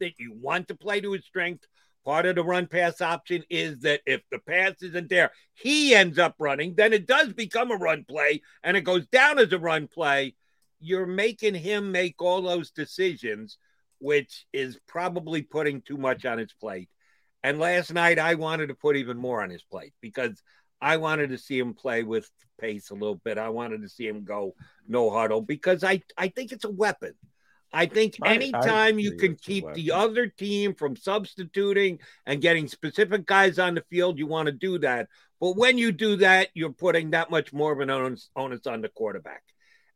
that 0.00 0.18
you 0.18 0.32
want 0.32 0.68
to 0.68 0.74
play 0.74 1.00
to 1.00 1.12
his 1.12 1.24
strength. 1.24 1.66
Part 2.04 2.26
of 2.26 2.36
the 2.36 2.44
run 2.44 2.66
pass 2.66 3.00
option 3.00 3.44
is 3.50 3.80
that 3.80 4.00
if 4.06 4.22
the 4.30 4.38
pass 4.38 4.82
isn't 4.82 5.10
there, 5.10 5.32
he 5.54 5.94
ends 5.94 6.18
up 6.18 6.34
running, 6.38 6.74
then 6.74 6.92
it 6.92 7.06
does 7.06 7.32
become 7.32 7.70
a 7.70 7.76
run 7.76 8.04
play 8.08 8.42
and 8.62 8.76
it 8.76 8.82
goes 8.82 9.06
down 9.08 9.38
as 9.38 9.52
a 9.52 9.58
run 9.58 9.86
play. 9.86 10.34
You're 10.80 11.06
making 11.06 11.54
him 11.54 11.92
make 11.92 12.22
all 12.22 12.40
those 12.40 12.70
decisions, 12.70 13.58
which 13.98 14.46
is 14.52 14.78
probably 14.88 15.42
putting 15.42 15.82
too 15.82 15.98
much 15.98 16.24
on 16.24 16.38
his 16.38 16.54
plate. 16.54 16.88
And 17.42 17.58
last 17.58 17.92
night, 17.92 18.18
I 18.18 18.34
wanted 18.34 18.68
to 18.68 18.74
put 18.74 18.96
even 18.96 19.18
more 19.18 19.42
on 19.42 19.50
his 19.50 19.62
plate 19.62 19.92
because 20.00 20.42
I 20.80 20.96
wanted 20.96 21.30
to 21.30 21.38
see 21.38 21.58
him 21.58 21.74
play 21.74 22.02
with 22.02 22.30
pace 22.58 22.90
a 22.90 22.94
little 22.94 23.20
bit. 23.22 23.36
I 23.36 23.50
wanted 23.50 23.82
to 23.82 23.88
see 23.88 24.06
him 24.06 24.24
go 24.24 24.54
no 24.88 25.10
huddle 25.10 25.42
because 25.42 25.84
I, 25.84 26.02
I 26.16 26.28
think 26.28 26.52
it's 26.52 26.64
a 26.64 26.70
weapon. 26.70 27.14
I 27.72 27.86
think 27.86 28.16
I- 28.22 28.30
I 28.30 28.34
anytime 28.34 28.98
you 28.98 29.12
can 29.16 29.36
keep 29.36 29.64
the 29.74 29.92
other 29.92 30.26
team 30.26 30.74
from 30.74 30.96
substituting 30.96 32.00
and 32.26 32.40
getting 32.42 32.66
specific 32.68 33.26
guys 33.26 33.58
on 33.58 33.74
the 33.74 33.84
field, 33.90 34.18
you 34.18 34.26
want 34.26 34.46
to 34.46 34.52
do 34.52 34.78
that. 34.78 35.08
But 35.40 35.56
when 35.56 35.78
you 35.78 35.92
do 35.92 36.16
that, 36.16 36.48
you're 36.54 36.72
putting 36.72 37.10
that 37.10 37.30
much 37.30 37.52
more 37.52 37.72
of 37.72 37.80
an 37.80 37.90
onus, 37.90 38.28
onus 38.36 38.66
on 38.66 38.82
the 38.82 38.88
quarterback. 38.88 39.42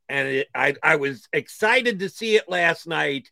And 0.09 0.29
it, 0.29 0.49
I, 0.55 0.75
I 0.83 0.97
was 0.97 1.29
excited 1.33 1.99
to 2.01 2.09
see 2.09 2.37
it 2.37 2.49
last 2.49 2.87
night. 2.87 3.31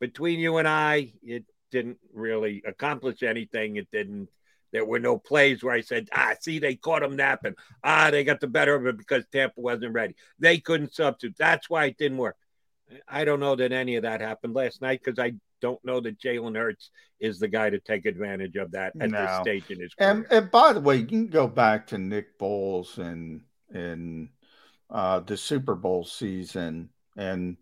Between 0.00 0.38
you 0.40 0.58
and 0.58 0.68
I, 0.68 1.12
it 1.22 1.44
didn't 1.70 1.98
really 2.12 2.62
accomplish 2.66 3.22
anything. 3.22 3.76
It 3.76 3.88
didn't. 3.90 4.28
There 4.72 4.84
were 4.84 4.98
no 4.98 5.18
plays 5.18 5.62
where 5.62 5.74
I 5.74 5.80
said, 5.82 6.08
"Ah, 6.12 6.34
see, 6.40 6.58
they 6.58 6.74
caught 6.74 7.04
him 7.04 7.16
napping. 7.16 7.54
Ah, 7.82 8.10
they 8.10 8.24
got 8.24 8.40
the 8.40 8.48
better 8.48 8.74
of 8.74 8.86
it 8.86 8.98
because 8.98 9.24
Tampa 9.30 9.60
wasn't 9.60 9.94
ready. 9.94 10.14
They 10.38 10.58
couldn't 10.58 10.94
substitute. 10.94 11.36
That's 11.38 11.70
why 11.70 11.86
it 11.86 11.96
didn't 11.96 12.18
work." 12.18 12.36
I 13.08 13.24
don't 13.24 13.40
know 13.40 13.56
that 13.56 13.72
any 13.72 13.96
of 13.96 14.02
that 14.02 14.20
happened 14.20 14.54
last 14.54 14.82
night 14.82 15.00
because 15.04 15.18
I 15.18 15.32
don't 15.60 15.82
know 15.84 16.00
that 16.00 16.20
Jalen 16.20 16.56
Hurts 16.56 16.90
is 17.20 17.38
the 17.38 17.48
guy 17.48 17.70
to 17.70 17.78
take 17.78 18.06
advantage 18.06 18.56
of 18.56 18.70
that 18.72 18.92
at 19.00 19.10
this 19.10 19.36
stage 19.40 19.70
in 19.70 19.80
his 19.80 19.94
career. 19.94 20.10
And, 20.10 20.26
and 20.30 20.50
by 20.50 20.72
the 20.72 20.80
way, 20.80 20.96
you 20.96 21.06
can 21.06 21.26
go 21.26 21.46
back 21.46 21.86
to 21.88 21.98
Nick 21.98 22.38
Foles 22.38 22.98
and 22.98 23.40
and 23.72 24.28
uh, 24.90 25.20
the 25.20 25.36
Super 25.36 25.74
Bowl 25.74 26.04
season. 26.04 26.90
And 27.16 27.56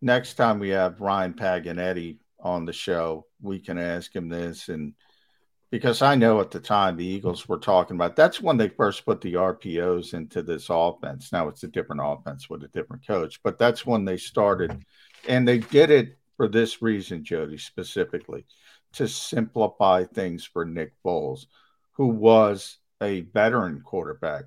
next 0.00 0.34
time 0.34 0.58
we 0.58 0.70
have 0.70 1.00
Ryan 1.00 1.34
Paganetti 1.34 2.18
on 2.38 2.64
the 2.64 2.72
show, 2.72 3.26
we 3.40 3.58
can 3.58 3.78
ask 3.78 4.14
him 4.14 4.28
this. 4.28 4.68
And 4.68 4.94
because 5.70 6.02
I 6.02 6.16
know 6.16 6.40
at 6.40 6.50
the 6.50 6.60
time 6.60 6.96
the 6.96 7.06
Eagles 7.06 7.48
were 7.48 7.58
talking 7.58 7.96
about 7.96 8.16
that's 8.16 8.40
when 8.40 8.56
they 8.56 8.68
first 8.68 9.04
put 9.04 9.20
the 9.20 9.34
RPOs 9.34 10.14
into 10.14 10.42
this 10.42 10.66
offense. 10.68 11.32
Now 11.32 11.48
it's 11.48 11.62
a 11.62 11.68
different 11.68 12.02
offense 12.04 12.50
with 12.50 12.64
a 12.64 12.68
different 12.68 13.06
coach, 13.06 13.40
but 13.42 13.58
that's 13.58 13.86
when 13.86 14.04
they 14.04 14.16
started. 14.16 14.84
And 15.28 15.46
they 15.46 15.58
did 15.58 15.90
it 15.90 16.18
for 16.36 16.48
this 16.48 16.82
reason, 16.82 17.24
Jody, 17.24 17.58
specifically 17.58 18.44
to 18.94 19.06
simplify 19.06 20.04
things 20.04 20.44
for 20.44 20.64
Nick 20.64 20.92
Foles, 21.04 21.46
who 21.92 22.08
was 22.08 22.78
a 23.00 23.20
veteran 23.20 23.80
quarterback. 23.82 24.44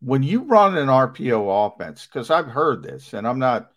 When 0.00 0.22
you 0.22 0.42
run 0.42 0.76
an 0.76 0.88
RPO 0.88 1.68
offense, 1.68 2.06
because 2.06 2.30
I've 2.30 2.46
heard 2.46 2.82
this, 2.82 3.14
and 3.14 3.26
I'm 3.26 3.38
not 3.38 3.72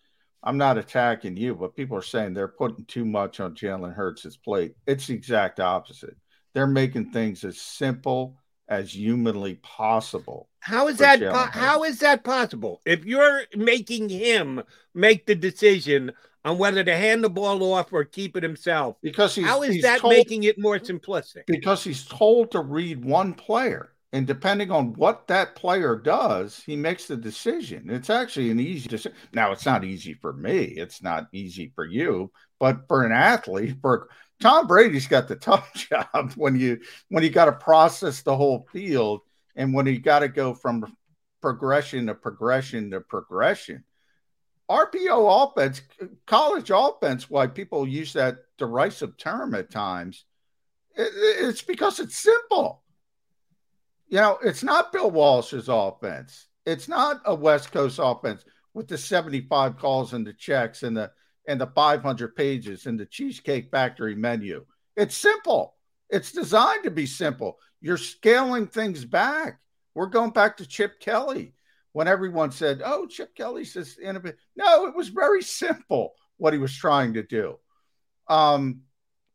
I'm 0.46 0.58
not 0.58 0.76
attacking 0.76 1.38
you, 1.38 1.54
but 1.54 1.74
people 1.74 1.96
are 1.96 2.02
saying 2.02 2.34
they're 2.34 2.48
putting 2.48 2.84
too 2.84 3.06
much 3.06 3.40
on 3.40 3.54
Jalen 3.54 3.94
Hurts' 3.94 4.36
plate. 4.36 4.74
It's 4.86 5.06
the 5.06 5.14
exact 5.14 5.58
opposite. 5.58 6.16
They're 6.54 6.66
making 6.66 7.10
things 7.10 7.44
as 7.44 7.60
simple 7.60 8.36
as 8.68 8.94
humanly 8.94 9.56
possible. 9.56 10.48
How 10.60 10.88
is 10.88 10.96
that? 10.98 11.20
Po- 11.20 11.58
how 11.58 11.84
is 11.84 11.98
that 11.98 12.24
possible? 12.24 12.80
If 12.86 13.04
you're 13.04 13.42
making 13.54 14.08
him 14.08 14.62
make 14.94 15.26
the 15.26 15.34
decision 15.34 16.12
on 16.44 16.56
whether 16.58 16.82
to 16.84 16.96
hand 16.96 17.24
the 17.24 17.28
ball 17.30 17.62
off 17.74 17.92
or 17.92 18.04
keep 18.04 18.36
it 18.36 18.42
himself, 18.42 18.96
Because 19.02 19.34
he's 19.34 19.44
how 19.46 19.62
is 19.62 19.82
that 19.82 20.00
told- 20.00 20.12
making 20.14 20.44
it 20.44 20.58
more 20.58 20.78
simplistic? 20.78 21.44
because 21.46 21.84
he's 21.84 22.04
told 22.06 22.50
to 22.52 22.60
read 22.60 23.04
one 23.04 23.34
player 23.34 23.90
and 24.12 24.26
depending 24.26 24.70
on 24.70 24.92
what 24.94 25.26
that 25.26 25.56
player 25.56 25.96
does 25.96 26.62
he 26.64 26.76
makes 26.76 27.06
the 27.06 27.16
decision 27.16 27.90
it's 27.90 28.10
actually 28.10 28.48
an 28.50 28.60
easy 28.60 28.88
decision 28.88 29.16
now 29.32 29.50
it's 29.50 29.66
not 29.66 29.82
easy 29.84 30.14
for 30.14 30.32
me 30.34 30.62
it's 30.62 31.02
not 31.02 31.26
easy 31.32 31.72
for 31.74 31.84
you 31.84 32.30
but 32.60 32.86
for 32.86 33.04
an 33.04 33.10
athlete 33.10 33.74
for 33.82 34.08
Tom 34.40 34.66
Brady's 34.66 35.06
got 35.06 35.28
the 35.28 35.36
tough 35.36 35.72
job 35.74 36.32
when 36.36 36.58
you 36.58 36.80
when 37.08 37.22
you 37.22 37.30
got 37.30 37.46
to 37.46 37.52
process 37.52 38.22
the 38.22 38.36
whole 38.36 38.66
field 38.72 39.20
and 39.56 39.72
when 39.72 39.86
you 39.86 39.98
got 39.98 40.20
to 40.20 40.28
go 40.28 40.54
from 40.54 40.96
progression 41.40 42.06
to 42.06 42.14
progression 42.14 42.90
to 42.90 43.00
progression. 43.00 43.84
RPO 44.70 45.44
offense, 45.44 45.82
college 46.26 46.70
offense, 46.74 47.28
why 47.28 47.46
people 47.46 47.86
use 47.86 48.14
that 48.14 48.38
derisive 48.56 49.16
term 49.18 49.54
at 49.54 49.70
times, 49.70 50.24
it's 50.96 51.60
because 51.60 52.00
it's 52.00 52.18
simple. 52.18 52.82
You 54.08 54.18
know, 54.18 54.38
it's 54.42 54.62
not 54.62 54.92
Bill 54.92 55.10
Walsh's 55.10 55.68
offense. 55.68 56.46
It's 56.64 56.88
not 56.88 57.20
a 57.26 57.34
West 57.34 57.72
Coast 57.72 58.00
offense 58.02 58.44
with 58.72 58.88
the 58.88 58.96
75 58.96 59.76
calls 59.76 60.14
and 60.14 60.26
the 60.26 60.32
checks 60.32 60.82
and 60.82 60.96
the 60.96 61.10
and 61.46 61.60
the 61.60 61.66
500 61.68 62.34
pages 62.36 62.86
in 62.86 62.96
the 62.96 63.06
Cheesecake 63.06 63.70
Factory 63.70 64.14
menu. 64.14 64.64
It's 64.96 65.16
simple. 65.16 65.74
It's 66.10 66.32
designed 66.32 66.84
to 66.84 66.90
be 66.90 67.06
simple. 67.06 67.58
You're 67.80 67.96
scaling 67.96 68.66
things 68.66 69.04
back. 69.04 69.58
We're 69.94 70.06
going 70.06 70.30
back 70.30 70.56
to 70.58 70.66
Chip 70.66 71.00
Kelly 71.00 71.54
when 71.92 72.08
everyone 72.08 72.50
said, 72.50 72.82
"Oh, 72.84 73.06
Chip 73.06 73.34
Kelly 73.34 73.64
says 73.64 73.98
innovative." 73.98 74.38
No, 74.56 74.86
it 74.86 74.94
was 74.94 75.08
very 75.08 75.42
simple 75.42 76.14
what 76.36 76.52
he 76.52 76.58
was 76.58 76.74
trying 76.74 77.14
to 77.14 77.22
do. 77.22 77.58
Um, 78.28 78.82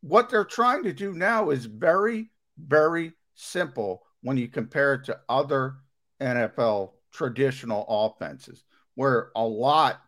what 0.02 0.30
they're 0.30 0.46
trying 0.46 0.84
to 0.84 0.94
do 0.94 1.14
now 1.14 1.50
is 1.50 1.66
very, 1.66 2.32
very 2.58 3.14
simple 3.36 4.04
when 4.22 4.38
you 4.38 4.48
compare 4.48 4.96
it 4.96 5.06
to 5.06 5.20
other 5.30 5.76
NFL 6.22 6.94
traditional 7.12 7.86
offenses, 7.88 8.64
where 8.96 9.32
a 9.36 9.44
lot 9.44 10.02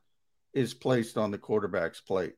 is 0.54 0.74
placed 0.74 1.18
on 1.18 1.32
the 1.32 1.38
quarterback's 1.38 2.02
plate. 2.02 2.34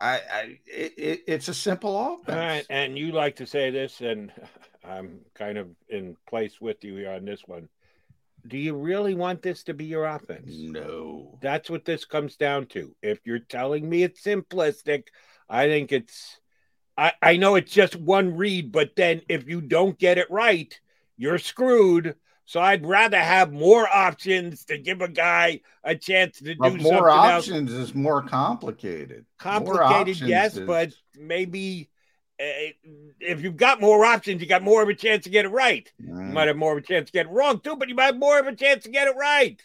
I, 0.00 0.20
I 0.32 0.58
it, 0.66 1.24
it's 1.26 1.48
a 1.48 1.54
simple 1.54 2.14
offense. 2.14 2.28
All 2.28 2.36
right, 2.36 2.66
and 2.70 2.96
you 2.96 3.12
like 3.12 3.36
to 3.36 3.46
say 3.46 3.70
this, 3.70 4.00
and 4.00 4.32
I'm 4.84 5.20
kind 5.34 5.58
of 5.58 5.68
in 5.88 6.16
place 6.28 6.60
with 6.60 6.84
you 6.84 6.96
here 6.96 7.10
on 7.10 7.24
this 7.24 7.42
one. 7.46 7.68
Do 8.46 8.56
you 8.56 8.74
really 8.74 9.14
want 9.14 9.42
this 9.42 9.64
to 9.64 9.74
be 9.74 9.84
your 9.84 10.06
offense? 10.06 10.54
No. 10.56 11.36
That's 11.42 11.68
what 11.68 11.84
this 11.84 12.04
comes 12.04 12.36
down 12.36 12.66
to. 12.66 12.94
If 13.02 13.18
you're 13.24 13.40
telling 13.40 13.88
me 13.88 14.04
it's 14.04 14.22
simplistic, 14.22 15.04
I 15.48 15.66
think 15.66 15.92
it's 15.92 16.38
I, 16.96 17.12
I 17.22 17.36
know 17.36 17.54
it's 17.54 17.72
just 17.72 17.94
one 17.94 18.36
read, 18.36 18.72
but 18.72 18.96
then 18.96 19.22
if 19.28 19.48
you 19.48 19.60
don't 19.60 19.98
get 19.98 20.18
it 20.18 20.30
right, 20.30 20.78
you're 21.16 21.38
screwed. 21.38 22.16
So 22.48 22.60
I'd 22.60 22.86
rather 22.86 23.18
have 23.18 23.52
more 23.52 23.86
options 23.86 24.64
to 24.64 24.78
give 24.78 25.02
a 25.02 25.08
guy 25.08 25.60
a 25.84 25.94
chance 25.94 26.38
to 26.38 26.44
do 26.44 26.56
but 26.58 26.80
more 26.80 27.10
options 27.10 27.74
else. 27.74 27.90
is 27.90 27.94
more 27.94 28.22
complicated. 28.22 29.26
More 29.44 29.76
Complicated, 29.76 30.14
options 30.14 30.30
yes, 30.30 30.56
is- 30.56 30.66
but 30.66 30.94
maybe 31.14 31.90
uh, 32.40 32.72
if 33.20 33.42
you've 33.42 33.58
got 33.58 33.82
more 33.82 34.02
options, 34.02 34.40
you 34.40 34.48
got 34.48 34.62
more 34.62 34.82
of 34.82 34.88
a 34.88 34.94
chance 34.94 35.24
to 35.24 35.30
get 35.30 35.44
it 35.44 35.50
right. 35.50 35.92
You 35.98 36.14
might 36.14 36.48
have 36.48 36.56
more 36.56 36.72
of 36.72 36.78
a 36.78 36.86
chance 36.86 37.08
to 37.08 37.12
get 37.12 37.26
it 37.26 37.32
wrong 37.32 37.60
too, 37.60 37.76
but 37.76 37.90
you 37.90 37.94
might 37.94 38.06
have 38.06 38.18
more 38.18 38.38
of 38.38 38.46
a 38.46 38.56
chance 38.56 38.84
to 38.84 38.90
get 38.90 39.08
it 39.08 39.16
right. 39.16 39.60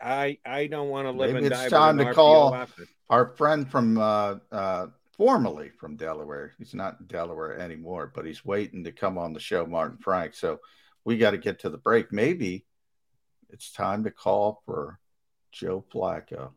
I 0.00 0.38
I 0.46 0.68
don't 0.68 0.88
want 0.88 1.08
to 1.08 1.10
live 1.10 1.34
Maybe 1.34 1.44
and 1.44 1.52
it's 1.52 1.58
die 1.58 1.64
with 1.64 1.72
time 1.72 1.98
to 1.98 2.04
RPO 2.04 2.14
call 2.14 2.66
our 3.10 3.26
friend 3.36 3.70
from 3.70 3.98
uh, 3.98 4.36
uh, 4.50 4.86
formerly 5.18 5.68
from 5.78 5.96
Delaware. 5.96 6.54
He's 6.56 6.72
not 6.72 7.00
in 7.00 7.06
Delaware 7.06 7.58
anymore, 7.58 8.10
but 8.14 8.24
he's 8.24 8.46
waiting 8.46 8.82
to 8.84 8.92
come 8.92 9.18
on 9.18 9.34
the 9.34 9.40
show, 9.40 9.66
Martin 9.66 9.98
Frank. 9.98 10.32
So 10.34 10.60
we 11.04 11.18
got 11.18 11.32
to 11.32 11.38
get 11.38 11.60
to 11.60 11.70
the 11.70 11.78
break. 11.78 12.12
Maybe 12.12 12.64
it's 13.50 13.72
time 13.72 14.04
to 14.04 14.10
call 14.10 14.62
for 14.64 14.98
Joe 15.50 15.84
Flacco 15.92 16.50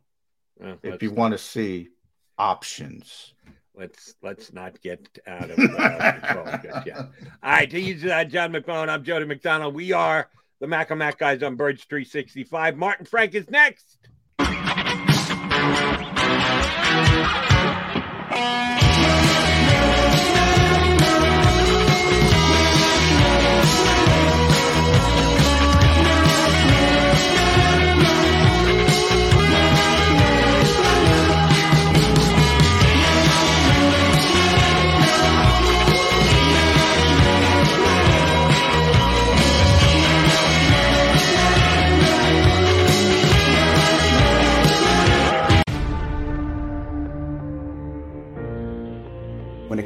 Well, 0.59 0.77
if 0.84 1.03
you 1.03 1.11
want 1.11 1.34
to 1.34 1.38
see 1.38 1.89
options. 2.38 3.34
Let's 3.77 4.15
let's 4.23 4.53
not 4.53 4.81
get 4.81 5.05
out 5.27 5.49
of 5.49 5.59
uh, 5.59 6.11
control 6.22 6.47
yet. 6.85 6.97
All 6.97 7.07
right, 7.43 7.69
he's 7.69 8.05
uh, 8.05 8.23
John 8.23 8.53
McMullen. 8.53 8.88
I'm 8.88 9.03
Jody 9.03 9.26
McDonald. 9.26 9.76
We 9.76 9.91
are 9.91 10.30
the 10.61 10.67
Mac 10.67 10.91
and 10.91 10.99
Mac 10.99 11.19
guys 11.19 11.43
on 11.43 11.55
Birds 11.55 11.84
365. 11.84 12.77
Martin 12.77 13.05
Frank 13.05 13.35
is 13.35 13.49
next. 13.49 13.97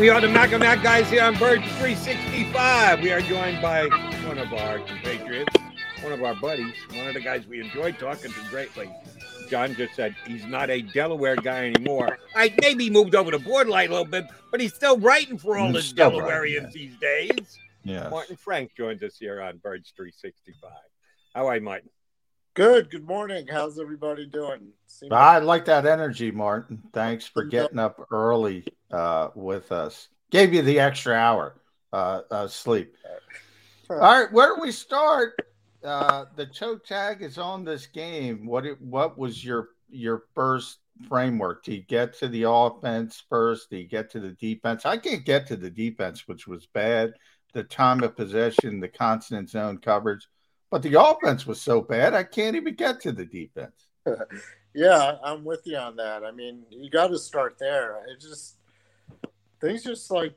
We 0.00 0.10
are 0.10 0.20
the 0.20 0.28
Mac 0.28 0.52
and 0.52 0.60
Mac 0.60 0.82
guys 0.82 1.10
here 1.10 1.24
on 1.24 1.34
Bird 1.38 1.60
365. 1.78 3.02
We 3.02 3.10
are 3.10 3.20
joined 3.20 3.60
by 3.60 3.88
one 4.26 4.38
of 4.38 4.52
our 4.52 4.78
compatriots, 4.78 5.52
one 6.02 6.12
of 6.12 6.22
our 6.22 6.36
buddies, 6.36 6.74
one 6.94 7.08
of 7.08 7.14
the 7.14 7.20
guys 7.20 7.46
we 7.48 7.60
enjoyed 7.60 7.98
talking 7.98 8.30
to 8.30 8.40
greatly, 8.48 8.88
John 9.48 9.74
just 9.74 9.94
said 9.94 10.14
he's 10.26 10.44
not 10.44 10.70
a 10.70 10.82
Delaware 10.82 11.36
guy 11.36 11.66
anymore. 11.66 12.18
I 12.36 12.54
maybe 12.60 12.90
moved 12.90 13.14
over 13.14 13.30
to 13.30 13.38
borderline 13.38 13.88
a 13.88 13.92
little 13.92 14.04
bit, 14.04 14.26
but 14.50 14.60
he's 14.60 14.74
still 14.74 14.98
writing 14.98 15.38
for 15.38 15.56
all 15.58 15.72
He's 15.72 15.92
the 15.92 16.02
Delawareans 16.02 16.62
yeah. 16.62 16.70
these 16.72 16.96
days. 16.98 17.58
Yeah. 17.82 18.08
Martin 18.08 18.36
Frank 18.36 18.72
joins 18.76 19.02
us 19.02 19.16
here 19.18 19.40
on 19.40 19.56
Birds 19.58 19.92
365. 19.96 20.70
How 21.34 21.46
are 21.46 21.56
you, 21.56 21.62
Martin? 21.62 21.90
Good. 22.58 22.90
Good 22.90 23.06
morning. 23.06 23.46
How's 23.46 23.78
everybody 23.78 24.26
doing? 24.26 24.72
Seems 24.88 25.12
I 25.12 25.38
like 25.38 25.64
that 25.66 25.86
energy, 25.86 26.32
Martin. 26.32 26.82
Thanks 26.92 27.24
for 27.24 27.44
getting 27.44 27.78
up 27.78 28.04
early 28.10 28.66
uh, 28.90 29.28
with 29.36 29.70
us. 29.70 30.08
Gave 30.32 30.52
you 30.52 30.62
the 30.62 30.80
extra 30.80 31.14
hour 31.14 31.54
uh, 31.92 32.22
uh, 32.28 32.48
sleep. 32.48 32.96
All 33.88 33.98
right, 33.98 34.32
where 34.32 34.56
do 34.56 34.60
we 34.60 34.72
start? 34.72 35.34
Uh, 35.84 36.24
the 36.34 36.46
choke 36.46 36.84
tag 36.84 37.22
is 37.22 37.38
on 37.38 37.64
this 37.64 37.86
game. 37.86 38.44
What 38.44 38.66
it, 38.66 38.82
what 38.82 39.16
was 39.16 39.44
your 39.44 39.68
your 39.88 40.24
first 40.34 40.78
framework? 41.08 41.62
Do 41.62 41.72
you 41.72 41.84
get 41.84 42.18
to 42.18 42.26
the 42.26 42.50
offense 42.50 43.22
first? 43.30 43.70
Do 43.70 43.76
you 43.76 43.86
get 43.86 44.10
to 44.10 44.18
the 44.18 44.32
defense? 44.32 44.84
I 44.84 44.96
can't 44.96 45.24
get 45.24 45.46
to 45.46 45.56
the 45.56 45.70
defense, 45.70 46.26
which 46.26 46.48
was 46.48 46.66
bad. 46.66 47.12
The 47.52 47.62
time 47.62 48.02
of 48.02 48.16
possession, 48.16 48.80
the 48.80 48.88
constant 48.88 49.48
zone 49.48 49.78
coverage, 49.78 50.26
but 50.70 50.82
the 50.82 51.00
offense 51.00 51.46
was 51.46 51.60
so 51.60 51.80
bad 51.80 52.14
I 52.14 52.24
can't 52.24 52.56
even 52.56 52.74
get 52.74 53.00
to 53.02 53.12
the 53.12 53.24
defense. 53.24 53.88
yeah, 54.74 55.16
I'm 55.24 55.44
with 55.44 55.62
you 55.64 55.76
on 55.76 55.96
that. 55.96 56.24
I 56.24 56.30
mean, 56.30 56.64
you 56.70 56.90
got 56.90 57.08
to 57.08 57.18
start 57.18 57.56
there. 57.58 57.98
It 58.08 58.20
just 58.20 58.56
things 59.60 59.82
just 59.82 60.10
like 60.10 60.34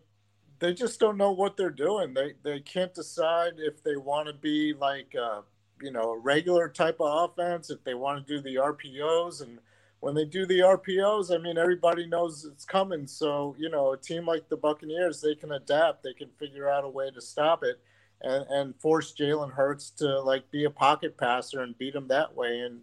they 0.60 0.74
just 0.74 1.00
don't 1.00 1.18
know 1.18 1.32
what 1.32 1.58
they're 1.58 1.70
doing. 1.70 2.14
They 2.14 2.34
they 2.44 2.60
can't 2.60 2.94
decide 2.94 3.54
if 3.58 3.84
they 3.84 3.96
want 3.96 4.28
to 4.28 4.34
be 4.34 4.74
like 4.74 5.14
uh, 5.22 5.42
you 5.82 5.92
know 5.92 6.12
a 6.12 6.18
regular 6.18 6.70
type 6.70 6.98
of 7.00 7.32
offense, 7.32 7.70
if 7.70 7.84
they 7.84 7.96
want 7.96 8.26
to 8.26 8.36
do 8.36 8.42
the 8.42 8.56
RPOs, 8.56 9.42
and 9.42 9.60
when 10.00 10.14
they 10.16 10.26
do 10.26 10.46
the 10.46 10.60
RPOs, 10.60 11.34
I 11.34 11.40
mean 11.40 11.58
everybody 11.58 12.08
knows 12.08 12.46
it's 12.46 12.64
coming. 12.64 13.08
So 13.08 13.56
you 13.58 13.70
know 13.70 13.94
a 13.94 13.98
team 13.98 14.26
like 14.26 14.48
the 14.50 14.58
Buccaneers, 14.58 15.20
they 15.20 15.36
can 15.36 15.52
adapt. 15.52 16.04
They 16.04 16.14
can 16.14 16.30
figure 16.40 16.70
out 16.70 16.86
a 16.86 16.90
way 16.90 17.10
to 17.12 17.22
stop 17.22 17.64
it. 17.64 17.80
And, 18.24 18.46
and 18.50 18.76
force 18.80 19.14
Jalen 19.14 19.52
Hurts 19.52 19.90
to 19.98 20.22
like 20.22 20.50
be 20.52 20.66
a 20.66 20.70
pocket 20.70 21.18
passer 21.18 21.62
and 21.62 21.78
beat 21.78 21.96
him 21.96 22.08
that 22.10 22.36
way, 22.36 22.60
and 22.60 22.82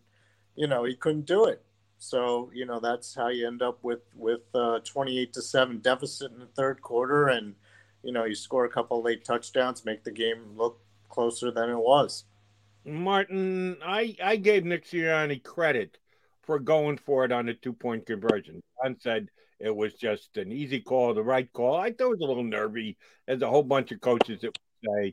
you 0.56 0.66
know 0.66 0.84
he 0.84 0.96
couldn't 0.96 1.26
do 1.26 1.44
it. 1.44 1.64
So 1.98 2.50
you 2.52 2.66
know 2.66 2.80
that's 2.80 3.14
how 3.14 3.28
you 3.28 3.46
end 3.46 3.62
up 3.62 3.78
with 3.82 4.02
with 4.14 4.42
uh, 4.54 4.80
28 4.80 5.32
to 5.32 5.42
seven 5.42 5.78
deficit 5.78 6.32
in 6.32 6.40
the 6.40 6.46
third 6.46 6.82
quarter, 6.82 7.28
and 7.28 7.54
you 8.02 8.12
know 8.12 8.24
you 8.24 8.34
score 8.34 8.64
a 8.64 8.70
couple 8.70 9.02
late 9.02 9.24
touchdowns, 9.24 9.84
make 9.84 10.04
the 10.04 10.10
game 10.10 10.56
look 10.56 10.80
closer 11.08 11.50
than 11.50 11.70
it 11.70 11.78
was. 11.78 12.24
Martin, 12.84 13.76
I, 13.84 14.16
I 14.22 14.36
gave 14.36 14.64
Nick 14.64 14.86
Sirianni 14.86 15.42
credit 15.42 15.98
for 16.42 16.58
going 16.58 16.96
for 16.96 17.24
it 17.24 17.32
on 17.32 17.46
the 17.46 17.54
two 17.54 17.72
point 17.72 18.06
conversion. 18.06 18.62
John 18.82 18.96
said 19.00 19.28
it 19.60 19.74
was 19.74 19.94
just 19.94 20.36
an 20.36 20.52
easy 20.52 20.80
call, 20.80 21.14
the 21.14 21.22
right 21.22 21.52
call. 21.52 21.76
I 21.76 21.92
thought 21.92 22.06
it 22.06 22.10
was 22.10 22.20
a 22.20 22.26
little 22.26 22.44
nervy. 22.44 22.96
There's 23.26 23.42
a 23.42 23.48
whole 23.48 23.62
bunch 23.62 23.92
of 23.92 24.00
coaches 24.00 24.40
that 24.42 24.56
say, 24.84 25.10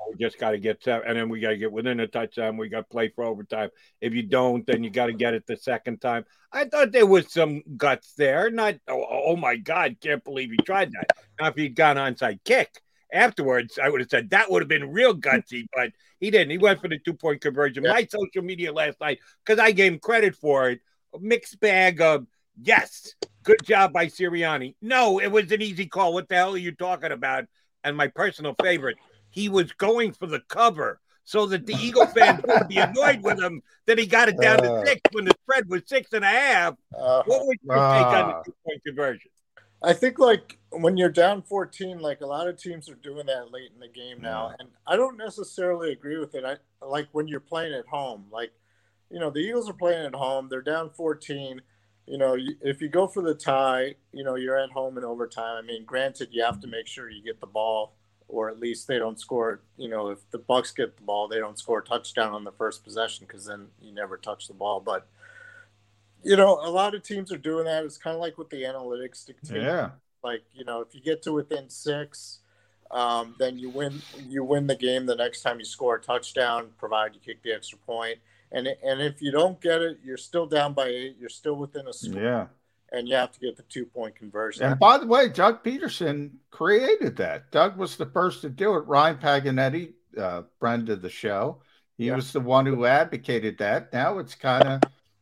"Oh, 0.00 0.12
we 0.12 0.18
just 0.18 0.38
got 0.38 0.50
to 0.50 0.58
get 0.58 0.82
seven, 0.82 1.08
and 1.08 1.16
then 1.16 1.28
we 1.28 1.40
got 1.40 1.50
to 1.50 1.56
get 1.56 1.72
within 1.72 2.00
a 2.00 2.06
touchdown. 2.06 2.56
We 2.56 2.68
got 2.68 2.78
to 2.78 2.84
play 2.84 3.08
for 3.08 3.24
overtime. 3.24 3.70
If 4.00 4.14
you 4.14 4.22
don't, 4.22 4.66
then 4.66 4.84
you 4.84 4.90
got 4.90 5.06
to 5.06 5.12
get 5.12 5.34
it 5.34 5.46
the 5.46 5.56
second 5.56 6.00
time. 6.00 6.24
I 6.52 6.64
thought 6.64 6.92
there 6.92 7.06
was 7.06 7.32
some 7.32 7.62
guts 7.76 8.14
there. 8.14 8.50
Not, 8.50 8.76
oh, 8.88 9.04
oh 9.10 9.36
my 9.36 9.56
God, 9.56 9.96
can't 10.00 10.24
believe 10.24 10.50
he 10.50 10.56
tried 10.58 10.92
that. 10.92 11.16
Now, 11.40 11.48
if 11.48 11.56
he'd 11.56 11.74
gone 11.74 11.96
onside 11.96 12.40
kick 12.44 12.80
afterwards, 13.12 13.78
I 13.82 13.88
would 13.88 14.00
have 14.00 14.10
said 14.10 14.30
that 14.30 14.50
would 14.50 14.62
have 14.62 14.68
been 14.68 14.92
real 14.92 15.14
gutsy, 15.14 15.66
but 15.74 15.90
he 16.20 16.30
didn't. 16.30 16.50
He 16.50 16.58
went 16.58 16.80
for 16.80 16.88
the 16.88 16.98
two 16.98 17.14
point 17.14 17.40
conversion. 17.40 17.84
Yeah. 17.84 17.92
My 17.92 18.06
social 18.06 18.42
media 18.42 18.72
last 18.72 19.00
night, 19.00 19.20
because 19.44 19.58
I 19.58 19.72
gave 19.72 19.92
him 19.92 19.98
credit 19.98 20.34
for 20.34 20.70
it, 20.70 20.80
a 21.14 21.18
mixed 21.18 21.60
bag 21.60 22.00
of 22.00 22.26
yes, 22.60 23.14
good 23.42 23.62
job 23.64 23.92
by 23.92 24.06
Sirianni. 24.06 24.74
No, 24.80 25.20
it 25.20 25.28
was 25.28 25.50
an 25.52 25.62
easy 25.62 25.86
call. 25.86 26.14
What 26.14 26.28
the 26.28 26.36
hell 26.36 26.54
are 26.54 26.58
you 26.58 26.72
talking 26.72 27.12
about? 27.12 27.44
And 27.86 27.96
my 27.96 28.08
personal 28.08 28.56
favorite, 28.60 28.96
he 29.30 29.48
was 29.48 29.72
going 29.72 30.12
for 30.12 30.26
the 30.26 30.40
cover 30.48 31.00
so 31.22 31.46
that 31.46 31.66
the 31.66 31.74
Eagle 31.74 32.06
fans 32.06 32.42
would 32.48 32.66
be 32.66 32.78
annoyed 32.78 33.22
with 33.22 33.40
him 33.40 33.62
that 33.86 33.96
he 33.96 34.06
got 34.06 34.28
it 34.28 34.40
down 34.40 34.58
Uh. 34.66 34.80
to 34.82 34.86
six 34.86 35.00
when 35.12 35.24
the 35.24 35.34
spread 35.44 35.68
was 35.68 35.82
six 35.86 36.12
and 36.12 36.24
a 36.24 36.28
half. 36.28 36.74
Uh, 36.92 37.22
What 37.26 37.46
was 37.46 37.56
your 37.62 37.74
take 37.76 37.80
on 37.82 38.24
Ah. 38.32 38.42
the 38.42 38.50
two 38.50 38.56
point 38.66 38.82
conversion? 38.84 39.30
I 39.84 39.92
think 39.92 40.18
like 40.18 40.58
when 40.70 40.96
you're 40.96 41.10
down 41.10 41.42
14, 41.42 42.00
like 42.00 42.22
a 42.22 42.26
lot 42.26 42.48
of 42.48 42.58
teams 42.60 42.88
are 42.88 42.96
doing 42.96 43.26
that 43.26 43.52
late 43.52 43.70
in 43.72 43.78
the 43.78 43.88
game 43.88 44.20
now, 44.20 44.52
and 44.58 44.68
I 44.84 44.96
don't 44.96 45.16
necessarily 45.16 45.92
agree 45.92 46.18
with 46.18 46.34
it. 46.34 46.44
I 46.44 46.56
like 46.84 47.06
when 47.12 47.28
you're 47.28 47.38
playing 47.40 47.72
at 47.74 47.86
home, 47.86 48.26
like 48.32 48.52
you 49.10 49.20
know 49.20 49.30
the 49.30 49.38
Eagles 49.40 49.70
are 49.70 49.74
playing 49.74 50.04
at 50.06 50.14
home, 50.14 50.48
they're 50.48 50.60
down 50.62 50.90
14. 50.90 51.60
You 52.06 52.18
know, 52.18 52.36
if 52.62 52.80
you 52.80 52.88
go 52.88 53.08
for 53.08 53.22
the 53.22 53.34
tie, 53.34 53.96
you 54.12 54.22
know 54.24 54.36
you're 54.36 54.58
at 54.58 54.70
home 54.70 54.96
in 54.96 55.04
overtime. 55.04 55.56
I 55.56 55.62
mean, 55.62 55.84
granted, 55.84 56.28
you 56.32 56.44
have 56.44 56.60
to 56.60 56.68
make 56.68 56.86
sure 56.86 57.10
you 57.10 57.22
get 57.22 57.40
the 57.40 57.46
ball, 57.46 57.94
or 58.28 58.48
at 58.48 58.60
least 58.60 58.86
they 58.86 58.98
don't 58.98 59.18
score. 59.18 59.60
You 59.76 59.88
know, 59.88 60.10
if 60.10 60.30
the 60.30 60.38
Bucs 60.38 60.74
get 60.74 60.96
the 60.96 61.02
ball, 61.02 61.26
they 61.28 61.38
don't 61.38 61.58
score 61.58 61.80
a 61.80 61.84
touchdown 61.84 62.32
on 62.32 62.44
the 62.44 62.52
first 62.52 62.84
possession 62.84 63.26
because 63.26 63.46
then 63.46 63.68
you 63.80 63.92
never 63.92 64.16
touch 64.16 64.46
the 64.46 64.54
ball. 64.54 64.80
But 64.80 65.08
you 66.22 66.36
know, 66.36 66.58
a 66.62 66.70
lot 66.70 66.94
of 66.94 67.02
teams 67.02 67.32
are 67.32 67.38
doing 67.38 67.64
that. 67.66 67.84
It's 67.84 67.98
kind 67.98 68.14
of 68.14 68.20
like 68.20 68.38
with 68.38 68.50
the 68.50 68.62
analytics 68.62 69.24
dictate 69.26 69.62
Yeah. 69.62 69.90
like 70.24 70.42
you 70.54 70.64
know 70.64 70.80
if 70.80 70.94
you 70.94 71.00
get 71.00 71.22
to 71.22 71.32
within 71.32 71.70
six 71.70 72.40
um, 72.90 73.36
then 73.38 73.58
you 73.58 73.70
win 73.70 74.02
you 74.26 74.42
win 74.44 74.66
the 74.66 74.74
game 74.76 75.06
the 75.06 75.14
next 75.14 75.42
time 75.42 75.58
you 75.60 75.64
score 75.64 75.96
a 75.96 76.00
touchdown 76.00 76.70
provide 76.78 77.14
you 77.14 77.20
kick 77.20 77.42
the 77.42 77.52
extra 77.52 77.78
point 77.78 78.18
and 78.52 78.66
and 78.66 79.00
if 79.00 79.20
you 79.20 79.30
don't 79.30 79.60
get 79.60 79.82
it 79.82 79.98
you're 80.04 80.16
still 80.16 80.46
down 80.46 80.72
by 80.72 80.86
eight 80.86 81.16
you're 81.18 81.28
still 81.28 81.56
within 81.56 81.86
a 81.88 81.92
score 81.92 82.20
Yeah. 82.20 82.46
and 82.92 83.08
you 83.08 83.14
have 83.14 83.32
to 83.32 83.40
get 83.40 83.56
the 83.56 83.62
two 83.64 83.86
point 83.86 84.14
conversion 84.14 84.64
And 84.66 84.78
by 84.78 84.98
the 84.98 85.06
way, 85.06 85.28
Doug 85.28 85.62
Pederson 85.64 86.32
created 86.50 87.16
that. 87.16 87.50
Doug 87.50 87.76
was 87.76 87.96
the 87.96 88.06
first 88.06 88.40
to 88.42 88.48
do 88.50 88.74
it. 88.76 88.86
Ryan 88.86 89.16
Paganetti, 89.18 89.92
uh, 90.16 90.42
friend 90.58 90.88
of 90.88 91.02
the 91.02 91.10
show, 91.10 91.60
he 91.98 92.06
Yeah. 92.06 92.16
was 92.16 92.32
the 92.32 92.40
one 92.40 92.66
who 92.66 92.84
advocated 92.86 93.58
that. 93.58 93.92
Now 93.92 94.18
it's 94.18 94.34
kind 94.34 94.64
of, 94.64 94.80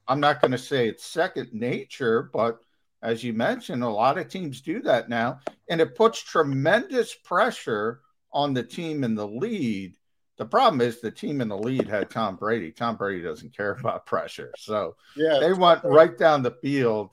I'm 0.08 0.20
not 0.20 0.40
going 0.40 0.52
to 0.52 0.58
say 0.58 0.88
it's 0.88 1.04
second 1.04 1.52
nature, 1.52 2.22
but 2.32 2.60
as 3.02 3.22
you 3.24 3.32
mentioned, 3.32 3.82
a 3.82 3.88
lot 3.88 4.18
of 4.18 4.28
teams 4.28 4.60
do 4.60 4.80
that 4.82 5.08
now. 5.08 5.40
And 5.68 5.80
it 5.80 5.94
puts 5.94 6.20
tremendous 6.22 7.14
pressure 7.14 8.00
on 8.32 8.54
the 8.54 8.62
team 8.62 9.04
in 9.04 9.14
the 9.14 9.26
lead. 9.26 9.96
The 10.36 10.46
problem 10.46 10.80
is 10.80 11.00
the 11.00 11.10
team 11.10 11.40
in 11.40 11.48
the 11.48 11.56
lead 11.56 11.86
had 11.86 12.10
Tom 12.10 12.36
Brady. 12.36 12.72
Tom 12.72 12.96
Brady 12.96 13.22
doesn't 13.22 13.56
care 13.56 13.72
about 13.80 14.06
pressure. 14.06 14.52
So 14.58 14.96
yeah 15.16 15.38
they 15.40 15.52
went 15.52 15.84
right 15.84 16.16
down 16.16 16.42
the 16.42 16.56
field 16.62 17.10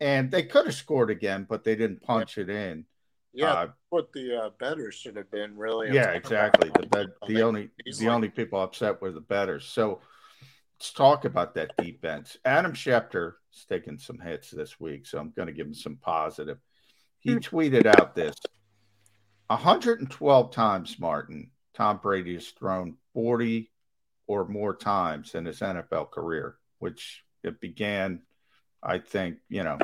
and 0.00 0.30
they 0.30 0.42
could 0.42 0.66
have 0.66 0.74
scored 0.74 1.10
again, 1.10 1.46
but 1.48 1.64
they 1.64 1.76
didn't 1.76 2.02
punch 2.02 2.38
it 2.38 2.50
in. 2.50 2.84
yeah 3.32 3.52
Uh, 3.52 3.68
what 3.90 4.12
the 4.12 4.36
uh, 4.36 4.50
better 4.58 4.92
should 4.92 5.16
have 5.16 5.30
been 5.30 5.56
really 5.56 5.92
yeah, 5.92 6.10
exactly. 6.10 6.70
The 6.70 6.86
bet, 6.86 7.06
the 7.26 7.42
only 7.42 7.70
the 7.98 8.08
only 8.08 8.28
people 8.28 8.60
upset 8.60 9.00
were 9.00 9.12
the 9.12 9.20
bettors. 9.20 9.64
So 9.64 10.00
let's 10.78 10.92
talk 10.92 11.24
about 11.24 11.54
that 11.54 11.76
defense. 11.78 12.36
Adam 12.44 12.72
Schefter 12.72 13.34
is 13.54 13.64
taking 13.66 13.98
some 13.98 14.18
hits 14.18 14.50
this 14.50 14.78
week, 14.78 15.06
so 15.06 15.18
I'm 15.18 15.30
going 15.30 15.46
to 15.46 15.54
give 15.54 15.66
him 15.66 15.74
some 15.74 15.96
positive. 15.96 16.58
He 17.20 17.36
tweeted 17.36 17.86
out 17.86 18.14
this 18.14 18.36
112 19.48 20.52
times, 20.52 20.98
Martin. 20.98 21.50
Tom 21.76 22.00
Brady 22.02 22.34
has 22.34 22.48
thrown 22.48 22.96
40 23.12 23.70
or 24.26 24.48
more 24.48 24.74
times 24.74 25.34
in 25.34 25.44
his 25.44 25.60
NFL 25.60 26.10
career, 26.10 26.56
which 26.78 27.22
it 27.44 27.60
began, 27.60 28.22
I 28.82 28.98
think, 28.98 29.36
you 29.50 29.62
know, 29.62 29.78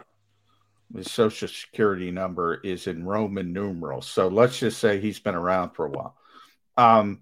his 0.97 1.11
social 1.11 1.49
security 1.49 2.11
number 2.11 2.55
is 2.55 2.87
in 2.87 3.05
Roman 3.05 3.53
numerals. 3.53 4.09
So 4.09 4.29
let's 4.29 4.59
just 4.59 4.79
say 4.79 5.01
he's 5.01 5.21
been 5.21 5.35
around 5.35 5.71
for 5.71 5.87
a 5.87 5.91
while. 5.91 6.17
Um, 6.79 7.21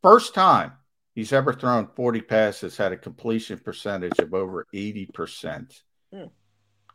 first 0.00 0.32
time 0.32 0.72
he's 1.16 1.32
ever 1.32 1.52
thrown 1.52 1.88
40 1.96 2.20
passes 2.22 2.76
had 2.76 2.92
a 2.92 2.96
completion 2.96 3.58
percentage 3.58 4.18
of 4.20 4.32
over 4.32 4.64
80%. 4.72 5.80
Hmm. 6.12 6.24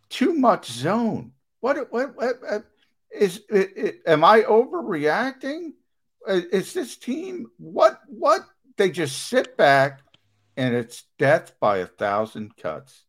Too 0.09 0.33
much 0.33 0.71
zone. 0.71 1.33
What, 1.59 1.91
what, 1.91 2.15
what, 2.15 2.41
what 2.41 2.65
is 3.11 3.41
it, 3.49 3.77
it, 3.77 3.95
am 4.07 4.23
I 4.23 4.41
overreacting? 4.41 5.73
Uh, 6.27 6.41
Is 6.51 6.73
this 6.73 6.97
team 6.97 7.47
what 7.57 7.99
what 8.07 8.41
they 8.77 8.89
just 8.89 9.27
sit 9.27 9.55
back 9.57 10.01
and 10.57 10.75
it's 10.75 11.03
death 11.17 11.53
by 11.59 11.77
a 11.77 11.85
thousand 11.85 12.55
cuts. 12.57 13.05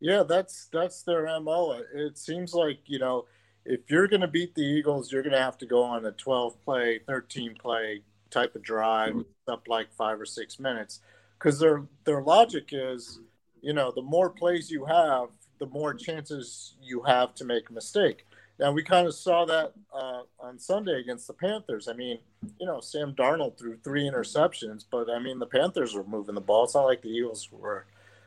Yeah, 0.00 0.24
that's 0.24 0.68
that's 0.72 1.02
their 1.02 1.26
mo. 1.40 1.80
It 1.94 2.18
seems 2.18 2.54
like 2.54 2.80
you 2.86 2.98
know, 2.98 3.26
if 3.64 3.80
you're 3.88 4.08
going 4.08 4.20
to 4.22 4.28
beat 4.28 4.54
the 4.54 4.62
Eagles, 4.62 5.12
you're 5.12 5.22
going 5.22 5.34
to 5.34 5.40
have 5.40 5.58
to 5.58 5.66
go 5.66 5.82
on 5.82 6.04
a 6.04 6.12
12 6.12 6.60
play, 6.64 7.00
13 7.06 7.54
play 7.54 8.02
type 8.30 8.56
of 8.56 8.62
drive, 8.62 9.14
up 9.46 9.68
like 9.68 9.92
five 9.92 10.20
or 10.20 10.26
six 10.26 10.58
minutes, 10.58 11.00
because 11.38 11.58
their 11.58 11.84
their 12.04 12.22
logic 12.22 12.70
is, 12.72 13.20
you 13.60 13.72
know, 13.72 13.92
the 13.94 14.02
more 14.02 14.30
plays 14.30 14.70
you 14.70 14.84
have, 14.84 15.28
the 15.58 15.66
more 15.66 15.94
chances 15.94 16.74
you 16.82 17.02
have 17.02 17.34
to 17.36 17.44
make 17.44 17.70
a 17.70 17.72
mistake. 17.72 18.26
Now 18.62 18.70
we 18.70 18.84
kind 18.84 19.08
of 19.08 19.14
saw 19.16 19.44
that 19.44 19.72
uh, 19.92 20.22
on 20.38 20.56
Sunday 20.56 21.00
against 21.00 21.26
the 21.26 21.32
Panthers. 21.32 21.88
I 21.88 21.94
mean, 21.94 22.20
you 22.60 22.66
know, 22.66 22.78
Sam 22.78 23.12
Darnold 23.12 23.58
threw 23.58 23.76
three 23.78 24.08
interceptions, 24.08 24.84
but 24.88 25.10
I 25.10 25.18
mean 25.18 25.40
the 25.40 25.46
Panthers 25.46 25.94
were 25.96 26.04
moving 26.04 26.36
the 26.36 26.40
ball. 26.40 26.62
It's 26.62 26.76
not 26.76 26.84
like 26.84 27.02
the 27.02 27.08
Eagles 27.08 27.50
were 27.50 27.86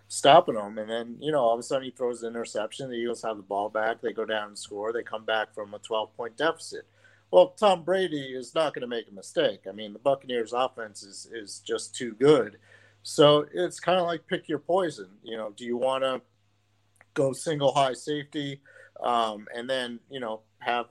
stopping 0.09 0.55
them. 0.55 0.77
And 0.77 0.89
then, 0.89 1.15
you 1.21 1.31
know, 1.31 1.39
all 1.39 1.53
of 1.53 1.59
a 1.61 1.63
sudden 1.63 1.85
he 1.85 1.91
throws 1.91 2.21
an 2.21 2.33
interception. 2.33 2.89
The 2.89 2.97
Eagles 2.97 3.21
have 3.21 3.37
the 3.37 3.43
ball 3.43 3.69
back. 3.69 4.01
They 4.01 4.11
go 4.11 4.25
down 4.25 4.49
and 4.49 4.59
score. 4.59 4.91
They 4.91 5.03
come 5.03 5.23
back 5.23 5.53
from 5.55 5.73
a 5.73 5.79
12 5.79 6.13
point 6.17 6.35
deficit. 6.35 6.85
Well, 7.31 7.55
Tom 7.57 7.83
Brady 7.83 8.33
is 8.35 8.53
not 8.53 8.73
going 8.73 8.81
to 8.81 8.87
make 8.87 9.07
a 9.09 9.15
mistake. 9.15 9.61
I 9.69 9.71
mean, 9.71 9.93
the 9.93 9.99
Buccaneers 9.99 10.51
offense 10.51 11.01
is, 11.01 11.29
is 11.31 11.59
just 11.65 11.95
too 11.95 12.13
good. 12.13 12.57
So 13.03 13.45
it's 13.53 13.79
kind 13.79 13.99
of 13.99 14.05
like 14.05 14.27
pick 14.27 14.49
your 14.49 14.59
poison. 14.59 15.07
You 15.23 15.37
know, 15.37 15.53
do 15.55 15.63
you 15.63 15.77
want 15.77 16.03
to 16.03 16.21
go 17.13 17.31
single 17.31 17.71
high 17.71 17.93
safety 17.93 18.59
um, 19.01 19.47
and 19.55 19.69
then, 19.69 19.99
you 20.09 20.19
know, 20.19 20.41
have 20.59 20.87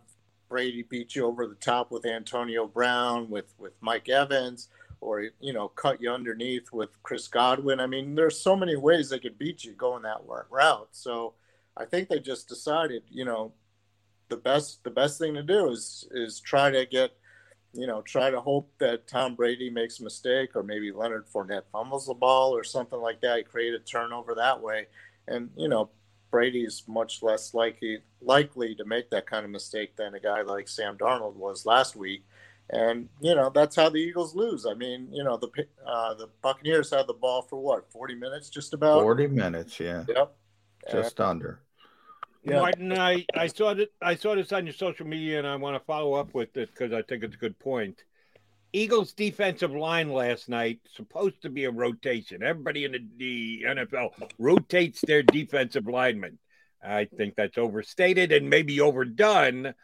Brady 0.48 0.82
beat 0.82 1.14
you 1.14 1.26
over 1.26 1.46
the 1.46 1.54
top 1.56 1.90
with 1.90 2.06
Antonio 2.06 2.66
Brown, 2.66 3.30
with, 3.30 3.54
with 3.58 3.72
Mike 3.80 4.08
Evans? 4.08 4.68
or 5.04 5.28
you 5.38 5.52
know 5.52 5.68
cut 5.68 6.00
you 6.00 6.10
underneath 6.10 6.72
with 6.72 6.90
Chris 7.02 7.28
Godwin. 7.28 7.78
I 7.78 7.86
mean, 7.86 8.14
there's 8.14 8.40
so 8.40 8.56
many 8.56 8.74
ways 8.74 9.10
they 9.10 9.18
could 9.18 9.38
beat 9.38 9.62
you 9.62 9.72
going 9.72 10.02
that 10.02 10.22
route. 10.50 10.88
So 10.92 11.34
I 11.76 11.84
think 11.84 12.08
they 12.08 12.18
just 12.18 12.48
decided, 12.48 13.02
you 13.10 13.24
know, 13.24 13.52
the 14.30 14.36
best 14.36 14.82
the 14.82 14.90
best 14.90 15.18
thing 15.18 15.34
to 15.34 15.42
do 15.42 15.70
is 15.70 16.08
is 16.10 16.40
try 16.40 16.70
to 16.70 16.86
get, 16.86 17.12
you 17.74 17.86
know, 17.86 18.00
try 18.02 18.30
to 18.30 18.40
hope 18.40 18.72
that 18.78 19.06
Tom 19.06 19.34
Brady 19.34 19.68
makes 19.68 20.00
a 20.00 20.04
mistake 20.04 20.56
or 20.56 20.62
maybe 20.62 20.90
Leonard 20.90 21.26
Fournette 21.28 21.64
fumbles 21.70 22.06
the 22.06 22.14
ball 22.14 22.56
or 22.56 22.64
something 22.64 22.98
like 22.98 23.20
that. 23.20 23.48
Create 23.48 23.74
a 23.74 23.78
turnover 23.78 24.34
that 24.34 24.60
way, 24.60 24.86
and 25.28 25.50
you 25.56 25.68
know. 25.68 25.90
Brady's 26.34 26.82
much 26.88 27.22
less 27.22 27.54
likely 27.54 27.98
likely 28.20 28.74
to 28.74 28.84
make 28.84 29.10
that 29.10 29.26
kind 29.26 29.44
of 29.44 29.50
mistake 29.50 29.94
than 29.96 30.14
a 30.14 30.20
guy 30.20 30.42
like 30.42 30.68
Sam 30.68 30.96
Darnold 30.96 31.36
was 31.36 31.64
last 31.64 31.94
week 31.94 32.24
and 32.70 33.08
you 33.20 33.34
know 33.34 33.50
that's 33.54 33.76
how 33.76 33.88
the 33.88 33.98
Eagles 33.98 34.34
lose. 34.34 34.66
I 34.66 34.74
mean, 34.74 35.08
you 35.12 35.22
know 35.22 35.36
the 35.36 35.48
uh, 35.86 36.14
the 36.14 36.28
Buccaneers 36.42 36.90
had 36.90 37.06
the 37.06 37.14
ball 37.14 37.42
for 37.42 37.60
what 37.60 37.90
forty 37.92 38.14
minutes, 38.14 38.48
just 38.48 38.72
about 38.72 39.02
forty 39.02 39.26
minutes. 39.26 39.78
Yeah. 39.78 40.04
Yep. 40.08 40.34
Just 40.90 41.20
and, 41.20 41.28
under. 41.28 41.60
Yeah. 42.42 42.60
Martin, 42.60 42.98
I, 42.98 43.24
I 43.34 43.46
saw 43.46 43.74
that 43.74 43.90
I 44.02 44.14
saw 44.16 44.34
this 44.34 44.52
on 44.52 44.66
your 44.66 44.74
social 44.74 45.06
media, 45.06 45.38
and 45.38 45.46
I 45.46 45.56
want 45.56 45.76
to 45.76 45.84
follow 45.84 46.14
up 46.14 46.34
with 46.34 46.56
it 46.56 46.70
because 46.70 46.92
I 46.92 47.02
think 47.02 47.22
it's 47.22 47.36
a 47.36 47.38
good 47.38 47.58
point. 47.58 48.04
Eagles 48.74 49.12
defensive 49.12 49.72
line 49.72 50.10
last 50.10 50.48
night 50.48 50.80
supposed 50.94 51.42
to 51.42 51.50
be 51.50 51.64
a 51.64 51.70
rotation. 51.70 52.42
Everybody 52.42 52.84
in 52.84 53.10
the, 53.16 53.64
NFL 53.66 54.10
rotates 54.38 55.00
their 55.00 55.22
defensive 55.22 55.86
linemen. 55.86 56.38
I 56.82 57.06
think 57.06 57.34
that's 57.36 57.56
overstated 57.56 58.32
and 58.32 58.50
maybe 58.50 58.80
overdone 58.80 59.74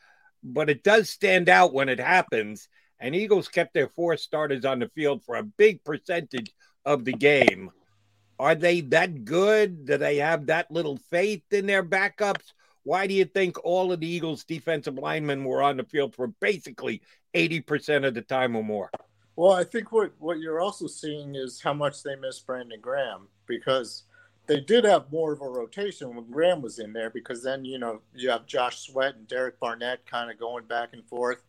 but 0.42 0.70
it 0.70 0.82
does 0.82 1.10
stand 1.10 1.48
out 1.48 1.72
when 1.72 1.88
it 1.88 2.00
happens. 2.00 2.68
And 2.98 3.14
Eagles 3.14 3.48
kept 3.48 3.74
their 3.74 3.88
four 3.88 4.16
starters 4.16 4.64
on 4.64 4.78
the 4.78 4.90
field 4.94 5.24
for 5.24 5.36
a 5.36 5.42
big 5.42 5.84
percentage 5.84 6.52
of 6.84 7.04
the 7.04 7.12
game. 7.12 7.70
Are 8.38 8.54
they 8.54 8.80
that 8.82 9.24
good? 9.24 9.86
Do 9.86 9.98
they 9.98 10.16
have 10.16 10.46
that 10.46 10.70
little 10.70 10.98
faith 11.10 11.42
in 11.50 11.66
their 11.66 11.82
backups? 11.82 12.52
Why 12.84 13.06
do 13.06 13.14
you 13.14 13.24
think 13.24 13.62
all 13.64 13.92
of 13.92 14.00
the 14.00 14.06
Eagles' 14.06 14.44
defensive 14.44 14.94
linemen 14.94 15.44
were 15.44 15.62
on 15.62 15.76
the 15.76 15.84
field 15.84 16.14
for 16.14 16.28
basically 16.28 17.02
80% 17.34 18.06
of 18.06 18.14
the 18.14 18.22
time 18.22 18.56
or 18.56 18.64
more? 18.64 18.90
Well, 19.36 19.52
I 19.52 19.64
think 19.64 19.92
what, 19.92 20.12
what 20.18 20.38
you're 20.38 20.60
also 20.60 20.86
seeing 20.86 21.34
is 21.34 21.60
how 21.62 21.72
much 21.72 22.02
they 22.02 22.16
miss 22.16 22.40
Brandon 22.40 22.80
Graham 22.80 23.28
because 23.46 24.04
they 24.46 24.60
did 24.60 24.84
have 24.84 25.12
more 25.12 25.32
of 25.32 25.40
a 25.42 25.48
rotation 25.48 26.14
when 26.14 26.30
Graham 26.30 26.60
was 26.60 26.78
in 26.78 26.92
there 26.92 27.08
because 27.08 27.42
then 27.42 27.64
you 27.64 27.78
know 27.78 28.00
you 28.14 28.30
have 28.30 28.46
Josh 28.46 28.80
Sweat 28.80 29.14
and 29.14 29.28
Derek 29.28 29.60
Barnett 29.60 30.04
kind 30.06 30.30
of 30.30 30.40
going 30.40 30.64
back 30.64 30.88
and 30.92 31.06
forth 31.06 31.42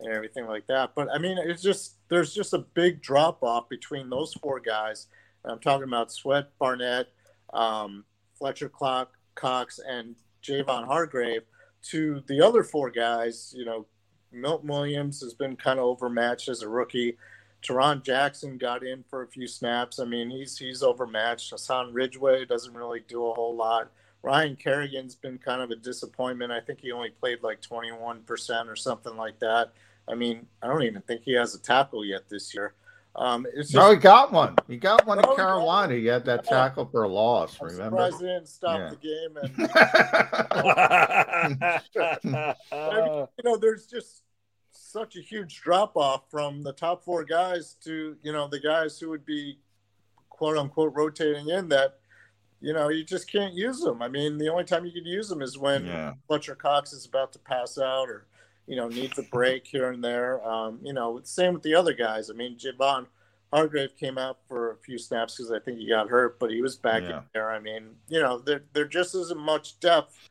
and 0.00 0.12
everything 0.12 0.46
like 0.46 0.66
that. 0.66 0.90
But 0.96 1.08
I 1.12 1.18
mean, 1.18 1.38
it's 1.38 1.62
just 1.62 1.96
there's 2.08 2.34
just 2.34 2.54
a 2.54 2.58
big 2.58 3.00
drop 3.00 3.42
off 3.42 3.68
between 3.68 4.10
those 4.10 4.34
four 4.34 4.60
guys. 4.60 5.06
I'm 5.44 5.60
talking 5.60 5.84
about 5.84 6.12
Sweat, 6.12 6.50
Barnett, 6.58 7.06
um, 7.54 8.04
Fletcher 8.36 8.68
Clock, 8.68 9.12
Cox, 9.34 9.78
and 9.86 10.16
Javon 10.42 10.86
Hargrave 10.86 11.42
to 11.90 12.22
the 12.26 12.44
other 12.44 12.62
four 12.62 12.90
guys. 12.90 13.52
You 13.56 13.64
know, 13.64 13.86
Milton 14.32 14.68
Williams 14.68 15.20
has 15.20 15.34
been 15.34 15.56
kind 15.56 15.78
of 15.78 15.84
overmatched 15.86 16.48
as 16.48 16.62
a 16.62 16.68
rookie. 16.68 17.16
Tarron 17.62 18.04
Jackson 18.04 18.56
got 18.56 18.84
in 18.84 19.04
for 19.10 19.22
a 19.22 19.28
few 19.28 19.46
snaps. 19.46 19.98
I 19.98 20.04
mean, 20.04 20.30
he's 20.30 20.56
he's 20.56 20.82
overmatched. 20.82 21.50
Hassan 21.50 21.92
Ridgeway 21.92 22.44
doesn't 22.44 22.74
really 22.74 23.00
do 23.08 23.26
a 23.26 23.34
whole 23.34 23.56
lot. 23.56 23.90
Ryan 24.22 24.56
Kerrigan's 24.56 25.14
been 25.14 25.38
kind 25.38 25.62
of 25.62 25.70
a 25.70 25.76
disappointment. 25.76 26.52
I 26.52 26.60
think 26.60 26.80
he 26.80 26.92
only 26.92 27.10
played 27.10 27.42
like 27.42 27.60
21% 27.62 28.66
or 28.66 28.76
something 28.76 29.16
like 29.16 29.38
that. 29.38 29.72
I 30.08 30.14
mean, 30.14 30.46
I 30.62 30.66
don't 30.66 30.82
even 30.82 31.02
think 31.02 31.22
he 31.22 31.34
has 31.34 31.54
a 31.54 31.60
tackle 31.60 32.04
yet 32.04 32.28
this 32.28 32.52
year. 32.54 32.74
Um, 33.16 33.46
it's 33.52 33.72
just, 33.72 33.74
no, 33.74 33.90
he 33.90 33.96
got 33.96 34.32
one. 34.32 34.54
He 34.68 34.76
got 34.76 35.06
one 35.06 35.18
in 35.18 35.24
Carolina. 35.34 35.94
He 35.94 36.06
had 36.06 36.24
that 36.26 36.44
tackle 36.44 36.86
for 36.86 37.02
a 37.02 37.08
loss. 37.08 37.58
I'm 37.60 37.68
remember? 37.68 37.96
Surprised 37.96 38.20
they 38.20 38.26
didn't 38.26 38.48
stop 38.48 38.78
yeah. 38.78 38.90
the 38.90 38.96
game. 38.96 39.36
And 39.42 39.52
I 42.72 43.00
mean, 43.00 43.26
you 43.36 43.44
know, 43.44 43.56
there's 43.56 43.86
just 43.86 44.22
such 44.70 45.16
a 45.16 45.20
huge 45.20 45.60
drop 45.60 45.96
off 45.96 46.30
from 46.30 46.62
the 46.62 46.72
top 46.72 47.04
four 47.04 47.24
guys 47.24 47.74
to 47.84 48.16
you 48.22 48.32
know 48.32 48.48
the 48.48 48.60
guys 48.60 48.98
who 48.98 49.10
would 49.10 49.26
be 49.26 49.58
quote 50.30 50.56
unquote 50.56 50.94
rotating 50.94 51.48
in 51.48 51.68
that 51.68 51.98
you 52.60 52.72
know 52.72 52.88
you 52.88 53.04
just 53.04 53.30
can't 53.30 53.54
use 53.54 53.80
them. 53.80 54.00
I 54.00 54.08
mean, 54.08 54.38
the 54.38 54.48
only 54.48 54.64
time 54.64 54.86
you 54.86 54.92
can 54.92 55.04
use 55.04 55.28
them 55.28 55.42
is 55.42 55.58
when 55.58 55.86
yeah. 55.86 56.14
Fletcher 56.26 56.54
Cox 56.54 56.92
is 56.92 57.04
about 57.04 57.32
to 57.32 57.38
pass 57.38 57.78
out 57.78 58.08
or 58.08 58.26
you 58.68 58.76
know 58.76 58.88
needs 58.88 59.18
a 59.18 59.22
break 59.22 59.66
here 59.66 59.90
and 59.90 60.02
there. 60.02 60.46
Um, 60.46 60.78
you 60.82 60.92
know, 60.92 61.20
same 61.24 61.54
with 61.54 61.62
the 61.62 61.74
other 61.74 61.94
guys. 61.94 62.30
I 62.30 62.34
mean, 62.34 62.56
Javon 62.56 63.06
Hargrave 63.52 63.96
came 63.96 64.18
out 64.18 64.38
for 64.46 64.72
a 64.72 64.76
few 64.76 64.98
snaps 64.98 65.36
because 65.36 65.50
I 65.50 65.58
think 65.58 65.78
he 65.78 65.88
got 65.88 66.08
hurt, 66.08 66.38
but 66.38 66.50
he 66.50 66.60
was 66.60 66.76
back 66.76 67.02
yeah. 67.02 67.18
in 67.18 67.22
there. 67.34 67.50
I 67.50 67.58
mean, 67.58 67.96
you 68.08 68.20
know, 68.20 68.38
there 68.38 68.62
there 68.72 68.86
just 68.86 69.14
isn't 69.14 69.40
much 69.40 69.80
depth 69.80 70.28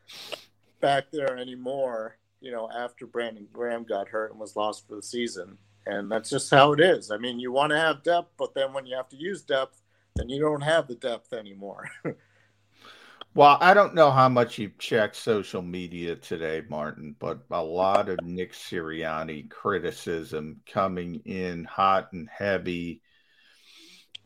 back 0.80 1.06
there 1.12 1.38
anymore 1.38 2.18
you 2.40 2.52
know, 2.52 2.70
after 2.72 3.06
Brandon 3.06 3.48
Graham 3.52 3.84
got 3.84 4.10
hurt 4.10 4.32
and 4.32 4.40
was 4.40 4.56
lost 4.56 4.88
for 4.88 4.96
the 4.96 5.04
season. 5.04 5.58
And 5.86 6.12
that's 6.12 6.30
just 6.30 6.52
how 6.52 6.74
it 6.74 6.80
is. 6.80 7.12
I 7.12 7.18
mean, 7.18 7.40
you 7.40 7.52
want 7.52 7.72
to 7.72 7.78
have 7.78 8.04
depth, 8.04 8.32
but 8.38 8.54
then 8.54 8.74
when 8.74 8.86
you 8.86 8.96
have 8.96 9.10
to 9.10 9.16
use 9.16 9.42
depth, 9.42 9.82
then 10.16 10.30
you 10.30 10.40
don't 10.40 10.62
have 10.62 10.88
the 10.88 10.96
depth 10.96 11.34
anymore. 11.34 11.90
well, 13.34 13.58
I 13.62 13.74
don't 13.74 13.94
know 13.94 14.12
how 14.12 14.30
much 14.30 14.58
you've 14.58 14.78
checked 14.78 15.16
social 15.16 15.62
media 15.62 16.16
today, 16.16 16.64
Martin, 16.70 17.16
but 17.20 17.40
a 17.52 17.64
lot 17.64 18.10
of 18.10 18.20
Nick 18.24 18.54
Sirianni 18.54 19.50
criticism 19.50 20.62
coming 20.66 21.22
in 21.26 21.64
hot 21.66 22.14
and 22.14 22.28
heavy 22.30 23.02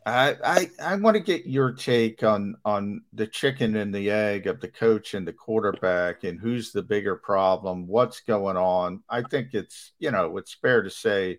I, 0.04 0.36
I 0.44 0.70
I 0.82 0.96
want 0.96 1.16
to 1.16 1.22
get 1.22 1.46
your 1.46 1.72
take 1.72 2.22
on 2.24 2.56
on 2.64 3.02
the 3.12 3.26
chicken 3.26 3.76
and 3.76 3.94
the 3.94 4.10
egg 4.10 4.46
of 4.46 4.60
the 4.60 4.68
coach 4.68 5.14
and 5.14 5.26
the 5.26 5.32
quarterback 5.32 6.24
and 6.24 6.40
who's 6.40 6.72
the 6.72 6.82
bigger 6.82 7.16
problem, 7.16 7.86
what's 7.86 8.20
going 8.20 8.56
on. 8.56 9.02
I 9.08 9.22
think 9.22 9.54
it's 9.54 9.92
you 9.98 10.10
know 10.10 10.36
it's 10.38 10.54
fair 10.54 10.82
to 10.82 10.90
say 10.90 11.38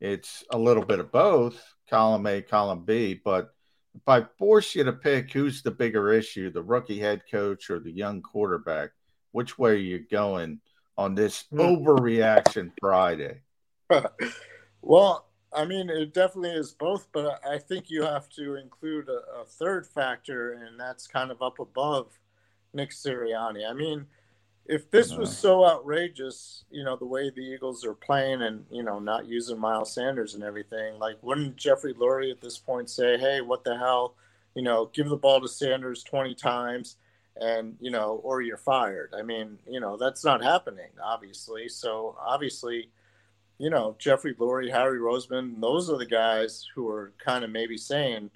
it's 0.00 0.44
a 0.50 0.58
little 0.58 0.84
bit 0.84 1.00
of 1.00 1.12
both, 1.12 1.62
column 1.90 2.26
A, 2.26 2.40
column 2.40 2.84
B. 2.84 3.20
But 3.22 3.50
if 3.98 4.08
I 4.08 4.22
force 4.38 4.74
you 4.74 4.84
to 4.84 4.92
pick 4.92 5.32
who's 5.32 5.62
the 5.62 5.70
bigger 5.70 6.12
issue, 6.12 6.50
the 6.50 6.62
rookie 6.62 7.00
head 7.00 7.22
coach 7.30 7.68
or 7.68 7.80
the 7.80 7.90
young 7.90 8.22
quarterback, 8.22 8.90
which 9.32 9.58
way 9.58 9.72
are 9.72 9.74
you 9.74 9.98
going 10.10 10.60
on 10.96 11.14
this 11.14 11.44
hmm. 11.50 11.60
overreaction 11.60 12.70
Friday? 12.80 13.40
well, 14.82 15.26
I 15.52 15.64
mean, 15.64 15.90
it 15.90 16.14
definitely 16.14 16.50
is 16.50 16.72
both, 16.72 17.08
but 17.12 17.40
I 17.44 17.58
think 17.58 17.90
you 17.90 18.02
have 18.02 18.28
to 18.30 18.56
include 18.56 19.08
a, 19.08 19.40
a, 19.40 19.44
third 19.44 19.86
factor, 19.86 20.52
and 20.52 20.78
that's 20.78 21.06
kind 21.06 21.30
of 21.30 21.42
up 21.42 21.58
above 21.58 22.18
Nick 22.74 22.90
Sirianni. 22.90 23.68
I 23.68 23.72
mean, 23.72 24.06
if 24.68 24.90
this 24.90 25.16
was 25.16 25.36
so 25.36 25.64
outrageous, 25.66 26.64
you 26.70 26.84
know, 26.84 26.94
the 26.94 27.06
way 27.06 27.30
the 27.30 27.40
Eagles 27.40 27.86
are 27.86 27.94
playing 27.94 28.42
and, 28.42 28.66
you 28.70 28.82
know, 28.82 28.98
not 28.98 29.26
using 29.26 29.58
Miles 29.58 29.94
Sanders 29.94 30.34
and 30.34 30.44
everything, 30.44 30.98
like, 30.98 31.16
wouldn't 31.22 31.56
Jeffrey 31.56 31.94
Lurie 31.94 32.30
at 32.30 32.42
this 32.42 32.58
point 32.58 32.90
say, 32.90 33.16
hey, 33.16 33.40
what 33.40 33.64
the 33.64 33.78
hell? 33.78 34.14
You 34.54 34.62
know, 34.62 34.90
give 34.92 35.08
the 35.08 35.16
ball 35.16 35.40
to 35.40 35.48
Sanders 35.48 36.02
20 36.02 36.34
times 36.34 36.96
and, 37.40 37.76
you 37.80 37.90
know, 37.90 38.20
or 38.22 38.42
you're 38.42 38.58
fired. 38.58 39.14
I 39.18 39.22
mean, 39.22 39.58
you 39.66 39.80
know, 39.80 39.96
that's 39.96 40.22
not 40.22 40.42
happening, 40.44 40.90
obviously. 41.02 41.70
So, 41.70 42.16
obviously, 42.20 42.90
you 43.56 43.70
know, 43.70 43.96
Jeffrey 43.98 44.34
Lurie, 44.34 44.70
Harry 44.70 44.98
Roseman, 44.98 45.60
those 45.62 45.88
are 45.88 45.96
the 45.96 46.04
guys 46.04 46.66
who 46.74 46.88
are 46.88 47.12
kind 47.24 47.42
of 47.42 47.50
maybe 47.50 47.78
saying, 47.78 48.30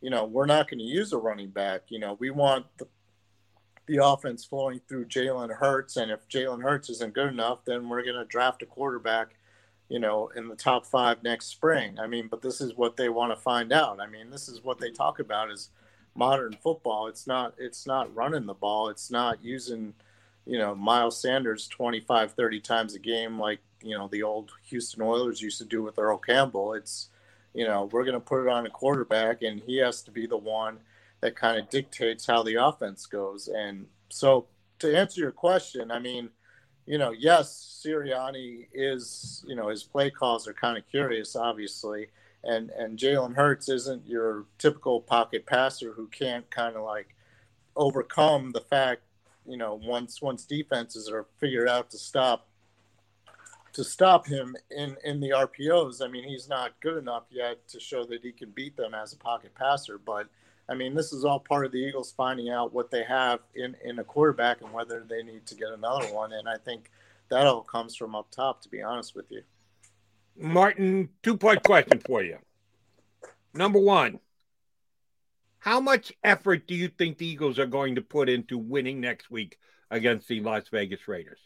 you 0.00 0.08
know, 0.08 0.24
we're 0.24 0.46
not 0.46 0.70
going 0.70 0.78
to 0.78 0.84
use 0.84 1.12
a 1.12 1.18
running 1.18 1.50
back. 1.50 1.82
You 1.88 1.98
know, 1.98 2.16
we 2.18 2.30
want 2.30 2.64
the, 2.78 2.86
the 3.86 4.04
offense 4.04 4.44
flowing 4.44 4.80
through 4.88 5.06
Jalen 5.06 5.56
Hurts. 5.56 5.96
And 5.96 6.10
if 6.10 6.28
Jalen 6.28 6.62
Hurts 6.62 6.90
isn't 6.90 7.14
good 7.14 7.28
enough, 7.28 7.64
then 7.64 7.88
we're 7.88 8.04
going 8.04 8.16
to 8.16 8.24
draft 8.24 8.62
a 8.62 8.66
quarterback, 8.66 9.36
you 9.88 9.98
know, 9.98 10.30
in 10.34 10.48
the 10.48 10.56
top 10.56 10.86
five 10.86 11.22
next 11.22 11.46
spring. 11.46 11.98
I 11.98 12.06
mean, 12.06 12.28
but 12.28 12.42
this 12.42 12.60
is 12.60 12.76
what 12.76 12.96
they 12.96 13.08
want 13.08 13.32
to 13.32 13.40
find 13.40 13.72
out. 13.72 14.00
I 14.00 14.06
mean, 14.06 14.30
this 14.30 14.48
is 14.48 14.64
what 14.64 14.78
they 14.78 14.90
talk 14.90 15.18
about 15.18 15.50
is 15.50 15.70
modern 16.14 16.56
football. 16.62 17.08
It's 17.08 17.26
not, 17.26 17.54
it's 17.58 17.86
not 17.86 18.14
running 18.14 18.46
the 18.46 18.54
ball. 18.54 18.88
It's 18.88 19.10
not 19.10 19.44
using, 19.44 19.94
you 20.46 20.58
know, 20.58 20.74
Miles 20.74 21.20
Sanders 21.20 21.68
25, 21.68 22.32
30 22.32 22.60
times 22.60 22.94
a 22.94 22.98
game 22.98 23.38
like 23.38 23.60
you 23.84 23.96
know 23.96 24.08
the 24.08 24.22
old 24.22 24.50
Houston 24.64 25.02
Oilers 25.02 25.42
used 25.42 25.58
to 25.58 25.64
do 25.64 25.82
with 25.82 25.98
Earl 25.98 26.18
Campbell. 26.18 26.72
It's 26.72 27.10
you 27.52 27.66
know 27.66 27.88
we're 27.92 28.04
going 28.04 28.14
to 28.14 28.20
put 28.20 28.44
it 28.44 28.48
on 28.48 28.66
a 28.66 28.70
quarterback, 28.70 29.42
and 29.42 29.60
he 29.60 29.76
has 29.76 30.02
to 30.02 30.10
be 30.10 30.26
the 30.26 30.36
one 30.36 30.78
that 31.24 31.34
kind 31.34 31.58
of 31.58 31.70
dictates 31.70 32.26
how 32.26 32.42
the 32.42 32.62
offense 32.62 33.06
goes. 33.06 33.48
And 33.48 33.86
so, 34.10 34.44
to 34.80 34.94
answer 34.94 35.22
your 35.22 35.32
question, 35.32 35.90
I 35.90 35.98
mean, 35.98 36.28
you 36.84 36.98
know, 36.98 37.12
yes, 37.12 37.82
Sirianni 37.82 38.66
is, 38.74 39.42
you 39.48 39.56
know, 39.56 39.68
his 39.68 39.82
play 39.82 40.10
calls 40.10 40.46
are 40.46 40.52
kind 40.52 40.76
of 40.76 40.86
curious, 40.86 41.34
obviously, 41.34 42.08
and 42.42 42.68
and 42.68 42.98
Jalen 42.98 43.34
Hurts 43.34 43.70
isn't 43.70 44.06
your 44.06 44.44
typical 44.58 45.00
pocket 45.00 45.46
passer 45.46 45.94
who 45.94 46.08
can't 46.08 46.48
kind 46.50 46.76
of 46.76 46.82
like 46.84 47.16
overcome 47.74 48.52
the 48.52 48.60
fact, 48.60 49.00
you 49.46 49.56
know, 49.56 49.80
once 49.82 50.20
once 50.20 50.44
defenses 50.44 51.08
are 51.08 51.24
figured 51.38 51.70
out 51.70 51.88
to 51.92 51.96
stop 51.96 52.48
to 53.72 53.82
stop 53.82 54.26
him 54.26 54.54
in 54.70 54.98
in 55.04 55.20
the 55.20 55.30
RPOs. 55.30 56.04
I 56.04 56.08
mean, 56.08 56.24
he's 56.24 56.50
not 56.50 56.78
good 56.80 56.98
enough 56.98 57.24
yet 57.30 57.66
to 57.68 57.80
show 57.80 58.04
that 58.04 58.20
he 58.22 58.30
can 58.30 58.50
beat 58.50 58.76
them 58.76 58.92
as 58.92 59.14
a 59.14 59.16
pocket 59.16 59.54
passer, 59.54 59.96
but 59.96 60.28
I 60.68 60.74
mean, 60.74 60.94
this 60.94 61.12
is 61.12 61.24
all 61.24 61.40
part 61.40 61.66
of 61.66 61.72
the 61.72 61.78
Eagles 61.78 62.12
finding 62.16 62.48
out 62.48 62.72
what 62.72 62.90
they 62.90 63.04
have 63.04 63.40
in, 63.54 63.76
in 63.84 63.98
a 63.98 64.04
quarterback 64.04 64.62
and 64.62 64.72
whether 64.72 65.04
they 65.06 65.22
need 65.22 65.46
to 65.46 65.54
get 65.54 65.68
another 65.68 66.06
one. 66.06 66.32
And 66.32 66.48
I 66.48 66.56
think 66.56 66.90
that 67.28 67.46
all 67.46 67.62
comes 67.62 67.94
from 67.96 68.14
up 68.14 68.30
top, 68.30 68.62
to 68.62 68.68
be 68.68 68.82
honest 68.82 69.14
with 69.14 69.30
you. 69.30 69.42
Martin, 70.36 71.10
two 71.22 71.36
part 71.36 71.62
question 71.62 72.00
for 72.00 72.22
you. 72.22 72.38
Number 73.52 73.78
one, 73.78 74.20
how 75.58 75.80
much 75.80 76.12
effort 76.22 76.66
do 76.66 76.74
you 76.74 76.88
think 76.88 77.18
the 77.18 77.26
Eagles 77.26 77.58
are 77.58 77.66
going 77.66 77.94
to 77.94 78.02
put 78.02 78.28
into 78.28 78.58
winning 78.58 79.00
next 79.00 79.30
week 79.30 79.58
against 79.90 80.28
the 80.28 80.40
Las 80.40 80.64
Vegas 80.70 81.06
Raiders? 81.06 81.38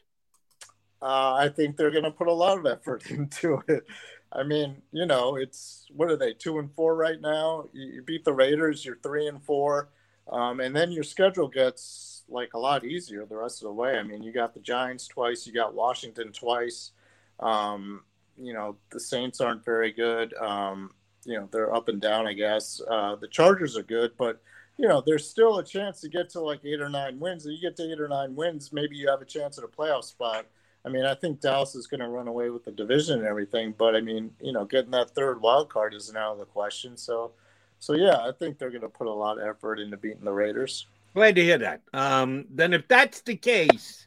Uh, 1.01 1.35
I 1.35 1.49
think 1.55 1.77
they're 1.77 1.90
going 1.90 2.05
to 2.05 2.11
put 2.11 2.28
a 2.28 2.32
lot 2.32 2.59
of 2.59 2.66
effort 2.66 3.07
into 3.11 3.62
it. 3.69 3.85
I 4.32 4.42
mean, 4.42 4.82
you 4.92 5.06
know, 5.06 5.36
it's 5.36 5.86
what 5.94 6.10
are 6.10 6.16
they 6.16 6.32
two 6.32 6.59
and 6.59 6.72
four 6.72 6.94
right 6.94 7.20
now? 7.20 7.68
You, 7.72 8.02
beat 8.02 8.24
the 8.24 8.32
Raiders, 8.32 8.84
you're 8.84 8.98
three 9.02 9.26
and 9.26 9.42
four, 9.42 9.88
um, 10.30 10.60
and 10.60 10.76
then 10.76 10.92
your 10.92 11.05
schedule 11.05 11.48
gets 11.48 12.24
like 12.28 12.52
a 12.55 12.59
lot 12.59 12.84
easier 12.84 13.24
the 13.24 13.36
rest 13.36 13.62
of 13.62 13.66
the 13.66 13.72
way. 13.72 13.98
I 13.98 14.02
mean, 14.02 14.22
you 14.22 14.32
got 14.32 14.52
the 14.52 14.60
Giants 14.60 15.09
twice, 15.09 15.46
you 15.46 15.52
got 15.52 15.74
Washington 15.74 16.32
twice. 16.32 16.92
Um, 17.40 18.02
you 18.36 18.52
know, 18.52 18.76
the 18.90 19.00
Saints 19.00 19.40
aren't 19.40 19.64
very 19.64 19.92
good. 19.92 20.34
Um, 20.34 20.90
you 21.24 21.38
know, 21.38 21.48
they're 21.50 21.74
up 21.74 21.88
and 21.88 22.00
down, 22.00 22.26
I 22.26 22.34
guess. 22.34 22.80
Uh, 22.88 23.16
the 23.16 23.28
Chargers 23.28 23.76
are 23.76 23.82
good, 23.82 24.12
but 24.18 24.40
you 24.76 24.86
know, 24.86 25.02
there's 25.05 25.28
still 25.28 25.59
a 25.59 25.64
chance 25.64 26.00
to 26.00 26.09
get 26.09 26.30
to 26.30 26.40
like 26.40 26.64
eight 26.64 26.80
or 26.80 26.88
nine 26.88 27.18
wins. 27.18 27.44
If 27.44 27.52
you 27.52 27.60
get 27.60 27.76
to 27.76 27.90
eight 27.90 28.00
or 28.00 28.09
nine 28.09 28.34
wins, 28.36 28.72
maybe 28.72 28.96
you 28.96 29.09
have 29.10 29.20
a 29.20 29.26
chance 29.26 29.59
at 29.59 29.64
a 29.64 29.68
playoff 29.68 30.05
spot. 30.05 30.46
I 30.84 30.88
mean, 30.88 31.05
I 31.05 31.14
think 31.14 31.40
Dallas 31.40 31.74
is 31.74 31.86
going 31.86 32.00
to 32.00 32.09
run 32.09 32.28
away 32.28 32.50
with 32.50 32.64
the 32.64 32.70
division 32.70 33.18
and 33.18 33.28
everything, 33.28 33.74
but 33.76 33.94
I 33.94 34.00
mean, 34.00 34.30
you 34.40 34.52
know, 34.52 34.64
getting 34.64 34.92
that 34.92 35.10
third 35.10 35.40
wild 35.40 35.68
card 35.68 35.92
is 35.92 36.12
now 36.12 36.34
the 36.34 36.44
question. 36.44 36.96
So, 36.96 37.32
so 37.78 37.94
yeah, 37.94 38.16
I 38.16 38.32
think 38.38 38.59
they're 38.59 38.70
going 38.70 38.82
to 38.82 38.88
put 38.88 39.06
a 39.06 39.12
lot 39.12 39.38
of 39.38 39.46
effort 39.46 39.80
into 39.80 39.96
beating 39.96 40.24
the 40.24 40.32
Raiders. 40.32 40.86
Glad 41.14 41.34
to 41.36 41.42
hear 41.42 41.59
that. 41.59 41.82
Um, 41.92 42.46
then, 42.50 42.72
if 42.72 42.86
that's 42.86 43.22
the 43.22 43.36
case, 43.36 44.06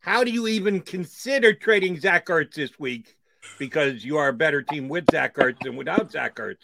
how 0.00 0.24
do 0.24 0.30
you 0.30 0.46
even 0.46 0.80
consider 0.80 1.52
trading 1.52 1.98
Zach 1.98 2.26
Ertz 2.26 2.54
this 2.54 2.78
week? 2.78 3.16
Because 3.58 4.04
you 4.04 4.16
are 4.18 4.28
a 4.28 4.32
better 4.32 4.62
team 4.62 4.88
with 4.88 5.04
Zach 5.10 5.34
Ertz 5.36 5.58
than 5.60 5.76
without 5.76 6.12
Zach 6.12 6.36
Ertz. 6.36 6.56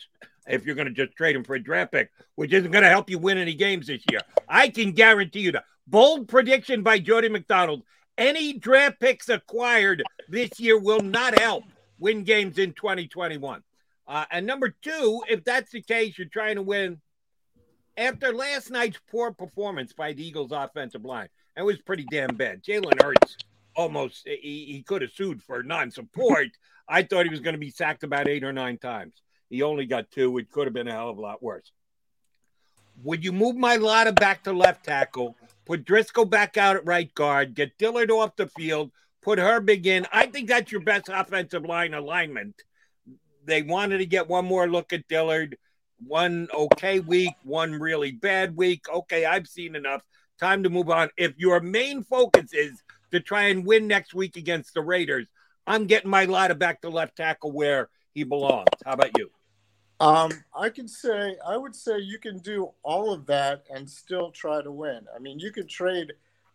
If 0.47 0.65
you're 0.65 0.75
going 0.75 0.89
to 0.89 0.95
just 0.95 1.17
trade 1.17 1.35
him 1.35 1.45
for 1.45 1.55
a 1.55 1.63
draft 1.63 1.93
pick, 1.93 2.11
which 2.35 2.53
isn't 2.53 2.71
going 2.71 2.85
to 2.85 2.91
help 2.91 3.09
you 3.09 3.19
win 3.19 3.39
any 3.39 3.55
games 3.55 3.87
this 3.87 4.03
year, 4.11 4.21
I 4.49 4.69
can 4.69 4.93
guarantee 4.93 5.41
you 5.41 5.53
that. 5.53 5.65
Bold 5.87 6.29
prediction 6.29 6.83
by 6.83 6.99
Jody 6.99 7.29
McDonald 7.29 7.83
any 8.17 8.53
draft 8.53 9.01
picks 9.01 9.29
acquired 9.29 10.03
this 10.29 10.59
year 10.59 10.79
will 10.79 11.01
not 11.01 11.39
help 11.39 11.65
win 11.99 12.25
games 12.25 12.59
in 12.59 12.73
2021. 12.73 13.63
Uh, 14.07 14.25
and 14.31 14.47
number 14.47 14.75
two, 14.83 15.23
if 15.29 15.45
that's 15.45 15.71
the 15.71 15.81
case, 15.81 16.19
you're 16.19 16.29
trying 16.29 16.57
to 16.57 16.63
win 16.63 17.01
after 17.97 18.33
last 18.33 18.71
night's 18.71 18.99
poor 19.11 19.33
performance 19.33 19.93
by 19.93 20.13
the 20.13 20.27
Eagles' 20.27 20.53
offensive 20.53 21.05
line. 21.05 21.29
It 21.57 21.63
was 21.63 21.81
pretty 21.81 22.05
damn 22.11 22.37
bad. 22.37 22.63
Jalen 22.63 23.03
Hurts 23.03 23.37
almost 23.77 24.27
he, 24.27 24.67
he 24.67 24.85
could 24.87 25.03
have 25.03 25.13
sued 25.13 25.43
for 25.43 25.63
non-support. 25.63 26.49
I 26.89 27.03
thought 27.03 27.25
he 27.25 27.31
was 27.31 27.41
going 27.41 27.55
to 27.55 27.59
be 27.59 27.71
sacked 27.71 28.05
about 28.05 28.29
eight 28.29 28.45
or 28.45 28.53
nine 28.53 28.79
times. 28.79 29.15
He 29.49 29.63
only 29.63 29.87
got 29.87 30.11
two. 30.11 30.37
It 30.39 30.51
could 30.51 30.67
have 30.67 30.75
been 30.75 30.89
a 30.89 30.93
hell 30.93 31.11
of 31.11 31.19
a 31.19 31.21
lot 31.21 31.43
worse. 31.43 31.71
Would 33.03 33.25
you 33.25 33.33
move 33.33 33.57
Mailata 33.57 34.15
back 34.15 34.45
to 34.45 34.53
left 34.53 34.85
tackle 34.85 35.37
put 35.65 35.85
Driscoll 35.85 36.25
back 36.25 36.57
out 36.57 36.77
at 36.77 36.87
right 36.87 37.13
guard, 37.15 37.55
get 37.55 37.79
Dillard 37.79 38.11
off 38.11 38.37
the 38.37 38.47
field, 38.47 38.91
put 39.23 39.39
Herbig 39.39 39.87
in. 39.87 40.07
I 40.13 40.27
think 40.27 40.49
that's 40.49 40.71
your 40.71 40.83
best 40.83 41.09
offensive 41.09 41.65
line 41.65 41.95
alignment. 41.95 42.63
They 43.45 43.63
wanted 43.63 43.99
to 43.99 44.07
get 44.07 44.29
one 44.29 44.45
more 44.45 44.69
look 44.69 44.93
at 44.93 45.09
Dillard. 45.09 45.57
One 46.07 46.49
okay 46.53 47.01
week, 47.01 47.35
one 47.45 47.73
really 47.73 48.13
bad 48.13 48.57
week. 48.57 48.87
Okay, 48.93 49.25
I've 49.25 49.47
seen 49.47 49.77
enough. 49.77 50.03
Time 50.39 50.63
to 50.65 50.71
move 50.71 50.91
on. 50.91 51.09
If 51.17 51.39
your 51.39 51.61
main 51.61 52.03
focus 52.03 52.53
is 52.53 52.83
to 53.13 53.21
try 53.21 53.45
and 53.45 53.65
win 53.65 53.87
next 53.87 54.13
week 54.13 54.37
against 54.37 54.75
the 54.75 54.83
Raiders, 54.83 55.27
I'm 55.67 55.87
getting 55.87 56.11
Mailata 56.11 56.59
back 56.59 56.83
to 56.83 56.91
left 56.91 57.17
tackle 57.17 57.53
where 57.53 57.89
he 58.13 58.25
belongs. 58.25 58.69
How 58.85 58.93
about 58.93 59.17
you? 59.17 59.31
Um, 60.05 60.33
I 60.55 60.69
can 60.69 60.87
say 60.87 61.37
I 61.49 61.57
would 61.57 61.75
say 61.75 61.99
you 61.99 62.19
can 62.19 62.37
do 62.41 62.73
all 62.83 63.11
of 63.11 63.25
that 63.25 63.65
and 63.75 63.89
still 63.89 64.31
try 64.31 64.61
to 64.61 64.71
win. 64.71 65.07
I 65.17 65.19
mean, 65.19 65.39
you 65.39 65.51
could 65.51 65.67
trade 65.67 66.13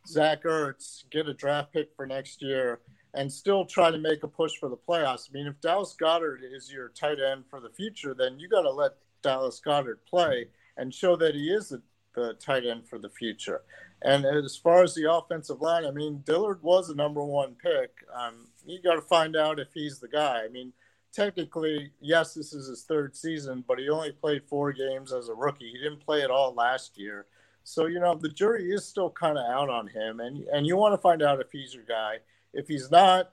Zach 0.07 0.43
Ertz, 0.43 1.09
get 1.09 1.27
a 1.27 1.33
draft 1.33 1.73
pick 1.73 1.89
for 1.95 2.05
next 2.05 2.43
year, 2.43 2.81
and 3.15 3.33
still 3.33 3.65
try 3.65 3.89
to 3.89 3.97
make 3.97 4.21
a 4.21 4.27
push 4.27 4.51
for 4.59 4.69
the 4.69 4.77
playoffs. 4.77 5.27
I 5.27 5.33
mean, 5.33 5.47
if 5.47 5.59
Dallas 5.61 5.95
Goedert 5.99 6.41
is 6.43 6.71
your 6.71 6.89
tight 6.89 7.17
end 7.19 7.45
for 7.49 7.59
the 7.59 7.71
future, 7.71 8.13
then 8.13 8.39
you 8.39 8.47
got 8.47 8.61
to 8.61 8.71
let 8.71 8.91
Dallas 9.23 9.59
Goedert 9.65 10.05
play 10.07 10.49
and 10.77 10.93
show 10.93 11.15
that 11.15 11.33
he 11.33 11.49
is 11.49 11.69
the, 11.69 11.81
the 12.13 12.35
tight 12.35 12.67
end 12.67 12.87
for 12.87 12.99
the 12.99 13.09
future. 13.09 13.63
And 14.03 14.27
as 14.27 14.57
far 14.57 14.83
as 14.83 14.93
the 14.93 15.11
offensive 15.11 15.59
line, 15.59 15.85
I 15.85 15.91
mean, 15.91 16.21
Dillard 16.23 16.61
was 16.61 16.91
a 16.91 16.95
number 16.95 17.23
one 17.25 17.55
pick. 17.55 17.95
Um, 18.15 18.49
you 18.63 18.79
got 18.79 18.93
to 18.93 19.01
find 19.01 19.35
out 19.35 19.59
if 19.59 19.69
he's 19.73 19.97
the 19.97 20.07
guy. 20.07 20.43
I 20.45 20.49
mean 20.49 20.71
technically, 21.13 21.91
yes, 21.99 22.33
this 22.33 22.53
is 22.53 22.67
his 22.67 22.83
third 22.83 23.15
season, 23.15 23.63
but 23.67 23.79
he 23.79 23.89
only 23.89 24.11
played 24.11 24.43
four 24.47 24.71
games 24.71 25.13
as 25.13 25.29
a 25.29 25.33
rookie. 25.33 25.71
He 25.71 25.77
didn't 25.77 26.05
play 26.05 26.21
at 26.21 26.31
all 26.31 26.53
last 26.53 26.97
year. 26.97 27.25
So, 27.63 27.85
you 27.85 27.99
know, 27.99 28.15
the 28.15 28.29
jury 28.29 28.71
is 28.71 28.85
still 28.85 29.09
kind 29.09 29.37
of 29.37 29.45
out 29.49 29.69
on 29.69 29.87
him. 29.87 30.19
And, 30.19 30.43
and 30.45 30.65
you 30.65 30.75
want 30.75 30.93
to 30.93 31.01
find 31.01 31.21
out 31.21 31.39
if 31.39 31.51
he's 31.51 31.73
your 31.73 31.83
guy. 31.83 32.17
If 32.53 32.67
he's 32.67 32.89
not, 32.89 33.31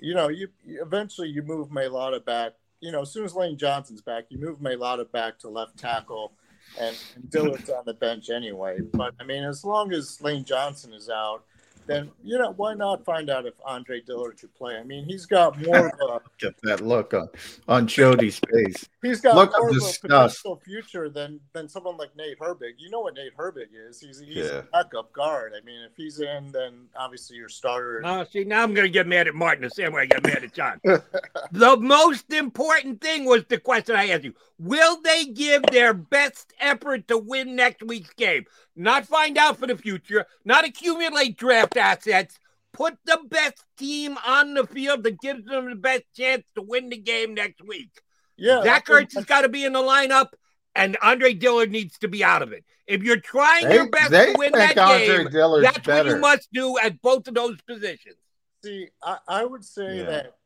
you 0.00 0.14
know, 0.14 0.28
you 0.28 0.48
eventually 0.64 1.28
you 1.28 1.42
move 1.42 1.68
Mailata 1.68 2.24
back. 2.24 2.52
You 2.80 2.92
know, 2.92 3.02
as 3.02 3.10
soon 3.10 3.24
as 3.24 3.34
Lane 3.34 3.56
Johnson's 3.56 4.02
back, 4.02 4.26
you 4.28 4.38
move 4.38 4.58
Mailata 4.58 5.10
back 5.10 5.38
to 5.40 5.48
left 5.48 5.78
tackle 5.78 6.32
and, 6.78 6.96
and 7.14 7.30
Dillard's 7.30 7.70
on 7.70 7.84
the 7.86 7.94
bench 7.94 8.30
anyway. 8.30 8.78
But 8.92 9.14
I 9.20 9.24
mean, 9.24 9.44
as 9.44 9.64
long 9.64 9.92
as 9.92 10.20
Lane 10.20 10.44
Johnson 10.44 10.92
is 10.92 11.08
out, 11.08 11.44
then 11.86 12.10
you 12.22 12.38
know 12.38 12.52
why 12.56 12.74
not 12.74 13.04
find 13.04 13.30
out 13.30 13.46
if 13.46 13.54
Andre 13.64 14.00
Dillard 14.00 14.38
could 14.38 14.54
play? 14.54 14.76
I 14.76 14.82
mean, 14.82 15.04
he's 15.04 15.26
got 15.26 15.60
more 15.60 15.88
of 15.88 16.00
a 16.00 16.20
get 16.38 16.54
that 16.62 16.80
look 16.80 17.14
on 17.14 17.28
on 17.68 17.86
Jody's 17.86 18.38
face. 18.38 18.88
He's 19.02 19.20
got 19.20 19.36
look 19.36 19.52
more 19.58 19.70
of, 19.70 19.76
of 19.76 19.82
a 19.82 20.08
potential 20.08 20.60
future 20.64 21.08
than 21.08 21.40
than 21.52 21.68
someone 21.68 21.96
like 21.96 22.14
Nate 22.16 22.38
Herbig. 22.38 22.74
You 22.78 22.90
know 22.90 23.00
what 23.00 23.14
Nate 23.14 23.36
Herbig 23.36 23.68
is? 23.72 24.00
He's 24.00 24.18
he's 24.18 24.36
yeah. 24.36 24.58
a 24.58 24.62
backup 24.62 25.12
guard. 25.12 25.52
I 25.56 25.64
mean, 25.64 25.80
if 25.82 25.96
he's 25.96 26.20
in, 26.20 26.50
then 26.52 26.86
obviously 26.96 27.36
your 27.36 27.48
starter. 27.48 28.02
Oh, 28.04 28.24
see, 28.24 28.44
now 28.44 28.62
I'm 28.62 28.74
going 28.74 28.86
to 28.86 28.92
get 28.92 29.06
mad 29.06 29.28
at 29.28 29.34
Martin 29.34 29.64
the 29.64 29.70
same 29.70 29.92
way 29.92 30.02
I 30.02 30.06
got 30.06 30.22
mad 30.22 30.44
at 30.44 30.52
John. 30.52 30.80
the 31.52 31.76
most 31.76 32.32
important 32.32 33.00
thing 33.00 33.24
was 33.24 33.44
the 33.48 33.58
question 33.58 33.96
I 33.96 34.08
asked 34.08 34.24
you: 34.24 34.34
Will 34.58 35.00
they 35.02 35.26
give 35.26 35.62
their 35.70 35.94
best 35.94 36.52
effort 36.60 37.08
to 37.08 37.18
win 37.18 37.54
next 37.56 37.82
week's 37.82 38.12
game? 38.14 38.46
not 38.76 39.06
find 39.06 39.38
out 39.38 39.56
for 39.56 39.66
the 39.66 39.76
future, 39.76 40.26
not 40.44 40.64
accumulate 40.64 41.36
draft 41.36 41.75
assets. 41.78 42.38
Put 42.72 42.98
the 43.06 43.18
best 43.28 43.64
team 43.78 44.18
on 44.26 44.54
the 44.54 44.66
field 44.66 45.02
that 45.04 45.20
gives 45.20 45.46
them 45.46 45.70
the 45.70 45.76
best 45.76 46.04
chance 46.14 46.44
to 46.54 46.62
win 46.62 46.90
the 46.90 46.98
game 46.98 47.32
next 47.32 47.66
week. 47.66 47.90
Yeah, 48.36 48.62
Zach 48.62 48.86
Ertz 48.86 49.14
has 49.14 49.24
got 49.24 49.42
to 49.42 49.48
be 49.48 49.64
in 49.64 49.72
the 49.72 49.78
lineup, 49.80 50.28
and 50.74 50.96
Andre 51.00 51.32
Dillard 51.32 51.70
needs 51.70 51.96
to 51.98 52.08
be 52.08 52.22
out 52.22 52.42
of 52.42 52.52
it. 52.52 52.64
If 52.86 53.02
you're 53.02 53.20
trying 53.20 53.68
they, 53.68 53.76
your 53.76 53.88
best 53.88 54.10
to 54.10 54.34
win 54.36 54.52
that 54.52 54.76
Andre 54.76 55.06
game, 55.06 55.30
Dillard's 55.30 55.64
that's 55.64 55.86
better. 55.86 56.10
what 56.10 56.14
you 56.14 56.20
must 56.20 56.48
do 56.52 56.78
at 56.78 57.00
both 57.00 57.26
of 57.28 57.34
those 57.34 57.60
positions. 57.62 58.16
See, 58.62 58.88
I, 59.02 59.18
I 59.26 59.44
would 59.44 59.64
say 59.64 59.98
yeah. 59.98 60.04
that 60.04 60.36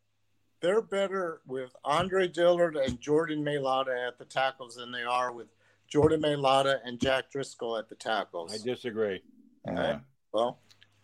they're 0.60 0.82
better 0.82 1.40
with 1.46 1.74
Andre 1.84 2.28
Dillard 2.28 2.76
and 2.76 3.00
Jordan 3.00 3.44
Mailata 3.44 4.06
at 4.06 4.18
the 4.18 4.24
tackles 4.24 4.76
than 4.76 4.92
they 4.92 5.02
are 5.02 5.32
with 5.32 5.48
Jordan 5.88 6.22
Mailata 6.22 6.78
and 6.84 7.00
Jack 7.00 7.30
Driscoll 7.30 7.76
at 7.76 7.88
the 7.88 7.94
tackles. 7.94 8.54
I 8.54 8.58
disagree. 8.64 9.22
Okay. 9.68 9.98
Well, 10.32 10.60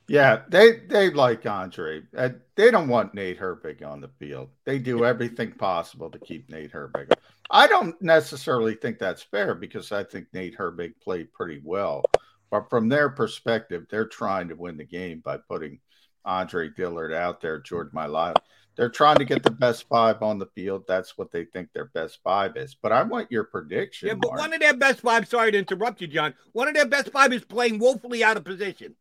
yeah, 0.09 0.43
they 0.49 0.81
they 0.89 1.11
like 1.11 1.47
Andre. 1.47 2.03
Uh, 2.17 2.31
they 2.55 2.71
don't 2.71 2.89
want 2.89 3.15
Nate 3.15 3.41
Herbig 3.41 3.85
on 3.85 4.01
the 4.01 4.11
field. 4.19 4.51
They 4.65 4.79
do 4.79 5.05
everything 5.05 5.53
possible 5.53 6.11
to 6.11 6.19
keep 6.19 6.49
Nate 6.49 6.73
Herbig. 6.73 7.13
I 7.51 7.67
don't 7.67 8.01
necessarily 8.01 8.75
think 8.75 8.99
that's 8.99 9.23
fair 9.23 9.55
because 9.55 9.93
I 9.93 10.05
think 10.05 10.27
Nate 10.33 10.57
Herbig 10.57 10.95
played 11.03 11.33
pretty 11.33 11.61
well. 11.65 12.05
But 12.51 12.71
from 12.71 12.89
their 12.89 13.09
perspective, 13.09 13.87
they're 13.91 14.07
trying 14.07 14.49
to 14.49 14.55
win 14.55 14.77
the 14.77 14.85
game 14.85 15.21
by 15.25 15.39
putting 15.39 15.81
Andre 16.25 16.69
Dillard 16.69 17.13
out 17.13 17.41
there, 17.41 17.59
Jordan 17.59 17.93
Mailata. 17.95 18.37
They're 18.77 18.91
trying 18.91 19.17
to 19.17 19.25
get 19.25 19.43
the 19.43 19.51
best 19.51 19.89
five 19.89 20.23
on 20.23 20.39
the 20.39 20.47
field. 20.55 20.85
That's 20.87 21.17
what 21.17 21.33
they 21.33 21.47
think 21.47 21.73
their 21.73 21.87
best 21.87 22.19
five 22.23 22.57
is. 22.57 22.77
But 22.81 22.93
I 22.93 23.03
want 23.03 23.33
your 23.33 23.45
prediction. 23.45 24.09
Yeah, 24.09 24.15
but 24.15 24.29
Mark. 24.29 24.41
one 24.41 24.53
of 24.53 24.61
their 24.61 24.77
best 24.77 25.01
five, 25.01 25.27
sorry 25.27 25.51
to 25.53 25.59
interrupt 25.59 26.01
you, 26.01 26.07
John. 26.07 26.35
One 26.53 26.69
of 26.69 26.75
their 26.75 26.87
best 26.87 27.11
five 27.11 27.33
is 27.33 27.45
playing 27.45 27.79
woefully 27.79 28.23
out 28.23 28.37
of 28.37 28.45
position. 28.45 28.95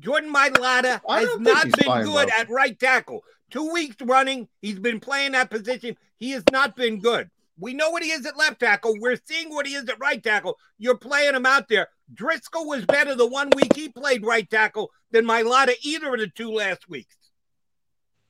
Jordan 0.00 0.32
Mailata 0.32 1.00
I 1.08 1.20
has 1.20 1.28
don't 1.28 1.44
think 1.44 1.54
not 1.56 1.64
he's 1.66 1.74
been 1.76 2.02
good 2.04 2.14
well. 2.14 2.28
at 2.38 2.50
right 2.50 2.78
tackle. 2.78 3.22
Two 3.50 3.72
weeks 3.72 3.96
running, 4.02 4.48
he's 4.62 4.78
been 4.78 5.00
playing 5.00 5.32
that 5.32 5.50
position. 5.50 5.96
He 6.16 6.30
has 6.32 6.42
not 6.52 6.76
been 6.76 7.00
good. 7.00 7.30
We 7.58 7.74
know 7.74 7.90
what 7.90 8.02
he 8.02 8.10
is 8.10 8.24
at 8.24 8.36
left 8.38 8.60
tackle. 8.60 8.94
We're 8.98 9.18
seeing 9.26 9.50
what 9.50 9.66
he 9.66 9.74
is 9.74 9.88
at 9.88 10.00
right 10.00 10.22
tackle. 10.22 10.56
You're 10.78 10.96
playing 10.96 11.34
him 11.34 11.44
out 11.44 11.68
there. 11.68 11.88
Driscoll 12.14 12.66
was 12.66 12.86
better 12.86 13.14
the 13.14 13.26
one 13.26 13.50
week 13.54 13.74
he 13.74 13.88
played 13.90 14.24
right 14.24 14.48
tackle 14.48 14.90
than 15.10 15.26
Mailata 15.26 15.74
either 15.82 16.14
of 16.14 16.20
the 16.20 16.28
two 16.28 16.50
last 16.52 16.88
weeks. 16.88 17.16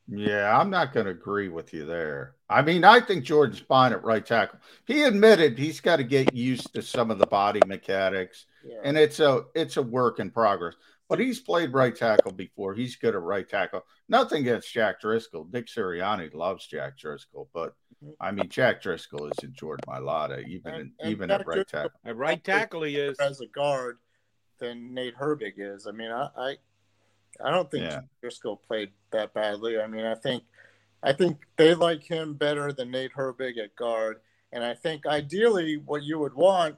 Yeah, 0.08 0.58
I'm 0.58 0.70
not 0.70 0.92
going 0.92 1.06
to 1.06 1.12
agree 1.12 1.48
with 1.48 1.72
you 1.72 1.86
there. 1.86 2.34
I 2.48 2.62
mean, 2.62 2.82
I 2.82 2.98
think 3.00 3.22
Jordan's 3.24 3.60
fine 3.60 3.92
at 3.92 4.02
right 4.02 4.26
tackle. 4.26 4.58
He 4.84 5.02
admitted 5.04 5.56
he's 5.56 5.80
got 5.80 5.96
to 5.96 6.04
get 6.04 6.34
used 6.34 6.74
to 6.74 6.82
some 6.82 7.12
of 7.12 7.18
the 7.18 7.26
body 7.28 7.60
mechanics, 7.68 8.46
Yeah. 8.64 8.80
and 8.82 8.98
it's 8.98 9.20
a 9.20 9.44
it's 9.54 9.76
a 9.76 9.82
work 9.82 10.18
in 10.18 10.32
progress. 10.32 10.74
But 11.10 11.18
he's 11.18 11.40
played 11.40 11.72
right 11.74 11.94
tackle 11.94 12.30
before. 12.32 12.72
He's 12.72 12.94
good 12.96 13.14
at 13.16 13.20
right 13.20 13.46
tackle. 13.46 13.84
Nothing 14.08 14.42
against 14.42 14.72
Jack 14.72 15.00
Driscoll. 15.00 15.44
Dick 15.44 15.66
Sirianni 15.66 16.32
loves 16.32 16.66
Jack 16.66 16.96
Driscoll, 16.96 17.48
but 17.52 17.74
mm-hmm. 18.02 18.12
I 18.20 18.30
mean, 18.30 18.48
Jack 18.48 18.80
Driscoll 18.80 19.28
isn't 19.38 19.54
Jordan 19.54 19.84
Mailata, 19.88 20.46
even 20.48 20.72
And- 20.72 20.92
and 21.00 21.10
even 21.10 21.30
at 21.32 21.46
right 21.46 21.56
Driscoll- 21.56 21.82
tackle. 21.82 22.00
At 22.04 22.16
right 22.16 22.42
tackle, 22.44 22.82
he 22.84 22.96
is. 22.96 23.18
as 23.18 23.40
a 23.40 23.46
guard 23.48 23.98
than 24.58 24.94
Nate 24.94 25.16
Herbig 25.16 25.54
is. 25.56 25.86
I 25.86 25.90
mean, 25.90 26.10
I 26.12 26.28
I, 26.36 26.56
I 27.44 27.50
don't 27.50 27.70
think 27.70 27.84
Yeah. 27.84 28.02
Driscoll 28.20 28.56
played 28.56 28.92
that 29.10 29.34
badly. 29.34 29.80
I 29.80 29.86
mean, 29.88 30.04
I 30.04 30.14
think 30.14 30.44
I 31.02 31.12
think 31.12 31.38
they 31.56 31.74
like 31.74 32.04
him 32.04 32.34
better 32.34 32.72
than 32.72 32.90
Nate 32.90 33.14
Herbig 33.14 33.58
at 33.58 33.74
guard. 33.74 34.20
And 34.52 34.62
I 34.62 34.74
think 34.74 35.06
ideally 35.06 35.76
what 35.76 36.02
you 36.02 36.18
would 36.18 36.34
want 36.34 36.76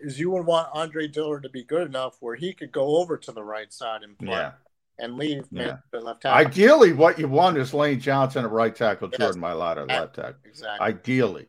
is 0.00 0.18
you 0.18 0.30
would 0.30 0.46
want 0.46 0.68
Andre 0.72 1.08
Dillard 1.08 1.42
to 1.44 1.48
be 1.48 1.64
good 1.64 1.86
enough 1.86 2.16
where 2.20 2.34
he 2.34 2.52
could 2.52 2.72
go 2.72 2.96
over 2.98 3.16
to 3.16 3.32
the 3.32 3.42
right 3.42 3.72
side 3.72 4.02
and 4.02 4.18
play 4.18 4.28
Yeah. 4.30 4.52
and 4.98 5.16
leave 5.16 5.44
Yeah. 5.50 5.78
the 5.90 6.00
left 6.00 6.22
tackle. 6.22 6.46
Ideally, 6.46 6.92
what 6.92 7.18
you 7.18 7.28
want 7.28 7.56
is 7.58 7.72
Lane 7.74 8.00
Johnson 8.00 8.44
at 8.44 8.50
right 8.50 8.74
tackle, 8.74 9.08
Yes. 9.12 9.18
Jordan 9.20 9.42
Mailata 9.42 9.82
at 9.82 9.88
left 9.88 10.14
tackle. 10.16 10.40
Exactly. 10.44 10.86
Ideally. 10.86 11.46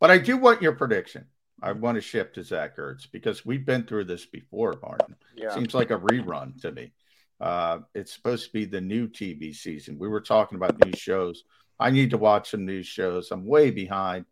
But 0.00 0.10
I 0.10 0.18
do 0.18 0.36
want 0.36 0.62
your 0.62 0.72
prediction. 0.72 1.26
I 1.62 1.72
want 1.72 1.94
to 1.94 2.00
shift 2.00 2.34
to 2.34 2.42
Zach 2.42 2.76
Ertz 2.76 3.06
because 3.10 3.46
we've 3.46 3.64
been 3.64 3.84
through 3.84 4.04
this 4.04 4.26
before, 4.26 4.78
Martin. 4.82 5.14
Yeah. 5.36 5.54
Seems 5.54 5.74
like 5.74 5.90
a 5.90 5.98
rerun 5.98 6.60
to 6.62 6.72
me. 6.72 6.92
Uh, 7.40 7.80
it's 7.94 8.12
supposed 8.12 8.46
to 8.46 8.52
be 8.52 8.64
the 8.64 8.80
new 8.80 9.06
TV 9.08 9.52
season. 9.54 9.98
We 9.98 10.08
were 10.08 10.20
talking 10.20 10.56
about 10.56 10.84
new 10.84 10.92
shows. 10.96 11.44
I 11.78 11.90
need 11.90 12.10
to 12.10 12.18
watch 12.18 12.50
some 12.50 12.64
new 12.64 12.82
shows. 12.82 13.30
I'm 13.30 13.44
way 13.46 13.70
behind 13.70 14.26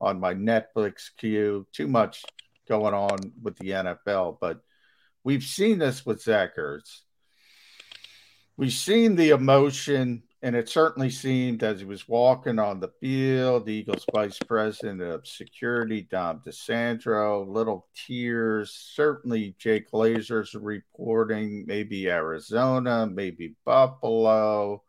on 0.00 0.20
my 0.20 0.34
Netflix 0.34 1.10
queue. 1.16 1.66
Too 1.72 1.86
much 1.86 2.24
going 2.70 2.94
on 2.94 3.18
with 3.42 3.58
the 3.58 3.70
NFL, 3.70 4.38
but 4.40 4.60
we've 5.24 5.42
seen 5.42 5.80
this 5.80 6.06
with 6.06 6.22
Zach 6.22 6.56
Ertz. 6.56 7.00
We've 8.56 8.72
seen 8.72 9.16
the 9.16 9.30
emotion, 9.30 10.22
and 10.40 10.54
it 10.54 10.68
certainly 10.68 11.10
seemed 11.10 11.64
as 11.64 11.80
he 11.80 11.84
was 11.84 12.06
walking 12.06 12.60
on 12.60 12.78
the 12.78 12.92
field, 13.00 13.66
the 13.66 13.72
Eagles 13.72 14.06
vice 14.14 14.38
president 14.46 15.02
of 15.02 15.26
security, 15.26 16.02
Dom 16.02 16.42
DiSandro, 16.46 17.44
little 17.48 17.88
tears. 18.06 18.70
Certainly, 18.94 19.56
Jay 19.58 19.80
Glazer's 19.80 20.54
reporting, 20.54 21.64
maybe 21.66 22.08
Arizona, 22.08 23.04
maybe 23.04 23.56
Buffalo. 23.64 24.84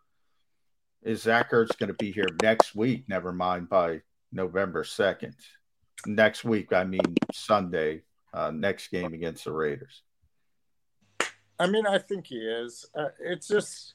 Is 1.02 1.24
Zach 1.24 1.50
Ertz 1.50 1.76
going 1.80 1.88
to 1.88 1.96
be 1.96 2.12
here 2.12 2.30
next 2.44 2.76
week? 2.76 3.06
Never 3.08 3.32
mind 3.32 3.70
by 3.70 4.02
November 4.32 4.84
2nd. 4.84 5.34
Next 6.06 6.44
week, 6.44 6.74
I 6.74 6.84
mean 6.84 7.16
Sunday, 7.32 8.02
uh, 8.34 8.52
next 8.52 8.88
game 8.90 9.14
against 9.14 9.46
the 9.46 9.52
Raiders. 9.52 10.02
I 11.60 11.68
mean, 11.68 11.86
I 11.86 12.00
think 12.00 12.26
he 12.28 12.38
is. 12.38 12.88
Uh, 12.96 13.10
it's 13.20 13.48
just, 13.48 13.94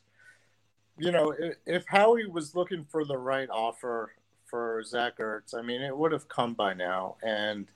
you 0.99 1.11
know, 1.11 1.35
if, 1.37 1.57
if 1.67 1.85
Howie 1.89 2.27
was 2.27 2.55
looking 2.55 2.85
for 2.85 3.05
the 3.05 3.19
right 3.19 3.49
offer 3.51 4.13
for 4.45 4.85
Zach 4.85 5.19
Ertz, 5.19 5.53
I 5.53 5.63
mean, 5.63 5.83
it 5.83 5.97
would 5.97 6.13
have 6.13 6.29
come 6.29 6.55
by 6.55 6.75
now. 6.75 7.17
And, 7.25 7.67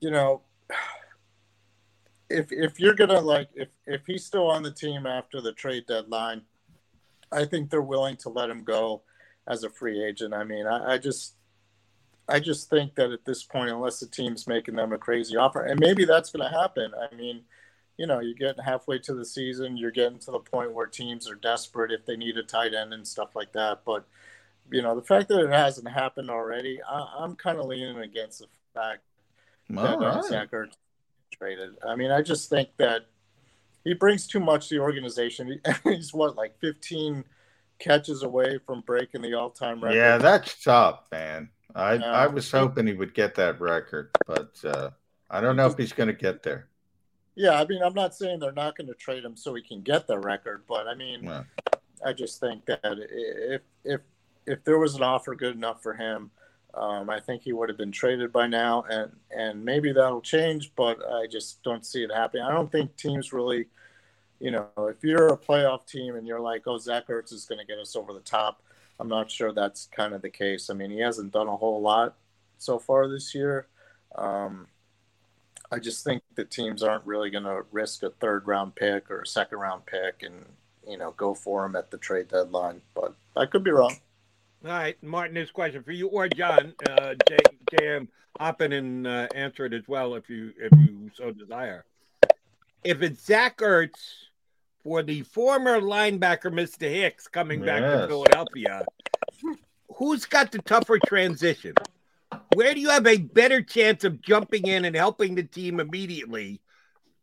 you 0.00 0.10
know, 0.10 0.42
if 2.28 2.52
if 2.52 2.78
you're 2.78 2.94
gonna 2.94 3.20
like, 3.20 3.48
if 3.54 3.68
if 3.86 4.06
he's 4.06 4.24
still 4.24 4.48
on 4.48 4.62
the 4.62 4.72
team 4.72 5.06
after 5.06 5.40
the 5.40 5.52
trade 5.52 5.86
deadline, 5.86 6.42
I 7.32 7.44
think 7.44 7.70
they're 7.70 7.82
willing 7.82 8.16
to 8.18 8.28
let 8.28 8.50
him 8.50 8.62
go 8.62 9.02
as 9.48 9.64
a 9.64 9.70
free 9.70 10.04
agent. 10.04 10.34
I 10.34 10.44
mean, 10.44 10.66
I, 10.66 10.94
I 10.94 10.98
just. 10.98 11.35
I 12.28 12.40
just 12.40 12.68
think 12.68 12.94
that 12.96 13.12
at 13.12 13.24
this 13.24 13.44
point, 13.44 13.70
unless 13.70 14.00
the 14.00 14.06
team's 14.06 14.46
making 14.46 14.74
them 14.74 14.92
a 14.92 14.98
crazy 14.98 15.36
offer, 15.36 15.62
and 15.62 15.78
maybe 15.78 16.04
that's 16.04 16.30
going 16.30 16.48
to 16.48 16.58
happen. 16.58 16.92
I 16.94 17.14
mean, 17.14 17.42
you 17.96 18.06
know, 18.06 18.20
you 18.20 18.34
get 18.34 18.58
halfway 18.60 18.98
to 19.00 19.14
the 19.14 19.24
season, 19.24 19.76
you're 19.76 19.90
getting 19.90 20.18
to 20.20 20.32
the 20.32 20.38
point 20.38 20.72
where 20.72 20.86
teams 20.86 21.30
are 21.30 21.36
desperate 21.36 21.92
if 21.92 22.04
they 22.04 22.16
need 22.16 22.36
a 22.36 22.42
tight 22.42 22.74
end 22.74 22.92
and 22.92 23.06
stuff 23.06 23.36
like 23.36 23.52
that. 23.52 23.82
But, 23.86 24.06
you 24.70 24.82
know, 24.82 24.94
the 24.94 25.06
fact 25.06 25.28
that 25.28 25.40
it 25.40 25.50
hasn't 25.50 25.88
happened 25.88 26.30
already, 26.30 26.80
I, 26.82 27.06
I'm 27.20 27.36
kind 27.36 27.58
of 27.58 27.66
leaning 27.66 27.98
against 27.98 28.40
the 28.40 28.46
fact 28.74 29.02
that 29.70 29.78
All 29.78 30.04
uh, 30.04 30.16
right. 30.16 30.24
Zach 30.24 30.50
Ertz 30.50 30.76
traded. 31.30 31.76
I 31.86 31.94
mean, 31.94 32.10
I 32.10 32.22
just 32.22 32.50
think 32.50 32.70
that 32.78 33.06
he 33.84 33.94
brings 33.94 34.26
too 34.26 34.40
much 34.40 34.68
to 34.68 34.74
the 34.74 34.80
organization. 34.80 35.60
He's 35.84 36.12
what, 36.12 36.36
like 36.36 36.58
15 36.60 37.24
catches 37.78 38.24
away 38.24 38.58
from 38.66 38.80
breaking 38.80 39.22
the 39.22 39.34
all-time 39.34 39.82
record. 39.82 39.96
Yeah, 39.96 40.18
that's 40.18 40.62
tough, 40.62 41.04
man. 41.12 41.50
I. 41.74 41.96
I 41.96 42.26
was 42.26 42.50
hoping 42.50 42.86
he 42.86 42.94
would 42.94 43.14
get 43.14 43.34
that 43.36 43.60
record, 43.60 44.10
but 44.26 44.54
uh, 44.64 44.90
I 45.30 45.40
don't 45.40 45.56
know 45.56 45.66
if 45.66 45.76
he's 45.76 45.92
going 45.92 46.08
to 46.08 46.14
get 46.14 46.42
there. 46.42 46.68
Yeah, 47.34 47.60
I 47.60 47.66
mean, 47.66 47.82
I'm 47.82 47.94
not 47.94 48.14
saying 48.14 48.38
they're 48.40 48.52
not 48.52 48.76
going 48.76 48.88
to 48.88 48.94
trade 48.94 49.24
him 49.24 49.36
so 49.36 49.54
he 49.54 49.62
can 49.62 49.82
get 49.82 50.06
the 50.06 50.18
record, 50.18 50.64
but 50.68 50.86
I 50.88 50.94
mean. 50.94 51.30
I 52.04 52.12
just 52.12 52.40
think 52.40 52.66
that 52.66 52.80
if 52.84 53.62
if 53.84 54.00
if 54.46 54.64
there 54.64 54.78
was 54.78 54.94
an 54.94 55.02
offer 55.02 55.34
good 55.34 55.54
enough 55.54 55.82
for 55.82 55.94
him, 55.94 56.30
um, 56.74 57.08
I 57.10 57.20
think 57.20 57.42
he 57.42 57.52
would 57.52 57.68
have 57.68 57.78
been 57.78 57.92
traded 57.92 58.32
by 58.32 58.46
now, 58.46 58.84
and 58.90 59.10
and 59.30 59.64
maybe 59.64 59.92
that'll 59.92 60.20
change, 60.20 60.72
but 60.76 60.98
I 61.10 61.26
just 61.26 61.62
don't 61.62 61.86
see 61.86 62.02
it 62.02 62.12
happening. 62.12 62.44
I 62.44 62.52
don't 62.52 62.70
think 62.70 62.96
teams 62.96 63.32
really, 63.32 63.66
you 64.40 64.50
know, 64.50 64.68
if 64.78 65.02
you're 65.02 65.28
a 65.28 65.38
playoff 65.38 65.86
team 65.86 66.16
and 66.16 66.26
you're 66.26 66.40
like, 66.40 66.62
oh, 66.66 66.78
Zach 66.78 67.08
Ertz 67.08 67.32
is 67.32 67.46
going 67.46 67.58
to 67.58 67.66
get 67.66 67.78
us 67.78 67.96
over 67.96 68.12
the 68.12 68.20
top, 68.20 68.62
I'm 68.98 69.08
not 69.08 69.30
sure 69.30 69.52
that's 69.52 69.88
kind 69.94 70.14
of 70.14 70.22
the 70.22 70.30
case. 70.30 70.70
I 70.70 70.74
mean, 70.74 70.90
he 70.90 71.00
hasn't 71.00 71.32
done 71.32 71.48
a 71.48 71.56
whole 71.56 71.82
lot 71.82 72.16
so 72.58 72.78
far 72.78 73.08
this 73.08 73.34
year. 73.34 73.66
Um, 74.14 74.68
I 75.70 75.78
just 75.78 76.04
think 76.04 76.22
the 76.34 76.44
teams 76.44 76.82
aren't 76.82 77.04
really 77.06 77.30
going 77.30 77.44
to 77.44 77.64
risk 77.72 78.02
a 78.02 78.10
third 78.10 78.46
round 78.46 78.74
pick 78.74 79.10
or 79.10 79.20
a 79.20 79.26
second 79.26 79.58
round 79.58 79.84
pick 79.86 80.22
and 80.22 80.44
you 80.86 80.96
know 80.96 81.12
go 81.16 81.34
for 81.34 81.64
him 81.64 81.76
at 81.76 81.90
the 81.90 81.98
trade 81.98 82.28
deadline. 82.28 82.80
But 82.94 83.14
I 83.36 83.46
could 83.46 83.64
be 83.64 83.70
wrong. 83.70 83.96
All 84.64 84.70
right, 84.70 85.00
Martin, 85.02 85.34
this 85.34 85.50
question 85.50 85.82
for 85.82 85.92
you 85.92 86.08
or 86.08 86.28
John. 86.28 86.74
Uh, 86.88 87.14
JM, 87.72 88.08
hop 88.38 88.62
in 88.62 88.72
and 88.72 89.06
uh, 89.06 89.28
answer 89.34 89.66
it 89.66 89.74
as 89.74 89.86
well 89.86 90.14
if 90.14 90.30
you 90.30 90.52
if 90.58 90.72
you 90.78 91.10
so 91.14 91.32
desire. 91.32 91.84
If 92.84 93.02
it's 93.02 93.24
Zach 93.24 93.58
Ertz 93.58 94.26
for 94.86 95.02
the 95.02 95.22
former 95.22 95.80
linebacker 95.80 96.52
Mr. 96.52 96.88
Hicks 96.88 97.26
coming 97.26 97.60
back 97.60 97.82
to 97.82 98.06
Philadelphia, 98.06 98.84
who's 99.96 100.24
got 100.26 100.52
the 100.52 100.60
tougher 100.60 101.00
transition? 101.04 101.74
Where 102.54 102.72
do 102.72 102.78
you 102.78 102.90
have 102.90 103.04
a 103.04 103.16
better 103.16 103.62
chance 103.62 104.04
of 104.04 104.22
jumping 104.22 104.68
in 104.68 104.84
and 104.84 104.94
helping 104.94 105.34
the 105.34 105.42
team 105.42 105.80
immediately? 105.80 106.60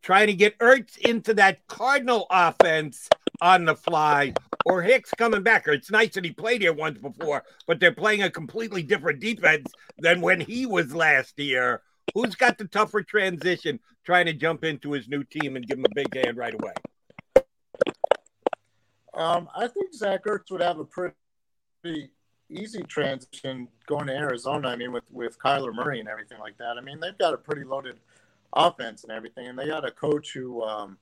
Trying 0.02 0.26
to 0.26 0.34
get 0.34 0.58
Ertz 0.58 0.98
into 0.98 1.32
that 1.34 1.66
Cardinal 1.66 2.26
offense 2.30 3.08
on 3.40 3.64
the 3.64 3.74
fly, 3.74 4.34
or 4.66 4.82
Hicks 4.82 5.12
coming 5.16 5.42
back. 5.42 5.66
Or 5.66 5.72
it's 5.72 5.90
nice 5.90 6.12
that 6.16 6.24
he 6.26 6.32
played 6.32 6.60
here 6.60 6.74
once 6.74 6.98
before, 6.98 7.44
but 7.66 7.80
they're 7.80 7.92
playing 7.92 8.24
a 8.24 8.30
completely 8.30 8.82
different 8.82 9.20
defense 9.20 9.72
than 9.98 10.20
when 10.20 10.38
he 10.38 10.66
was 10.66 10.94
last 10.94 11.38
year. 11.38 11.80
Who's 12.12 12.34
got 12.34 12.58
the 12.58 12.66
tougher 12.66 13.00
transition 13.00 13.80
trying 14.04 14.26
to 14.26 14.34
jump 14.34 14.64
into 14.64 14.92
his 14.92 15.08
new 15.08 15.24
team 15.24 15.56
and 15.56 15.66
give 15.66 15.78
him 15.78 15.86
a 15.86 15.94
big 15.94 16.14
hand 16.14 16.36
right 16.36 16.52
away? 16.52 16.74
Um, 19.14 19.48
I 19.54 19.68
think 19.68 19.94
Zach 19.94 20.24
Ertz 20.24 20.50
would 20.50 20.60
have 20.60 20.78
a 20.78 20.84
pretty 20.84 22.10
easy 22.50 22.82
transition 22.82 23.68
going 23.86 24.06
to 24.08 24.12
Arizona. 24.12 24.68
I 24.68 24.76
mean, 24.76 24.92
with 24.92 25.04
with 25.10 25.38
Kyler 25.38 25.74
Murray 25.74 26.00
and 26.00 26.08
everything 26.08 26.38
like 26.40 26.58
that. 26.58 26.76
I 26.78 26.80
mean, 26.80 27.00
they've 27.00 27.16
got 27.16 27.34
a 27.34 27.38
pretty 27.38 27.64
loaded 27.64 28.00
offense 28.52 29.04
and 29.04 29.12
everything, 29.12 29.46
and 29.46 29.58
they 29.58 29.66
got 29.66 29.86
a 29.86 29.90
coach 29.90 30.32
who, 30.32 30.62
um, 30.62 30.98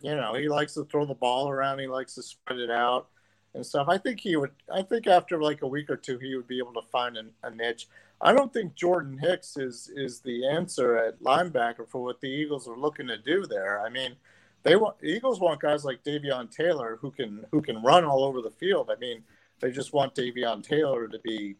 you 0.00 0.14
know, 0.14 0.34
he 0.34 0.48
likes 0.48 0.74
to 0.74 0.84
throw 0.84 1.04
the 1.04 1.14
ball 1.14 1.48
around. 1.48 1.78
He 1.78 1.86
likes 1.86 2.14
to 2.14 2.22
spread 2.22 2.58
it 2.58 2.70
out 2.70 3.08
and 3.54 3.64
stuff. 3.64 3.88
I 3.88 3.98
think 3.98 4.20
he 4.20 4.36
would. 4.36 4.52
I 4.72 4.82
think 4.82 5.06
after 5.06 5.40
like 5.40 5.62
a 5.62 5.66
week 5.66 5.90
or 5.90 5.96
two, 5.96 6.18
he 6.18 6.34
would 6.36 6.46
be 6.46 6.58
able 6.58 6.74
to 6.74 6.88
find 6.90 7.16
a, 7.16 7.24
a 7.42 7.50
niche. 7.50 7.88
I 8.20 8.32
don't 8.32 8.52
think 8.52 8.74
Jordan 8.74 9.18
Hicks 9.18 9.56
is 9.56 9.90
is 9.94 10.20
the 10.20 10.46
answer 10.46 10.96
at 10.96 11.20
linebacker 11.22 11.88
for 11.88 12.02
what 12.02 12.20
the 12.20 12.28
Eagles 12.28 12.68
are 12.68 12.78
looking 12.78 13.08
to 13.08 13.18
do 13.18 13.46
there. 13.46 13.84
I 13.84 13.88
mean, 13.88 14.16
they 14.62 14.76
want 14.76 14.96
Eagles 15.02 15.40
want 15.40 15.60
guys 15.60 15.84
like 15.84 16.04
Davion 16.04 16.50
Taylor 16.50 16.98
who 17.00 17.10
can 17.10 17.44
who 17.50 17.60
can 17.60 17.82
run 17.82 18.04
all 18.04 18.24
over 18.24 18.40
the 18.40 18.50
field. 18.50 18.90
I 18.90 18.98
mean, 18.98 19.24
They 19.60 19.70
just 19.70 19.92
want 19.92 20.14
Davion 20.14 20.62
Taylor 20.62 21.08
to 21.08 21.18
be 21.20 21.56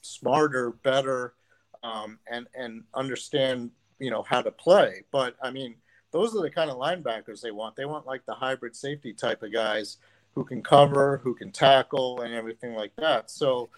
smarter, 0.00 0.70
better, 0.70 1.34
um, 1.82 2.18
and 2.30 2.46
and 2.54 2.84
understand 2.94 3.70
you 3.98 4.10
know 4.10 4.22
how 4.22 4.42
to 4.42 4.50
play. 4.50 5.04
But 5.10 5.36
I 5.42 5.50
mean, 5.50 5.76
those 6.10 6.34
are 6.36 6.42
the 6.42 6.50
kind 6.50 6.70
of 6.70 6.76
linebackers 6.76 7.40
they 7.40 7.50
want. 7.50 7.76
They 7.76 7.84
want 7.84 8.06
like 8.06 8.24
the 8.26 8.34
hybrid 8.34 8.76
safety 8.76 9.12
type 9.12 9.42
of 9.42 9.52
guys 9.52 9.98
who 10.34 10.44
can 10.44 10.62
cover, 10.62 11.20
who 11.22 11.34
can 11.34 11.52
tackle, 11.52 12.22
and 12.22 12.34
everything 12.34 12.74
like 12.74 12.94
that. 12.96 13.30
So 13.30 13.68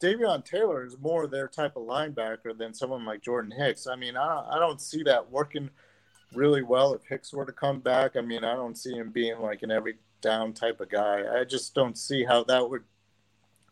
Davion 0.00 0.44
Taylor 0.44 0.84
is 0.84 0.98
more 0.98 1.26
their 1.26 1.48
type 1.48 1.76
of 1.76 1.82
linebacker 1.84 2.56
than 2.56 2.74
someone 2.74 3.04
like 3.04 3.22
Jordan 3.22 3.50
Hicks. 3.50 3.86
I 3.86 3.96
mean, 3.96 4.16
I, 4.16 4.46
I 4.52 4.58
don't 4.58 4.80
see 4.80 5.02
that 5.04 5.30
working 5.30 5.70
really 6.34 6.62
well 6.62 6.94
if 6.94 7.04
Hicks 7.04 7.32
were 7.32 7.46
to 7.46 7.52
come 7.52 7.80
back. 7.80 8.16
I 8.16 8.20
mean, 8.20 8.44
I 8.44 8.54
don't 8.54 8.76
see 8.76 8.94
him 8.94 9.10
being 9.10 9.38
like 9.38 9.62
an 9.62 9.70
every 9.70 9.96
down 10.20 10.52
type 10.52 10.80
of 10.80 10.90
guy. 10.90 11.22
I 11.40 11.44
just 11.44 11.74
don't 11.74 11.96
see 11.96 12.24
how 12.24 12.44
that 12.44 12.68
would 12.68 12.84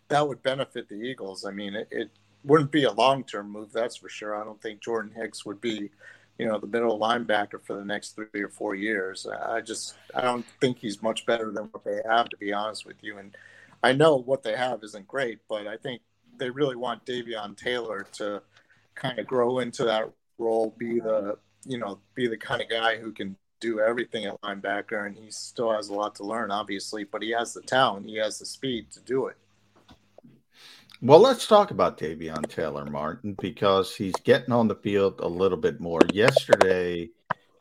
that 0.08 0.26
would 0.26 0.42
benefit 0.42 0.88
the 0.88 0.96
Eagles. 0.96 1.44
I 1.44 1.50
mean, 1.50 1.74
it, 1.74 1.88
it 1.90 2.10
wouldn't 2.44 2.70
be 2.70 2.84
a 2.84 2.92
long 2.92 3.24
term 3.24 3.50
move, 3.50 3.72
that's 3.72 3.96
for 3.96 4.08
sure. 4.08 4.40
I 4.40 4.44
don't 4.44 4.60
think 4.60 4.80
Jordan 4.80 5.12
Hicks 5.14 5.46
would 5.46 5.60
be, 5.60 5.90
you 6.38 6.46
know, 6.46 6.58
the 6.58 6.66
middle 6.66 6.98
linebacker 6.98 7.62
for 7.64 7.74
the 7.74 7.84
next 7.84 8.10
three 8.10 8.42
or 8.42 8.48
four 8.48 8.74
years. 8.74 9.26
I 9.26 9.60
just 9.60 9.96
I 10.14 10.20
don't 10.20 10.46
think 10.60 10.78
he's 10.78 11.02
much 11.02 11.26
better 11.26 11.50
than 11.50 11.64
what 11.64 11.84
they 11.84 12.00
have, 12.08 12.28
to 12.28 12.36
be 12.36 12.52
honest 12.52 12.86
with 12.86 13.02
you. 13.02 13.18
And 13.18 13.36
I 13.82 13.92
know 13.92 14.16
what 14.16 14.42
they 14.42 14.56
have 14.56 14.82
isn't 14.84 15.08
great, 15.08 15.40
but 15.48 15.66
I 15.66 15.76
think 15.76 16.02
they 16.38 16.50
really 16.50 16.76
want 16.76 17.06
Davion 17.06 17.56
Taylor 17.56 18.06
to 18.14 18.42
kind 18.94 19.18
of 19.18 19.26
grow 19.26 19.58
into 19.60 19.84
that 19.84 20.10
role, 20.38 20.74
be 20.78 21.00
the 21.00 21.38
you 21.64 21.78
know, 21.78 21.98
be 22.14 22.26
the 22.26 22.36
kind 22.36 22.60
of 22.60 22.68
guy 22.68 22.96
who 22.96 23.12
can 23.12 23.36
do 23.60 23.80
everything 23.80 24.26
at 24.26 24.40
linebacker, 24.42 25.06
and 25.06 25.16
he 25.16 25.30
still 25.30 25.72
has 25.72 25.88
a 25.88 25.94
lot 25.94 26.14
to 26.16 26.24
learn, 26.24 26.50
obviously, 26.50 27.04
but 27.04 27.22
he 27.22 27.30
has 27.30 27.54
the 27.54 27.62
talent, 27.62 28.06
he 28.06 28.16
has 28.16 28.38
the 28.38 28.46
speed 28.46 28.90
to 28.90 29.00
do 29.00 29.26
it. 29.26 29.36
Well, 31.00 31.20
let's 31.20 31.46
talk 31.46 31.70
about 31.70 31.98
Davion 31.98 32.48
Taylor, 32.48 32.84
Martin, 32.86 33.36
because 33.40 33.94
he's 33.94 34.14
getting 34.24 34.52
on 34.52 34.68
the 34.68 34.74
field 34.74 35.20
a 35.20 35.28
little 35.28 35.58
bit 35.58 35.80
more. 35.80 36.00
Yesterday, 36.12 37.10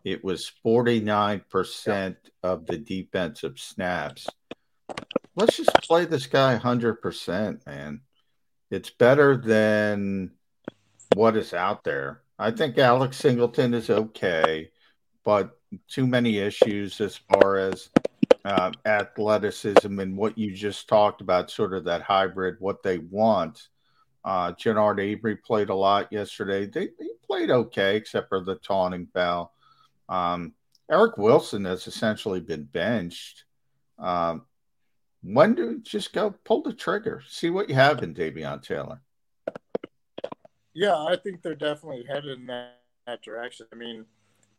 it 0.04 0.24
was 0.24 0.52
49% 0.66 2.16
of 2.42 2.66
the 2.66 2.78
defensive 2.78 3.60
snaps. 3.60 4.28
Let's 5.36 5.58
just 5.58 5.74
play 5.84 6.06
this 6.06 6.28
guy 6.28 6.58
100%, 6.58 7.66
man. 7.66 8.02
It's 8.70 8.90
better 8.90 9.38
than 9.38 10.32
what 11.16 11.38
is 11.38 11.54
out 11.54 11.84
there. 11.84 12.23
I 12.40 12.52
think 12.52 12.78
Alex 12.78 13.18
Singleton 13.18 13.74
is 13.74 13.90
okay, 13.90 14.72
but 15.24 15.58
too 15.88 16.08
many 16.08 16.40
issues 16.40 17.00
as 17.00 17.16
far 17.16 17.58
as 17.58 17.90
uh, 18.46 18.72
athleticism 18.86 20.00
and 20.00 20.18
what 20.18 20.38
you 20.38 20.54
just 20.54 20.88
talked 20.88 21.22
about, 21.22 21.52
sort 21.52 21.74
of 21.74 21.86
that 21.86 22.02
hybrid, 22.02 22.56
what 22.60 22.84
they 22.84 22.98
want. 22.98 23.70
Uh, 24.26 24.54
Genard 24.54 25.00
Avery 25.00 25.36
played 25.36 25.70
a 25.70 25.76
lot 25.76 26.12
yesterday. 26.12 26.66
They, 26.66 26.88
they 27.00 27.10
played 27.26 27.52
okay, 27.52 27.96
except 27.96 28.30
for 28.30 28.42
the 28.42 28.56
taunting 28.56 29.08
foul. 29.14 29.54
Um, 30.10 30.54
Eric 30.92 31.18
Wilson 31.18 31.66
has 31.66 31.88
essentially 31.88 32.40
been 32.40 32.64
benched. 32.64 33.46
Um, 34.00 34.46
when 35.22 35.56
do 35.56 35.80
just 35.80 36.14
go 36.14 36.36
pull 36.44 36.64
the 36.64 36.74
trigger? 36.74 37.22
See 37.28 37.50
what 37.50 37.70
you 37.70 37.76
have 37.76 38.04
in 38.04 38.14
Davion 38.14 38.62
Taylor. 38.62 39.02
Yeah, 40.74 40.96
I 40.96 41.16
think 41.16 41.42
they're 41.42 41.56
definitely 41.56 42.06
headed 42.08 42.40
in 42.40 42.48
that, 42.48 42.82
that 43.06 43.22
direction. 43.22 43.68
I 43.72 43.76
mean, 43.76 44.06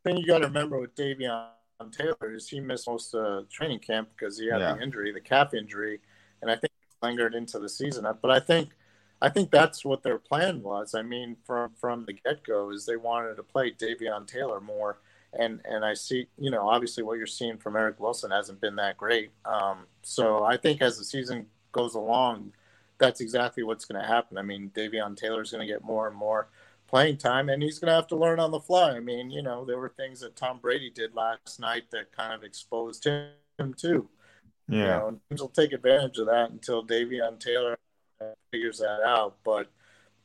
thing 0.05 0.17
you 0.17 0.27
got 0.27 0.39
to 0.39 0.47
remember 0.47 0.79
with 0.81 0.95
Davion 0.95 1.49
Taylor 1.91 2.35
is 2.35 2.49
he 2.49 2.61
missed 2.61 2.87
most 2.87 3.15
of 3.15 3.49
training 3.49 3.81
camp 3.81 4.11
because 4.17 4.39
he 4.39 4.47
had 4.49 4.61
yeah. 4.61 4.75
the 4.75 4.83
injury, 4.83 5.13
the 5.13 5.21
calf 5.21 5.55
injury, 5.55 6.01
and 6.43 6.51
I 6.51 6.57
think 6.57 6.73
lingered 7.03 7.35
into 7.35 7.59
the 7.59 7.69
season. 7.69 8.07
But 8.23 8.31
I 8.31 8.41
think, 8.41 8.71
I 9.21 9.29
think 9.29 9.51
that's 9.51 9.85
what 9.85 10.03
their 10.03 10.19
plan 10.19 10.63
was. 10.63 10.95
I 10.95 11.03
mean, 11.03 11.37
from 11.45 11.73
from 11.75 12.05
the 12.07 12.15
get 12.15 12.45
go, 12.45 12.71
is 12.71 12.87
they 12.87 12.97
wanted 12.97 13.37
to 13.37 13.43
play 13.43 13.73
Davion 13.73 14.27
Taylor 14.27 14.61
more, 14.61 15.01
and 15.39 15.61
and 15.65 15.85
I 15.85 15.95
see, 15.95 16.27
you 16.39 16.51
know, 16.51 16.69
obviously 16.69 17.03
what 17.03 17.19
you're 17.19 17.27
seeing 17.27 17.59
from 17.59 17.77
Eric 17.77 18.01
Wilson 18.01 18.31
hasn't 18.31 18.61
been 18.61 18.77
that 18.77 18.97
great. 18.97 19.31
Um, 19.45 19.87
so 20.03 20.45
I 20.45 20.57
think 20.57 20.81
as 20.81 20.99
the 20.99 21.05
season 21.05 21.47
goes 21.73 21.95
along 21.95 22.53
that's 22.99 23.21
exactly 23.21 23.63
what's 23.63 23.85
going 23.85 24.01
to 24.01 24.07
happen. 24.07 24.39
I 24.39 24.43
mean, 24.43 24.71
Davion 24.75 25.17
Taylor's 25.17 25.51
going 25.51 25.67
to 25.67 25.73
get 25.73 25.85
more 25.85 26.07
and 26.09 26.17
more 26.17 26.49
playing 26.87 27.17
time, 27.17 27.49
and 27.49 27.63
he's 27.63 27.79
going 27.79 27.89
to 27.89 27.95
have 27.95 28.07
to 28.09 28.17
learn 28.17 28.41
on 28.41 28.51
the 28.51 28.61
fly. 28.61 28.93
I 28.93 29.01
mean, 29.01 29.31
you 29.31 29.43
know, 29.43 29.65
there 29.65 29.79
were 29.79 29.95
things 29.97 30.21
that 30.21 30.37
Tom 30.37 30.59
Brady 30.61 30.91
did 30.91 31.15
last 31.15 31.59
night 31.59 31.85
that 31.91 32.13
kind 32.13 32.33
of 32.33 32.45
exposed 32.45 33.05
him, 33.05 33.75
too. 33.77 34.09
Yeah, 34.69 34.79
you 34.79 34.85
know, 34.85 35.21
teams 35.29 35.41
will 35.43 35.49
take 35.49 35.73
advantage 35.73 36.19
of 36.19 36.27
that 36.27 36.51
until 36.51 36.87
Davion 36.87 37.39
Taylor 37.39 37.77
figures 38.51 38.79
that 38.79 39.03
out. 39.05 39.37
But 39.45 39.69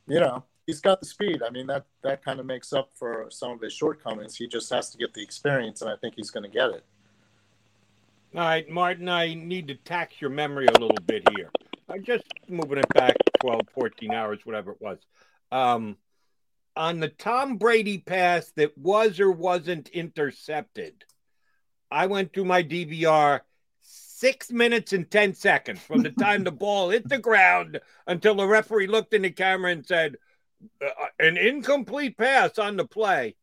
you 0.06 0.18
know, 0.18 0.44
he's 0.66 0.80
got 0.80 1.00
the 1.00 1.06
speed. 1.06 1.42
I 1.46 1.50
mean, 1.50 1.66
that 1.66 1.84
that 2.02 2.24
kind 2.24 2.40
of 2.40 2.46
makes 2.46 2.72
up 2.72 2.90
for 2.94 3.26
some 3.30 3.50
of 3.52 3.60
his 3.60 3.72
shortcomings. 3.72 4.36
He 4.36 4.46
just 4.46 4.70
has 4.70 4.90
to 4.90 4.98
get 4.98 5.12
the 5.12 5.22
experience, 5.22 5.82
and 5.82 5.90
I 5.90 5.96
think 5.96 6.14
he's 6.16 6.30
going 6.30 6.44
to 6.44 6.48
get 6.48 6.70
it. 6.70 6.84
All 8.34 8.40
right, 8.42 8.68
Martin, 8.68 9.08
I 9.08 9.34
need 9.34 9.68
to 9.68 9.74
tax 9.74 10.20
your 10.20 10.30
memory 10.30 10.66
a 10.66 10.72
little 10.72 10.96
bit 11.04 11.28
here. 11.36 11.50
I 11.90 11.98
just 11.98 12.24
moving 12.48 12.78
it 12.78 12.88
back 12.94 13.16
12, 13.40 13.62
14 13.74 14.12
hours, 14.12 14.40
whatever 14.44 14.70
it 14.70 14.80
was. 14.80 14.98
Um, 15.50 15.96
on 16.76 17.00
the 17.00 17.08
Tom 17.08 17.56
Brady 17.56 17.98
pass 17.98 18.52
that 18.52 18.78
was 18.78 19.18
or 19.18 19.32
wasn't 19.32 19.88
intercepted, 19.88 21.04
I 21.90 22.06
went 22.06 22.32
through 22.32 22.44
my 22.44 22.62
DVR 22.62 23.40
six 23.80 24.52
minutes 24.52 24.92
and 24.92 25.10
10 25.10 25.34
seconds 25.34 25.80
from 25.80 26.02
the 26.02 26.10
time 26.10 26.44
the 26.44 26.52
ball 26.52 26.90
hit 26.90 27.08
the 27.08 27.18
ground 27.18 27.80
until 28.06 28.36
the 28.36 28.46
referee 28.46 28.86
looked 28.86 29.12
in 29.12 29.22
the 29.22 29.30
camera 29.30 29.72
and 29.72 29.84
said, 29.84 30.16
uh, 30.84 31.06
an 31.18 31.36
incomplete 31.36 32.16
pass 32.16 32.58
on 32.58 32.76
the 32.76 32.84
play. 32.84 33.34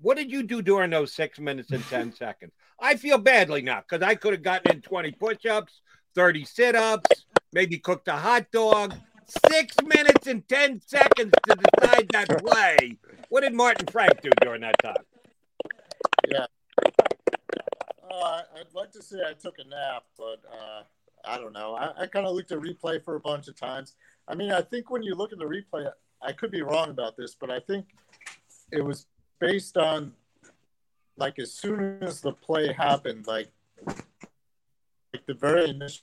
What 0.00 0.16
did 0.16 0.30
you 0.30 0.42
do 0.42 0.62
during 0.62 0.90
those 0.90 1.12
six 1.12 1.38
minutes 1.38 1.72
and 1.72 1.84
10 1.84 2.14
seconds? 2.14 2.52
I 2.80 2.94
feel 2.96 3.18
badly 3.18 3.60
now 3.60 3.80
because 3.80 4.06
I 4.06 4.14
could 4.14 4.32
have 4.32 4.42
gotten 4.42 4.76
in 4.76 4.80
20 4.80 5.12
push 5.12 5.44
ups, 5.44 5.82
30 6.14 6.44
sit 6.44 6.74
ups, 6.74 7.24
maybe 7.52 7.78
cooked 7.78 8.08
a 8.08 8.12
hot 8.12 8.50
dog. 8.50 8.94
Six 9.50 9.76
minutes 9.84 10.26
and 10.26 10.48
10 10.48 10.80
seconds 10.86 11.32
to 11.46 11.54
decide 11.56 12.08
that 12.12 12.28
play. 12.38 12.96
What 13.28 13.42
did 13.42 13.52
Martin 13.52 13.86
Frank 13.86 14.22
do 14.22 14.30
during 14.40 14.62
that 14.62 14.76
time? 14.82 15.04
Yeah. 16.26 16.46
Uh, 18.10 18.42
I'd 18.56 18.74
like 18.74 18.90
to 18.92 19.02
say 19.02 19.18
I 19.28 19.34
took 19.34 19.56
a 19.58 19.68
nap, 19.68 20.04
but 20.16 20.42
uh, 20.50 20.82
I 21.26 21.36
don't 21.36 21.52
know. 21.52 21.74
I, 21.74 22.02
I 22.02 22.06
kind 22.06 22.26
of 22.26 22.34
looked 22.34 22.52
at 22.52 22.58
replay 22.58 23.04
for 23.04 23.16
a 23.16 23.20
bunch 23.20 23.48
of 23.48 23.56
times. 23.56 23.94
I 24.26 24.34
mean, 24.34 24.50
I 24.50 24.62
think 24.62 24.90
when 24.90 25.02
you 25.02 25.14
look 25.14 25.32
at 25.32 25.38
the 25.38 25.44
replay, 25.44 25.90
I 26.22 26.32
could 26.32 26.50
be 26.50 26.62
wrong 26.62 26.90
about 26.90 27.16
this, 27.16 27.34
but 27.34 27.50
I 27.50 27.60
think 27.60 27.86
it 28.72 28.84
was 28.84 29.06
based 29.40 29.76
on 29.76 30.12
like 31.16 31.38
as 31.38 31.52
soon 31.52 31.98
as 32.02 32.20
the 32.20 32.32
play 32.32 32.72
happened, 32.72 33.26
like 33.26 33.50
like 35.12 35.26
the 35.26 35.34
very 35.34 35.70
initial 35.70 36.02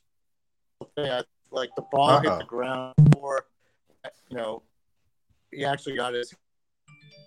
thing, 0.95 1.11
I 1.11 1.23
like 1.51 1.69
the 1.75 1.83
ball 1.91 2.09
uh 2.09 2.21
hit 2.21 2.37
the 2.39 2.45
ground 2.45 2.95
before, 3.11 3.45
you 4.29 4.37
know, 4.37 4.63
he 5.51 5.65
actually 5.65 5.95
got 5.95 6.13
his 6.13 6.33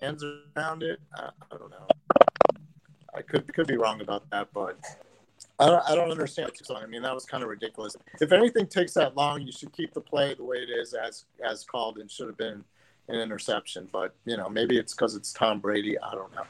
hands 0.02 0.24
around 0.56 0.82
it. 0.82 1.00
I, 1.14 1.30
I 1.50 1.56
don't 1.56 1.70
know. 1.70 1.86
I 3.14 3.22
could 3.22 3.52
could 3.52 3.66
be 3.66 3.76
wrong 3.76 4.00
about 4.00 4.28
that, 4.30 4.48
but 4.52 4.78
I 5.59 5.66
don't, 5.66 5.90
I 5.90 5.94
don't 5.94 6.10
understand 6.10 6.50
I 6.70 6.86
mean, 6.86 7.02
that 7.02 7.14
was 7.14 7.24
kind 7.24 7.42
of 7.42 7.48
ridiculous. 7.48 7.96
If 8.20 8.32
anything 8.32 8.66
takes 8.66 8.94
that 8.94 9.16
long, 9.16 9.42
you 9.42 9.50
should 9.50 9.72
keep 9.72 9.92
the 9.92 10.00
play 10.00 10.34
the 10.34 10.44
way 10.44 10.59
it 10.59 10.70
is, 10.70 10.94
as 10.94 11.24
as 11.44 11.64
called, 11.64 11.98
and 11.98 12.10
should 12.10 12.28
have 12.28 12.36
been 12.36 12.64
an 13.09 13.16
interception. 13.16 13.88
But 13.92 14.14
you 14.24 14.36
know, 14.36 14.48
maybe 14.48 14.78
it's 14.78 14.94
because 14.94 15.16
it's 15.16 15.32
Tom 15.32 15.59
Brady. 15.59 15.98
I 15.98 16.14
don't 16.14 16.32
know. 16.34 16.44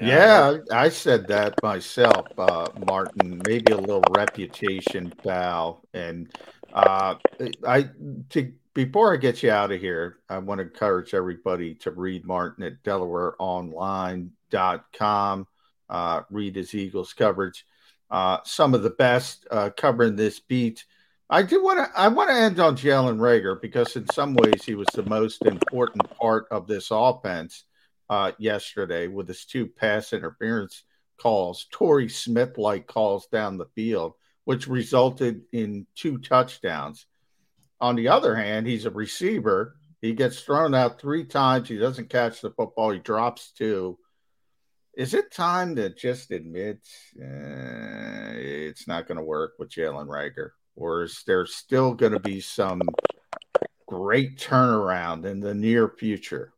Yeah, 0.00 0.58
I 0.70 0.90
said 0.90 1.26
that 1.28 1.54
myself, 1.62 2.26
uh, 2.38 2.68
Martin. 2.86 3.40
Maybe 3.46 3.72
a 3.72 3.78
little 3.78 4.02
reputation 4.16 5.12
foul, 5.24 5.82
and 5.92 6.32
uh, 6.72 7.16
I 7.66 7.88
to 8.30 8.52
before 8.74 9.12
I 9.12 9.16
get 9.16 9.42
you 9.42 9.50
out 9.50 9.72
of 9.72 9.80
here, 9.80 10.18
I 10.28 10.38
want 10.38 10.60
to 10.60 10.64
encourage 10.64 11.14
everybody 11.14 11.74
to 11.76 11.90
read 11.90 12.24
Martin 12.24 12.62
at 12.62 12.84
DelawareOnline.com. 12.84 15.46
Uh, 15.90 16.22
read 16.30 16.54
his 16.54 16.74
Eagles 16.74 17.12
coverage. 17.12 17.66
Uh, 18.10 18.38
some 18.44 18.74
of 18.74 18.84
the 18.84 18.90
best 18.90 19.48
uh, 19.50 19.70
covering 19.76 20.14
this 20.14 20.38
beat. 20.38 20.84
I 21.28 21.42
do 21.42 21.64
want 21.64 21.80
to. 21.80 21.90
I 21.98 22.06
want 22.08 22.30
to 22.30 22.36
end 22.36 22.60
on 22.60 22.76
Jalen 22.76 23.18
Reagor 23.18 23.60
because 23.60 23.96
in 23.96 24.06
some 24.12 24.34
ways 24.34 24.62
he 24.64 24.76
was 24.76 24.86
the 24.94 25.02
most 25.02 25.44
important 25.44 26.08
part 26.16 26.46
of 26.50 26.66
this 26.66 26.88
offense 26.90 27.64
uh, 28.08 28.32
yesterday 28.38 29.08
with 29.08 29.28
his 29.28 29.44
two 29.44 29.66
pass 29.66 30.12
interference 30.12 30.84
calls, 31.18 31.66
Torrey 31.70 32.08
Smith 32.08 32.58
like 32.58 32.86
calls 32.86 33.26
down 33.26 33.58
the 33.58 33.68
field, 33.74 34.14
which 34.44 34.68
resulted 34.68 35.42
in 35.52 35.86
two 35.94 36.18
touchdowns. 36.18 37.06
On 37.80 37.96
the 37.96 38.08
other 38.08 38.34
hand, 38.34 38.66
he's 38.66 38.86
a 38.86 38.90
receiver. 38.90 39.76
He 40.00 40.12
gets 40.12 40.40
thrown 40.40 40.74
out 40.74 41.00
three 41.00 41.24
times. 41.24 41.68
He 41.68 41.76
doesn't 41.76 42.10
catch 42.10 42.40
the 42.40 42.50
football. 42.50 42.90
He 42.90 42.98
drops 42.98 43.52
two. 43.52 43.98
Is 44.96 45.14
it 45.14 45.32
time 45.32 45.76
to 45.76 45.90
just 45.90 46.30
admit 46.30 46.80
uh, 47.20 48.34
it's 48.34 48.88
not 48.88 49.06
going 49.06 49.18
to 49.18 49.24
work 49.24 49.54
with 49.58 49.70
Jalen 49.70 50.06
Reagor? 50.06 50.50
or 50.78 51.02
is 51.02 51.22
there 51.26 51.44
still 51.44 51.92
going 51.92 52.12
to 52.12 52.20
be 52.20 52.40
some 52.40 52.80
great 53.86 54.38
turnaround 54.38 55.24
in 55.24 55.40
the 55.40 55.54
near 55.54 55.88
future? 55.88 56.52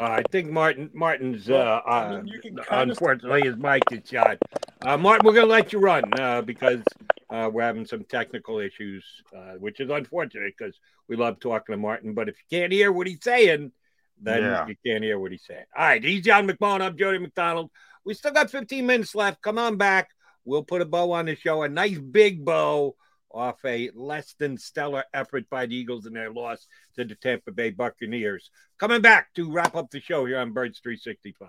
I 0.00 0.22
think 0.30 0.50
Martin 0.50 0.90
Martin's 0.94 1.50
uh, 1.50 1.80
uh 1.84 2.22
unfortunately 2.70 3.42
his 3.42 3.56
mic 3.56 3.82
is 3.90 4.08
shot. 4.08 4.38
Uh, 4.80 4.96
Martin, 4.96 5.26
we're 5.26 5.34
gonna 5.34 5.46
let 5.46 5.72
you 5.72 5.80
run 5.80 6.04
uh, 6.18 6.42
because 6.42 6.82
uh, 7.30 7.50
we're 7.52 7.62
having 7.62 7.84
some 7.84 8.04
technical 8.04 8.60
issues, 8.60 9.04
uh, 9.36 9.54
which 9.58 9.80
is 9.80 9.90
unfortunate 9.90 10.54
because 10.56 10.78
we 11.08 11.16
love 11.16 11.40
talking 11.40 11.72
to 11.72 11.76
Martin. 11.76 12.14
But 12.14 12.28
if 12.28 12.36
you 12.36 12.58
can't 12.58 12.72
hear 12.72 12.92
what 12.92 13.08
he's 13.08 13.22
saying, 13.22 13.72
then 14.20 14.42
yeah. 14.42 14.66
you 14.68 14.76
can't 14.86 15.02
hear 15.02 15.18
what 15.18 15.32
he's 15.32 15.44
saying. 15.44 15.64
All 15.76 15.84
right, 15.84 16.02
he's 16.02 16.24
John 16.24 16.48
McMullen. 16.48 16.80
I'm 16.80 16.96
Jody 16.96 17.18
McDonald. 17.18 17.70
We 18.04 18.14
still 18.14 18.32
got 18.32 18.50
15 18.50 18.86
minutes 18.86 19.14
left. 19.14 19.42
Come 19.42 19.58
on 19.58 19.76
back. 19.76 20.10
We'll 20.44 20.62
put 20.62 20.80
a 20.80 20.86
bow 20.86 21.12
on 21.12 21.26
the 21.26 21.36
show, 21.36 21.62
a 21.62 21.68
nice 21.68 21.98
big 21.98 22.44
bow 22.44 22.94
off 23.32 23.58
a 23.64 23.90
less 23.94 24.34
than 24.38 24.56
stellar 24.58 25.04
effort 25.12 25.48
by 25.50 25.66
the 25.66 25.76
Eagles 25.76 26.06
in 26.06 26.12
their 26.12 26.30
loss 26.30 26.66
to 26.96 27.04
the 27.04 27.14
Tampa 27.14 27.52
Bay 27.52 27.70
Buccaneers. 27.70 28.50
Coming 28.78 29.00
back 29.00 29.32
to 29.34 29.50
wrap 29.50 29.74
up 29.76 29.90
the 29.90 30.00
show 30.00 30.24
here 30.26 30.38
on 30.38 30.52
Birds 30.52 30.80
365. 30.80 31.48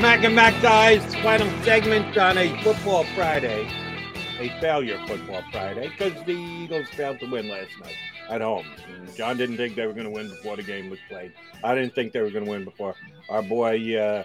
Mac 0.00 0.24
and 0.24 0.34
Mac 0.34 0.62
guys, 0.62 1.14
final 1.16 1.46
segment 1.62 2.16
on 2.16 2.38
a 2.38 2.62
football 2.62 3.04
Friday, 3.14 3.68
a 4.38 4.48
failure 4.58 4.98
football 5.06 5.42
Friday, 5.52 5.90
because 5.90 6.14
the 6.24 6.32
Eagles 6.32 6.88
failed 6.88 7.20
to 7.20 7.30
win 7.30 7.50
last 7.50 7.78
night 7.82 7.96
at 8.30 8.40
home. 8.40 8.64
And 8.88 9.14
John 9.14 9.36
didn't 9.36 9.58
think 9.58 9.76
they 9.76 9.86
were 9.86 9.92
going 9.92 10.06
to 10.06 10.10
win 10.10 10.30
before 10.30 10.56
the 10.56 10.62
game 10.62 10.88
was 10.88 10.98
played. 11.10 11.34
I 11.62 11.74
didn't 11.74 11.94
think 11.94 12.14
they 12.14 12.22
were 12.22 12.30
going 12.30 12.46
to 12.46 12.50
win 12.50 12.64
before. 12.64 12.94
Our 13.28 13.42
boy 13.42 13.94
uh, 13.94 14.24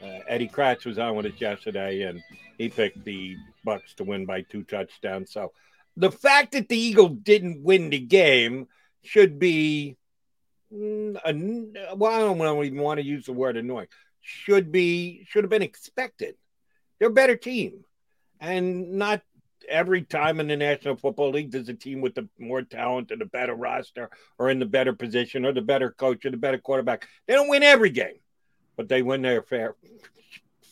uh, 0.00 0.18
Eddie 0.28 0.46
Kratz 0.48 0.86
was 0.86 0.96
on 0.96 1.16
with 1.16 1.26
us 1.26 1.40
yesterday, 1.40 2.02
and 2.02 2.22
he 2.56 2.68
picked 2.68 3.04
the 3.04 3.36
Bucs 3.66 3.96
to 3.96 4.04
win 4.04 4.26
by 4.26 4.42
two 4.42 4.62
touchdowns. 4.62 5.32
So 5.32 5.50
the 5.96 6.12
fact 6.12 6.52
that 6.52 6.68
the 6.68 6.78
Eagles 6.78 7.18
didn't 7.20 7.64
win 7.64 7.90
the 7.90 7.98
game 7.98 8.68
should 9.02 9.40
be. 9.40 9.96
Mm, 10.72 11.16
a, 11.24 11.96
well, 11.96 12.12
I 12.12 12.18
don't 12.20 12.64
even 12.64 12.80
want 12.80 12.98
to 12.98 13.06
use 13.06 13.26
the 13.26 13.32
word 13.32 13.56
annoying 13.56 13.86
should 14.26 14.72
be 14.72 15.24
should 15.28 15.44
have 15.44 15.50
been 15.50 15.62
expected. 15.62 16.34
They're 16.98 17.08
a 17.08 17.12
better 17.12 17.36
team, 17.36 17.84
and 18.40 18.94
not 18.94 19.22
every 19.68 20.02
time 20.02 20.40
in 20.40 20.48
the 20.48 20.56
National 20.56 20.96
Football 20.96 21.30
League 21.30 21.50
does 21.50 21.68
a 21.68 21.74
team 21.74 22.00
with 22.00 22.14
the 22.14 22.28
more 22.38 22.62
talent 22.62 23.10
and 23.10 23.22
a 23.22 23.26
better 23.26 23.54
roster 23.54 24.10
or 24.38 24.50
in 24.50 24.58
the 24.58 24.66
better 24.66 24.92
position 24.92 25.44
or 25.44 25.52
the 25.52 25.60
better 25.62 25.90
coach 25.90 26.24
or 26.24 26.30
the 26.30 26.36
better 26.36 26.58
quarterback. 26.58 27.08
They 27.26 27.34
don't 27.34 27.48
win 27.48 27.62
every 27.62 27.90
game, 27.90 28.18
but 28.76 28.88
they 28.88 29.02
win 29.02 29.22
their 29.22 29.42
fair 29.42 29.76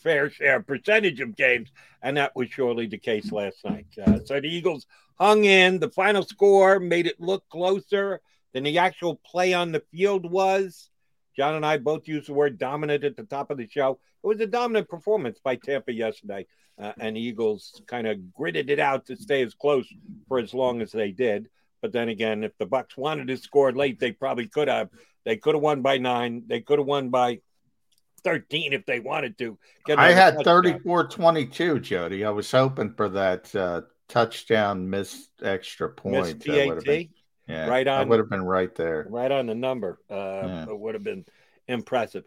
fair 0.03 0.29
share 0.29 0.61
percentage 0.61 1.21
of 1.21 1.35
games, 1.35 1.71
and 2.01 2.17
that 2.17 2.35
was 2.35 2.49
surely 2.49 2.87
the 2.87 2.97
case 2.97 3.31
last 3.31 3.63
night. 3.63 3.87
Uh, 4.05 4.19
so 4.25 4.39
the 4.39 4.49
Eagles 4.49 4.85
hung 5.17 5.45
in. 5.45 5.79
The 5.79 5.89
final 5.89 6.23
score 6.23 6.79
made 6.79 7.07
it 7.07 7.21
look 7.21 7.47
closer 7.49 8.21
than 8.53 8.63
the 8.63 8.77
actual 8.79 9.15
play 9.15 9.53
on 9.53 9.71
the 9.71 9.83
field 9.91 10.29
was. 10.29 10.89
John 11.35 11.55
and 11.55 11.65
I 11.65 11.77
both 11.77 12.07
used 12.07 12.27
the 12.27 12.33
word 12.33 12.57
dominant 12.57 13.03
at 13.03 13.15
the 13.15 13.23
top 13.23 13.51
of 13.51 13.57
the 13.57 13.67
show. 13.67 13.99
It 14.23 14.27
was 14.27 14.39
a 14.39 14.47
dominant 14.47 14.89
performance 14.89 15.39
by 15.43 15.55
Tampa 15.55 15.93
yesterday, 15.93 16.47
uh, 16.79 16.93
and 16.99 17.15
the 17.15 17.21
Eagles 17.21 17.81
kind 17.87 18.07
of 18.07 18.33
gritted 18.33 18.69
it 18.69 18.79
out 18.79 19.05
to 19.07 19.15
stay 19.15 19.41
as 19.43 19.53
close 19.53 19.87
for 20.27 20.39
as 20.39 20.53
long 20.53 20.81
as 20.81 20.91
they 20.91 21.11
did. 21.11 21.49
But 21.81 21.91
then 21.91 22.09
again, 22.09 22.43
if 22.43 22.57
the 22.57 22.65
Bucs 22.65 22.97
wanted 22.97 23.27
to 23.27 23.37
score 23.37 23.71
late, 23.71 23.99
they 23.99 24.11
probably 24.11 24.47
could 24.47 24.67
have. 24.67 24.89
They 25.23 25.37
could 25.37 25.55
have 25.55 25.61
won 25.61 25.81
by 25.81 25.97
nine. 25.97 26.43
They 26.47 26.61
could 26.61 26.79
have 26.79 26.87
won 26.87 27.09
by 27.09 27.39
13 28.23 28.73
if 28.73 28.85
they 28.85 28.99
wanted 28.99 29.37
to. 29.37 29.57
I 29.95 30.11
had 30.11 30.43
34 30.43 31.07
22, 31.07 31.79
Jody. 31.79 32.25
I 32.25 32.29
was 32.31 32.49
hoping 32.49 32.93
for 32.93 33.09
that 33.09 33.55
uh, 33.55 33.81
touchdown 34.09 34.89
missed 34.89 35.29
extra 35.43 35.89
point. 35.89 36.43
Missed 36.45 37.19
yeah, 37.47 37.67
right 37.67 37.87
on. 37.87 38.01
It 38.03 38.07
would 38.09 38.19
have 38.19 38.29
been 38.29 38.43
right 38.43 38.73
there. 38.75 39.05
Right 39.09 39.31
on 39.31 39.47
the 39.47 39.55
number. 39.55 39.99
Uh, 40.09 40.15
yeah. 40.15 40.63
It 40.69 40.79
would 40.79 40.95
have 40.95 41.03
been 41.03 41.25
impressive. 41.67 42.25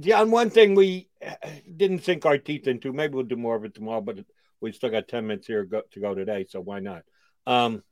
John, 0.00 0.30
one 0.30 0.50
thing 0.50 0.74
we 0.74 1.08
didn't 1.76 2.04
sink 2.04 2.24
our 2.26 2.38
teeth 2.38 2.66
into, 2.66 2.92
maybe 2.92 3.14
we'll 3.14 3.24
do 3.24 3.36
more 3.36 3.56
of 3.56 3.64
it 3.64 3.74
tomorrow, 3.74 4.00
but 4.00 4.18
we 4.60 4.72
still 4.72 4.90
got 4.90 5.08
10 5.08 5.26
minutes 5.26 5.46
here 5.46 5.64
to 5.64 6.00
go 6.00 6.14
today, 6.14 6.46
so 6.48 6.60
why 6.60 6.80
not? 6.80 7.02
Um, 7.46 7.82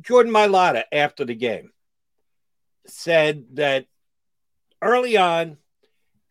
Jordan 0.00 0.32
Mailata, 0.32 0.84
after 0.92 1.24
the 1.24 1.34
game, 1.34 1.70
said 2.86 3.44
that 3.54 3.86
early 4.82 5.16
on, 5.16 5.56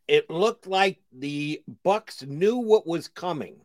it 0.07 0.29
looked 0.29 0.67
like 0.67 0.99
the 1.11 1.63
Bucs 1.85 2.27
knew 2.27 2.57
what 2.57 2.85
was 2.85 3.07
coming 3.07 3.61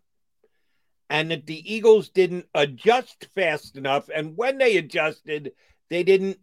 and 1.10 1.30
that 1.30 1.46
the 1.46 1.74
Eagles 1.74 2.10
didn't 2.10 2.46
adjust 2.54 3.28
fast 3.34 3.76
enough. 3.76 4.08
And 4.14 4.36
when 4.36 4.58
they 4.58 4.76
adjusted, 4.76 5.52
they 5.90 6.02
didn't 6.02 6.38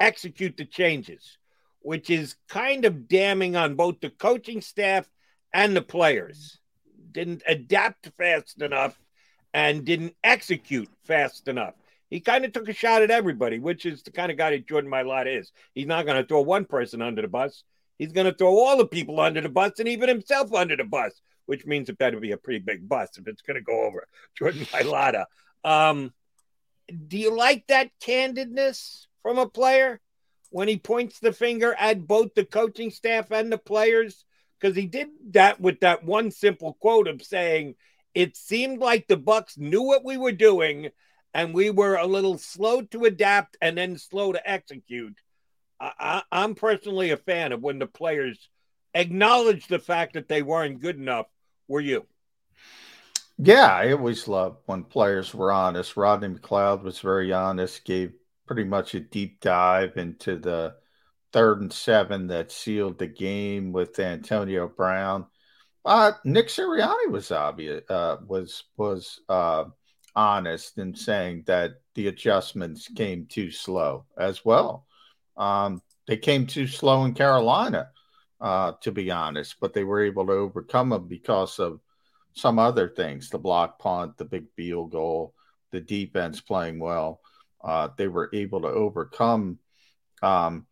execute 0.00 0.56
the 0.56 0.64
changes, 0.64 1.38
which 1.80 2.10
is 2.10 2.36
kind 2.48 2.84
of 2.84 3.08
damning 3.08 3.56
on 3.56 3.74
both 3.74 4.00
the 4.00 4.10
coaching 4.10 4.60
staff 4.60 5.08
and 5.52 5.76
the 5.76 5.82
players. 5.82 6.58
Didn't 7.12 7.42
adapt 7.46 8.10
fast 8.18 8.60
enough 8.60 8.98
and 9.52 9.84
didn't 9.84 10.14
execute 10.24 10.88
fast 11.04 11.48
enough. 11.48 11.74
He 12.10 12.20
kind 12.20 12.44
of 12.44 12.52
took 12.52 12.68
a 12.68 12.72
shot 12.72 13.02
at 13.02 13.10
everybody, 13.10 13.58
which 13.58 13.86
is 13.86 14.02
the 14.02 14.10
kind 14.10 14.30
of 14.30 14.38
guy 14.38 14.50
that 14.50 14.68
Jordan 14.68 14.90
Mailata 14.90 15.38
is. 15.38 15.52
He's 15.74 15.86
not 15.86 16.06
going 16.06 16.20
to 16.20 16.26
throw 16.26 16.42
one 16.42 16.64
person 16.64 17.00
under 17.02 17.22
the 17.22 17.28
bus. 17.28 17.62
He's 17.98 18.12
going 18.12 18.26
to 18.26 18.34
throw 18.34 18.58
all 18.58 18.76
the 18.76 18.86
people 18.86 19.20
under 19.20 19.40
the 19.40 19.48
bus 19.48 19.72
and 19.78 19.88
even 19.88 20.08
himself 20.08 20.52
under 20.52 20.76
the 20.76 20.84
bus, 20.84 21.20
which 21.46 21.64
means 21.66 21.88
it 21.88 21.98
better 21.98 22.18
be 22.18 22.32
a 22.32 22.36
pretty 22.36 22.58
big 22.58 22.88
bus 22.88 23.16
if 23.16 23.26
it's 23.26 23.42
going 23.42 23.56
to 23.56 23.62
go 23.62 23.84
over 23.84 24.06
Jordan 24.36 24.64
Mailata. 24.66 25.24
Um, 25.62 26.12
do 27.08 27.18
you 27.18 27.34
like 27.34 27.66
that 27.68 27.90
candidness 28.00 29.06
from 29.22 29.38
a 29.38 29.48
player 29.48 30.00
when 30.50 30.68
he 30.68 30.78
points 30.78 31.18
the 31.18 31.32
finger 31.32 31.74
at 31.78 32.06
both 32.06 32.34
the 32.34 32.44
coaching 32.44 32.90
staff 32.90 33.30
and 33.30 33.50
the 33.50 33.58
players? 33.58 34.24
Because 34.60 34.76
he 34.76 34.86
did 34.86 35.08
that 35.30 35.60
with 35.60 35.80
that 35.80 36.04
one 36.04 36.30
simple 36.30 36.74
quote 36.80 37.08
of 37.08 37.22
saying, 37.22 37.74
it 38.14 38.36
seemed 38.36 38.78
like 38.78 39.08
the 39.08 39.16
Bucs 39.16 39.58
knew 39.58 39.82
what 39.82 40.04
we 40.04 40.16
were 40.16 40.32
doing 40.32 40.90
and 41.34 41.52
we 41.52 41.70
were 41.70 41.96
a 41.96 42.06
little 42.06 42.38
slow 42.38 42.82
to 42.82 43.04
adapt 43.04 43.56
and 43.60 43.76
then 43.76 43.98
slow 43.98 44.32
to 44.32 44.48
execute. 44.50 45.18
I, 45.80 46.22
am 46.30 46.54
personally 46.54 47.10
a 47.10 47.16
fan 47.16 47.52
of 47.52 47.60
when 47.60 47.80
the 47.80 47.86
players 47.86 48.48
acknowledge 48.94 49.66
the 49.66 49.80
fact 49.80 50.14
that 50.14 50.28
they 50.28 50.42
weren't 50.42 50.80
good 50.80 50.96
enough. 50.96 51.26
Were 51.66 51.80
you? 51.80 52.06
Yeah, 53.38 53.66
I 53.66 53.92
always 53.92 54.28
love 54.28 54.58
when 54.66 54.84
players 54.84 55.34
were 55.34 55.50
honest. 55.52 55.96
Rodney 55.96 56.28
McLeod 56.28 56.82
was 56.82 57.00
very 57.00 57.32
honest, 57.32 57.84
gave 57.84 58.12
pretty 58.46 58.64
much 58.64 58.94
a 58.94 59.00
deep 59.00 59.40
dive 59.40 59.96
into 59.96 60.36
the 60.38 60.76
third 61.32 61.60
and 61.62 61.72
seven 61.72 62.28
that 62.28 62.52
sealed 62.52 62.98
the 62.98 63.06
game 63.08 63.72
with 63.72 63.98
Antonio 63.98 64.68
Brown. 64.68 65.26
Uh, 65.84 66.12
Nick 66.24 66.48
Sirianni 66.48 67.10
was 67.10 67.32
obvious, 67.32 67.82
uh, 67.90 68.18
was 68.26 68.64
was 68.76 69.20
uh, 69.28 69.66
honest 70.16 70.78
in 70.78 70.94
saying 70.94 71.44
that 71.46 71.72
the 71.94 72.08
adjustments 72.08 72.88
came 72.88 73.26
too 73.26 73.50
slow 73.50 74.06
as 74.18 74.44
well. 74.44 74.86
Um, 75.36 75.82
they 76.06 76.16
came 76.16 76.46
too 76.46 76.66
slow 76.66 77.04
in 77.04 77.14
Carolina, 77.14 77.90
uh, 78.40 78.72
to 78.82 78.92
be 78.92 79.10
honest, 79.10 79.56
but 79.60 79.72
they 79.74 79.84
were 79.84 80.02
able 80.04 80.26
to 80.26 80.32
overcome 80.32 80.90
them 80.90 81.08
because 81.08 81.58
of 81.58 81.80
some 82.34 82.58
other 82.58 82.88
things 82.88 83.30
the 83.30 83.38
block 83.38 83.78
punt, 83.78 84.16
the 84.16 84.24
big 84.24 84.46
field 84.56 84.90
goal, 84.90 85.34
the 85.70 85.80
defense 85.80 86.40
playing 86.40 86.78
well. 86.78 87.20
Uh, 87.62 87.88
they 87.96 88.08
were 88.08 88.30
able 88.32 88.62
to 88.62 88.68
overcome. 88.68 89.58
Um, 90.22 90.66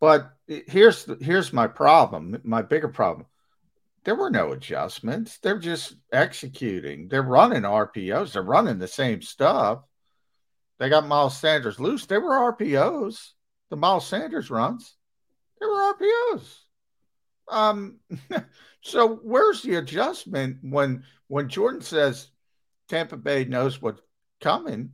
but 0.00 0.30
here's 0.46 1.08
here's 1.20 1.52
my 1.52 1.66
problem. 1.66 2.40
My 2.44 2.62
bigger 2.62 2.88
problem. 2.88 3.26
There 4.04 4.14
were 4.14 4.30
no 4.30 4.52
adjustments. 4.52 5.38
They're 5.38 5.58
just 5.58 5.94
executing. 6.12 7.08
They're 7.08 7.22
running 7.22 7.62
RPOs. 7.62 8.32
They're 8.32 8.42
running 8.42 8.78
the 8.78 8.86
same 8.86 9.20
stuff. 9.20 9.80
They 10.78 10.88
got 10.88 11.08
Miles 11.08 11.36
Sanders 11.36 11.80
loose. 11.80 12.06
They 12.06 12.18
were 12.18 12.52
RPOs 12.52 13.32
the 13.70 13.76
Miles 13.76 14.06
Sanders 14.06 14.50
runs, 14.50 14.94
they 15.60 15.66
were 15.66 15.94
RPOs. 15.94 16.58
Um, 17.48 17.98
so 18.86 19.16
where's 19.16 19.62
the 19.62 19.76
adjustment 19.76 20.58
when 20.62 21.04
when 21.28 21.48
Jordan 21.48 21.80
says 21.80 22.28
Tampa 22.88 23.16
Bay 23.16 23.44
knows 23.44 23.82
what's 23.82 24.00
coming? 24.40 24.92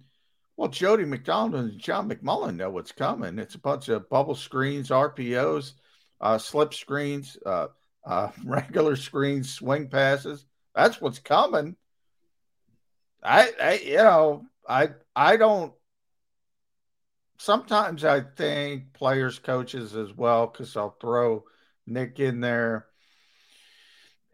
Well, 0.57 0.69
Jody 0.69 1.05
McDonald 1.05 1.71
and 1.71 1.79
John 1.81 2.09
McMullen 2.09 2.57
know 2.57 2.71
what's 2.71 2.93
coming. 2.93 3.39
It's 3.39 3.55
a 3.55 3.61
bunch 3.61 3.89
of 3.89 4.09
bubble 4.09 4.35
screens, 4.35 4.91
RPOs, 4.91 5.73
uh, 6.21 6.39
slip 6.39 6.75
screens, 6.75 7.37
uh, 7.45 7.69
uh, 8.05 8.31
regular 8.45 8.97
screens, 8.97 9.53
swing 9.53 9.89
passes. 9.89 10.45
That's 10.75 11.01
what's 11.01 11.19
coming. 11.19 11.77
I, 13.23 13.53
I, 13.61 13.75
you 13.85 13.97
know, 13.97 14.47
I, 14.69 14.91
I 15.15 15.37
don't 15.37 15.73
sometimes 17.43 18.05
I 18.05 18.21
think 18.21 18.93
players, 18.93 19.41
coaches 19.41 19.97
as 19.97 20.13
well, 20.13 20.47
because 20.47 20.77
I'll 20.77 20.97
throw 21.01 21.45
Nick 21.87 22.21
in 22.21 22.41
there. 22.41 22.87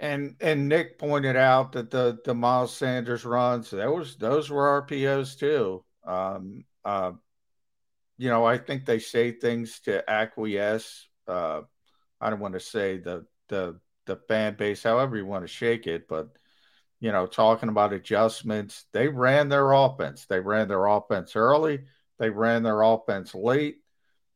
And 0.01 0.37
and 0.41 0.69
Nick 0.69 0.99
pointed 0.99 1.37
out 1.37 1.73
that 1.73 1.91
the 1.91 2.19
the 2.25 2.35
Miles 2.35 2.75
Sanders 2.75 3.25
runs 3.25 3.71
those 3.71 4.17
those 4.17 4.49
were 4.49 4.83
RPOs 4.83 5.39
too. 5.39 5.85
Um, 6.05 6.65
uh, 6.85 7.13
you 8.17 8.31
know, 8.31 8.45
I 8.45 8.59
think 8.59 8.85
they 8.85 8.99
say 9.01 9.33
things 9.33 9.81
to 9.81 10.09
acquiesce. 10.09 11.09
Uh, 11.27 11.63
I 12.21 12.31
don't 12.31 12.41
want 12.41 12.55
to 12.55 12.61
say 12.61 12.99
the 12.99 13.27
the 13.49 13.81
the 14.07 14.17
fan 14.29 14.55
base, 14.57 14.83
however 14.83 15.17
you 15.17 15.27
want 15.27 15.45
to 15.45 15.49
shake 15.49 15.87
it, 15.87 16.09
but 16.09 16.29
you 17.01 17.13
know, 17.13 17.27
talking 17.27 17.69
about 17.69 17.93
adjustments, 17.93 18.87
they 18.93 19.09
ran 19.09 19.49
their 19.49 19.73
offense. 19.73 20.27
They 20.27 20.41
ran 20.41 20.69
their 20.69 20.87
offense 20.87 21.37
early 21.37 21.81
they 22.19 22.31
ran 22.31 22.63
their 22.63 22.83
offense 22.83 23.35
late. 23.35 23.79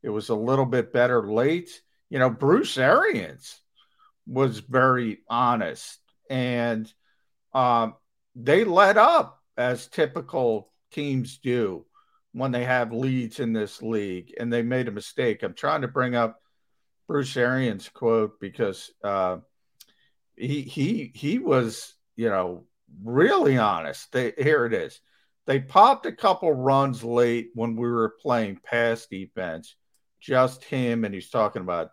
It 0.02 0.08
was 0.08 0.28
a 0.28 0.34
little 0.34 0.66
bit 0.66 0.92
better 0.92 1.30
late. 1.30 1.82
You 2.10 2.18
know, 2.18 2.30
Bruce 2.30 2.78
Arians 2.78 3.60
was 4.26 4.60
very 4.60 5.18
honest 5.28 5.98
and 6.30 6.92
um, 7.54 7.94
they 8.34 8.64
let 8.64 8.96
up 8.96 9.38
as 9.56 9.86
typical 9.86 10.72
teams 10.90 11.38
do 11.38 11.84
when 12.32 12.50
they 12.50 12.64
have 12.64 12.92
leads 12.92 13.40
in 13.40 13.52
this 13.52 13.82
league 13.82 14.32
and 14.38 14.52
they 14.52 14.62
made 14.62 14.88
a 14.88 14.92
mistake. 14.92 15.42
I'm 15.42 15.54
trying 15.54 15.82
to 15.82 15.88
bring 15.88 16.14
up 16.14 16.40
Bruce 17.06 17.36
Arians 17.36 17.88
quote 17.90 18.40
because 18.40 18.90
uh, 19.04 19.38
he 20.36 20.62
he 20.62 21.12
he 21.14 21.38
was 21.38 21.94
you 22.16 22.30
know 22.30 22.64
really 23.02 23.58
honest. 23.58 24.10
They, 24.12 24.32
here 24.38 24.64
it 24.64 24.72
is. 24.72 25.00
They 25.46 25.60
popped 25.60 26.06
a 26.06 26.12
couple 26.12 26.52
runs 26.52 27.02
late 27.02 27.50
when 27.54 27.76
we 27.76 27.88
were 27.88 28.14
playing 28.22 28.60
pass 28.64 29.06
defense. 29.06 29.74
Just 30.20 30.64
him, 30.64 31.04
and 31.04 31.12
he's 31.12 31.30
talking 31.30 31.62
about 31.62 31.90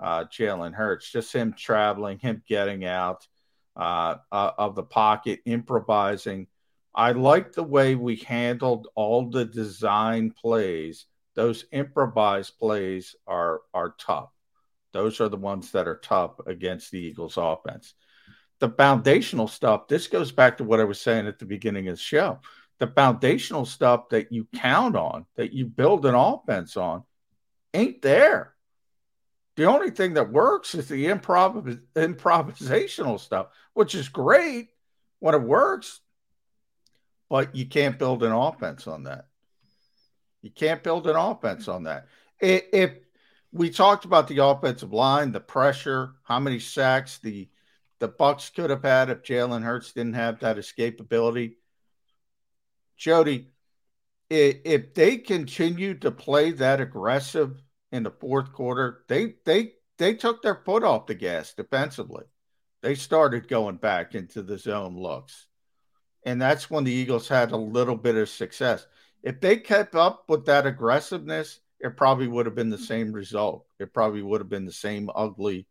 uh, 0.00 0.24
Jalen 0.24 0.74
Hurts, 0.74 1.10
just 1.10 1.32
him 1.32 1.54
traveling, 1.56 2.18
him 2.18 2.42
getting 2.48 2.84
out 2.84 3.26
uh, 3.76 4.16
uh, 4.30 4.52
of 4.58 4.74
the 4.74 4.82
pocket, 4.82 5.40
improvising. 5.44 6.46
I 6.94 7.12
like 7.12 7.52
the 7.52 7.62
way 7.62 7.94
we 7.94 8.16
handled 8.16 8.88
all 8.94 9.30
the 9.30 9.44
design 9.44 10.30
plays. 10.32 11.06
Those 11.34 11.64
improvised 11.72 12.58
plays 12.58 13.14
are 13.26 13.60
are 13.72 13.94
tough. 13.98 14.30
Those 14.92 15.20
are 15.20 15.28
the 15.28 15.36
ones 15.36 15.72
that 15.72 15.86
are 15.86 16.00
tough 16.02 16.40
against 16.46 16.90
the 16.90 16.98
Eagles 16.98 17.36
offense. 17.36 17.94
The 18.58 18.70
foundational 18.70 19.46
stuff, 19.46 19.86
this 19.86 20.08
goes 20.08 20.32
back 20.32 20.56
to 20.56 20.64
what 20.64 20.80
I 20.80 20.84
was 20.84 21.00
saying 21.00 21.28
at 21.28 21.38
the 21.38 21.44
beginning 21.44 21.86
of 21.88 21.96
the 21.96 22.02
show 22.02 22.40
the 22.78 22.86
foundational 22.86 23.64
stuff 23.64 24.08
that 24.10 24.32
you 24.32 24.46
count 24.54 24.96
on, 24.96 25.26
that 25.36 25.52
you 25.52 25.66
build 25.66 26.06
an 26.06 26.14
offense 26.14 26.76
on, 26.76 27.02
ain't 27.74 28.02
there. 28.02 28.54
The 29.58 29.64
only 29.64 29.90
thing 29.90 30.14
that 30.14 30.30
works 30.30 30.76
is 30.76 30.86
the 30.86 31.06
improv- 31.06 31.80
improvisational 31.96 33.18
stuff, 33.18 33.48
which 33.74 33.96
is 33.96 34.08
great 34.08 34.68
when 35.18 35.34
it 35.34 35.42
works, 35.42 35.98
but 37.28 37.56
you 37.56 37.66
can't 37.66 37.98
build 37.98 38.22
an 38.22 38.30
offense 38.30 38.86
on 38.86 39.02
that. 39.02 39.26
You 40.42 40.50
can't 40.52 40.84
build 40.84 41.08
an 41.08 41.16
offense 41.16 41.66
on 41.66 41.82
that. 41.82 42.06
If 42.38 42.92
we 43.50 43.70
talked 43.70 44.04
about 44.04 44.28
the 44.28 44.44
offensive 44.44 44.92
line, 44.92 45.32
the 45.32 45.40
pressure, 45.40 46.12
how 46.22 46.38
many 46.38 46.60
sacks 46.60 47.18
the 47.18 47.48
the 47.98 48.08
Bucs 48.08 48.54
could 48.54 48.70
have 48.70 48.84
had 48.84 49.10
if 49.10 49.24
Jalen 49.24 49.64
Hurts 49.64 49.92
didn't 49.92 50.14
have 50.14 50.38
that 50.38 50.56
escapability 50.56 51.56
Jody, 52.96 53.48
if 54.30 54.94
they 54.94 55.16
continue 55.16 55.94
to 55.94 56.12
play 56.12 56.52
that 56.52 56.80
aggressive 56.80 57.60
in 57.92 58.02
the 58.02 58.10
fourth 58.10 58.52
quarter, 58.52 59.04
they 59.08 59.34
they 59.44 59.72
they 59.98 60.14
took 60.14 60.42
their 60.42 60.62
foot 60.64 60.84
off 60.84 61.06
the 61.06 61.14
gas 61.14 61.54
defensively. 61.54 62.24
They 62.82 62.94
started 62.94 63.48
going 63.48 63.76
back 63.76 64.14
into 64.14 64.42
the 64.42 64.58
zone 64.58 64.96
looks. 64.96 65.46
And 66.24 66.40
that's 66.40 66.70
when 66.70 66.84
the 66.84 66.92
Eagles 66.92 67.28
had 67.28 67.52
a 67.52 67.56
little 67.56 67.96
bit 67.96 68.16
of 68.16 68.28
success. 68.28 68.86
If 69.22 69.40
they 69.40 69.56
kept 69.56 69.94
up 69.94 70.24
with 70.28 70.46
that 70.46 70.66
aggressiveness, 70.66 71.60
it 71.80 71.96
probably 71.96 72.28
would 72.28 72.46
have 72.46 72.54
been 72.54 72.70
the 72.70 72.78
same 72.78 73.12
result. 73.12 73.66
It 73.78 73.92
probably 73.92 74.22
would 74.22 74.40
have 74.40 74.48
been 74.48 74.66
the 74.66 74.72
same 74.72 75.10
ugly, 75.14 75.66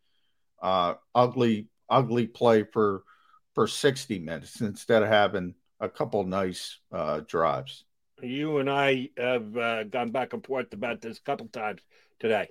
uh, 0.62 0.96
ugly, 1.16 1.68
ugly 1.90 2.28
play 2.28 2.64
for 2.64 3.04
for 3.54 3.68
60 3.68 4.20
minutes 4.20 4.62
instead 4.62 5.02
of 5.02 5.10
having 5.10 5.56
a 5.80 5.90
couple 5.90 6.24
nice 6.24 6.80
uh, 6.92 7.22
drives. 7.28 7.86
You 8.22 8.58
and 8.60 8.70
I 8.70 9.10
have 9.18 9.58
uh, 9.58 9.84
gone 9.84 10.12
back 10.12 10.34
and 10.34 10.46
forth 10.46 10.74
about 10.74 11.02
this 11.02 11.18
a 11.18 11.22
couple 11.22 11.48
times 11.48 11.82
today. 12.20 12.50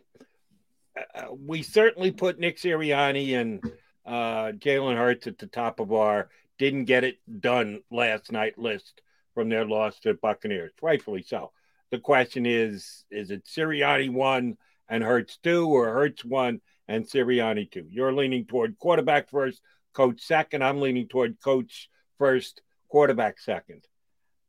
uh, 1.14 1.26
we 1.32 1.62
certainly 1.62 2.10
put 2.10 2.38
Nick 2.38 2.58
Sirianni 2.58 3.38
and 3.38 3.62
uh, 4.04 4.52
Jalen 4.52 4.96
Hurts 4.96 5.26
at 5.26 5.38
the 5.38 5.46
top 5.46 5.80
of 5.80 5.92
our 5.92 6.28
didn't 6.58 6.84
get 6.84 7.04
it 7.04 7.18
done 7.40 7.82
last 7.90 8.32
night 8.32 8.58
list 8.58 9.02
from 9.34 9.48
their 9.48 9.66
loss 9.66 9.98
to 10.00 10.14
Buccaneers, 10.14 10.72
rightfully 10.80 11.22
so. 11.22 11.52
The 11.90 11.98
question 11.98 12.46
is, 12.46 13.04
is 13.10 13.30
it 13.30 13.44
Sirianni 13.44 14.10
one 14.10 14.56
and 14.88 15.02
Hurts 15.04 15.38
two, 15.42 15.68
or 15.68 15.92
Hurts 15.92 16.24
one 16.24 16.60
and 16.88 17.04
Sirianni 17.04 17.70
two? 17.70 17.86
You're 17.90 18.12
leaning 18.14 18.46
toward 18.46 18.78
quarterback 18.78 19.28
first, 19.30 19.60
coach 19.92 20.20
second. 20.22 20.64
I'm 20.64 20.80
leaning 20.80 21.08
toward 21.08 21.40
coach 21.40 21.90
first, 22.18 22.62
quarterback 22.88 23.38
second. 23.38 23.84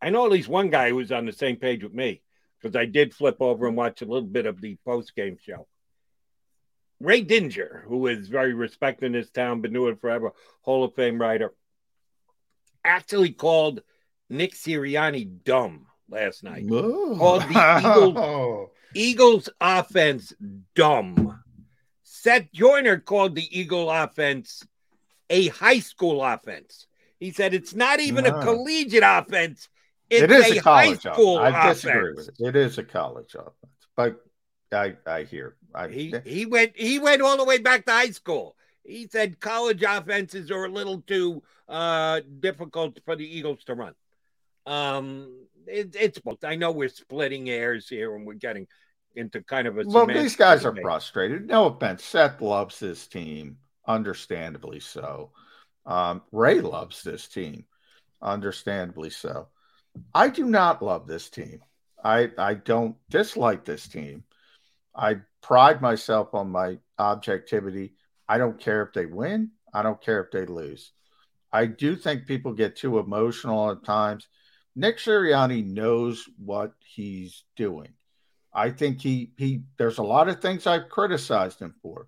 I 0.02 0.11
know 0.11 0.26
at 0.26 0.31
least 0.31 0.48
one 0.48 0.69
guy 0.69 0.89
who 0.89 0.95
was 0.95 1.11
on 1.11 1.26
the 1.26 1.34
same 1.34 1.57
page 1.57 1.84
with 1.84 1.94
me 1.94 2.22
because 2.62 2.76
I 2.76 2.86
did 2.86 3.14
flip 3.14 3.38
over 3.40 3.68
and 3.68 3.78
watch 3.78 4.02
a 4.02 4.06
little 4.06 4.28
bit 4.28 4.46
of 4.46 4.62
the 4.62 4.78
post 4.86 5.16
game 5.16 5.38
show. 5.44 5.68
Ray 7.00 7.24
Didinger, 7.24 7.84
who 7.84 8.08
is 8.08 8.28
very 8.28 8.54
respected 8.54 9.08
in 9.08 9.12
this 9.12 9.30
town, 9.30 9.62
been 9.62 9.74
doing 9.74 9.94
it 9.94 10.02
forever, 10.02 10.34
Hall 10.62 10.84
of 10.84 10.96
Fame 10.96 11.22
writer, 11.22 11.54
actually 12.84 13.32
called 13.32 13.82
Nick 14.30 14.54
Sirianni 14.54 15.44
dumb 15.44 15.86
last 16.10 16.44
night. 16.44 16.64
Ooh. 16.64 17.16
Called 17.18 17.44
the 17.44 17.78
Eagles, 17.80 18.14
oh. 18.18 18.72
Eagles 18.96 19.50
offense 19.62 20.34
dumb. 20.76 21.40
Seth 22.04 22.52
Joyner 22.52 22.98
called 22.98 23.36
the 23.36 23.60
Eagle 23.60 23.92
offense 23.92 24.66
a 25.30 25.48
high 25.50 25.80
school 25.80 26.24
offense. 26.24 26.88
He 27.20 27.32
said 27.32 27.54
it's 27.54 27.74
not 27.74 28.00
even 28.00 28.26
a 28.26 28.42
collegiate 28.44 29.04
offense. 29.06 29.70
It's 30.10 30.24
it 30.24 30.32
is 30.32 30.52
a, 30.52 30.60
a 30.60 30.62
college 30.62 31.06
offense. 31.06 31.18
I 31.18 31.50
offense. 31.50 31.82
disagree 31.82 32.14
with 32.14 32.30
it. 32.30 32.36
It 32.40 32.56
is 32.56 32.78
a 32.78 32.84
college 32.84 33.36
offense, 33.36 33.88
but 33.96 34.24
I 34.72 34.96
I 35.06 35.24
hear. 35.24 35.56
I, 35.74 35.90
He 35.90 36.14
he 36.26 36.46
went 36.46 36.78
he 36.78 37.00
went 37.00 37.22
all 37.22 37.38
the 37.38 37.44
way 37.44 37.58
back 37.58 37.86
to 37.86 37.92
high 37.92 38.12
school. 38.12 38.56
He 38.84 39.08
said 39.08 39.40
college 39.40 39.84
offenses 39.84 40.50
are 40.50 40.66
a 40.66 40.70
little 40.70 41.02
too 41.02 41.44
uh, 41.68 42.22
difficult 42.40 43.00
for 43.04 43.16
the 43.16 43.26
Eagles 43.26 43.64
to 43.66 43.74
run. 43.74 43.94
Um, 44.66 45.46
it, 45.66 45.96
it's 46.00 46.20
both. 46.20 46.44
I 46.44 46.56
know 46.56 46.72
we're 46.72 46.90
splitting 46.90 47.48
hairs 47.48 47.90
here 47.90 48.16
and 48.16 48.26
we're 48.26 48.36
getting 48.36 48.68
into 49.16 49.42
kind 49.42 49.68
of 49.68 49.78
a 49.78 49.84
well, 49.86 50.06
these 50.06 50.36
guys 50.36 50.64
are 50.64 50.76
frustrated. 50.76 51.48
No 51.48 51.66
offense. 51.68 52.04
Seth 52.04 52.42
loves 52.42 52.80
this 52.80 53.08
team, 53.08 53.58
understandably 53.86 54.80
so. 54.80 55.32
Um, 55.86 56.22
Ray 56.32 56.62
loves 56.62 57.04
this 57.04 57.28
team, 57.28 57.66
understandably 58.22 59.10
so. 59.10 59.48
I 60.14 60.30
do 60.30 60.45
not 60.45 60.82
love 60.82 61.07
this 61.07 61.30
team. 61.30 61.61
I 62.03 62.32
I 62.38 62.56
don't 62.56 62.95
dislike 63.10 63.65
this 63.65 63.88
team. 63.88 64.24
I 64.95 65.18
pride 65.41 65.82
myself 65.82 66.34
on 66.34 66.49
my 66.49 66.80
objectivity. 66.98 67.94
I 68.28 68.38
don't 68.38 68.60
care 68.60 68.82
if 68.84 68.94
they 68.94 69.06
win. 69.06 69.52
I 69.74 69.84
don't 69.84 70.02
care 70.02 70.24
if 70.24 70.32
they 70.32 70.45
lose. 70.45 70.91
I 71.52 71.65
do 71.65 71.95
think 71.95 72.26
people 72.26 72.53
get 72.53 72.76
too 72.76 72.99
emotional 72.99 73.72
at 73.72 73.84
times. 73.84 74.28
Nick 74.76 74.98
Sirianni 74.98 75.65
knows 75.65 76.28
what 76.38 76.74
he's 76.86 77.44
doing. 77.56 77.90
I 78.53 78.72
think 78.72 79.02
he 79.02 79.32
he 79.38 79.64
there's 79.78 79.98
a 79.99 80.03
lot 80.03 80.30
of 80.30 80.41
things 80.41 80.68
I've 80.68 80.90
criticized 80.90 81.60
him 81.60 81.76
for. 81.82 82.07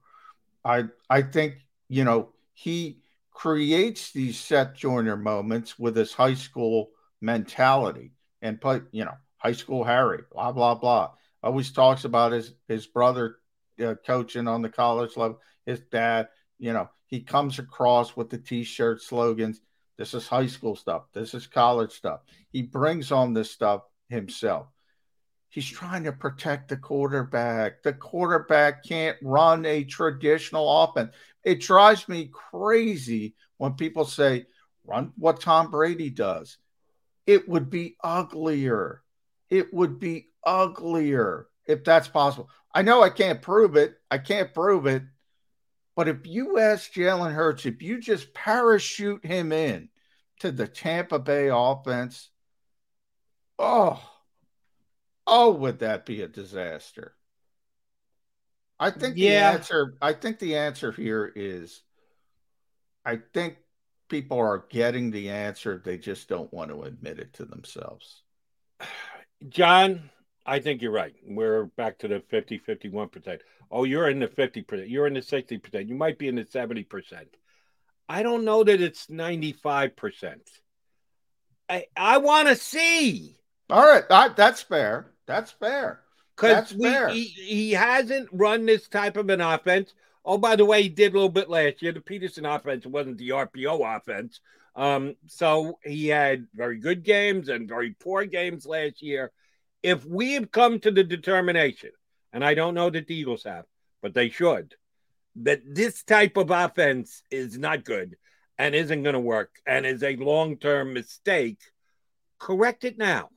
I 0.65 0.85
I 1.09 1.21
think, 1.21 1.55
you 1.87 2.03
know, 2.03 2.29
he 2.53 3.01
creates 3.31 4.11
these 4.11 4.37
Seth 4.37 4.75
Joyner 4.75 5.15
moments 5.15 5.79
with 5.79 5.95
his 5.95 6.13
high 6.13 6.33
school 6.33 6.89
mentality 7.21 8.11
and 8.41 8.61
put, 8.61 8.87
you 8.91 9.05
know, 9.05 9.15
high 9.37 9.53
school 9.53 9.83
Harry, 9.83 10.23
blah 10.31 10.51
blah 10.51 10.75
blah. 10.75 11.11
Always 11.41 11.71
talks 11.71 12.05
about 12.05 12.31
his 12.31 12.53
his 12.67 12.87
brother 12.87 13.37
uh, 13.83 13.95
coaching 14.05 14.47
on 14.47 14.61
the 14.61 14.69
college 14.69 15.15
level, 15.15 15.39
his 15.65 15.79
dad, 15.91 16.27
you 16.57 16.73
know, 16.73 16.89
he 17.05 17.21
comes 17.21 17.59
across 17.59 18.15
with 18.15 18.29
the 18.29 18.37
t-shirt 18.37 19.01
slogans. 19.01 19.61
This 19.97 20.13
is 20.13 20.27
high 20.27 20.47
school 20.47 20.75
stuff. 20.75 21.03
This 21.13 21.33
is 21.33 21.47
college 21.47 21.91
stuff. 21.91 22.21
He 22.51 22.61
brings 22.61 23.11
on 23.11 23.33
this 23.33 23.51
stuff 23.51 23.81
himself. 24.09 24.67
He's 25.49 25.67
trying 25.67 26.03
to 26.03 26.11
protect 26.11 26.69
the 26.69 26.77
quarterback. 26.77 27.81
The 27.83 27.93
quarterback 27.93 28.85
can't 28.85 29.17
run 29.23 29.65
a 29.65 29.83
traditional 29.83 30.83
offense. 30.83 31.13
It 31.43 31.61
drives 31.61 32.07
me 32.07 32.29
crazy 32.31 33.35
when 33.57 33.73
people 33.73 34.05
say, 34.05 34.45
run 34.85 35.11
what 35.17 35.41
Tom 35.41 35.71
Brady 35.71 36.09
does. 36.09 36.57
It 37.29 37.47
would 37.47 37.69
be 37.69 37.95
uglier. 38.03 39.03
It 39.51 39.71
would 39.71 39.99
be 39.99 40.29
uglier 40.43 41.45
if 41.67 41.83
that's 41.83 42.07
possible. 42.07 42.49
I 42.73 42.81
know 42.81 43.03
I 43.03 43.11
can't 43.11 43.39
prove 43.39 43.75
it. 43.75 43.99
I 44.09 44.17
can't 44.17 44.51
prove 44.51 44.87
it. 44.87 45.03
But 45.95 46.07
if 46.07 46.25
you 46.25 46.57
ask 46.57 46.91
Jalen 46.91 47.31
Hurts, 47.31 47.67
if 47.67 47.83
you 47.83 48.01
just 48.01 48.33
parachute 48.33 49.23
him 49.23 49.51
in 49.51 49.89
to 50.39 50.51
the 50.51 50.67
Tampa 50.67 51.19
Bay 51.19 51.49
offense, 51.53 52.31
oh, 53.59 54.01
oh, 55.27 55.51
would 55.51 55.79
that 55.79 56.07
be 56.07 56.23
a 56.23 56.27
disaster? 56.27 57.13
I 58.79 58.89
think 58.89 59.17
Yeah. 59.17 59.51
the 59.51 59.57
answer. 59.57 59.93
I 60.01 60.13
think 60.13 60.39
the 60.39 60.57
answer 60.57 60.91
here 60.91 61.31
is, 61.35 61.83
I 63.05 63.19
think 63.35 63.57
people 64.09 64.39
are 64.39 64.65
getting 64.69 65.11
the 65.11 65.29
answer. 65.29 65.81
They 65.83 65.97
just 65.97 66.27
don't 66.27 66.51
want 66.51 66.71
to 66.71 66.83
admit 66.83 67.19
it 67.19 67.33
to 67.33 67.45
themselves. 67.45 68.23
John, 69.49 70.09
I 70.45 70.59
think 70.59 70.81
you're 70.81 70.91
right. 70.91 71.13
We're 71.25 71.65
back 71.65 71.99
to 71.99 72.07
the 72.07 72.21
50, 72.29 72.59
51%. 72.59 73.39
Oh, 73.71 73.83
you're 73.83 74.09
in 74.09 74.19
the 74.19 74.27
50%. 74.27 74.89
You're 74.89 75.07
in 75.07 75.13
the 75.13 75.21
60%. 75.21 75.87
You 75.87 75.95
might 75.95 76.17
be 76.17 76.27
in 76.27 76.35
the 76.35 76.43
70%. 76.43 77.25
I 78.09 78.23
don't 78.23 78.43
know 78.43 78.63
that 78.63 78.81
it's 78.81 79.07
95%. 79.07 80.35
I, 81.69 81.85
I 81.95 82.17
want 82.17 82.47
to 82.47 82.55
see. 82.55 83.37
All 83.69 83.85
right, 83.85 84.03
I, 84.09 84.29
that's 84.29 84.63
fair. 84.63 85.11
That's 85.27 85.51
fair. 85.51 86.01
Because 86.35 86.69
That's 86.69 86.81
fair. 86.81 87.09
he, 87.09 87.25
he 87.25 87.71
hasn't 87.71 88.29
run 88.31 88.65
this 88.65 88.87
type 88.87 89.17
of 89.17 89.29
an 89.29 89.41
offense. 89.41 89.93
Oh, 90.29 90.37
by 90.37 90.55
the 90.55 90.63
way, 90.63 90.83
he 90.83 90.89
did 90.89 91.11
a 91.11 91.15
little 91.15 91.27
bit 91.27 91.49
last 91.49 91.81
year. 91.81 91.91
The 91.91 92.01
Pederson 92.01 92.45
offense 92.45 92.85
wasn't 92.85 93.17
the 93.17 93.29
RPO 93.29 93.97
offense. 93.97 94.41
Um, 94.75 95.15
so 95.25 95.79
he 95.83 96.05
had 96.05 96.45
very 96.53 96.77
good 96.77 97.01
games 97.01 97.49
and 97.49 97.67
very 97.67 97.95
poor 97.99 98.25
games 98.25 98.67
last 98.67 99.01
year. 99.01 99.31
If 99.81 100.05
we 100.05 100.33
have 100.33 100.51
come 100.51 100.79
to 100.81 100.91
the 100.91 101.03
determination, 101.03 101.89
and 102.31 102.45
I 102.45 102.53
don't 102.53 102.75
know 102.75 102.91
that 102.91 103.07
the 103.07 103.15
Eagles 103.15 103.43
have, 103.45 103.65
but 104.03 104.13
they 104.13 104.29
should, 104.29 104.75
that 105.37 105.61
this 105.65 106.03
type 106.03 106.37
of 106.37 106.51
offense 106.51 107.23
is 107.31 107.57
not 107.57 107.83
good 107.83 108.15
and 108.59 108.75
isn't 108.75 109.01
going 109.01 109.13
to 109.13 109.19
work 109.19 109.55
and 109.65 109.83
is 109.83 110.03
a 110.03 110.15
long 110.15 110.57
term 110.57 110.93
mistake, 110.93 111.57
correct 112.37 112.83
it 112.83 112.99
now. 112.99 113.29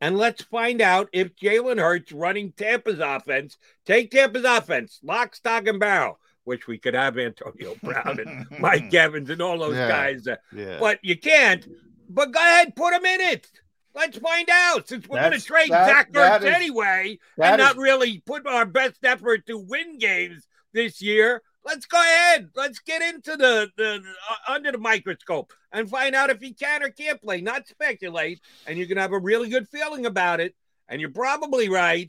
And 0.00 0.16
let's 0.16 0.42
find 0.44 0.80
out 0.80 1.08
if 1.12 1.34
Jalen 1.34 1.80
Hurts 1.80 2.12
running 2.12 2.52
Tampa's 2.52 3.00
offense, 3.00 3.56
take 3.84 4.10
Tampa's 4.10 4.44
offense, 4.44 5.00
lock, 5.02 5.34
stock, 5.34 5.66
and 5.66 5.80
barrel, 5.80 6.18
which 6.44 6.66
we 6.68 6.78
could 6.78 6.94
have 6.94 7.18
Antonio 7.18 7.74
Brown 7.82 8.20
and 8.20 8.46
Mike 8.60 8.92
Evans 8.94 9.28
and 9.30 9.42
all 9.42 9.58
those 9.58 9.74
Yeah. 9.76 9.88
guys. 9.88 10.26
uh, 10.28 10.36
Yeah. 10.54 10.78
But 10.78 11.00
you 11.02 11.18
can't. 11.18 11.66
But 12.08 12.32
go 12.32 12.38
ahead, 12.40 12.76
put 12.76 12.92
them 12.92 13.04
in 13.04 13.20
it. 13.20 13.50
Let's 13.94 14.18
find 14.18 14.48
out 14.48 14.86
since 14.86 15.08
we're 15.08 15.18
going 15.20 15.32
to 15.32 15.44
trade 15.44 15.70
that- 15.72 15.88
Zach 15.88 16.12
Ertz 16.12 16.44
anyway 16.44 17.18
and 17.36 17.58
not 17.58 17.76
really 17.76 18.20
put 18.24 18.46
our 18.46 18.64
best 18.64 19.04
effort 19.04 19.46
to 19.46 19.58
win 19.58 19.98
games 19.98 20.46
this 20.72 21.02
year. 21.02 21.42
Let's 21.68 21.84
go 21.84 22.00
ahead. 22.00 22.48
Let's 22.56 22.78
get 22.78 23.02
into 23.02 23.36
the, 23.36 23.68
the 23.76 24.02
uh, 24.30 24.52
under 24.52 24.72
the 24.72 24.78
microscope 24.78 25.52
and 25.70 25.88
find 25.88 26.14
out 26.14 26.30
if 26.30 26.40
he 26.40 26.54
can 26.54 26.82
or 26.82 26.88
can't 26.88 27.20
play, 27.20 27.42
not 27.42 27.68
speculate. 27.68 28.40
And 28.66 28.78
you 28.78 28.86
can 28.86 28.96
have 28.96 29.12
a 29.12 29.18
really 29.18 29.50
good 29.50 29.68
feeling 29.68 30.06
about 30.06 30.40
it. 30.40 30.54
And 30.88 30.98
you're 30.98 31.10
probably 31.10 31.68
right. 31.68 32.08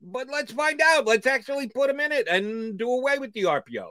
But 0.00 0.28
let's 0.28 0.50
find 0.50 0.80
out. 0.80 1.06
Let's 1.06 1.26
actually 1.26 1.68
put 1.68 1.90
him 1.90 2.00
in 2.00 2.10
it 2.10 2.26
and 2.26 2.78
do 2.78 2.90
away 2.90 3.18
with 3.18 3.34
the 3.34 3.42
RPOs. 3.42 3.90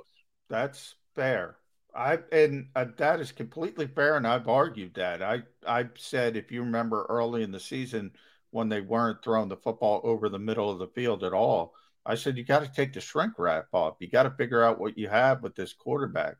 That's 0.49 0.95
fair. 1.13 1.57
I 1.95 2.17
and 2.31 2.69
uh, 2.75 2.85
that 2.97 3.19
is 3.19 3.31
completely 3.31 3.85
fair, 3.85 4.17
and 4.17 4.27
I've 4.27 4.47
argued 4.47 4.95
that. 4.95 5.21
I 5.21 5.43
I 5.67 5.87
said 5.95 6.35
if 6.35 6.51
you 6.51 6.63
remember 6.63 7.05
early 7.09 7.43
in 7.43 7.51
the 7.51 7.59
season 7.59 8.11
when 8.49 8.69
they 8.69 8.81
weren't 8.81 9.23
throwing 9.23 9.49
the 9.49 9.57
football 9.57 10.01
over 10.03 10.29
the 10.29 10.39
middle 10.39 10.69
of 10.69 10.79
the 10.79 10.87
field 10.87 11.23
at 11.23 11.33
all, 11.33 11.73
I 12.05 12.15
said 12.15 12.37
you 12.37 12.43
got 12.43 12.63
to 12.63 12.71
take 12.71 12.93
the 12.93 13.01
shrink 13.01 13.33
wrap 13.37 13.67
off. 13.73 13.95
You 13.99 14.09
got 14.09 14.23
to 14.23 14.31
figure 14.31 14.63
out 14.63 14.79
what 14.79 14.97
you 14.97 15.09
have 15.09 15.41
with 15.41 15.55
this 15.55 15.73
quarterback. 15.73 16.35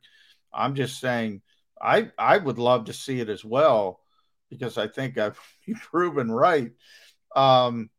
I'm 0.52 0.74
just 0.74 1.00
saying, 1.00 1.42
I 1.80 2.10
I 2.18 2.38
would 2.38 2.58
love 2.58 2.86
to 2.86 2.92
see 2.92 3.20
it 3.20 3.28
as 3.28 3.44
well 3.44 4.00
because 4.48 4.78
I 4.78 4.88
think 4.88 5.18
I've 5.18 5.38
proven 5.82 6.30
right. 6.30 6.72
Um, 7.34 7.90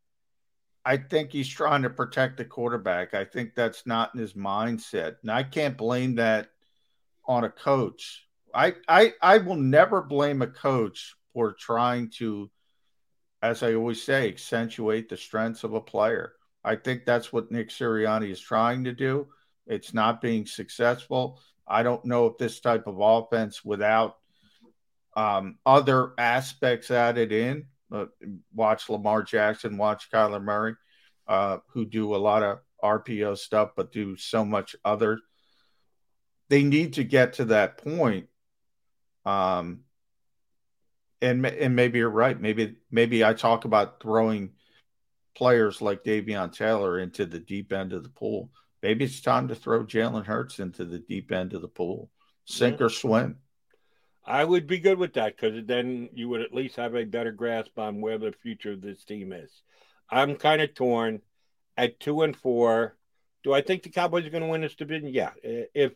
I 0.84 0.96
think 0.96 1.32
he's 1.32 1.48
trying 1.48 1.82
to 1.82 1.90
protect 1.90 2.38
the 2.38 2.44
quarterback. 2.44 3.12
I 3.12 3.24
think 3.24 3.54
that's 3.54 3.86
not 3.86 4.14
in 4.14 4.20
his 4.20 4.32
mindset, 4.32 5.16
and 5.22 5.30
I 5.30 5.42
can't 5.42 5.76
blame 5.76 6.14
that 6.14 6.48
on 7.26 7.44
a 7.44 7.50
coach. 7.50 8.26
I 8.54 8.74
I 8.88 9.12
I 9.20 9.38
will 9.38 9.56
never 9.56 10.02
blame 10.02 10.40
a 10.42 10.46
coach 10.46 11.14
for 11.34 11.52
trying 11.52 12.10
to, 12.16 12.50
as 13.42 13.62
I 13.62 13.74
always 13.74 14.02
say, 14.02 14.28
accentuate 14.28 15.08
the 15.08 15.16
strengths 15.16 15.62
of 15.62 15.74
a 15.74 15.80
player. 15.80 16.32
I 16.68 16.76
think 16.76 17.06
that's 17.06 17.32
what 17.32 17.50
Nick 17.50 17.70
Sirianni 17.70 18.30
is 18.30 18.40
trying 18.40 18.84
to 18.84 18.92
do. 18.92 19.28
It's 19.66 19.94
not 19.94 20.20
being 20.20 20.44
successful. 20.44 21.40
I 21.66 21.82
don't 21.82 22.04
know 22.04 22.26
if 22.26 22.36
this 22.36 22.60
type 22.60 22.86
of 22.86 23.00
offense 23.00 23.64
without 23.64 24.16
um, 25.16 25.56
other 25.64 26.12
aspects 26.18 26.90
added 26.90 27.32
in, 27.32 27.66
uh, 27.90 28.04
watch 28.54 28.90
Lamar 28.90 29.22
Jackson, 29.22 29.78
watch 29.78 30.10
Kyler 30.12 30.42
Murray, 30.42 30.74
uh, 31.26 31.58
who 31.68 31.86
do 31.86 32.14
a 32.14 32.18
lot 32.18 32.42
of 32.42 32.58
RPO 32.84 33.38
stuff, 33.38 33.70
but 33.74 33.90
do 33.90 34.18
so 34.18 34.44
much 34.44 34.76
other. 34.84 35.18
They 36.50 36.64
need 36.64 36.94
to 36.94 37.04
get 37.04 37.34
to 37.34 37.46
that 37.46 37.78
point. 37.78 38.26
Um, 39.24 39.84
and 41.22 41.44
and 41.46 41.74
maybe 41.74 41.98
you're 41.98 42.10
right. 42.10 42.38
Maybe 42.38 42.76
maybe 42.90 43.24
I 43.24 43.32
talk 43.32 43.64
about 43.64 44.02
throwing 44.02 44.50
players 45.38 45.80
like 45.80 46.02
Davion 46.02 46.52
Taylor 46.52 46.98
into 46.98 47.24
the 47.24 47.38
deep 47.38 47.72
end 47.72 47.92
of 47.92 48.02
the 48.02 48.08
pool. 48.08 48.50
Maybe 48.82 49.04
it's 49.04 49.20
time 49.20 49.46
to 49.48 49.54
throw 49.54 49.84
Jalen 49.84 50.26
Hurts 50.26 50.58
into 50.58 50.84
the 50.84 50.98
deep 50.98 51.30
end 51.30 51.54
of 51.54 51.62
the 51.62 51.68
pool, 51.68 52.10
sink 52.44 52.80
yeah. 52.80 52.86
or 52.86 52.90
swim. 52.90 53.38
I 54.26 54.44
would 54.44 54.66
be 54.66 54.80
good 54.80 54.98
with 54.98 55.14
that 55.14 55.36
because 55.36 55.64
then 55.64 56.08
you 56.12 56.28
would 56.28 56.42
at 56.42 56.52
least 56.52 56.74
have 56.76 56.96
a 56.96 57.04
better 57.04 57.30
grasp 57.30 57.78
on 57.78 58.00
where 58.00 58.18
the 58.18 58.34
future 58.42 58.72
of 58.72 58.82
this 58.82 59.04
team 59.04 59.32
is. 59.32 59.62
I'm 60.10 60.34
kind 60.34 60.60
of 60.60 60.74
torn 60.74 61.20
at 61.76 62.00
two 62.00 62.22
and 62.22 62.36
four. 62.36 62.96
Do 63.44 63.54
I 63.54 63.62
think 63.62 63.84
the 63.84 63.90
Cowboys 63.90 64.26
are 64.26 64.30
going 64.30 64.42
to 64.42 64.48
win 64.48 64.62
this 64.62 64.74
division? 64.74 65.08
Yeah. 65.08 65.30
If 65.42 65.92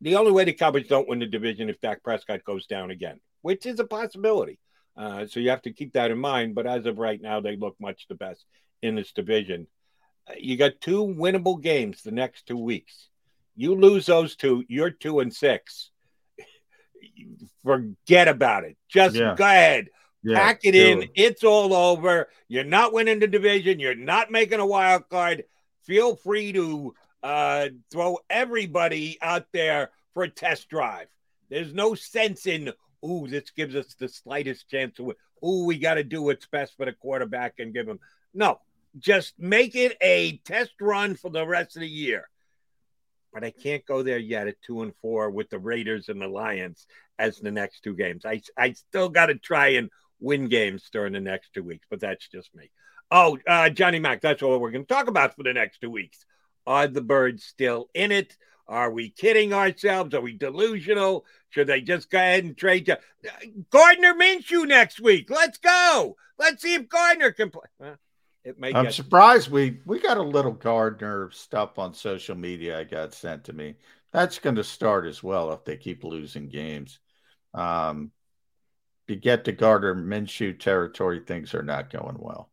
the 0.00 0.16
only 0.16 0.32
way 0.32 0.44
the 0.44 0.54
Cowboys 0.54 0.88
don't 0.88 1.08
win 1.08 1.18
the 1.18 1.26
division 1.26 1.68
if 1.68 1.80
Dak 1.82 2.02
Prescott 2.02 2.44
goes 2.44 2.66
down 2.66 2.90
again, 2.90 3.20
which 3.42 3.66
is 3.66 3.78
a 3.78 3.84
possibility. 3.84 4.58
Uh, 4.96 5.26
so 5.26 5.38
you 5.38 5.50
have 5.50 5.62
to 5.62 5.72
keep 5.72 5.92
that 5.92 6.10
in 6.10 6.18
mind. 6.18 6.54
But 6.54 6.66
as 6.66 6.86
of 6.86 6.98
right 6.98 7.20
now, 7.20 7.40
they 7.40 7.56
look 7.56 7.76
much 7.78 8.06
the 8.08 8.14
best 8.14 8.46
in 8.86 8.94
this 8.94 9.12
division. 9.12 9.66
You 10.38 10.56
got 10.56 10.80
two 10.80 11.04
winnable 11.04 11.60
games 11.60 12.02
the 12.02 12.10
next 12.10 12.46
two 12.46 12.56
weeks. 12.56 13.08
You 13.54 13.74
lose 13.74 14.06
those 14.06 14.36
two, 14.36 14.64
you're 14.68 14.90
two 14.90 15.20
and 15.20 15.34
six. 15.34 15.90
Forget 17.62 18.28
about 18.28 18.64
it. 18.64 18.76
Just 18.88 19.16
yeah. 19.16 19.34
go 19.36 19.44
ahead. 19.44 19.88
Yeah, 20.22 20.38
Pack 20.38 20.60
it 20.64 20.74
in. 20.74 21.02
It. 21.02 21.10
It's 21.14 21.44
all 21.44 21.72
over. 21.72 22.28
You're 22.48 22.64
not 22.64 22.92
winning 22.92 23.20
the 23.20 23.28
division. 23.28 23.78
You're 23.78 23.94
not 23.94 24.30
making 24.30 24.60
a 24.60 24.66
wild 24.66 25.08
card. 25.08 25.44
Feel 25.84 26.16
free 26.16 26.52
to 26.52 26.94
uh, 27.22 27.68
throw 27.92 28.18
everybody 28.28 29.18
out 29.22 29.46
there 29.52 29.90
for 30.14 30.24
a 30.24 30.28
test 30.28 30.68
drive. 30.68 31.06
There's 31.48 31.72
no 31.72 31.94
sense 31.94 32.46
in, 32.46 32.72
ooh, 33.04 33.26
this 33.28 33.50
gives 33.50 33.76
us 33.76 33.94
the 33.94 34.08
slightest 34.08 34.68
chance 34.68 34.96
to 34.96 35.04
win. 35.04 35.16
Ooh, 35.44 35.64
we 35.64 35.78
got 35.78 35.94
to 35.94 36.04
do 36.04 36.22
what's 36.22 36.46
best 36.46 36.76
for 36.76 36.86
the 36.86 36.92
quarterback 36.92 37.54
and 37.58 37.74
give 37.74 37.86
him. 37.86 38.00
No, 38.34 38.60
just 38.98 39.34
make 39.38 39.74
it 39.74 39.96
a 40.00 40.38
test 40.38 40.72
run 40.80 41.14
for 41.14 41.30
the 41.30 41.46
rest 41.46 41.76
of 41.76 41.80
the 41.80 41.88
year. 41.88 42.28
But 43.32 43.44
I 43.44 43.50
can't 43.50 43.84
go 43.84 44.02
there 44.02 44.18
yet 44.18 44.48
at 44.48 44.62
two 44.62 44.82
and 44.82 44.94
four 45.02 45.30
with 45.30 45.50
the 45.50 45.58
Raiders 45.58 46.08
and 46.08 46.20
the 46.20 46.28
Lions 46.28 46.86
as 47.18 47.38
the 47.38 47.50
next 47.50 47.82
two 47.82 47.94
games. 47.94 48.24
I, 48.24 48.40
I 48.56 48.72
still 48.72 49.08
got 49.08 49.26
to 49.26 49.34
try 49.34 49.68
and 49.68 49.90
win 50.20 50.48
games 50.48 50.88
during 50.90 51.12
the 51.12 51.20
next 51.20 51.52
two 51.52 51.62
weeks, 51.62 51.86
but 51.90 52.00
that's 52.00 52.26
just 52.28 52.54
me. 52.54 52.70
Oh, 53.10 53.38
uh, 53.46 53.68
Johnny 53.70 53.98
Mac, 53.98 54.20
that's 54.20 54.42
all 54.42 54.58
we're 54.58 54.70
going 54.70 54.86
to 54.86 54.94
talk 54.94 55.06
about 55.06 55.36
for 55.36 55.42
the 55.42 55.52
next 55.52 55.78
two 55.80 55.90
weeks. 55.90 56.24
Are 56.66 56.88
the 56.88 57.02
birds 57.02 57.44
still 57.44 57.88
in 57.94 58.10
it? 58.10 58.36
Are 58.68 58.90
we 58.90 59.10
kidding 59.10 59.52
ourselves? 59.52 60.14
Are 60.14 60.20
we 60.20 60.32
delusional? 60.32 61.24
Should 61.50 61.68
they 61.68 61.82
just 61.82 62.10
go 62.10 62.18
ahead 62.18 62.44
and 62.44 62.56
trade 62.56 62.88
you? 62.88 62.96
Gardner 63.70 64.14
Minshew 64.14 64.66
next 64.66 65.00
week. 65.00 65.30
Let's 65.30 65.58
go. 65.58 66.16
Let's 66.38 66.62
see 66.62 66.74
if 66.74 66.88
Gardner 66.88 67.30
can 67.30 67.50
play. 67.50 67.92
It 68.46 68.60
may. 68.60 68.72
I'm 68.72 68.84
get... 68.84 68.94
surprised 68.94 69.50
we 69.50 69.80
we 69.84 69.98
got 69.98 70.16
a 70.16 70.22
little 70.22 70.52
Gardner 70.52 71.30
stuff 71.32 71.78
on 71.78 71.92
social 71.92 72.36
media. 72.36 72.78
I 72.78 72.84
got 72.84 73.12
sent 73.12 73.44
to 73.44 73.52
me. 73.52 73.74
That's 74.12 74.38
going 74.38 74.56
to 74.56 74.64
start 74.64 75.04
as 75.06 75.22
well 75.22 75.52
if 75.52 75.64
they 75.64 75.76
keep 75.76 76.04
losing 76.04 76.48
games. 76.48 77.00
Um, 77.52 78.12
you 79.08 79.16
get 79.16 79.44
to 79.44 79.52
Gardner 79.52 79.94
Minshew 79.94 80.58
territory, 80.58 81.20
things 81.20 81.54
are 81.54 81.62
not 81.62 81.90
going 81.90 82.16
well. 82.18 82.50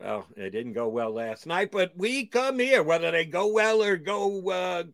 Well, 0.00 0.26
it 0.36 0.50
didn't 0.50 0.74
go 0.74 0.88
well 0.88 1.10
last 1.10 1.46
night, 1.46 1.70
but 1.70 1.92
we 1.96 2.26
come 2.26 2.58
here 2.58 2.82
whether 2.82 3.10
they 3.10 3.24
go 3.24 3.46
well 3.52 3.82
or 3.82 3.96
go 3.96 4.50
uh, 4.50 4.84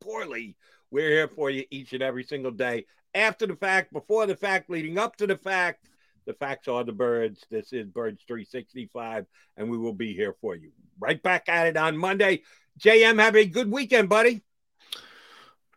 poorly. 0.00 0.56
We're 0.90 1.08
here 1.08 1.28
for 1.28 1.50
you 1.50 1.64
each 1.70 1.94
and 1.94 2.02
every 2.02 2.22
single 2.22 2.52
day. 2.52 2.84
After 3.14 3.46
the 3.46 3.56
fact, 3.56 3.92
before 3.92 4.26
the 4.26 4.36
fact, 4.36 4.70
leading 4.70 4.98
up 4.98 5.16
to 5.16 5.26
the 5.26 5.36
fact, 5.36 5.88
the 6.24 6.34
facts 6.34 6.68
are 6.68 6.84
the 6.84 6.92
birds. 6.92 7.44
This 7.50 7.72
is 7.72 7.86
Birds 7.86 8.22
365, 8.26 9.26
and 9.56 9.70
we 9.70 9.78
will 9.78 9.92
be 9.92 10.12
here 10.14 10.34
for 10.40 10.54
you. 10.54 10.70
Right 10.98 11.22
back 11.22 11.48
at 11.48 11.66
it 11.66 11.76
on 11.76 11.96
Monday. 11.96 12.42
JM, 12.80 13.20
have 13.20 13.36
a 13.36 13.46
good 13.46 13.70
weekend, 13.70 14.08
buddy. 14.08 14.42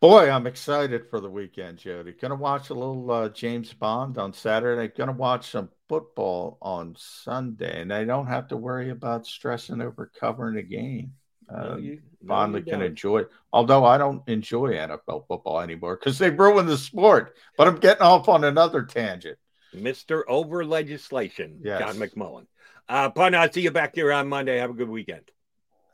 Boy, 0.01 0.29
I'm 0.29 0.45
excited 0.45 1.09
for 1.09 1.19
the 1.19 1.29
weekend, 1.29 1.77
Jody. 1.77 2.11
Gonna 2.11 2.35
watch 2.35 2.69
a 2.69 2.73
little 2.73 3.09
uh, 3.09 3.29
James 3.29 3.73
Bond 3.73 4.17
on 4.17 4.33
Saturday. 4.33 4.93
Gonna 4.95 5.13
watch 5.13 5.49
some 5.49 5.69
football 5.87 6.57
on 6.61 6.95
Sunday, 6.97 7.81
and 7.81 7.93
I 7.93 8.03
don't 8.03 8.27
have 8.27 8.49
to 8.49 8.57
worry 8.57 8.89
about 8.89 9.25
stressing 9.25 9.81
over 9.81 10.11
covering 10.19 10.57
a 10.57 10.63
game. 10.63 11.13
Uh, 11.49 11.69
no, 11.69 11.77
you, 11.77 12.01
no, 12.21 12.61
can 12.61 12.81
enjoy. 12.81 13.23
Although 13.53 13.85
I 13.85 13.97
don't 13.97 14.21
enjoy 14.27 14.73
NFL 14.73 15.27
football 15.27 15.61
anymore 15.61 15.95
because 15.95 16.17
they 16.17 16.29
ruined 16.29 16.69
the 16.69 16.77
sport. 16.77 17.35
But 17.57 17.67
I'm 17.67 17.77
getting 17.77 18.03
off 18.03 18.27
on 18.27 18.43
another 18.43 18.83
tangent. 18.83 19.37
Mr. 19.77 20.23
Over 20.27 20.65
Legislation, 20.65 21.59
yes. 21.63 21.79
John 21.79 21.95
McMullen. 21.95 22.45
Uh, 22.87 23.09
Pun, 23.09 23.35
I'll 23.35 23.51
see 23.51 23.61
you 23.61 23.71
back 23.71 23.95
here 23.95 24.11
on 24.13 24.27
Monday. 24.27 24.57
Have 24.57 24.69
a 24.69 24.73
good 24.73 24.89
weekend. 24.89 25.23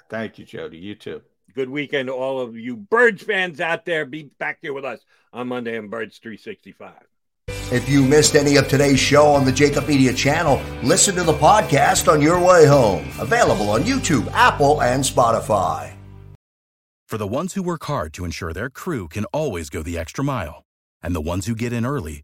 Thank 0.10 0.38
you, 0.40 0.45
Jody. 0.45 0.78
You 0.78 0.95
too. 0.95 1.22
Good 1.53 1.70
weekend 1.70 2.08
to 2.08 2.14
all 2.14 2.40
of 2.40 2.58
you 2.58 2.76
Birds 2.76 3.24
fans 3.24 3.60
out 3.60 3.86
there. 3.86 4.06
Be 4.06 4.24
back 4.40 4.60
here 4.62 4.74
with 4.74 4.86
us 4.86 4.99
on 5.34 5.48
Monday 5.48 5.78
on 5.78 5.90
Birds 5.90 6.18
365. 6.18 6.94
If 7.72 7.88
you 7.88 8.03
missed 8.03 8.36
any 8.36 8.58
of 8.58 8.68
today's 8.68 8.99
show 8.99 9.28
on 9.28 9.45
the 9.45 9.52
Jakib 9.52 9.88
Media 9.88 10.14
channel, 10.14 10.62
listen 10.84 11.16
to 11.16 11.24
the 11.24 11.34
podcast 11.34 12.12
on 12.12 12.22
your 12.22 12.40
way 12.40 12.66
home. 12.66 13.06
Available 13.20 13.70
on 13.70 13.84
YouTube, 13.84 14.30
Apple, 14.34 14.82
and 14.82 15.03
Spotify. 15.03 15.94
For 17.08 17.18
the 17.18 17.28
ones 17.28 17.53
who 17.53 17.64
work 17.64 17.84
hard 17.86 18.14
to 18.14 18.26
ensure 18.26 18.53
their 18.53 18.70
crew 18.70 19.08
can 19.10 19.26
always 19.26 19.70
go 19.70 19.84
the 19.84 19.98
extra 19.98 20.24
mile, 20.24 20.64
and 21.02 21.14
the 21.14 21.22
ones 21.22 21.45
who 21.45 21.56
get 21.56 21.74
in 21.74 21.86
early 21.86 22.24